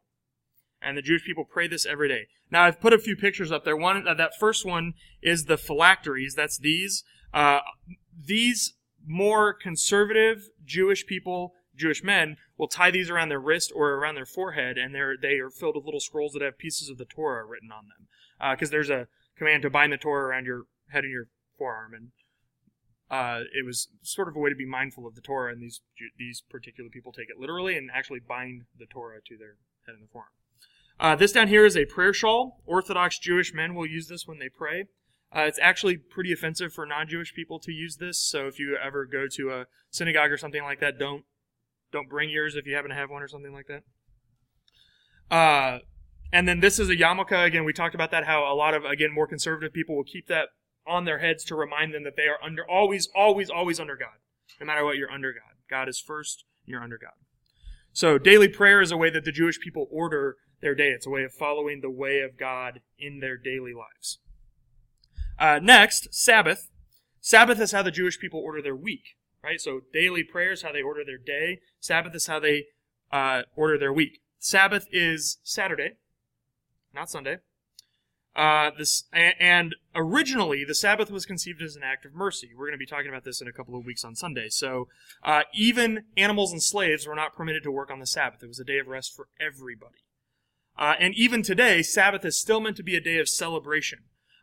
And 0.82 0.96
the 0.96 1.02
Jewish 1.02 1.24
people 1.24 1.44
pray 1.44 1.68
this 1.68 1.86
every 1.86 2.08
day. 2.08 2.26
Now 2.50 2.64
I've 2.64 2.80
put 2.80 2.92
a 2.92 2.98
few 2.98 3.16
pictures 3.16 3.52
up 3.52 3.64
there. 3.64 3.76
One 3.76 4.06
uh, 4.06 4.14
that 4.14 4.32
first 4.38 4.64
one 4.64 4.94
is 5.22 5.44
the 5.44 5.56
phylacteries. 5.56 6.34
That's 6.34 6.58
these. 6.58 7.04
Uh, 7.32 7.60
these 8.18 8.74
more 9.06 9.54
conservative 9.54 10.50
Jewish 10.64 11.06
people, 11.06 11.52
Jewish 11.76 12.02
men, 12.02 12.36
will 12.60 12.68
tie 12.68 12.90
these 12.90 13.08
around 13.08 13.30
their 13.30 13.40
wrist 13.40 13.72
or 13.74 13.92
around 13.92 14.16
their 14.16 14.26
forehead, 14.26 14.76
and 14.76 14.94
they're 14.94 15.16
they 15.16 15.38
are 15.38 15.48
filled 15.48 15.76
with 15.76 15.86
little 15.86 15.98
scrolls 15.98 16.34
that 16.34 16.42
have 16.42 16.58
pieces 16.58 16.90
of 16.90 16.98
the 16.98 17.06
Torah 17.06 17.42
written 17.46 17.70
on 17.72 17.88
them. 17.88 18.06
Because 18.54 18.68
uh, 18.68 18.72
there's 18.72 18.90
a 18.90 19.08
command 19.38 19.62
to 19.62 19.70
bind 19.70 19.94
the 19.94 19.96
Torah 19.96 20.26
around 20.26 20.44
your 20.44 20.64
head 20.90 21.04
and 21.04 21.10
your 21.10 21.28
forearm, 21.56 21.94
and 21.94 22.08
uh, 23.10 23.44
it 23.58 23.64
was 23.64 23.88
sort 24.02 24.28
of 24.28 24.36
a 24.36 24.38
way 24.38 24.50
to 24.50 24.54
be 24.56 24.66
mindful 24.66 25.06
of 25.06 25.14
the 25.14 25.22
Torah. 25.22 25.50
And 25.52 25.62
these 25.62 25.80
these 26.18 26.42
particular 26.50 26.90
people 26.90 27.12
take 27.12 27.30
it 27.30 27.40
literally 27.40 27.78
and 27.78 27.88
actually 27.94 28.20
bind 28.20 28.64
the 28.78 28.84
Torah 28.84 29.20
to 29.26 29.38
their 29.38 29.56
head 29.86 29.94
and 29.94 30.04
the 30.04 30.12
forearm. 30.12 30.28
Uh, 31.00 31.16
this 31.16 31.32
down 31.32 31.48
here 31.48 31.64
is 31.64 31.78
a 31.78 31.86
prayer 31.86 32.12
shawl. 32.12 32.60
Orthodox 32.66 33.18
Jewish 33.18 33.54
men 33.54 33.74
will 33.74 33.86
use 33.86 34.08
this 34.08 34.26
when 34.28 34.38
they 34.38 34.50
pray. 34.50 34.84
Uh, 35.34 35.42
it's 35.42 35.60
actually 35.62 35.96
pretty 35.96 36.30
offensive 36.30 36.74
for 36.74 36.84
non-Jewish 36.84 37.32
people 37.32 37.58
to 37.60 37.72
use 37.72 37.96
this. 37.96 38.18
So 38.18 38.48
if 38.48 38.58
you 38.58 38.76
ever 38.76 39.06
go 39.06 39.26
to 39.36 39.50
a 39.50 39.66
synagogue 39.88 40.30
or 40.30 40.36
something 40.36 40.62
like 40.62 40.80
that, 40.80 40.98
don't 40.98 41.24
don't 41.92 42.08
bring 42.08 42.30
yours 42.30 42.56
if 42.56 42.66
you 42.66 42.74
happen 42.74 42.90
to 42.90 42.96
have 42.96 43.10
one 43.10 43.22
or 43.22 43.28
something 43.28 43.52
like 43.52 43.66
that. 43.68 43.82
Uh, 45.34 45.78
and 46.32 46.48
then 46.48 46.60
this 46.60 46.78
is 46.78 46.88
a 46.88 46.96
yarmulke. 46.96 47.44
Again, 47.44 47.64
we 47.64 47.72
talked 47.72 47.94
about 47.94 48.10
that. 48.10 48.24
How 48.24 48.52
a 48.52 48.54
lot 48.54 48.74
of 48.74 48.84
again 48.84 49.12
more 49.12 49.26
conservative 49.26 49.72
people 49.72 49.96
will 49.96 50.04
keep 50.04 50.26
that 50.28 50.48
on 50.86 51.04
their 51.04 51.18
heads 51.18 51.44
to 51.44 51.54
remind 51.54 51.94
them 51.94 52.04
that 52.04 52.16
they 52.16 52.24
are 52.24 52.42
under 52.44 52.68
always, 52.68 53.08
always, 53.14 53.50
always 53.50 53.78
under 53.78 53.96
God. 53.96 54.18
No 54.60 54.66
matter 54.66 54.84
what, 54.84 54.96
you're 54.96 55.10
under 55.10 55.32
God. 55.32 55.56
God 55.68 55.88
is 55.88 56.00
first. 56.00 56.44
You're 56.64 56.82
under 56.82 56.98
God. 56.98 57.12
So 57.92 58.18
daily 58.18 58.48
prayer 58.48 58.80
is 58.80 58.92
a 58.92 58.96
way 58.96 59.10
that 59.10 59.24
the 59.24 59.32
Jewish 59.32 59.60
people 59.60 59.88
order 59.90 60.36
their 60.60 60.74
day. 60.74 60.88
It's 60.88 61.06
a 61.06 61.10
way 61.10 61.24
of 61.24 61.32
following 61.32 61.80
the 61.80 61.90
way 61.90 62.20
of 62.20 62.36
God 62.36 62.80
in 62.98 63.20
their 63.20 63.36
daily 63.36 63.72
lives. 63.72 64.18
Uh, 65.38 65.58
next, 65.62 66.12
Sabbath. 66.12 66.68
Sabbath 67.20 67.60
is 67.60 67.72
how 67.72 67.82
the 67.82 67.90
Jewish 67.90 68.18
people 68.18 68.40
order 68.40 68.62
their 68.62 68.76
week, 68.76 69.16
right? 69.42 69.60
So 69.60 69.80
daily 69.92 70.22
prayer 70.22 70.52
is 70.52 70.62
how 70.62 70.72
they 70.72 70.82
order 70.82 71.04
their 71.04 71.18
day. 71.18 71.60
Sabbath 71.80 72.14
is 72.14 72.26
how 72.26 72.40
they 72.40 72.66
uh, 73.12 73.42
order 73.56 73.78
their 73.78 73.92
week. 73.92 74.20
Sabbath 74.38 74.86
is 74.90 75.38
Saturday, 75.42 75.92
not 76.94 77.10
Sunday. 77.10 77.38
Uh, 78.36 78.70
this 78.78 79.04
and 79.12 79.74
originally 79.94 80.64
the 80.64 80.74
Sabbath 80.74 81.10
was 81.10 81.26
conceived 81.26 81.60
as 81.62 81.74
an 81.74 81.82
act 81.82 82.04
of 82.04 82.14
mercy. 82.14 82.50
We're 82.56 82.66
going 82.66 82.78
to 82.78 82.78
be 82.78 82.86
talking 82.86 83.08
about 83.08 83.24
this 83.24 83.40
in 83.40 83.48
a 83.48 83.52
couple 83.52 83.76
of 83.76 83.84
weeks 83.84 84.04
on 84.04 84.14
Sunday. 84.14 84.48
So 84.48 84.86
uh, 85.24 85.42
even 85.52 86.04
animals 86.16 86.52
and 86.52 86.62
slaves 86.62 87.06
were 87.06 87.16
not 87.16 87.34
permitted 87.34 87.64
to 87.64 87.72
work 87.72 87.90
on 87.90 87.98
the 87.98 88.06
Sabbath. 88.06 88.42
It 88.42 88.46
was 88.46 88.60
a 88.60 88.64
day 88.64 88.78
of 88.78 88.86
rest 88.86 89.14
for 89.16 89.28
everybody. 89.40 90.04
Uh, 90.78 90.94
and 90.98 91.12
even 91.14 91.42
today, 91.42 91.82
Sabbath 91.82 92.24
is 92.24 92.38
still 92.38 92.60
meant 92.60 92.76
to 92.76 92.84
be 92.84 92.94
a 92.94 93.00
day 93.00 93.18
of 93.18 93.28
celebration. 93.28 93.98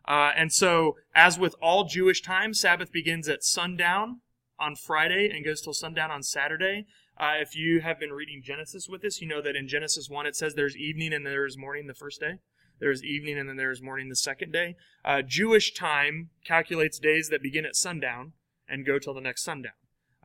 Uh, 0.06 0.32
and 0.36 0.54
so, 0.54 0.98
as 1.16 1.40
with 1.40 1.56
all 1.62 1.86
Jewish 1.86 2.22
time, 2.22 2.54
Sabbath 2.54 2.92
begins 2.92 3.28
at 3.28 3.44
sundown 3.44 4.22
on 4.60 4.76
Friday 4.76 5.30
and 5.34 5.46
goes 5.46 5.62
till 5.62 5.74
sundown 5.74 6.12
on 6.12 6.24
Saturday. 6.24 6.86
Uh, 7.18 7.34
if 7.40 7.56
you 7.56 7.82
have 7.82 8.00
been 8.00 8.12
reading 8.12 8.42
Genesis 8.44 8.88
with 8.88 9.04
us, 9.04 9.22
you 9.22 9.28
know 9.28 9.42
that 9.42 9.56
in 9.56 9.68
Genesis 9.68 10.10
1 10.10 10.26
it 10.26 10.36
says 10.36 10.54
there's 10.54 10.78
evening 10.78 11.14
and 11.14 11.26
there 11.26 11.46
is 11.46 11.58
morning 11.58 11.88
the 11.88 11.94
first 11.94 12.20
day. 12.20 12.40
There's 12.80 13.04
evening 13.04 13.40
and 13.40 13.50
then 13.50 13.58
there's 13.58 13.82
morning 13.82 14.10
the 14.10 14.16
second 14.16 14.52
day. 14.52 14.76
Uh, 15.04 15.22
Jewish 15.22 15.74
time 15.74 16.30
calculates 16.46 17.00
days 17.00 17.30
that 17.30 17.42
begin 17.42 17.66
at 17.66 17.76
sundown 17.76 18.34
and 18.68 18.86
go 18.86 19.00
till 19.00 19.14
the 19.14 19.22
next 19.22 19.44
sundown. 19.44 19.74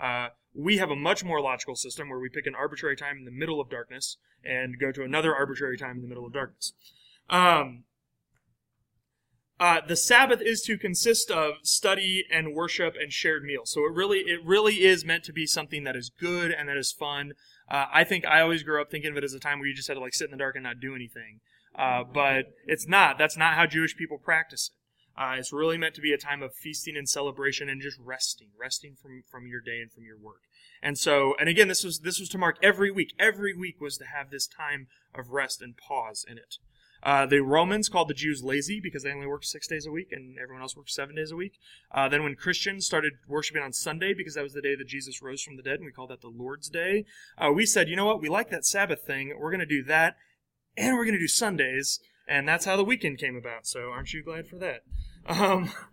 Uh, 0.01 0.29
we 0.55 0.79
have 0.79 0.91
a 0.91 0.97
much 0.97 1.25
more 1.25 1.41
logical 1.41 1.77
system 1.77 2.09
where 2.09 2.19
we 2.19 2.29
pick 2.29 2.47
an 2.47 2.55
arbitrary 2.55 2.97
time 2.97 3.19
in 3.19 3.25
the 3.25 3.31
middle 3.31 3.61
of 3.61 3.71
darkness 3.71 4.19
and 4.45 4.79
go 4.79 4.93
to 4.93 5.03
another 5.03 5.35
arbitrary 5.35 5.79
time 5.79 5.97
in 5.97 6.03
the 6.03 6.09
middle 6.09 6.27
of 6.27 6.33
darkness. 6.33 6.73
Um, 7.31 7.85
uh, 9.63 9.81
the 9.87 9.95
Sabbath 9.95 10.41
is 10.43 10.61
to 10.63 10.77
consist 10.77 11.31
of 11.31 11.55
study 11.63 12.25
and 12.33 12.53
worship 12.53 12.97
and 13.01 13.13
shared 13.13 13.45
meals. 13.45 13.71
So 13.71 13.83
it 13.83 13.93
really, 13.93 14.19
it 14.19 14.41
really 14.45 14.83
is 14.83 15.05
meant 15.05 15.23
to 15.23 15.33
be 15.33 15.47
something 15.47 15.85
that 15.85 15.95
is 15.95 16.11
good 16.19 16.51
and 16.51 16.69
that 16.69 16.77
is 16.77 16.91
fun. 16.91 17.35
Uh, 17.71 17.85
I 17.95 18.03
think 18.03 18.27
I 18.27 18.41
always 18.41 18.65
grew 18.65 18.83
up 18.83 18.91
thinking 18.91 19.13
of 19.13 19.17
it 19.17 19.23
as 19.23 19.35
a 19.35 19.39
time 19.39 19.61
where 19.61 19.69
you 19.69 19.75
just 19.75 19.87
had 19.87 19.95
to 19.95 20.01
like 20.01 20.15
sit 20.15 20.25
in 20.25 20.31
the 20.33 20.37
dark 20.37 20.57
and 20.57 20.65
not 20.65 20.81
do 20.81 20.97
anything. 20.97 21.39
Uh, 21.79 22.03
but 22.03 22.47
it's 22.67 22.89
not. 22.89 23.19
That's 23.19 23.37
not 23.37 23.55
how 23.55 23.67
Jewish 23.67 23.97
people 23.97 24.19
practice 24.19 24.73
it. 24.73 25.21
Uh, 25.23 25.37
it's 25.39 25.53
really 25.53 25.79
meant 25.79 25.95
to 25.95 26.01
be 26.01 26.13
a 26.13 26.19
time 26.19 26.43
of 26.43 26.53
feasting 26.57 26.97
and 26.97 27.09
celebration 27.09 27.69
and 27.69 27.81
just 27.81 27.99
resting, 28.01 28.49
resting 28.59 28.97
from, 29.01 29.23
from 29.31 29.47
your 29.47 29.61
day 29.61 29.79
and 29.81 29.93
from 29.93 30.03
your 30.03 30.19
work. 30.19 30.41
And 30.83 30.99
so, 30.99 31.37
and 31.39 31.49
again, 31.49 31.69
this 31.69 31.85
was, 31.85 32.01
this 32.01 32.19
was 32.19 32.29
to 32.31 32.39
mark 32.39 32.57
every 32.65 32.91
week. 32.91 33.15
Every 33.17 33.55
week 33.57 33.81
was 33.81 33.97
to 33.99 34.07
have 34.07 34.31
this 34.31 34.49
time 34.49 34.89
of 35.15 35.31
rest 35.31 35.63
and 35.63 35.77
pause 35.77 36.25
in 36.29 36.37
it. 36.37 36.57
Uh, 37.03 37.27
the 37.27 37.41
Romans 37.41 37.89
called 37.89 38.09
the 38.09 38.15
Jews 38.15 38.43
lazy 38.45 38.81
because 38.81 39.03
they 39.03 39.13
only 39.13 39.27
worked 39.27 39.47
six 39.47 39.67
days 39.67 39.87
a 39.87 39.91
week 39.91 40.13
and 40.13 40.39
everyone 40.39 40.63
else 40.63 40.77
worked 40.77 40.91
seven 40.91 41.17
days 41.17 41.33
a 41.33 41.37
week. 41.37 41.59
Uh, 41.91 42.09
then 42.09 42.23
when 42.23 42.37
Christians 42.37 42.87
started 42.87 43.15
worshiping 43.27 43.63
on 43.63 43.73
Sunday 43.73 44.15
because 44.15 44.35
that 44.35 44.45
was 44.45 44.53
the 44.53 44.63
day 44.63 44.77
that 44.77 44.87
Jesus 44.87 45.21
rose 45.21 45.43
from 45.43 45.57
the 45.57 45.63
dead 45.63 45.77
and 45.77 45.85
we 45.85 45.93
called 45.93 46.11
that 46.11 46.21
the 46.21 46.29
Lord's 46.29 46.69
Day, 46.69 47.05
uh, 47.37 47.51
we 47.53 47.67
said, 47.67 47.89
you 47.89 47.97
know 47.97 48.07
what, 48.07 48.21
we 48.21 48.29
like 48.29 48.51
that 48.51 48.65
Sabbath 48.65 49.03
thing. 49.03 49.37
We're 49.39 49.51
going 49.51 49.61
to 49.61 49.67
do 49.67 49.83
that 49.85 50.17
and 50.77 50.97
we're 50.97 51.05
going 51.05 51.15
to 51.15 51.21
do 51.21 51.29
Sundays. 51.29 51.99
And 52.29 52.49
that's 52.49 52.65
how 52.65 52.77
the 52.77 52.85
weekend 52.85 53.19
came 53.19 53.37
about. 53.37 53.67
So 53.67 53.91
aren't 53.91 54.13
you 54.13 54.23
glad 54.23 54.47
for 54.47 54.57
that? 54.57 54.83
Um, 55.27 55.73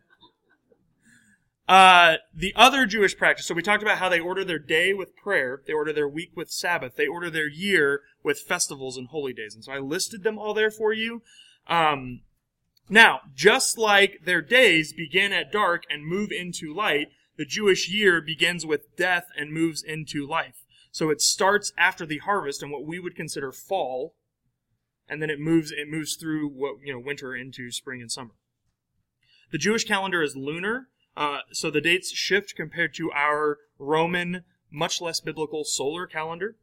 uh, 1.69 2.17
the 2.33 2.51
other 2.55 2.87
Jewish 2.87 3.15
practice. 3.15 3.45
So 3.45 3.53
we 3.53 3.61
talked 3.61 3.83
about 3.83 3.99
how 3.99 4.09
they 4.09 4.19
order 4.19 4.43
their 4.43 4.57
day 4.57 4.91
with 4.91 5.15
prayer. 5.15 5.61
They 5.67 5.73
order 5.73 5.93
their 5.93 6.09
week 6.09 6.31
with 6.35 6.49
Sabbath. 6.49 6.95
They 6.95 7.05
order 7.05 7.29
their 7.29 7.47
year 7.47 8.01
with 8.23 8.39
festivals 8.39 8.97
and 8.97 9.09
holy 9.09 9.33
days. 9.33 9.53
And 9.53 9.63
so 9.63 9.71
I 9.71 9.77
listed 9.77 10.23
them 10.23 10.39
all 10.39 10.55
there 10.55 10.71
for 10.71 10.93
you. 10.93 11.21
Um, 11.67 12.21
now, 12.89 13.19
just 13.35 13.77
like 13.77 14.21
their 14.25 14.41
days 14.41 14.93
begin 14.93 15.31
at 15.31 15.51
dark 15.51 15.83
and 15.91 16.03
move 16.03 16.31
into 16.31 16.73
light, 16.73 17.09
the 17.37 17.45
Jewish 17.45 17.87
year 17.87 18.19
begins 18.19 18.65
with 18.65 18.95
death 18.97 19.27
and 19.37 19.53
moves 19.53 19.83
into 19.83 20.25
life. 20.25 20.65
So 20.91 21.11
it 21.11 21.21
starts 21.21 21.71
after 21.77 22.03
the 22.03 22.17
harvest 22.17 22.63
and 22.63 22.71
what 22.71 22.83
we 22.83 22.99
would 22.99 23.15
consider 23.15 23.51
fall, 23.51 24.15
and 25.07 25.21
then 25.21 25.29
it 25.29 25.39
moves 25.39 25.71
it 25.71 25.87
moves 25.87 26.15
through 26.15 26.49
what 26.49 26.77
you 26.83 26.91
know 26.91 26.99
winter 26.99 27.35
into 27.35 27.69
spring 27.69 28.01
and 28.01 28.11
summer. 28.11 28.33
The 29.51 29.59
Jewish 29.59 29.83
calendar 29.83 30.23
is 30.23 30.35
lunar, 30.35 30.87
uh, 31.19 31.39
so 31.51 31.69
the 31.69 31.81
dates 31.81 32.11
shift 32.11 32.55
compared 32.55 32.93
to 32.93 33.11
our 33.11 33.57
Roman, 33.77 34.45
much 34.71 35.01
less 35.01 35.19
biblical 35.19 35.65
solar 35.65 36.07
calendar. 36.07 36.55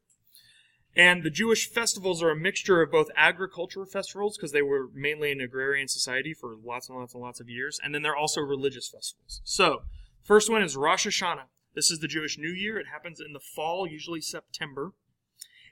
And 0.97 1.23
the 1.23 1.31
Jewish 1.31 1.69
festivals 1.69 2.23
are 2.23 2.31
a 2.31 2.37
mixture 2.37 2.81
of 2.81 2.91
both 2.91 3.11
agricultural 3.15 3.85
festivals, 3.85 4.39
because 4.39 4.53
they 4.53 4.63
were 4.63 4.89
mainly 4.95 5.31
an 5.31 5.43
agrarian 5.43 5.89
society 5.89 6.33
for 6.33 6.57
lots 6.65 6.89
and 6.89 6.99
lots 6.99 7.13
and 7.13 7.23
lots 7.23 7.39
of 7.39 7.51
years, 7.51 7.79
and 7.85 7.95
then 7.95 8.01
they're 8.01 8.17
also 8.17 8.41
religious 8.41 8.89
festivals. 8.89 9.43
So, 9.45 9.83
first 10.25 10.51
one 10.51 10.63
is 10.63 10.75
Rosh 10.75 11.07
Hashanah. 11.07 11.49
This 11.75 11.91
is 11.91 11.99
the 11.99 12.09
Jewish 12.09 12.39
New 12.39 12.49
Year. 12.49 12.79
It 12.79 12.87
happens 12.91 13.21
in 13.21 13.35
the 13.35 13.41
fall, 13.41 13.87
usually 13.87 14.23
September. 14.23 14.95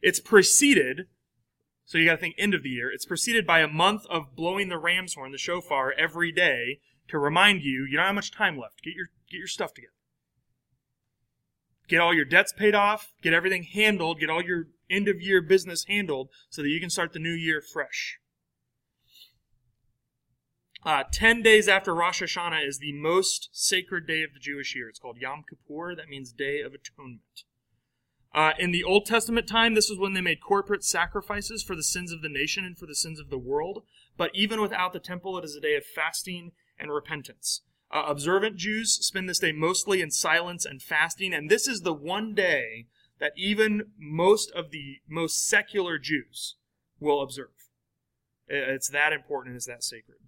It's 0.02 0.20
preceded 0.20 1.06
so 1.86 1.98
you 1.98 2.06
got 2.06 2.12
to 2.12 2.18
think 2.18 2.34
end 2.38 2.54
of 2.54 2.62
the 2.62 2.70
year. 2.70 2.90
It's 2.90 3.04
preceded 3.04 3.46
by 3.46 3.60
a 3.60 3.68
month 3.68 4.06
of 4.08 4.34
blowing 4.34 4.70
the 4.70 4.78
ram's 4.78 5.14
horn, 5.14 5.32
the 5.32 5.38
shofar, 5.38 5.92
every 5.92 6.32
day 6.32 6.80
to 7.08 7.18
remind 7.18 7.62
you 7.62 7.86
you 7.88 7.96
don't 7.96 8.06
have 8.06 8.14
much 8.14 8.32
time 8.32 8.58
left. 8.58 8.82
Get 8.82 8.94
your 8.94 9.06
get 9.30 9.38
your 9.38 9.46
stuff 9.46 9.74
together. 9.74 9.92
get 11.88 12.00
all 12.00 12.14
your 12.14 12.24
debts 12.24 12.52
paid 12.52 12.74
off, 12.74 13.12
get 13.22 13.32
everything 13.32 13.62
handled, 13.64 14.20
get 14.20 14.30
all 14.30 14.42
your 14.42 14.68
end 14.90 15.08
of 15.08 15.20
year 15.20 15.40
business 15.42 15.84
handled 15.84 16.28
so 16.50 16.62
that 16.62 16.68
you 16.68 16.80
can 16.80 16.90
start 16.90 17.12
the 17.12 17.18
new 17.18 17.32
year 17.32 17.60
fresh. 17.60 18.18
Uh, 20.84 21.02
Ten 21.10 21.40
days 21.42 21.66
after 21.66 21.94
Rosh 21.94 22.22
Hashanah 22.22 22.66
is 22.66 22.78
the 22.78 22.92
most 22.92 23.48
sacred 23.52 24.06
day 24.06 24.22
of 24.22 24.34
the 24.34 24.40
Jewish 24.40 24.74
year. 24.76 24.88
It's 24.88 24.98
called 24.98 25.16
Yom 25.18 25.44
Kippur. 25.48 25.94
That 25.94 26.08
means 26.10 26.32
Day 26.32 26.60
of 26.60 26.74
Atonement. 26.74 27.22
Uh, 28.34 28.52
in 28.58 28.70
the 28.70 28.84
Old 28.84 29.06
Testament 29.06 29.48
time, 29.48 29.74
this 29.74 29.88
was 29.88 29.98
when 29.98 30.12
they 30.12 30.20
made 30.20 30.42
corporate 30.42 30.84
sacrifices 30.84 31.62
for 31.62 31.74
the 31.74 31.82
sins 31.82 32.12
of 32.12 32.20
the 32.20 32.28
nation 32.28 32.64
and 32.64 32.76
for 32.76 32.84
the 32.84 32.94
sins 32.94 33.18
of 33.18 33.30
the 33.30 33.38
world. 33.38 33.84
But 34.18 34.30
even 34.34 34.60
without 34.60 34.92
the 34.92 34.98
temple, 34.98 35.38
it 35.38 35.44
is 35.44 35.56
a 35.56 35.60
day 35.60 35.76
of 35.76 35.86
fasting 35.86 36.52
and 36.78 36.92
repentance. 36.92 37.62
Uh, 37.90 38.04
observant 38.06 38.56
Jews 38.56 38.92
spend 39.06 39.28
this 39.28 39.38
day 39.38 39.52
mostly 39.52 40.00
in 40.00 40.10
silence 40.10 40.64
and 40.64 40.82
fasting, 40.82 41.32
and 41.32 41.50
this 41.50 41.68
is 41.68 41.82
the 41.82 41.94
one 41.94 42.34
day 42.34 42.86
that 43.20 43.32
even 43.36 43.92
most 43.98 44.50
of 44.52 44.70
the 44.70 44.96
most 45.08 45.46
secular 45.46 45.98
Jews 45.98 46.56
will 46.98 47.22
observe. 47.22 47.48
It's 48.48 48.88
that 48.88 49.12
important, 49.12 49.56
it's 49.56 49.66
that 49.66 49.84
sacred. 49.84 50.18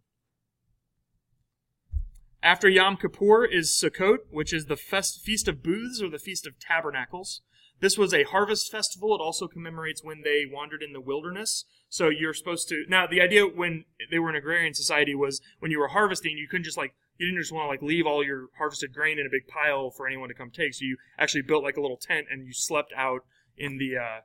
After 2.42 2.68
Yom 2.68 2.96
Kippur 2.96 3.44
is 3.44 3.70
Sukkot, 3.70 4.18
which 4.30 4.52
is 4.52 4.66
the 4.66 4.76
Feast 4.76 5.48
of 5.48 5.62
Booths 5.62 6.00
or 6.00 6.08
the 6.08 6.18
Feast 6.18 6.46
of 6.46 6.60
Tabernacles. 6.60 7.42
This 7.80 7.98
was 7.98 8.14
a 8.14 8.24
harvest 8.24 8.70
festival. 8.70 9.14
It 9.14 9.20
also 9.20 9.48
commemorates 9.48 10.02
when 10.02 10.22
they 10.22 10.44
wandered 10.50 10.82
in 10.82 10.92
the 10.92 11.00
wilderness. 11.00 11.64
So 11.88 12.08
you're 12.08 12.34
supposed 12.34 12.68
to. 12.70 12.84
Now, 12.88 13.06
the 13.06 13.20
idea 13.20 13.44
when 13.44 13.84
they 14.10 14.18
were 14.18 14.30
an 14.30 14.36
agrarian 14.36 14.74
society 14.74 15.14
was 15.14 15.40
when 15.58 15.70
you 15.70 15.78
were 15.78 15.88
harvesting, 15.88 16.38
you 16.38 16.48
couldn't 16.48 16.64
just 16.64 16.78
like 16.78 16.94
you 17.18 17.26
didn't 17.26 17.40
just 17.40 17.52
want 17.52 17.66
to 17.66 17.68
like 17.68 17.82
leave 17.82 18.06
all 18.06 18.24
your 18.24 18.48
harvested 18.58 18.92
grain 18.92 19.18
in 19.18 19.26
a 19.26 19.30
big 19.30 19.46
pile 19.46 19.90
for 19.90 20.06
anyone 20.06 20.28
to 20.28 20.34
come 20.34 20.50
take. 20.50 20.74
So 20.74 20.84
you 20.84 20.96
actually 21.18 21.42
built 21.42 21.62
like 21.64 21.76
a 21.76 21.80
little 21.80 21.96
tent 21.96 22.26
and 22.30 22.46
you 22.46 22.52
slept 22.52 22.92
out 22.96 23.24
in 23.56 23.78
the 23.78 23.96
uh, 23.96 24.20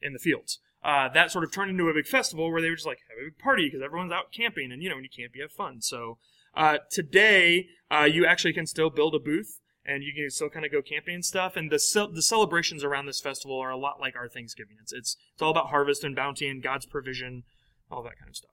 in 0.00 0.12
the 0.12 0.18
fields. 0.18 0.60
Uh, 0.82 1.08
that 1.08 1.32
sort 1.32 1.44
of 1.44 1.52
turned 1.52 1.70
into 1.70 1.88
a 1.88 1.94
big 1.94 2.06
festival 2.06 2.50
where 2.50 2.62
they 2.62 2.70
were 2.70 2.76
just 2.76 2.86
like 2.86 3.00
have 3.08 3.18
a 3.20 3.30
big 3.30 3.38
party 3.38 3.66
because 3.66 3.82
everyone's 3.82 4.12
out 4.12 4.32
camping 4.32 4.70
and 4.70 4.82
you 4.82 4.88
know 4.88 4.94
when 4.94 5.04
you 5.04 5.10
camp 5.10 5.32
you 5.34 5.42
have 5.42 5.52
fun. 5.52 5.80
So 5.80 6.18
uh, 6.56 6.78
today 6.90 7.66
uh, 7.90 8.04
you 8.04 8.24
actually 8.24 8.52
can 8.52 8.66
still 8.66 8.90
build 8.90 9.14
a 9.14 9.18
booth 9.18 9.60
and 9.88 10.04
you 10.04 10.12
can 10.14 10.30
still 10.30 10.50
kind 10.50 10.66
of 10.66 10.70
go 10.70 10.82
camping 10.82 11.14
and 11.14 11.24
stuff. 11.24 11.56
And 11.56 11.72
the 11.72 11.78
ce- 11.78 12.12
the 12.12 12.22
celebrations 12.22 12.84
around 12.84 13.06
this 13.06 13.20
festival 13.20 13.58
are 13.58 13.70
a 13.70 13.76
lot 13.76 14.00
like 14.00 14.14
our 14.14 14.28
Thanksgiving. 14.28 14.76
It's 14.80 14.92
it's 14.92 15.16
it's 15.32 15.42
all 15.42 15.50
about 15.50 15.70
harvest 15.70 16.04
and 16.04 16.14
bounty 16.14 16.46
and 16.46 16.62
God's 16.62 16.86
provision, 16.86 17.44
all 17.90 18.02
that 18.02 18.18
kind 18.18 18.28
of 18.28 18.36
stuff. 18.36 18.50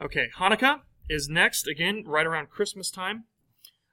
Okay, 0.00 0.28
Hanukkah 0.38 0.82
is 1.08 1.28
next, 1.28 1.66
again, 1.66 2.04
right 2.06 2.26
around 2.26 2.50
Christmas 2.50 2.90
time. 2.90 3.24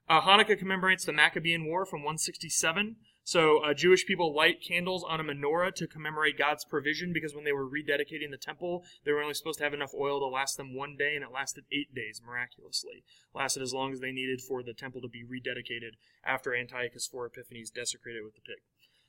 Uh, 0.08 0.22
Hanukkah 0.22 0.60
commemorates 0.60 1.06
the 1.06 1.14
Maccabean 1.14 1.66
War 1.66 1.86
from 1.86 2.02
167. 2.02 2.98
So 3.26 3.57
uh, 3.64 3.73
Jewish 3.73 4.06
people 4.06 4.35
light 4.35 4.61
candles 4.61 5.03
on 5.03 5.19
a 5.19 5.23
menorah 5.23 5.73
to 5.76 5.88
commemorate 5.88 6.38
God's 6.38 6.64
provision 6.64 7.11
because 7.11 7.34
when 7.34 7.43
they 7.43 7.52
were 7.52 7.68
rededicating 7.68 8.30
the 8.30 8.38
temple, 8.38 8.84
they 9.03 9.11
were 9.11 9.23
only 9.23 9.34
supposed 9.34 9.57
to 9.57 9.64
have 9.64 9.73
enough 9.73 9.95
oil 9.99 10.19
to 10.19 10.27
last 10.27 10.57
them 10.57 10.76
one 10.76 10.95
day, 10.95 11.15
and 11.15 11.23
it 11.23 11.31
lasted 11.34 11.64
eight 11.72 11.93
days 11.95 12.22
miraculously. 12.23 13.03
Lasted 13.34 13.64
as 13.64 13.73
long 13.73 13.91
as 13.91 13.99
they 13.99 14.11
needed 14.11 14.41
for 14.41 14.61
the 14.61 14.76
temple 14.76 15.02
to 15.02 15.07
be 15.07 15.23
rededicated 15.23 15.97
after 16.23 16.53
Antiochus 16.53 17.10
IV 17.11 17.31
Epiphanes 17.31 17.72
desecrated 17.72 18.23
with 18.23 18.35
the 18.35 18.41
pig. 18.41 18.61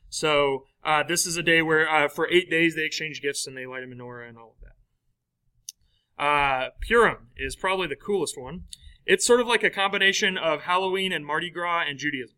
So 0.08 0.64
uh, 0.82 1.02
this 1.02 1.26
is 1.26 1.36
a 1.36 1.42
day 1.42 1.60
where 1.60 1.86
uh, 1.86 2.08
for 2.08 2.26
eight 2.30 2.48
days 2.48 2.74
they 2.74 2.86
exchange 2.86 3.20
gifts 3.20 3.46
and 3.46 3.54
they 3.54 3.66
light 3.66 3.82
a 3.82 3.86
menorah 3.86 4.30
and 4.30 4.38
all 4.38 4.56
of 4.56 4.64
that. 4.64 6.24
Uh, 6.24 6.70
Purim 6.80 7.28
is 7.36 7.54
probably 7.54 7.86
the 7.86 7.96
coolest 7.96 8.40
one. 8.40 8.62
It's 9.04 9.26
sort 9.26 9.40
of 9.40 9.46
like 9.46 9.62
a 9.62 9.68
combination 9.68 10.38
of 10.38 10.62
Halloween 10.62 11.12
and 11.12 11.26
Mardi 11.26 11.50
Gras 11.50 11.84
and 11.86 11.98
Judaism. 11.98 12.36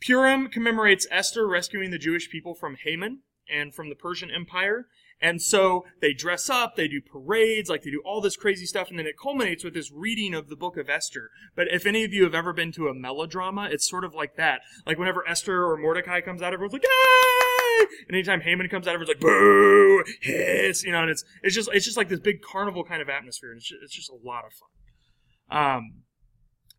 Purim 0.00 0.48
commemorates 0.48 1.06
Esther 1.10 1.46
rescuing 1.46 1.90
the 1.90 1.98
Jewish 1.98 2.30
people 2.30 2.54
from 2.54 2.76
Haman 2.82 3.20
and 3.48 3.74
from 3.74 3.88
the 3.88 3.94
Persian 3.94 4.30
Empire. 4.30 4.86
And 5.20 5.40
so 5.40 5.86
they 6.02 6.12
dress 6.12 6.50
up, 6.50 6.76
they 6.76 6.88
do 6.88 7.00
parades, 7.00 7.70
like 7.70 7.82
they 7.82 7.90
do 7.90 8.02
all 8.04 8.20
this 8.20 8.36
crazy 8.36 8.66
stuff, 8.66 8.90
and 8.90 8.98
then 8.98 9.06
it 9.06 9.18
culminates 9.18 9.64
with 9.64 9.72
this 9.72 9.90
reading 9.90 10.34
of 10.34 10.48
the 10.50 10.56
book 10.56 10.76
of 10.76 10.90
Esther. 10.90 11.30
But 11.54 11.68
if 11.72 11.86
any 11.86 12.04
of 12.04 12.12
you 12.12 12.24
have 12.24 12.34
ever 12.34 12.52
been 12.52 12.70
to 12.72 12.88
a 12.88 12.94
melodrama, 12.94 13.68
it's 13.70 13.88
sort 13.88 14.04
of 14.04 14.14
like 14.14 14.36
that. 14.36 14.60
Like 14.84 14.98
whenever 14.98 15.26
Esther 15.26 15.64
or 15.64 15.78
Mordecai 15.78 16.20
comes 16.20 16.42
out, 16.42 16.48
of 16.48 16.58
everyone's 16.58 16.74
like, 16.74 16.84
yay! 16.84 17.86
And 18.06 18.14
anytime 18.14 18.42
Haman 18.42 18.68
comes 18.68 18.86
out, 18.86 18.94
everyone's 18.94 19.08
like, 19.08 19.20
boo, 19.20 20.04
hiss, 20.20 20.84
you 20.84 20.92
know, 20.92 21.00
and 21.00 21.10
it's, 21.10 21.24
it's 21.42 21.54
just, 21.54 21.70
it's 21.72 21.86
just 21.86 21.96
like 21.96 22.10
this 22.10 22.20
big 22.20 22.42
carnival 22.42 22.84
kind 22.84 23.00
of 23.00 23.08
atmosphere, 23.08 23.50
and 23.50 23.58
it's 23.58 23.68
just, 23.68 23.82
it's 23.82 23.94
just 23.94 24.10
a 24.10 24.16
lot 24.22 24.44
of 24.44 24.52
fun. 24.52 25.58
Um, 25.58 26.02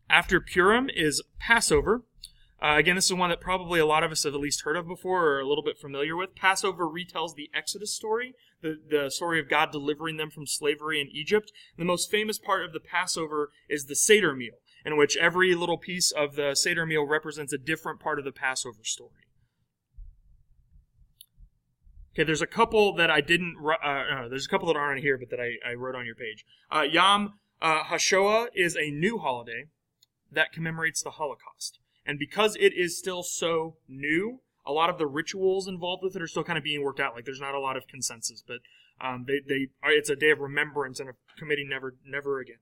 after 0.08 0.40
Purim 0.40 0.88
is 0.94 1.22
Passover. 1.40 2.04
Uh, 2.60 2.74
again, 2.76 2.96
this 2.96 3.06
is 3.06 3.14
one 3.14 3.30
that 3.30 3.40
probably 3.40 3.78
a 3.78 3.86
lot 3.86 4.02
of 4.02 4.10
us 4.10 4.24
have 4.24 4.34
at 4.34 4.40
least 4.40 4.62
heard 4.62 4.76
of 4.76 4.88
before 4.88 5.26
or 5.26 5.40
a 5.40 5.46
little 5.46 5.62
bit 5.62 5.78
familiar 5.78 6.16
with. 6.16 6.34
Passover 6.34 6.86
retells 6.86 7.36
the 7.36 7.48
Exodus 7.54 7.94
story, 7.94 8.34
the, 8.62 8.78
the 8.90 9.10
story 9.10 9.38
of 9.38 9.48
God 9.48 9.70
delivering 9.70 10.16
them 10.16 10.28
from 10.28 10.44
slavery 10.44 11.00
in 11.00 11.08
Egypt. 11.08 11.52
The 11.76 11.84
most 11.84 12.10
famous 12.10 12.38
part 12.38 12.64
of 12.64 12.72
the 12.72 12.80
Passover 12.80 13.50
is 13.68 13.84
the 13.84 13.94
Seder 13.94 14.34
meal, 14.34 14.56
in 14.84 14.96
which 14.96 15.16
every 15.16 15.54
little 15.54 15.78
piece 15.78 16.10
of 16.10 16.34
the 16.34 16.56
Seder 16.56 16.84
meal 16.84 17.06
represents 17.06 17.52
a 17.52 17.58
different 17.58 18.00
part 18.00 18.18
of 18.18 18.24
the 18.24 18.32
Passover 18.32 18.82
story. 18.82 19.28
Okay, 22.14 22.24
there's 22.24 22.42
a 22.42 22.46
couple 22.48 22.92
that 22.94 23.12
I 23.12 23.20
didn't. 23.20 23.54
Uh, 23.64 24.02
no, 24.10 24.28
there's 24.28 24.46
a 24.46 24.48
couple 24.48 24.66
that 24.66 24.76
aren't 24.76 25.02
here, 25.02 25.16
but 25.16 25.30
that 25.30 25.38
I, 25.38 25.52
I 25.64 25.74
wrote 25.74 25.94
on 25.94 26.04
your 26.04 26.16
page. 26.16 26.44
Uh, 26.68 26.82
Yom 26.82 27.34
uh, 27.62 27.84
HaShoah 27.84 28.48
is 28.56 28.76
a 28.76 28.90
new 28.90 29.18
holiday 29.18 29.66
that 30.32 30.50
commemorates 30.50 31.00
the 31.00 31.10
Holocaust. 31.10 31.78
And 32.08 32.18
because 32.18 32.56
it 32.56 32.72
is 32.74 32.98
still 32.98 33.22
so 33.22 33.76
new, 33.86 34.40
a 34.66 34.72
lot 34.72 34.88
of 34.88 34.96
the 34.96 35.06
rituals 35.06 35.68
involved 35.68 36.02
with 36.02 36.16
it 36.16 36.22
are 36.22 36.26
still 36.26 36.42
kind 36.42 36.56
of 36.56 36.64
being 36.64 36.82
worked 36.82 37.00
out. 37.00 37.14
Like 37.14 37.26
there's 37.26 37.40
not 37.40 37.54
a 37.54 37.60
lot 37.60 37.76
of 37.76 37.86
consensus, 37.86 38.42
but 38.44 38.60
um, 38.98 39.26
they 39.28 39.40
they 39.46 39.68
are, 39.82 39.92
it's 39.92 40.08
a 40.08 40.16
day 40.16 40.30
of 40.30 40.38
remembrance 40.38 40.98
and 40.98 41.10
a 41.10 41.12
committee 41.38 41.66
never 41.68 41.96
never 42.06 42.40
again. 42.40 42.56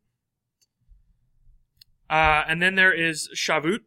Uh, 2.11 2.43
and 2.49 2.61
then 2.61 2.75
there 2.75 2.93
is 2.93 3.29
Shavuot. 3.37 3.81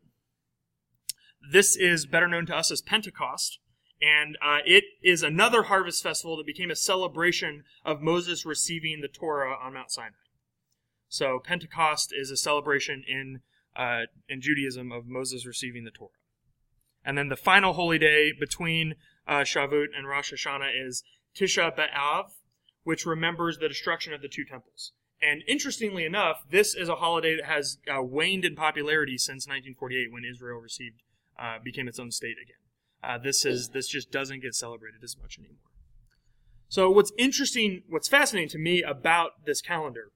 This 1.51 1.75
is 1.75 2.05
better 2.05 2.27
known 2.27 2.45
to 2.45 2.55
us 2.55 2.71
as 2.71 2.81
Pentecost, 2.81 3.59
and 4.01 4.37
uh, 4.41 4.59
it 4.65 4.85
is 5.03 5.23
another 5.23 5.63
harvest 5.63 6.01
festival 6.01 6.37
that 6.37 6.45
became 6.45 6.71
a 6.71 6.75
celebration 6.75 7.63
of 7.83 8.01
Moses 8.01 8.45
receiving 8.45 9.01
the 9.01 9.09
Torah 9.09 9.57
on 9.61 9.73
Mount 9.73 9.91
Sinai. 9.91 10.11
So 11.09 11.39
Pentecost 11.43 12.13
is 12.17 12.31
a 12.31 12.37
celebration 12.37 13.03
in 13.05 13.41
uh, 13.79 14.01
in 14.27 14.41
Judaism 14.41 14.91
of 14.91 15.07
Moses 15.07 15.47
receiving 15.47 15.85
the 15.85 15.91
Torah. 15.91 16.09
And 17.05 17.17
then 17.17 17.29
the 17.29 17.37
final 17.37 17.73
holy 17.73 17.97
day 17.97 18.33
between 18.37 18.95
uh, 19.25 19.39
Shavuot 19.39 19.87
and 19.97 20.05
Rosh 20.05 20.33
Hashanah 20.33 20.69
is 20.85 21.01
Tisha 21.33 21.73
B'Av, 21.75 22.25
which 22.83 23.05
remembers 23.05 23.57
the 23.57 23.69
destruction 23.69 24.13
of 24.13 24.21
the 24.21 24.27
two 24.27 24.43
temples. 24.43 24.91
And 25.21 25.43
interestingly 25.47 26.03
enough, 26.03 26.43
this 26.49 26.75
is 26.75 26.89
a 26.89 26.95
holiday 26.95 27.37
that 27.37 27.45
has 27.45 27.77
uh, 27.89 28.03
waned 28.03 28.43
in 28.43 28.55
popularity 28.55 29.17
since 29.17 29.47
1948 29.47 30.11
when 30.11 30.23
Israel 30.29 30.59
received 30.59 31.01
uh, 31.39 31.57
became 31.63 31.87
its 31.87 31.99
own 31.99 32.11
state 32.11 32.35
again. 32.43 32.57
Uh, 33.01 33.17
this 33.17 33.45
is 33.45 33.69
this 33.69 33.87
just 33.87 34.11
doesn't 34.11 34.41
get 34.41 34.53
celebrated 34.53 35.01
as 35.03 35.15
much 35.21 35.37
anymore. 35.39 35.55
So 36.67 36.89
what's 36.89 37.13
interesting, 37.17 37.83
what's 37.87 38.09
fascinating 38.09 38.49
to 38.49 38.57
me 38.57 38.83
about 38.83 39.45
this 39.45 39.61
calendar 39.61 40.11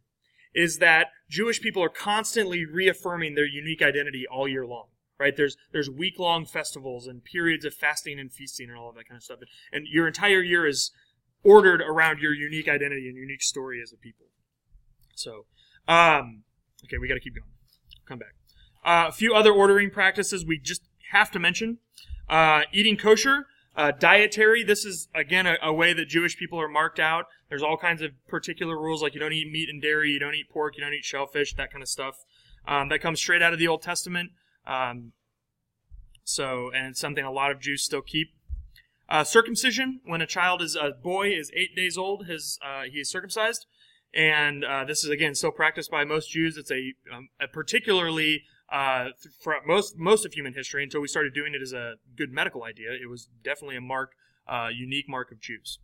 is 0.53 0.77
that 0.77 1.07
Jewish 1.30 1.61
people 1.61 1.84
are 1.84 1.89
constantly 1.89 2.65
reaffirming 2.65 3.35
their 3.35 3.45
unique 3.45 3.81
identity 3.81 4.25
all 4.30 4.47
year 4.47 4.65
long. 4.65 4.88
Right? 5.19 5.35
There's 5.38 5.55
there's 5.71 5.89
week 5.89 6.19
long 6.19 6.45
festivals 6.45 7.07
and 7.07 7.23
periods 7.23 7.65
of 7.65 7.73
fasting 7.73 8.19
and 8.19 8.31
feasting 8.31 8.69
and 8.69 8.77
all 8.77 8.89
of 8.89 8.95
that 8.95 9.07
kind 9.07 9.17
of 9.17 9.23
stuff. 9.23 9.39
And 9.71 9.88
your 9.88 10.07
entire 10.07 10.41
year 10.41 10.67
is 10.67 10.91
ordered 11.43 11.81
around 11.81 12.19
your 12.19 12.34
unique 12.34 12.67
identity 12.67 13.07
and 13.07 13.17
unique 13.17 13.41
story 13.41 13.81
as 13.81 13.93
a 13.93 13.97
people. 13.97 14.25
So, 15.15 15.45
um, 15.88 16.43
okay, 16.85 16.97
we 16.99 17.07
got 17.07 17.15
to 17.15 17.19
keep 17.19 17.35
going. 17.35 17.51
Come 18.05 18.19
back. 18.19 18.34
Uh, 18.84 19.07
a 19.07 19.11
few 19.11 19.34
other 19.34 19.51
ordering 19.51 19.89
practices 19.89 20.45
we 20.45 20.57
just 20.57 20.81
have 21.11 21.31
to 21.31 21.39
mention. 21.39 21.77
Uh, 22.27 22.61
eating 22.71 22.97
kosher, 22.97 23.45
uh, 23.75 23.91
dietary. 23.91 24.63
This 24.63 24.85
is 24.85 25.07
again 25.15 25.47
a, 25.47 25.57
a, 25.61 25.73
way 25.73 25.93
that 25.93 26.07
Jewish 26.07 26.37
people 26.37 26.59
are 26.59 26.67
marked 26.67 26.99
out. 26.99 27.25
There's 27.49 27.63
all 27.63 27.77
kinds 27.77 28.01
of 28.01 28.11
particular 28.27 28.77
rules, 28.77 29.01
like 29.01 29.13
you 29.13 29.19
don't 29.19 29.33
eat 29.33 29.51
meat 29.51 29.69
and 29.69 29.81
dairy, 29.81 30.11
you 30.11 30.19
don't 30.19 30.35
eat 30.35 30.49
pork, 30.49 30.77
you 30.77 30.83
don't 30.83 30.93
eat 30.93 31.05
shellfish, 31.05 31.55
that 31.55 31.71
kind 31.71 31.81
of 31.81 31.89
stuff. 31.89 32.17
Um, 32.67 32.89
that 32.89 32.99
comes 32.99 33.19
straight 33.19 33.41
out 33.41 33.53
of 33.53 33.59
the 33.59 33.67
Old 33.67 33.81
Testament. 33.81 34.31
Um, 34.65 35.11
so, 36.23 36.71
and 36.73 36.87
it's 36.87 36.99
something 36.99 37.23
a 37.23 37.31
lot 37.31 37.51
of 37.51 37.59
Jews 37.59 37.83
still 37.83 38.01
keep. 38.01 38.29
Uh, 39.09 39.23
circumcision, 39.23 39.99
when 40.05 40.21
a 40.21 40.25
child 40.25 40.61
is 40.61 40.75
a 40.75 40.91
boy 40.91 41.29
is 41.29 41.51
eight 41.53 41.75
days 41.75 41.97
old, 41.97 42.25
his 42.25 42.57
uh, 42.65 42.83
he 42.83 42.99
is 42.99 43.09
circumcised, 43.09 43.65
and 44.13 44.63
uh, 44.63 44.85
this 44.85 45.03
is 45.03 45.09
again 45.09 45.35
still 45.35 45.51
practiced 45.51 45.91
by 45.91 46.05
most 46.05 46.31
Jews. 46.31 46.57
It's 46.57 46.71
a, 46.71 46.93
um, 47.13 47.29
a 47.39 47.47
particularly 47.47 48.43
uh, 48.73 49.09
for 49.39 49.55
most 49.65 49.97
most 49.97 50.25
of 50.25 50.33
human 50.33 50.53
history 50.53 50.83
until 50.83 50.99
we 50.99 51.07
started 51.07 51.33
doing 51.33 51.53
it 51.53 51.61
as 51.61 51.71
a 51.71 51.93
good 52.17 52.31
medical 52.31 52.63
idea. 52.63 52.91
It 52.91 53.09
was 53.09 53.29
definitely 53.43 53.77
a 53.77 53.81
mark, 53.81 54.13
uh, 54.47 54.69
unique 54.75 55.07
mark 55.07 55.31
of 55.31 55.39
Jews. 55.39 55.79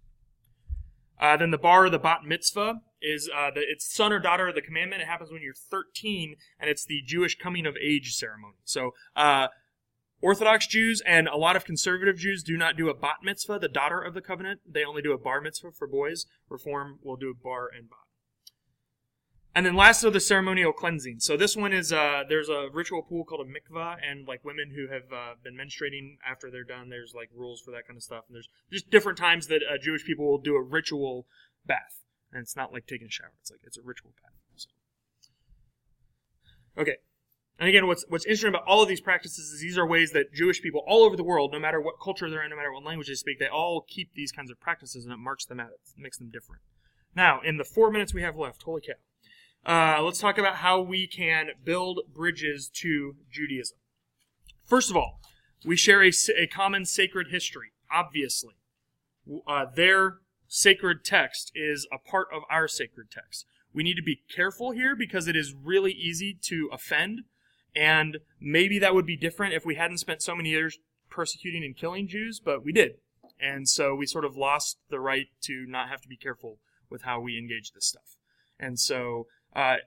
Uh, 1.21 1.37
then 1.37 1.51
the 1.51 1.57
bar, 1.57 1.89
the 1.89 1.99
bat 1.99 2.21
mitzvah, 2.25 2.81
is 3.01 3.29
uh, 3.35 3.51
the, 3.53 3.61
it's 3.61 3.93
son 3.93 4.11
or 4.11 4.19
daughter 4.19 4.47
of 4.47 4.55
the 4.55 4.61
commandment. 4.61 5.01
It 5.01 5.07
happens 5.07 5.31
when 5.31 5.41
you're 5.41 5.53
13, 5.53 6.35
and 6.59 6.69
it's 6.69 6.85
the 6.85 7.01
Jewish 7.05 7.37
coming 7.37 7.65
of 7.65 7.75
age 7.77 8.15
ceremony. 8.15 8.55
So 8.63 8.91
uh, 9.15 9.49
Orthodox 10.21 10.65
Jews 10.65 11.01
and 11.05 11.27
a 11.27 11.37
lot 11.37 11.55
of 11.55 11.65
conservative 11.65 12.17
Jews 12.17 12.41
do 12.41 12.57
not 12.57 12.75
do 12.75 12.89
a 12.89 12.93
bat 12.93 13.17
mitzvah, 13.21 13.59
the 13.59 13.67
daughter 13.67 14.01
of 14.01 14.13
the 14.13 14.21
covenant. 14.21 14.61
They 14.67 14.83
only 14.83 15.01
do 15.01 15.11
a 15.11 15.17
bar 15.17 15.41
mitzvah 15.41 15.71
for 15.77 15.87
boys. 15.87 16.25
Reform 16.49 16.99
will 17.03 17.17
do 17.17 17.29
a 17.29 17.43
bar 17.43 17.67
and 17.75 17.89
bat. 17.89 18.08
And 19.59 19.65
then 19.65 19.75
last 19.75 20.05
are 20.05 20.09
the 20.09 20.21
ceremonial 20.21 20.71
cleansing. 20.71 21.19
So 21.19 21.35
this 21.35 21.57
one 21.57 21.73
is 21.73 21.91
uh, 21.91 22.23
there's 22.29 22.47
a 22.47 22.69
ritual 22.71 23.01
pool 23.01 23.25
called 23.25 23.45
a 23.45 23.49
mikvah, 23.51 23.97
and 24.01 24.25
like 24.25 24.45
women 24.45 24.71
who 24.73 24.87
have 24.87 25.11
uh, 25.11 25.33
been 25.43 25.53
menstruating 25.53 26.15
after 26.25 26.49
they're 26.49 26.63
done, 26.63 26.87
there's 26.87 27.13
like 27.13 27.29
rules 27.35 27.59
for 27.59 27.71
that 27.71 27.85
kind 27.85 27.97
of 27.97 28.03
stuff. 28.03 28.23
And 28.29 28.35
there's 28.35 28.47
just 28.71 28.89
different 28.89 29.17
times 29.17 29.47
that 29.47 29.59
uh, 29.69 29.77
Jewish 29.77 30.05
people 30.05 30.25
will 30.25 30.37
do 30.37 30.55
a 30.55 30.61
ritual 30.61 31.27
bath, 31.65 32.05
and 32.31 32.41
it's 32.41 32.55
not 32.55 32.71
like 32.71 32.87
taking 32.87 33.07
a 33.07 33.11
shower. 33.11 33.33
It's 33.41 33.51
like 33.51 33.59
it's 33.65 33.77
a 33.77 33.81
ritual 33.83 34.11
bath. 34.23 34.31
So. 34.55 34.69
Okay. 36.81 36.95
And 37.59 37.67
again, 37.67 37.85
what's 37.85 38.05
what's 38.07 38.23
interesting 38.23 38.47
about 38.47 38.63
all 38.65 38.81
of 38.81 38.87
these 38.87 39.01
practices 39.01 39.49
is 39.49 39.59
these 39.59 39.77
are 39.77 39.85
ways 39.85 40.13
that 40.13 40.33
Jewish 40.33 40.61
people 40.61 40.85
all 40.87 41.03
over 41.03 41.17
the 41.17 41.23
world, 41.25 41.51
no 41.51 41.59
matter 41.59 41.81
what 41.81 41.95
culture 42.01 42.29
they're 42.29 42.45
in, 42.45 42.51
no 42.51 42.55
matter 42.55 42.71
what 42.71 42.85
language 42.85 43.09
they 43.09 43.13
speak, 43.13 43.39
they 43.39 43.49
all 43.49 43.83
keep 43.89 44.13
these 44.13 44.31
kinds 44.31 44.51
of 44.51 44.57
practices, 44.61 45.03
and 45.03 45.13
it 45.13 45.17
marks 45.17 45.43
them 45.43 45.59
out. 45.59 45.71
It 45.71 46.01
makes 46.01 46.17
them 46.17 46.29
different. 46.31 46.61
Now, 47.13 47.41
in 47.43 47.57
the 47.57 47.65
four 47.65 47.91
minutes 47.91 48.13
we 48.13 48.21
have 48.21 48.37
left, 48.37 48.63
holy 48.63 48.79
cow. 48.79 48.93
Uh, 49.65 50.01
let's 50.01 50.19
talk 50.19 50.37
about 50.37 50.57
how 50.57 50.79
we 50.79 51.05
can 51.05 51.49
build 51.63 51.99
bridges 52.13 52.69
to 52.69 53.15
Judaism. 53.31 53.77
First 54.65 54.89
of 54.89 54.95
all, 54.95 55.19
we 55.65 55.75
share 55.75 56.03
a, 56.03 56.11
a 56.37 56.47
common 56.47 56.85
sacred 56.85 57.27
history, 57.29 57.71
obviously. 57.91 58.55
Uh, 59.47 59.65
their 59.75 60.19
sacred 60.47 61.03
text 61.03 61.51
is 61.53 61.87
a 61.91 61.97
part 61.97 62.27
of 62.33 62.43
our 62.49 62.67
sacred 62.67 63.11
text. 63.11 63.45
We 63.73 63.83
need 63.83 63.95
to 63.95 64.03
be 64.03 64.21
careful 64.33 64.71
here 64.71 64.95
because 64.95 65.27
it 65.27 65.35
is 65.35 65.53
really 65.53 65.91
easy 65.91 66.37
to 66.43 66.69
offend, 66.71 67.21
and 67.75 68.19
maybe 68.39 68.79
that 68.79 68.95
would 68.95 69.05
be 69.05 69.17
different 69.17 69.53
if 69.53 69.65
we 69.65 69.75
hadn't 69.75 69.99
spent 69.99 70.21
so 70.21 70.35
many 70.35 70.49
years 70.49 70.79
persecuting 71.09 71.63
and 71.63 71.75
killing 71.75 72.07
Jews, 72.07 72.39
but 72.43 72.63
we 72.63 72.71
did. 72.71 72.93
And 73.39 73.69
so 73.69 73.95
we 73.95 74.05
sort 74.05 74.25
of 74.25 74.35
lost 74.35 74.79
the 74.89 74.99
right 74.99 75.27
to 75.43 75.65
not 75.67 75.89
have 75.89 76.01
to 76.01 76.07
be 76.07 76.17
careful 76.17 76.59
with 76.89 77.03
how 77.03 77.19
we 77.19 77.37
engage 77.37 77.71
this 77.71 77.87
stuff. 77.87 78.17
And 78.59 78.79
so 78.79 79.27
uh, 79.55 79.77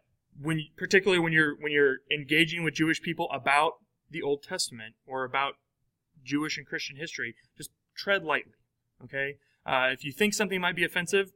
when 0.41 0.63
particularly 0.77 1.21
when 1.21 1.33
you're 1.33 1.55
when 1.61 1.73
you're 1.73 1.99
engaging 2.11 2.65
with 2.65 2.75
Jewish 2.75 3.01
people 3.01 3.29
about 3.33 3.75
the 4.11 4.23
Old 4.23 4.43
Testament 4.43 4.95
or 5.07 5.25
about 5.25 5.55
Jewish 6.25 6.59
and 6.59 6.67
Christian 6.67 6.97
history, 6.97 7.35
just 7.57 7.71
tread 7.97 8.25
lightly. 8.25 8.55
Okay, 9.05 9.37
uh, 9.67 9.89
if 9.93 10.05
you 10.05 10.13
think 10.13 10.35
something 10.35 10.61
might 10.61 10.77
be 10.77 10.85
offensive, 10.85 11.33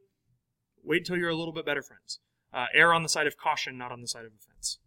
wait 0.83 0.99
until 0.99 1.17
you're 1.17 1.29
a 1.29 1.35
little 1.35 1.53
bit 1.53 1.65
better 1.65 1.81
friends. 1.81 2.19
Uh, 2.53 2.65
err 2.73 2.93
on 2.93 3.03
the 3.03 3.09
side 3.09 3.27
of 3.27 3.37
caution, 3.37 3.77
not 3.77 3.91
on 3.91 4.01
the 4.01 4.07
side 4.07 4.25
of 4.25 4.31
offense. 4.31 4.79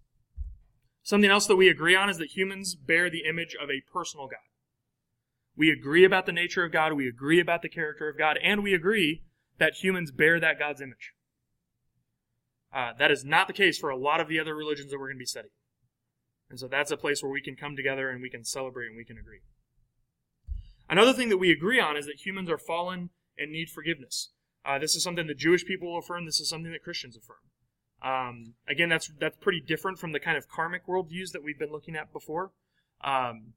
Something 1.03 1.31
else 1.31 1.47
that 1.47 1.57
we 1.57 1.69
agree 1.69 1.95
on 1.95 2.09
is 2.09 2.19
that 2.19 2.37
humans 2.37 2.75
bear 2.75 3.11
the 3.11 3.25
image 3.29 3.57
of 3.61 3.69
a 3.71 3.83
personal 3.93 4.27
God. 4.27 4.39
We 5.57 5.71
agree 5.71 6.05
about 6.05 6.27
the 6.27 6.33
nature 6.33 6.65
of 6.65 6.73
God, 6.73 6.95
we 6.95 7.09
agree 7.09 7.41
about 7.41 7.63
the 7.63 7.69
character 7.69 8.09
of 8.09 8.17
God, 8.17 8.39
and 8.43 8.63
we 8.63 8.73
agree 8.73 9.23
that 9.59 9.75
humans 9.83 10.11
bear 10.11 10.41
that 10.41 10.59
God's 10.59 10.81
image. 10.81 11.13
Uh, 12.73 12.93
that 12.99 13.11
is 13.11 13.25
not 13.25 13.47
the 13.47 13.53
case 13.53 13.79
for 13.79 13.91
a 13.91 13.97
lot 13.97 14.21
of 14.21 14.29
the 14.29 14.39
other 14.39 14.55
religions 14.55 14.91
that 14.91 14.99
we're 14.99 15.09
going 15.09 15.17
to 15.17 15.23
be 15.23 15.27
studying. 15.27 15.53
And 16.49 16.59
so 16.59 16.67
that's 16.69 16.91
a 16.91 16.97
place 16.97 17.23
where 17.23 17.33
we 17.33 17.41
can 17.41 17.57
come 17.57 17.77
together 17.77 18.11
and 18.11 18.23
we 18.23 18.31
can 18.31 18.45
celebrate 18.45 18.87
and 18.87 18.97
we 18.97 19.05
can 19.05 19.19
agree. 19.19 19.41
Another 20.89 21.13
thing 21.13 21.29
that 21.29 21.39
we 21.39 21.51
agree 21.51 21.81
on 21.81 21.97
is 21.97 22.07
that 22.07 22.25
humans 22.27 22.51
are 22.51 22.59
fallen 22.59 23.11
and 23.39 23.53
need 23.53 23.71
forgiveness. 23.71 24.31
Uh, 24.65 24.79
this 24.79 24.95
is 24.95 25.03
something 25.03 25.27
that 25.29 25.39
Jewish 25.39 25.65
people 25.65 25.97
affirm. 25.97 26.27
This 26.27 26.41
is 26.41 26.49
something 26.49 26.73
that 26.73 26.83
Christians 26.83 27.17
affirm. 27.17 27.39
Um, 28.03 28.55
again, 28.69 28.89
that's 28.89 29.11
that's 29.21 29.37
pretty 29.37 29.61
different 29.61 29.99
from 29.99 30.13
the 30.13 30.21
kind 30.21 30.37
of 30.37 30.49
karmic 30.49 30.87
worldviews 30.87 31.33
that 31.33 31.45
we've 31.45 31.59
been 31.59 31.71
looking 31.71 31.97
at 31.97 32.13
before. 32.13 32.51
Um, 33.03 33.55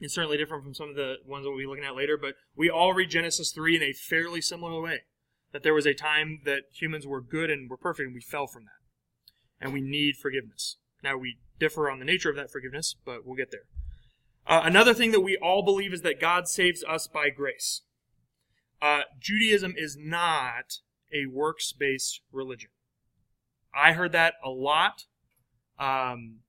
it's 0.00 0.14
certainly 0.14 0.36
different 0.36 0.64
from 0.64 0.74
some 0.74 0.90
of 0.90 0.96
the 0.96 1.16
ones 1.26 1.44
that 1.44 1.50
we'll 1.50 1.58
be 1.58 1.66
looking 1.66 1.84
at 1.84 1.96
later. 1.96 2.16
But 2.16 2.34
we 2.54 2.70
all 2.70 2.92
read 2.92 3.10
Genesis 3.10 3.52
three 3.52 3.76
in 3.76 3.82
a 3.82 3.92
fairly 3.92 4.40
similar 4.40 4.80
way 4.80 5.02
that 5.54 5.62
there 5.62 5.72
was 5.72 5.86
a 5.86 5.94
time 5.94 6.40
that 6.44 6.64
humans 6.72 7.06
were 7.06 7.20
good 7.20 7.48
and 7.48 7.70
were 7.70 7.76
perfect, 7.76 8.08
and 8.08 8.14
we 8.14 8.20
fell 8.20 8.48
from 8.48 8.64
that. 8.64 9.64
And 9.64 9.72
we 9.72 9.80
need 9.80 10.16
forgiveness. 10.16 10.78
Now, 11.00 11.16
we 11.16 11.38
differ 11.60 11.88
on 11.88 12.00
the 12.00 12.04
nature 12.04 12.28
of 12.28 12.34
that 12.34 12.50
forgiveness, 12.50 12.96
but 13.04 13.24
we'll 13.24 13.36
get 13.36 13.52
there. 13.52 13.66
Uh, 14.48 14.62
another 14.64 14.92
thing 14.92 15.12
that 15.12 15.20
we 15.20 15.36
all 15.36 15.62
believe 15.62 15.92
is 15.92 16.02
that 16.02 16.20
God 16.20 16.48
saves 16.48 16.82
us 16.82 17.06
by 17.06 17.30
grace. 17.30 17.82
Uh, 18.82 19.02
Judaism 19.20 19.74
is 19.76 19.96
not 19.96 20.78
a 21.12 21.26
works 21.32 21.72
based 21.72 22.20
religion. 22.32 22.70
I 23.72 23.92
heard 23.92 24.10
that 24.10 24.34
a 24.44 24.50
lot. 24.50 25.04
Um, 25.78 26.40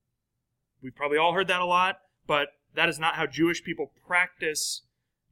we 0.82 0.90
probably 0.90 1.16
all 1.16 1.32
heard 1.32 1.46
that 1.46 1.60
a 1.60 1.64
lot, 1.64 1.98
but 2.26 2.48
that 2.74 2.88
is 2.88 2.98
not 2.98 3.14
how 3.14 3.26
Jewish 3.26 3.62
people 3.62 3.92
practice 4.04 4.82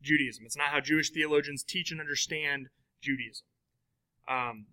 Judaism. 0.01 0.45
It's 0.47 0.57
not 0.57 0.69
how 0.69 0.79
Jewish 0.79 1.11
theologians 1.11 1.65
teach 1.65 1.91
and 1.91 2.01
understand 2.01 2.69
Judaism. 3.03 3.45
Um, 4.29 4.67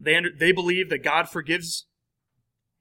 they 0.00 0.20
they 0.38 0.52
believe 0.52 0.90
that 0.90 1.02
God 1.02 1.28
forgives 1.28 1.86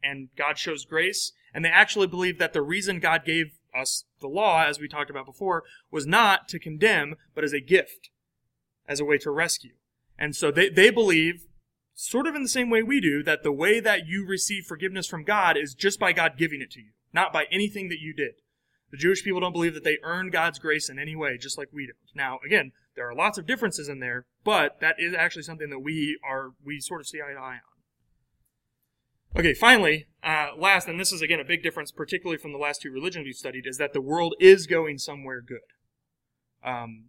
and 0.04 0.30
God 0.38 0.58
shows 0.58 0.86
grace, 0.86 1.32
and 1.54 1.66
they 1.66 1.70
actually 1.70 2.08
believe 2.08 2.38
that 2.40 2.54
the 2.54 2.62
reason 2.62 3.00
God 3.00 3.26
gave 3.26 3.58
us 3.76 4.06
the 4.22 4.28
law, 4.28 4.64
as 4.64 4.80
we 4.80 4.88
talked 4.88 5.10
about 5.10 5.26
before, 5.26 5.64
was 5.92 6.06
not 6.06 6.48
to 6.50 6.60
condemn, 6.60 7.16
but 7.36 7.44
as 7.44 7.54
a 7.54 7.60
gift, 7.60 8.10
as 8.88 9.00
a 9.00 9.06
way 9.06 9.18
to 9.20 9.32
rescue. 9.32 9.74
And 10.18 10.36
so 10.36 10.52
they, 10.52 10.70
they 10.70 10.90
believe, 10.90 11.46
sort 11.94 12.28
of 12.28 12.36
in 12.36 12.44
the 12.44 12.50
same 12.50 12.70
way 12.70 12.82
we 12.82 13.00
do, 13.00 13.24
that 13.24 13.44
the 13.44 13.52
way 13.52 13.80
that 13.80 14.08
you 14.08 14.26
receive 14.26 14.66
forgiveness 14.66 15.08
from 15.08 15.24
God 15.24 15.58
is 15.58 15.74
just 15.74 16.00
by 16.00 16.14
God 16.14 16.38
giving 16.38 16.62
it 16.62 16.72
to 16.72 16.80
you, 16.80 16.92
not 17.14 17.34
by 17.34 17.46
anything 17.52 17.90
that 17.90 18.00
you 18.00 18.14
did. 18.14 18.36
The 18.92 18.98
Jewish 18.98 19.24
people 19.24 19.42
don't 19.42 19.52
believe 19.52 19.74
that 19.74 19.84
they 19.84 19.98
earn 20.04 20.30
God's 20.30 20.60
grace 20.60 20.90
in 20.90 20.98
any 20.98 21.16
way, 21.16 21.38
just 21.38 21.58
like 21.58 21.70
we 21.74 21.88
do. 21.88 21.94
Now, 22.16 22.40
again, 22.46 22.72
there 22.98 23.08
are 23.08 23.16
lots 23.16 23.38
of 23.38 23.46
differences 23.46 23.88
in 23.88 24.00
there, 24.00 24.26
but 24.44 24.82
that 24.82 24.96
is 24.98 25.14
actually 25.14 25.44
something 25.44 25.70
that 25.70 25.80
we 25.80 26.20
are 26.28 26.50
we 26.66 26.82
sort 26.82 27.00
of 27.00 27.08
see 27.08 27.22
eye 27.22 27.32
to 27.34 27.40
eye 27.40 27.54
on. 27.54 29.40
Okay, 29.40 29.54
finally, 29.54 30.08
uh, 30.24 30.48
last, 30.58 30.88
and 30.88 31.00
this 31.00 31.12
is 31.12 31.22
again 31.22 31.40
a 31.40 31.46
big 31.46 31.62
difference, 31.62 31.92
particularly 31.92 32.40
from 32.40 32.52
the 32.52 32.58
last 32.58 32.82
two 32.82 32.92
religions 32.92 33.26
we've 33.26 33.36
studied, 33.36 33.68
is 33.68 33.78
that 33.78 33.94
the 33.94 34.02
world 34.02 34.34
is 34.40 34.66
going 34.66 34.98
somewhere 34.98 35.42
good. 35.42 35.60
Um, 36.64 37.06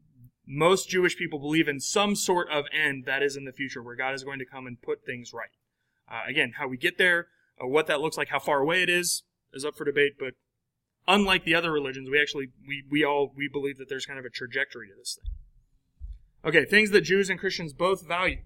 most 0.47 0.91
Jewish 0.91 1.17
people 1.17 1.39
believe 1.39 1.69
in 1.69 1.81
some 1.81 2.15
sort 2.15 2.51
of 2.51 2.67
end 2.73 3.05
that 3.07 3.23
is 3.23 3.35
in 3.35 3.47
the 3.47 3.53
future, 3.53 3.83
where 3.83 3.97
God 3.97 4.15
is 4.15 4.25
going 4.25 4.39
to 4.39 4.47
come 4.47 4.67
and 4.67 4.81
put 4.81 5.05
things 5.05 5.33
right. 5.33 5.49
Uh, 6.11 6.29
again, 6.29 6.53
how 6.59 6.69
we 6.69 6.77
get 6.77 6.99
there, 6.99 7.29
uh, 7.63 7.67
what 7.67 7.87
that 7.87 8.01
looks 8.01 8.19
like, 8.19 8.29
how 8.29 8.39
far 8.39 8.61
away 8.61 8.83
it 8.83 8.91
is, 8.91 9.23
is 9.55 9.65
up 9.65 9.77
for 9.77 9.87
debate. 9.87 10.15
But 10.21 10.35
unlike 11.07 11.45
the 11.45 11.55
other 11.55 11.73
religions, 11.73 12.11
we 12.11 12.21
actually 12.21 12.49
we 12.67 12.85
we 12.91 13.05
all 13.05 13.33
we 13.35 13.49
believe 13.49 13.79
that 13.79 13.89
there's 13.89 14.05
kind 14.05 14.19
of 14.19 14.27
a 14.27 14.31
trajectory 14.31 14.89
to 14.89 14.95
this 14.95 15.19
thing. 15.19 15.33
Okay, 16.45 16.65
things 16.65 16.91
that 16.91 17.03
Jews 17.03 17.31
and 17.31 17.39
Christians 17.39 17.73
both 17.73 18.07
value. 18.07 18.39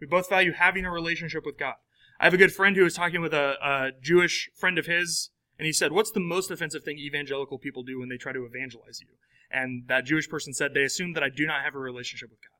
We 0.00 0.06
both 0.06 0.28
value 0.28 0.52
having 0.52 0.84
a 0.84 0.90
relationship 0.90 1.44
with 1.44 1.58
God. 1.58 1.74
I 2.20 2.24
have 2.24 2.34
a 2.34 2.38
good 2.38 2.52
friend 2.52 2.76
who 2.76 2.84
was 2.84 2.94
talking 2.94 3.20
with 3.20 3.34
a, 3.34 3.56
a 3.62 3.90
Jewish 4.00 4.50
friend 4.56 4.78
of 4.78 4.86
his, 4.86 5.30
and 5.58 5.66
he 5.66 5.72
said, 5.72 5.92
What's 5.92 6.12
the 6.12 6.20
most 6.20 6.50
offensive 6.50 6.84
thing 6.84 6.98
evangelical 6.98 7.58
people 7.58 7.82
do 7.82 7.98
when 7.98 8.08
they 8.08 8.16
try 8.16 8.32
to 8.32 8.44
evangelize 8.44 9.00
you? 9.00 9.08
And 9.50 9.86
that 9.88 10.04
Jewish 10.04 10.28
person 10.28 10.54
said, 10.54 10.72
They 10.72 10.84
assume 10.84 11.14
that 11.14 11.22
I 11.22 11.28
do 11.28 11.46
not 11.46 11.62
have 11.64 11.74
a 11.74 11.78
relationship 11.78 12.30
with 12.30 12.38
God. 12.40 12.58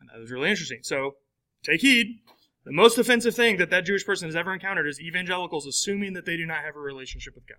And 0.00 0.10
that 0.12 0.20
was 0.20 0.30
really 0.30 0.50
interesting. 0.50 0.80
So 0.82 1.16
take 1.64 1.80
heed. 1.80 2.20
The 2.64 2.72
most 2.72 2.98
offensive 2.98 3.34
thing 3.34 3.58
that 3.58 3.70
that 3.70 3.84
Jewish 3.84 4.04
person 4.04 4.26
has 4.28 4.34
ever 4.34 4.52
encountered 4.52 4.88
is 4.88 5.00
evangelicals 5.00 5.66
assuming 5.66 6.14
that 6.14 6.26
they 6.26 6.36
do 6.36 6.46
not 6.46 6.64
have 6.64 6.74
a 6.74 6.80
relationship 6.80 7.34
with 7.34 7.46
God. 7.46 7.58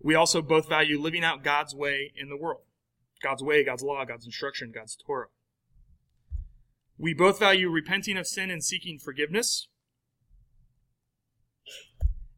We 0.00 0.14
also 0.14 0.40
both 0.40 0.68
value 0.68 1.00
living 1.00 1.24
out 1.24 1.42
God's 1.42 1.74
way 1.74 2.12
in 2.16 2.28
the 2.28 2.36
world. 2.36 2.62
God's 3.22 3.42
way, 3.42 3.64
God's 3.64 3.82
law, 3.82 4.04
God's 4.04 4.26
instruction, 4.26 4.72
God's 4.74 4.96
Torah. 4.96 5.28
We 6.98 7.14
both 7.14 7.38
value 7.38 7.68
repenting 7.68 8.16
of 8.16 8.26
sin 8.26 8.50
and 8.50 8.64
seeking 8.64 8.98
forgiveness. 8.98 9.68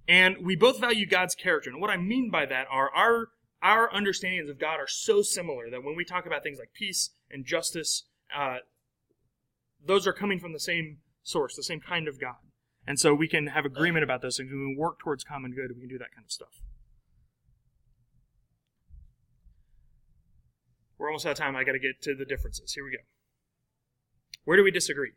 And 0.08 0.38
we 0.42 0.56
both 0.56 0.80
value 0.80 1.06
God's 1.06 1.34
character. 1.34 1.70
And 1.70 1.80
what 1.80 1.90
I 1.90 1.96
mean 1.96 2.30
by 2.30 2.46
that 2.46 2.66
are 2.70 2.90
our, 2.94 3.28
our 3.62 3.92
understandings 3.94 4.48
of 4.48 4.58
God 4.58 4.80
are 4.80 4.88
so 4.88 5.22
similar 5.22 5.70
that 5.70 5.84
when 5.84 5.96
we 5.96 6.04
talk 6.04 6.26
about 6.26 6.42
things 6.42 6.58
like 6.58 6.72
peace 6.72 7.10
and 7.30 7.44
justice, 7.44 8.04
uh, 8.36 8.58
those 9.84 10.06
are 10.06 10.12
coming 10.12 10.40
from 10.40 10.52
the 10.52 10.60
same 10.60 10.98
source, 11.22 11.54
the 11.54 11.62
same 11.62 11.80
kind 11.80 12.08
of 12.08 12.20
God. 12.20 12.36
And 12.86 12.98
so 12.98 13.14
we 13.14 13.28
can 13.28 13.48
have 13.48 13.66
agreement 13.66 14.02
about 14.02 14.22
this 14.22 14.38
and 14.38 14.48
we 14.48 14.54
can 14.54 14.76
work 14.78 14.98
towards 14.98 15.22
common 15.22 15.52
good. 15.52 15.70
We 15.74 15.80
can 15.80 15.90
do 15.90 15.98
that 15.98 16.14
kind 16.14 16.24
of 16.24 16.32
stuff. 16.32 16.62
We're 20.98 21.08
almost 21.08 21.26
out 21.26 21.32
of 21.32 21.38
time. 21.38 21.56
I 21.56 21.64
got 21.64 21.72
to 21.72 21.78
get 21.78 22.02
to 22.02 22.14
the 22.14 22.24
differences. 22.24 22.72
Here 22.72 22.84
we 22.84 22.90
go. 22.90 23.02
Where 24.44 24.56
do 24.56 24.64
we 24.64 24.70
disagree? 24.70 25.12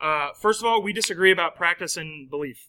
Uh, 0.00 0.28
first 0.40 0.60
of 0.60 0.66
all, 0.66 0.82
we 0.82 0.92
disagree 0.92 1.32
about 1.32 1.56
practice 1.56 1.96
and 1.96 2.30
belief. 2.30 2.68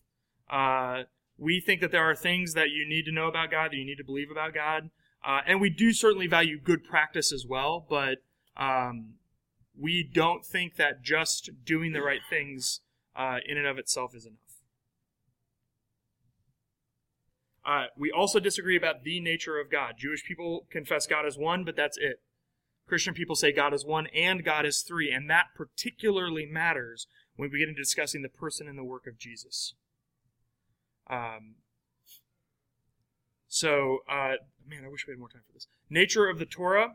Uh, 0.49 1.03
we 1.37 1.59
think 1.59 1.81
that 1.81 1.91
there 1.91 2.03
are 2.03 2.15
things 2.15 2.53
that 2.53 2.69
you 2.69 2.87
need 2.87 3.05
to 3.05 3.11
know 3.11 3.27
about 3.27 3.51
God, 3.51 3.71
that 3.71 3.77
you 3.77 3.85
need 3.85 3.97
to 3.97 4.03
believe 4.03 4.31
about 4.31 4.53
God. 4.53 4.89
Uh, 5.25 5.41
and 5.45 5.59
we 5.59 5.69
do 5.69 5.93
certainly 5.93 6.27
value 6.27 6.59
good 6.59 6.83
practice 6.83 7.33
as 7.33 7.45
well, 7.45 7.85
but 7.89 8.19
um, 8.55 9.15
we 9.79 10.03
don't 10.03 10.45
think 10.45 10.75
that 10.77 11.03
just 11.03 11.49
doing 11.65 11.91
the 11.91 12.01
right 12.01 12.21
things 12.29 12.81
uh, 13.15 13.37
in 13.47 13.57
and 13.57 13.67
of 13.67 13.77
itself 13.77 14.15
is 14.15 14.25
enough. 14.25 14.46
Uh, 17.67 17.87
we 17.97 18.09
also 18.09 18.39
disagree 18.39 18.77
about 18.77 19.03
the 19.03 19.19
nature 19.19 19.59
of 19.59 19.69
God. 19.69 19.95
Jewish 19.97 20.23
people 20.23 20.65
confess 20.71 21.05
God 21.05 21.25
as 21.25 21.37
one, 21.37 21.65
but 21.65 21.75
that's 21.75 21.97
it. 21.97 22.21
Christian 22.87 23.13
people 23.13 23.35
say 23.35 23.51
God 23.51 23.73
is 23.73 23.85
one 23.85 24.07
and 24.15 24.45
God 24.45 24.65
is 24.65 24.81
three, 24.81 25.11
and 25.11 25.29
that 25.29 25.47
particularly 25.53 26.45
matters 26.45 27.07
when 27.35 27.51
we 27.51 27.59
get 27.59 27.67
into 27.67 27.81
discussing 27.81 28.21
the 28.21 28.29
person 28.29 28.69
and 28.69 28.77
the 28.77 28.85
work 28.85 29.05
of 29.05 29.17
Jesus. 29.17 29.73
Um, 31.09 31.55
so, 33.49 33.99
uh, 34.09 34.35
man, 34.65 34.85
I 34.85 34.89
wish 34.89 35.05
we 35.05 35.11
had 35.11 35.19
more 35.19 35.27
time 35.27 35.41
for 35.45 35.53
this. 35.53 35.67
Nature 35.89 36.29
of 36.29 36.39
the 36.39 36.45
Torah. 36.45 36.93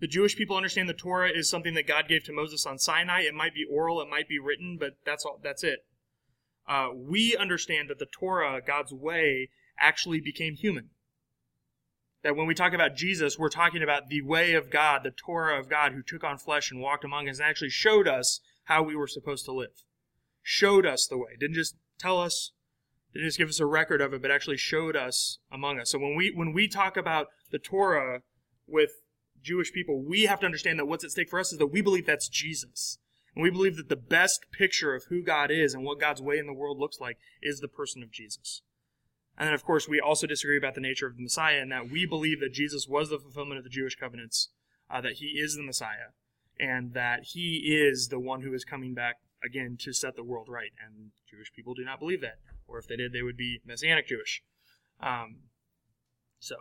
The 0.00 0.06
Jewish 0.06 0.36
people 0.36 0.56
understand 0.56 0.86
the 0.88 0.92
Torah 0.92 1.30
is 1.30 1.48
something 1.48 1.72
that 1.74 1.86
God 1.86 2.08
gave 2.08 2.24
to 2.24 2.32
Moses 2.32 2.66
on 2.66 2.78
Sinai. 2.78 3.22
It 3.22 3.32
might 3.32 3.54
be 3.54 3.64
oral, 3.70 4.02
it 4.02 4.08
might 4.10 4.28
be 4.28 4.38
written, 4.38 4.76
but 4.78 4.98
that's 5.06 5.24
all. 5.24 5.40
That's 5.42 5.64
it. 5.64 5.86
Uh, 6.66 6.88
we 6.94 7.36
understand 7.36 7.90
that 7.90 7.98
the 7.98 8.06
Torah, 8.06 8.60
God's 8.64 8.92
way, 8.92 9.50
actually 9.78 10.20
became 10.20 10.54
human. 10.54 10.90
That 12.22 12.36
when 12.36 12.46
we 12.46 12.54
talk 12.54 12.72
about 12.72 12.96
Jesus, 12.96 13.38
we're 13.38 13.50
talking 13.50 13.82
about 13.82 14.08
the 14.08 14.22
way 14.22 14.54
of 14.54 14.70
God, 14.70 15.02
the 15.02 15.10
Torah 15.10 15.58
of 15.58 15.68
God, 15.68 15.92
who 15.92 16.02
took 16.02 16.24
on 16.24 16.38
flesh 16.38 16.70
and 16.70 16.80
walked 16.80 17.04
among 17.04 17.28
us 17.28 17.38
and 17.38 17.46
actually 17.46 17.70
showed 17.70 18.08
us 18.08 18.40
how 18.64 18.82
we 18.82 18.96
were 18.96 19.06
supposed 19.06 19.44
to 19.44 19.52
live. 19.52 19.84
Showed 20.42 20.86
us 20.86 21.06
the 21.06 21.18
way. 21.18 21.36
Didn't 21.38 21.54
just 21.54 21.76
tell 21.98 22.18
us, 22.18 22.52
didn't 23.12 23.28
just 23.28 23.38
give 23.38 23.50
us 23.50 23.60
a 23.60 23.66
record 23.66 24.00
of 24.00 24.14
it, 24.14 24.22
but 24.22 24.30
actually 24.30 24.56
showed 24.56 24.96
us 24.96 25.38
among 25.52 25.78
us. 25.78 25.90
So 25.90 25.98
when 25.98 26.16
we 26.16 26.32
when 26.34 26.54
we 26.54 26.66
talk 26.66 26.96
about 26.96 27.28
the 27.50 27.58
Torah 27.58 28.22
with 28.66 29.02
Jewish 29.42 29.72
people, 29.72 30.02
we 30.02 30.22
have 30.22 30.40
to 30.40 30.46
understand 30.46 30.78
that 30.78 30.86
what's 30.86 31.04
at 31.04 31.10
stake 31.10 31.28
for 31.28 31.38
us 31.38 31.52
is 31.52 31.58
that 31.58 31.66
we 31.66 31.82
believe 31.82 32.06
that's 32.06 32.28
Jesus. 32.28 32.98
And 33.34 33.42
we 33.42 33.50
believe 33.50 33.76
that 33.76 33.88
the 33.88 33.96
best 33.96 34.46
picture 34.52 34.94
of 34.94 35.04
who 35.08 35.22
God 35.22 35.50
is 35.50 35.74
and 35.74 35.84
what 35.84 36.00
God's 36.00 36.22
way 36.22 36.38
in 36.38 36.46
the 36.46 36.52
world 36.52 36.78
looks 36.78 37.00
like 37.00 37.18
is 37.42 37.60
the 37.60 37.68
person 37.68 38.02
of 38.02 38.12
Jesus. 38.12 38.62
And 39.36 39.48
then, 39.48 39.54
of 39.54 39.64
course, 39.64 39.88
we 39.88 40.00
also 40.00 40.26
disagree 40.26 40.56
about 40.56 40.74
the 40.74 40.80
nature 40.80 41.06
of 41.08 41.16
the 41.16 41.22
Messiah 41.22 41.60
in 41.60 41.68
that 41.70 41.90
we 41.90 42.06
believe 42.06 42.38
that 42.40 42.52
Jesus 42.52 42.86
was 42.88 43.10
the 43.10 43.18
fulfillment 43.18 43.58
of 43.58 43.64
the 43.64 43.70
Jewish 43.70 43.96
covenants, 43.96 44.50
uh, 44.88 45.00
that 45.00 45.14
he 45.14 45.26
is 45.26 45.56
the 45.56 45.64
Messiah, 45.64 46.14
and 46.58 46.94
that 46.94 47.24
he 47.32 47.56
is 47.66 48.08
the 48.08 48.20
one 48.20 48.42
who 48.42 48.54
is 48.54 48.64
coming 48.64 48.94
back 48.94 49.16
again 49.44 49.76
to 49.80 49.92
set 49.92 50.14
the 50.14 50.22
world 50.22 50.46
right. 50.48 50.70
And 50.84 51.10
Jewish 51.28 51.52
people 51.52 51.74
do 51.74 51.84
not 51.84 51.98
believe 51.98 52.20
that. 52.20 52.38
Or 52.68 52.78
if 52.78 52.86
they 52.86 52.96
did, 52.96 53.12
they 53.12 53.22
would 53.22 53.36
be 53.36 53.60
Messianic 53.66 54.06
Jewish. 54.06 54.42
Um, 55.02 55.38
so, 56.38 56.54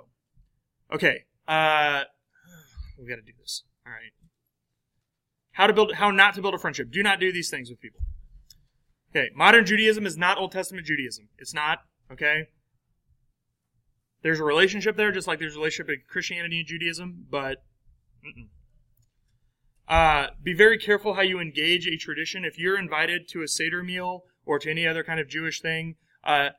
okay. 0.91 1.25
Uh, 1.47 2.03
we 2.99 3.07
got 3.07 3.15
to 3.15 3.21
do 3.21 3.33
this. 3.39 3.63
All 3.85 3.93
right. 3.93 4.13
How 5.53 5.67
to 5.67 5.73
build, 5.73 5.93
how 5.95 6.11
not 6.11 6.35
to 6.35 6.41
build 6.41 6.53
a 6.53 6.57
friendship. 6.57 6.91
Do 6.91 7.01
not 7.01 7.19
do 7.19 7.31
these 7.31 7.49
things 7.49 7.69
with 7.69 7.79
people. 7.79 8.01
Okay. 9.11 9.29
Modern 9.35 9.65
Judaism 9.65 10.05
is 10.05 10.17
not 10.17 10.37
Old 10.37 10.51
Testament 10.51 10.85
Judaism. 10.85 11.29
It's 11.37 11.53
not. 11.53 11.79
Okay. 12.11 12.47
There's 14.23 14.39
a 14.39 14.43
relationship 14.43 14.95
there, 14.95 15.11
just 15.11 15.27
like 15.27 15.39
there's 15.39 15.55
a 15.55 15.59
relationship 15.59 15.89
in 15.89 16.01
Christianity 16.09 16.59
and 16.59 16.67
Judaism, 16.67 17.25
but. 17.29 17.63
Uh, 19.87 20.27
be 20.41 20.53
very 20.53 20.77
careful 20.77 21.15
how 21.15 21.21
you 21.21 21.39
engage 21.39 21.87
a 21.87 21.97
tradition. 21.97 22.45
If 22.45 22.57
you're 22.57 22.79
invited 22.79 23.27
to 23.29 23.43
a 23.43 23.47
Seder 23.47 23.83
meal 23.83 24.23
or 24.45 24.57
to 24.59 24.71
any 24.71 24.87
other 24.87 25.03
kind 25.03 25.19
of 25.19 25.27
Jewish 25.27 25.61
thing, 25.61 25.95
uh, 26.23 26.49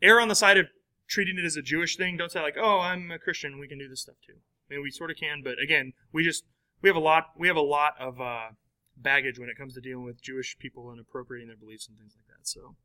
err 0.00 0.20
on 0.20 0.28
the 0.28 0.34
side 0.34 0.58
of 0.58 0.68
treating 1.08 1.38
it 1.38 1.44
as 1.44 1.56
a 1.56 1.62
Jewish 1.62 1.96
thing. 1.96 2.16
Don't 2.16 2.30
say 2.30 2.40
like, 2.40 2.56
"Oh, 2.56 2.78
I'm 2.78 3.10
a 3.10 3.18
Christian. 3.18 3.58
We 3.58 3.68
can 3.68 3.78
do 3.78 3.88
this 3.88 4.02
stuff 4.02 4.16
too." 4.24 4.40
I 4.70 4.74
mean, 4.74 4.82
we 4.82 4.90
sort 4.90 5.10
of 5.10 5.16
can, 5.16 5.42
but 5.42 5.56
again, 5.62 5.92
we 6.12 6.24
just 6.24 6.44
we 6.82 6.88
have 6.88 6.96
a 6.96 7.00
lot 7.00 7.30
we 7.38 7.48
have 7.48 7.56
a 7.56 7.60
lot 7.60 7.94
of 7.98 8.20
uh, 8.20 8.48
baggage 8.96 9.38
when 9.38 9.48
it 9.48 9.56
comes 9.56 9.74
to 9.74 9.80
dealing 9.80 10.04
with 10.04 10.22
Jewish 10.22 10.56
people 10.58 10.90
and 10.90 11.00
appropriating 11.00 11.48
their 11.48 11.56
beliefs 11.56 11.88
and 11.88 11.96
things 11.96 12.14
like 12.16 12.26
that. 12.36 12.46
So, 12.46 12.76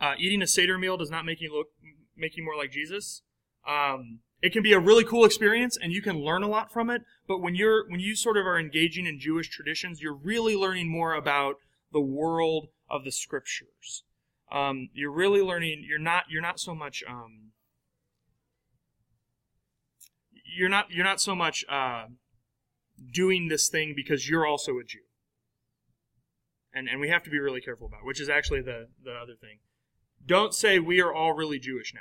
uh, 0.00 0.14
eating 0.18 0.42
a 0.42 0.46
Seder 0.46 0.78
meal 0.78 0.96
does 0.96 1.10
not 1.10 1.24
make 1.24 1.40
you 1.40 1.52
look 1.52 1.68
make 2.16 2.36
you 2.36 2.44
more 2.44 2.56
like 2.56 2.70
Jesus. 2.70 3.22
Um, 3.66 4.20
it 4.42 4.52
can 4.52 4.62
be 4.62 4.72
a 4.72 4.78
really 4.78 5.04
cool 5.04 5.24
experience 5.24 5.76
and 5.80 5.92
you 5.92 6.02
can 6.02 6.22
learn 6.24 6.42
a 6.42 6.48
lot 6.48 6.72
from 6.72 6.90
it 6.90 7.02
but 7.28 7.40
when 7.40 7.54
you're 7.54 7.88
when 7.90 8.00
you 8.00 8.16
sort 8.16 8.36
of 8.36 8.46
are 8.46 8.58
engaging 8.58 9.06
in 9.06 9.20
jewish 9.20 9.48
traditions 9.48 10.00
you're 10.00 10.14
really 10.14 10.56
learning 10.56 10.90
more 10.90 11.14
about 11.14 11.56
the 11.92 12.00
world 12.00 12.68
of 12.88 13.04
the 13.04 13.12
scriptures 13.12 14.04
um, 14.52 14.88
you're 14.92 15.12
really 15.12 15.42
learning 15.42 15.84
you're 15.86 15.98
not 15.98 16.24
you're 16.30 16.42
not 16.42 16.58
so 16.58 16.74
much 16.74 17.02
um, 17.08 17.52
you're 20.56 20.68
not 20.68 20.90
you're 20.90 21.04
not 21.04 21.20
so 21.20 21.34
much 21.34 21.64
uh, 21.68 22.06
doing 23.12 23.48
this 23.48 23.68
thing 23.68 23.94
because 23.94 24.28
you're 24.28 24.46
also 24.46 24.78
a 24.78 24.84
jew 24.84 25.00
and 26.74 26.88
and 26.88 27.00
we 27.00 27.08
have 27.08 27.22
to 27.22 27.30
be 27.30 27.38
really 27.38 27.60
careful 27.60 27.86
about 27.86 28.00
it, 28.00 28.06
which 28.06 28.20
is 28.20 28.28
actually 28.28 28.62
the 28.62 28.88
the 29.02 29.12
other 29.12 29.34
thing 29.40 29.58
don't 30.24 30.54
say 30.54 30.78
we 30.78 31.00
are 31.00 31.12
all 31.12 31.32
really 31.32 31.58
jewish 31.58 31.94
now 31.94 32.00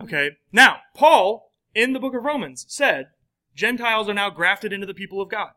Okay. 0.00 0.30
Now, 0.52 0.78
Paul, 0.94 1.50
in 1.74 1.92
the 1.92 2.00
book 2.00 2.14
of 2.14 2.24
Romans, 2.24 2.64
said, 2.68 3.06
Gentiles 3.54 4.08
are 4.08 4.14
now 4.14 4.30
grafted 4.30 4.72
into 4.72 4.86
the 4.86 4.94
people 4.94 5.20
of 5.20 5.30
God. 5.30 5.50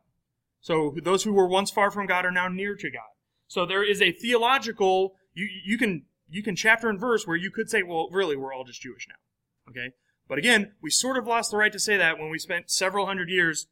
So 0.60 0.94
those 1.02 1.24
who 1.24 1.32
were 1.32 1.48
once 1.48 1.70
far 1.70 1.90
from 1.90 2.06
God 2.06 2.24
are 2.24 2.30
now 2.30 2.48
near 2.48 2.76
to 2.76 2.90
God. 2.90 3.10
So 3.46 3.64
there 3.64 3.88
is 3.88 4.02
a 4.02 4.12
theological, 4.12 5.14
you, 5.34 5.48
you 5.64 5.78
can, 5.78 6.04
you 6.28 6.42
can 6.42 6.54
chapter 6.54 6.88
and 6.88 7.00
verse 7.00 7.26
where 7.26 7.36
you 7.36 7.50
could 7.50 7.70
say, 7.70 7.82
well, 7.82 8.08
really, 8.12 8.36
we're 8.36 8.52
all 8.52 8.64
just 8.64 8.82
Jewish 8.82 9.06
now. 9.08 9.70
Okay. 9.70 9.94
But 10.28 10.38
again, 10.38 10.72
we 10.82 10.90
sort 10.90 11.16
of 11.16 11.26
lost 11.26 11.50
the 11.50 11.56
right 11.56 11.72
to 11.72 11.78
say 11.78 11.96
that 11.96 12.18
when 12.18 12.30
we 12.30 12.38
spent 12.38 12.70
several 12.70 13.06
hundred 13.06 13.30
years 13.30 13.66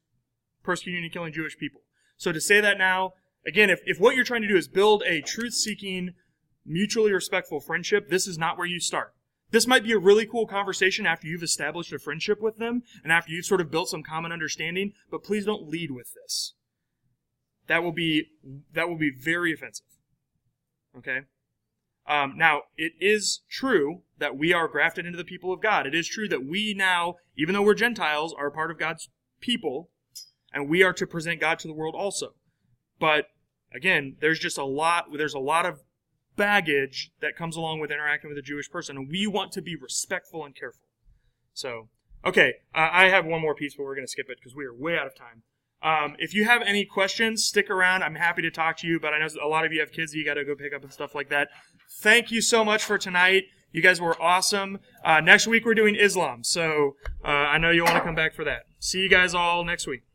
persecuting 0.63 1.05
and 1.05 1.13
killing 1.13 1.33
Jewish 1.33 1.57
people. 1.57 1.83
So 2.17 2.33
to 2.33 2.41
say 2.41 2.61
that 2.61 2.79
now, 2.79 3.13
again, 3.47 3.71
if, 3.71 3.81
if 3.85 4.01
what 4.01 4.17
you're 4.17 4.25
trying 4.25 4.43
to 4.43 4.49
do 4.49 4.57
is 4.57 4.69
build 4.69 5.03
a 5.07 5.21
truth 5.21 5.55
seeking, 5.55 6.15
mutually 6.65 7.13
respectful 7.13 7.61
friendship, 7.61 8.09
this 8.09 8.27
is 8.27 8.39
not 8.39 8.57
where 8.57 8.67
you 8.67 8.81
start. 8.81 9.13
This 9.51 9.67
might 9.67 9.85
be 9.85 9.93
a 9.93 9.99
really 9.99 10.27
cool 10.27 10.47
conversation 10.47 11.07
after 11.07 11.29
you've 11.29 11.43
established 11.43 11.93
a 11.93 11.99
friendship 11.99 12.41
with 12.41 12.57
them 12.57 12.83
and 13.05 13.13
after 13.13 13.31
you've 13.31 13.45
sort 13.45 13.61
of 13.61 13.71
built 13.71 13.89
some 13.89 14.03
common 14.03 14.33
understanding, 14.33 14.93
but 15.11 15.23
please 15.23 15.45
don't 15.45 15.69
lead 15.69 15.91
with 15.93 16.13
this. 16.15 16.55
That 17.69 17.83
will 17.83 17.93
be, 17.93 18.27
that 18.73 18.89
will 18.89 18.99
be 18.99 19.11
very 19.11 19.53
offensive. 19.53 19.87
Okay? 20.99 21.21
Um, 22.09 22.35
now, 22.37 22.63
it 22.77 22.93
is 23.01 23.41
true 23.51 24.03
that 24.19 24.37
we 24.37 24.53
are 24.53 24.69
grafted 24.69 25.07
into 25.07 25.19
the 25.19 25.25
people 25.25 25.53
of 25.53 25.61
God. 25.61 25.87
It 25.87 25.95
is 25.95 26.07
true 26.07 26.29
that 26.29 26.47
we 26.47 26.73
now, 26.73 27.17
even 27.37 27.55
though 27.55 27.63
we're 27.63 27.75
Gentiles, 27.75 28.35
are 28.37 28.51
part 28.51 28.71
of 28.71 28.79
God's 28.79 29.09
people, 29.41 29.91
and 30.53 30.69
we 30.69 30.83
are 30.83 30.93
to 30.93 31.07
present 31.07 31.41
God 31.41 31.59
to 31.61 31.69
the 31.69 31.75
world 31.75 31.95
also. 31.97 32.35
But 33.01 33.27
again, 33.75 34.17
there's 34.21 34.39
just 34.39 34.57
a 34.57 34.65
lot, 34.65 35.07
there's 35.17 35.35
a 35.35 35.41
lot 35.41 35.67
of 35.67 35.81
baggage 36.37 37.11
that 37.21 37.37
comes 37.37 37.57
along 37.57 37.81
with 37.81 37.91
interacting 37.91 38.31
with 38.31 38.39
a 38.39 38.43
Jewish 38.43 38.71
person, 38.71 38.97
and 38.97 39.09
we 39.11 39.27
want 39.27 39.53
to 39.53 39.63
be 39.63 39.75
respectful 39.75 40.45
and 40.45 40.55
careful. 40.55 40.89
So, 41.53 41.89
okay, 42.25 42.55
uh, 42.75 42.89
I 42.93 43.09
have 43.09 43.27
one 43.27 43.41
more 43.41 43.55
piece, 43.55 43.75
but 43.75 43.85
we're 43.85 43.95
going 43.95 44.07
to 44.07 44.11
skip 44.11 44.31
it 44.31 44.39
because 44.39 44.55
we 44.55 44.65
are 44.65 44.75
way 44.75 44.97
out 44.97 45.07
of 45.07 45.17
time. 45.17 45.43
Um, 45.83 46.17
if 46.19 46.35
you 46.35 46.45
have 46.45 46.63
any 46.63 46.85
questions, 46.85 47.45
stick 47.45 47.71
around. 47.71 48.03
I'm 48.03 48.15
happy 48.15 48.43
to 48.43 48.51
talk 48.51 48.79
to 48.79 48.87
you, 48.87 48.99
but 48.99 49.13
I 49.13 49.19
know 49.19 49.29
a 49.43 49.49
lot 49.49 49.65
of 49.65 49.73
you 49.73 49.81
have 49.81 49.93
kids 49.93 50.13
that 50.13 50.19
you 50.19 50.25
got 50.25 50.35
to 50.35 50.45
go 50.45 50.55
pick 50.55 50.75
up 50.75 50.83
and 50.83 50.93
stuff 50.93 51.15
like 51.15 51.29
that. 51.31 51.49
Thank 52.01 52.31
you 52.31 52.41
so 52.41 52.65
much 52.65 52.83
for 52.83 52.99
tonight. 52.99 53.45
You 53.73 53.83
guys 53.83 54.01
were 54.01 54.21
awesome. 54.21 54.79
Uh, 55.05 55.21
next 55.21 55.47
week 55.47 55.65
we're 55.67 55.75
doing 55.75 55.95
Islam, 55.95 56.45
so 56.45 56.97
uh, 57.25 57.29
I 57.29 57.59
know 57.59 57.71
you 57.71 57.85
want 57.85 57.97
to 57.97 58.01
come 58.01 58.15
back 58.15 58.35
for 58.35 58.45
that. 58.45 58.63
See 58.81 59.01
you 59.01 59.09
guys 59.09 59.35
all 59.35 59.65
next 59.65 59.87
week. 59.87 60.06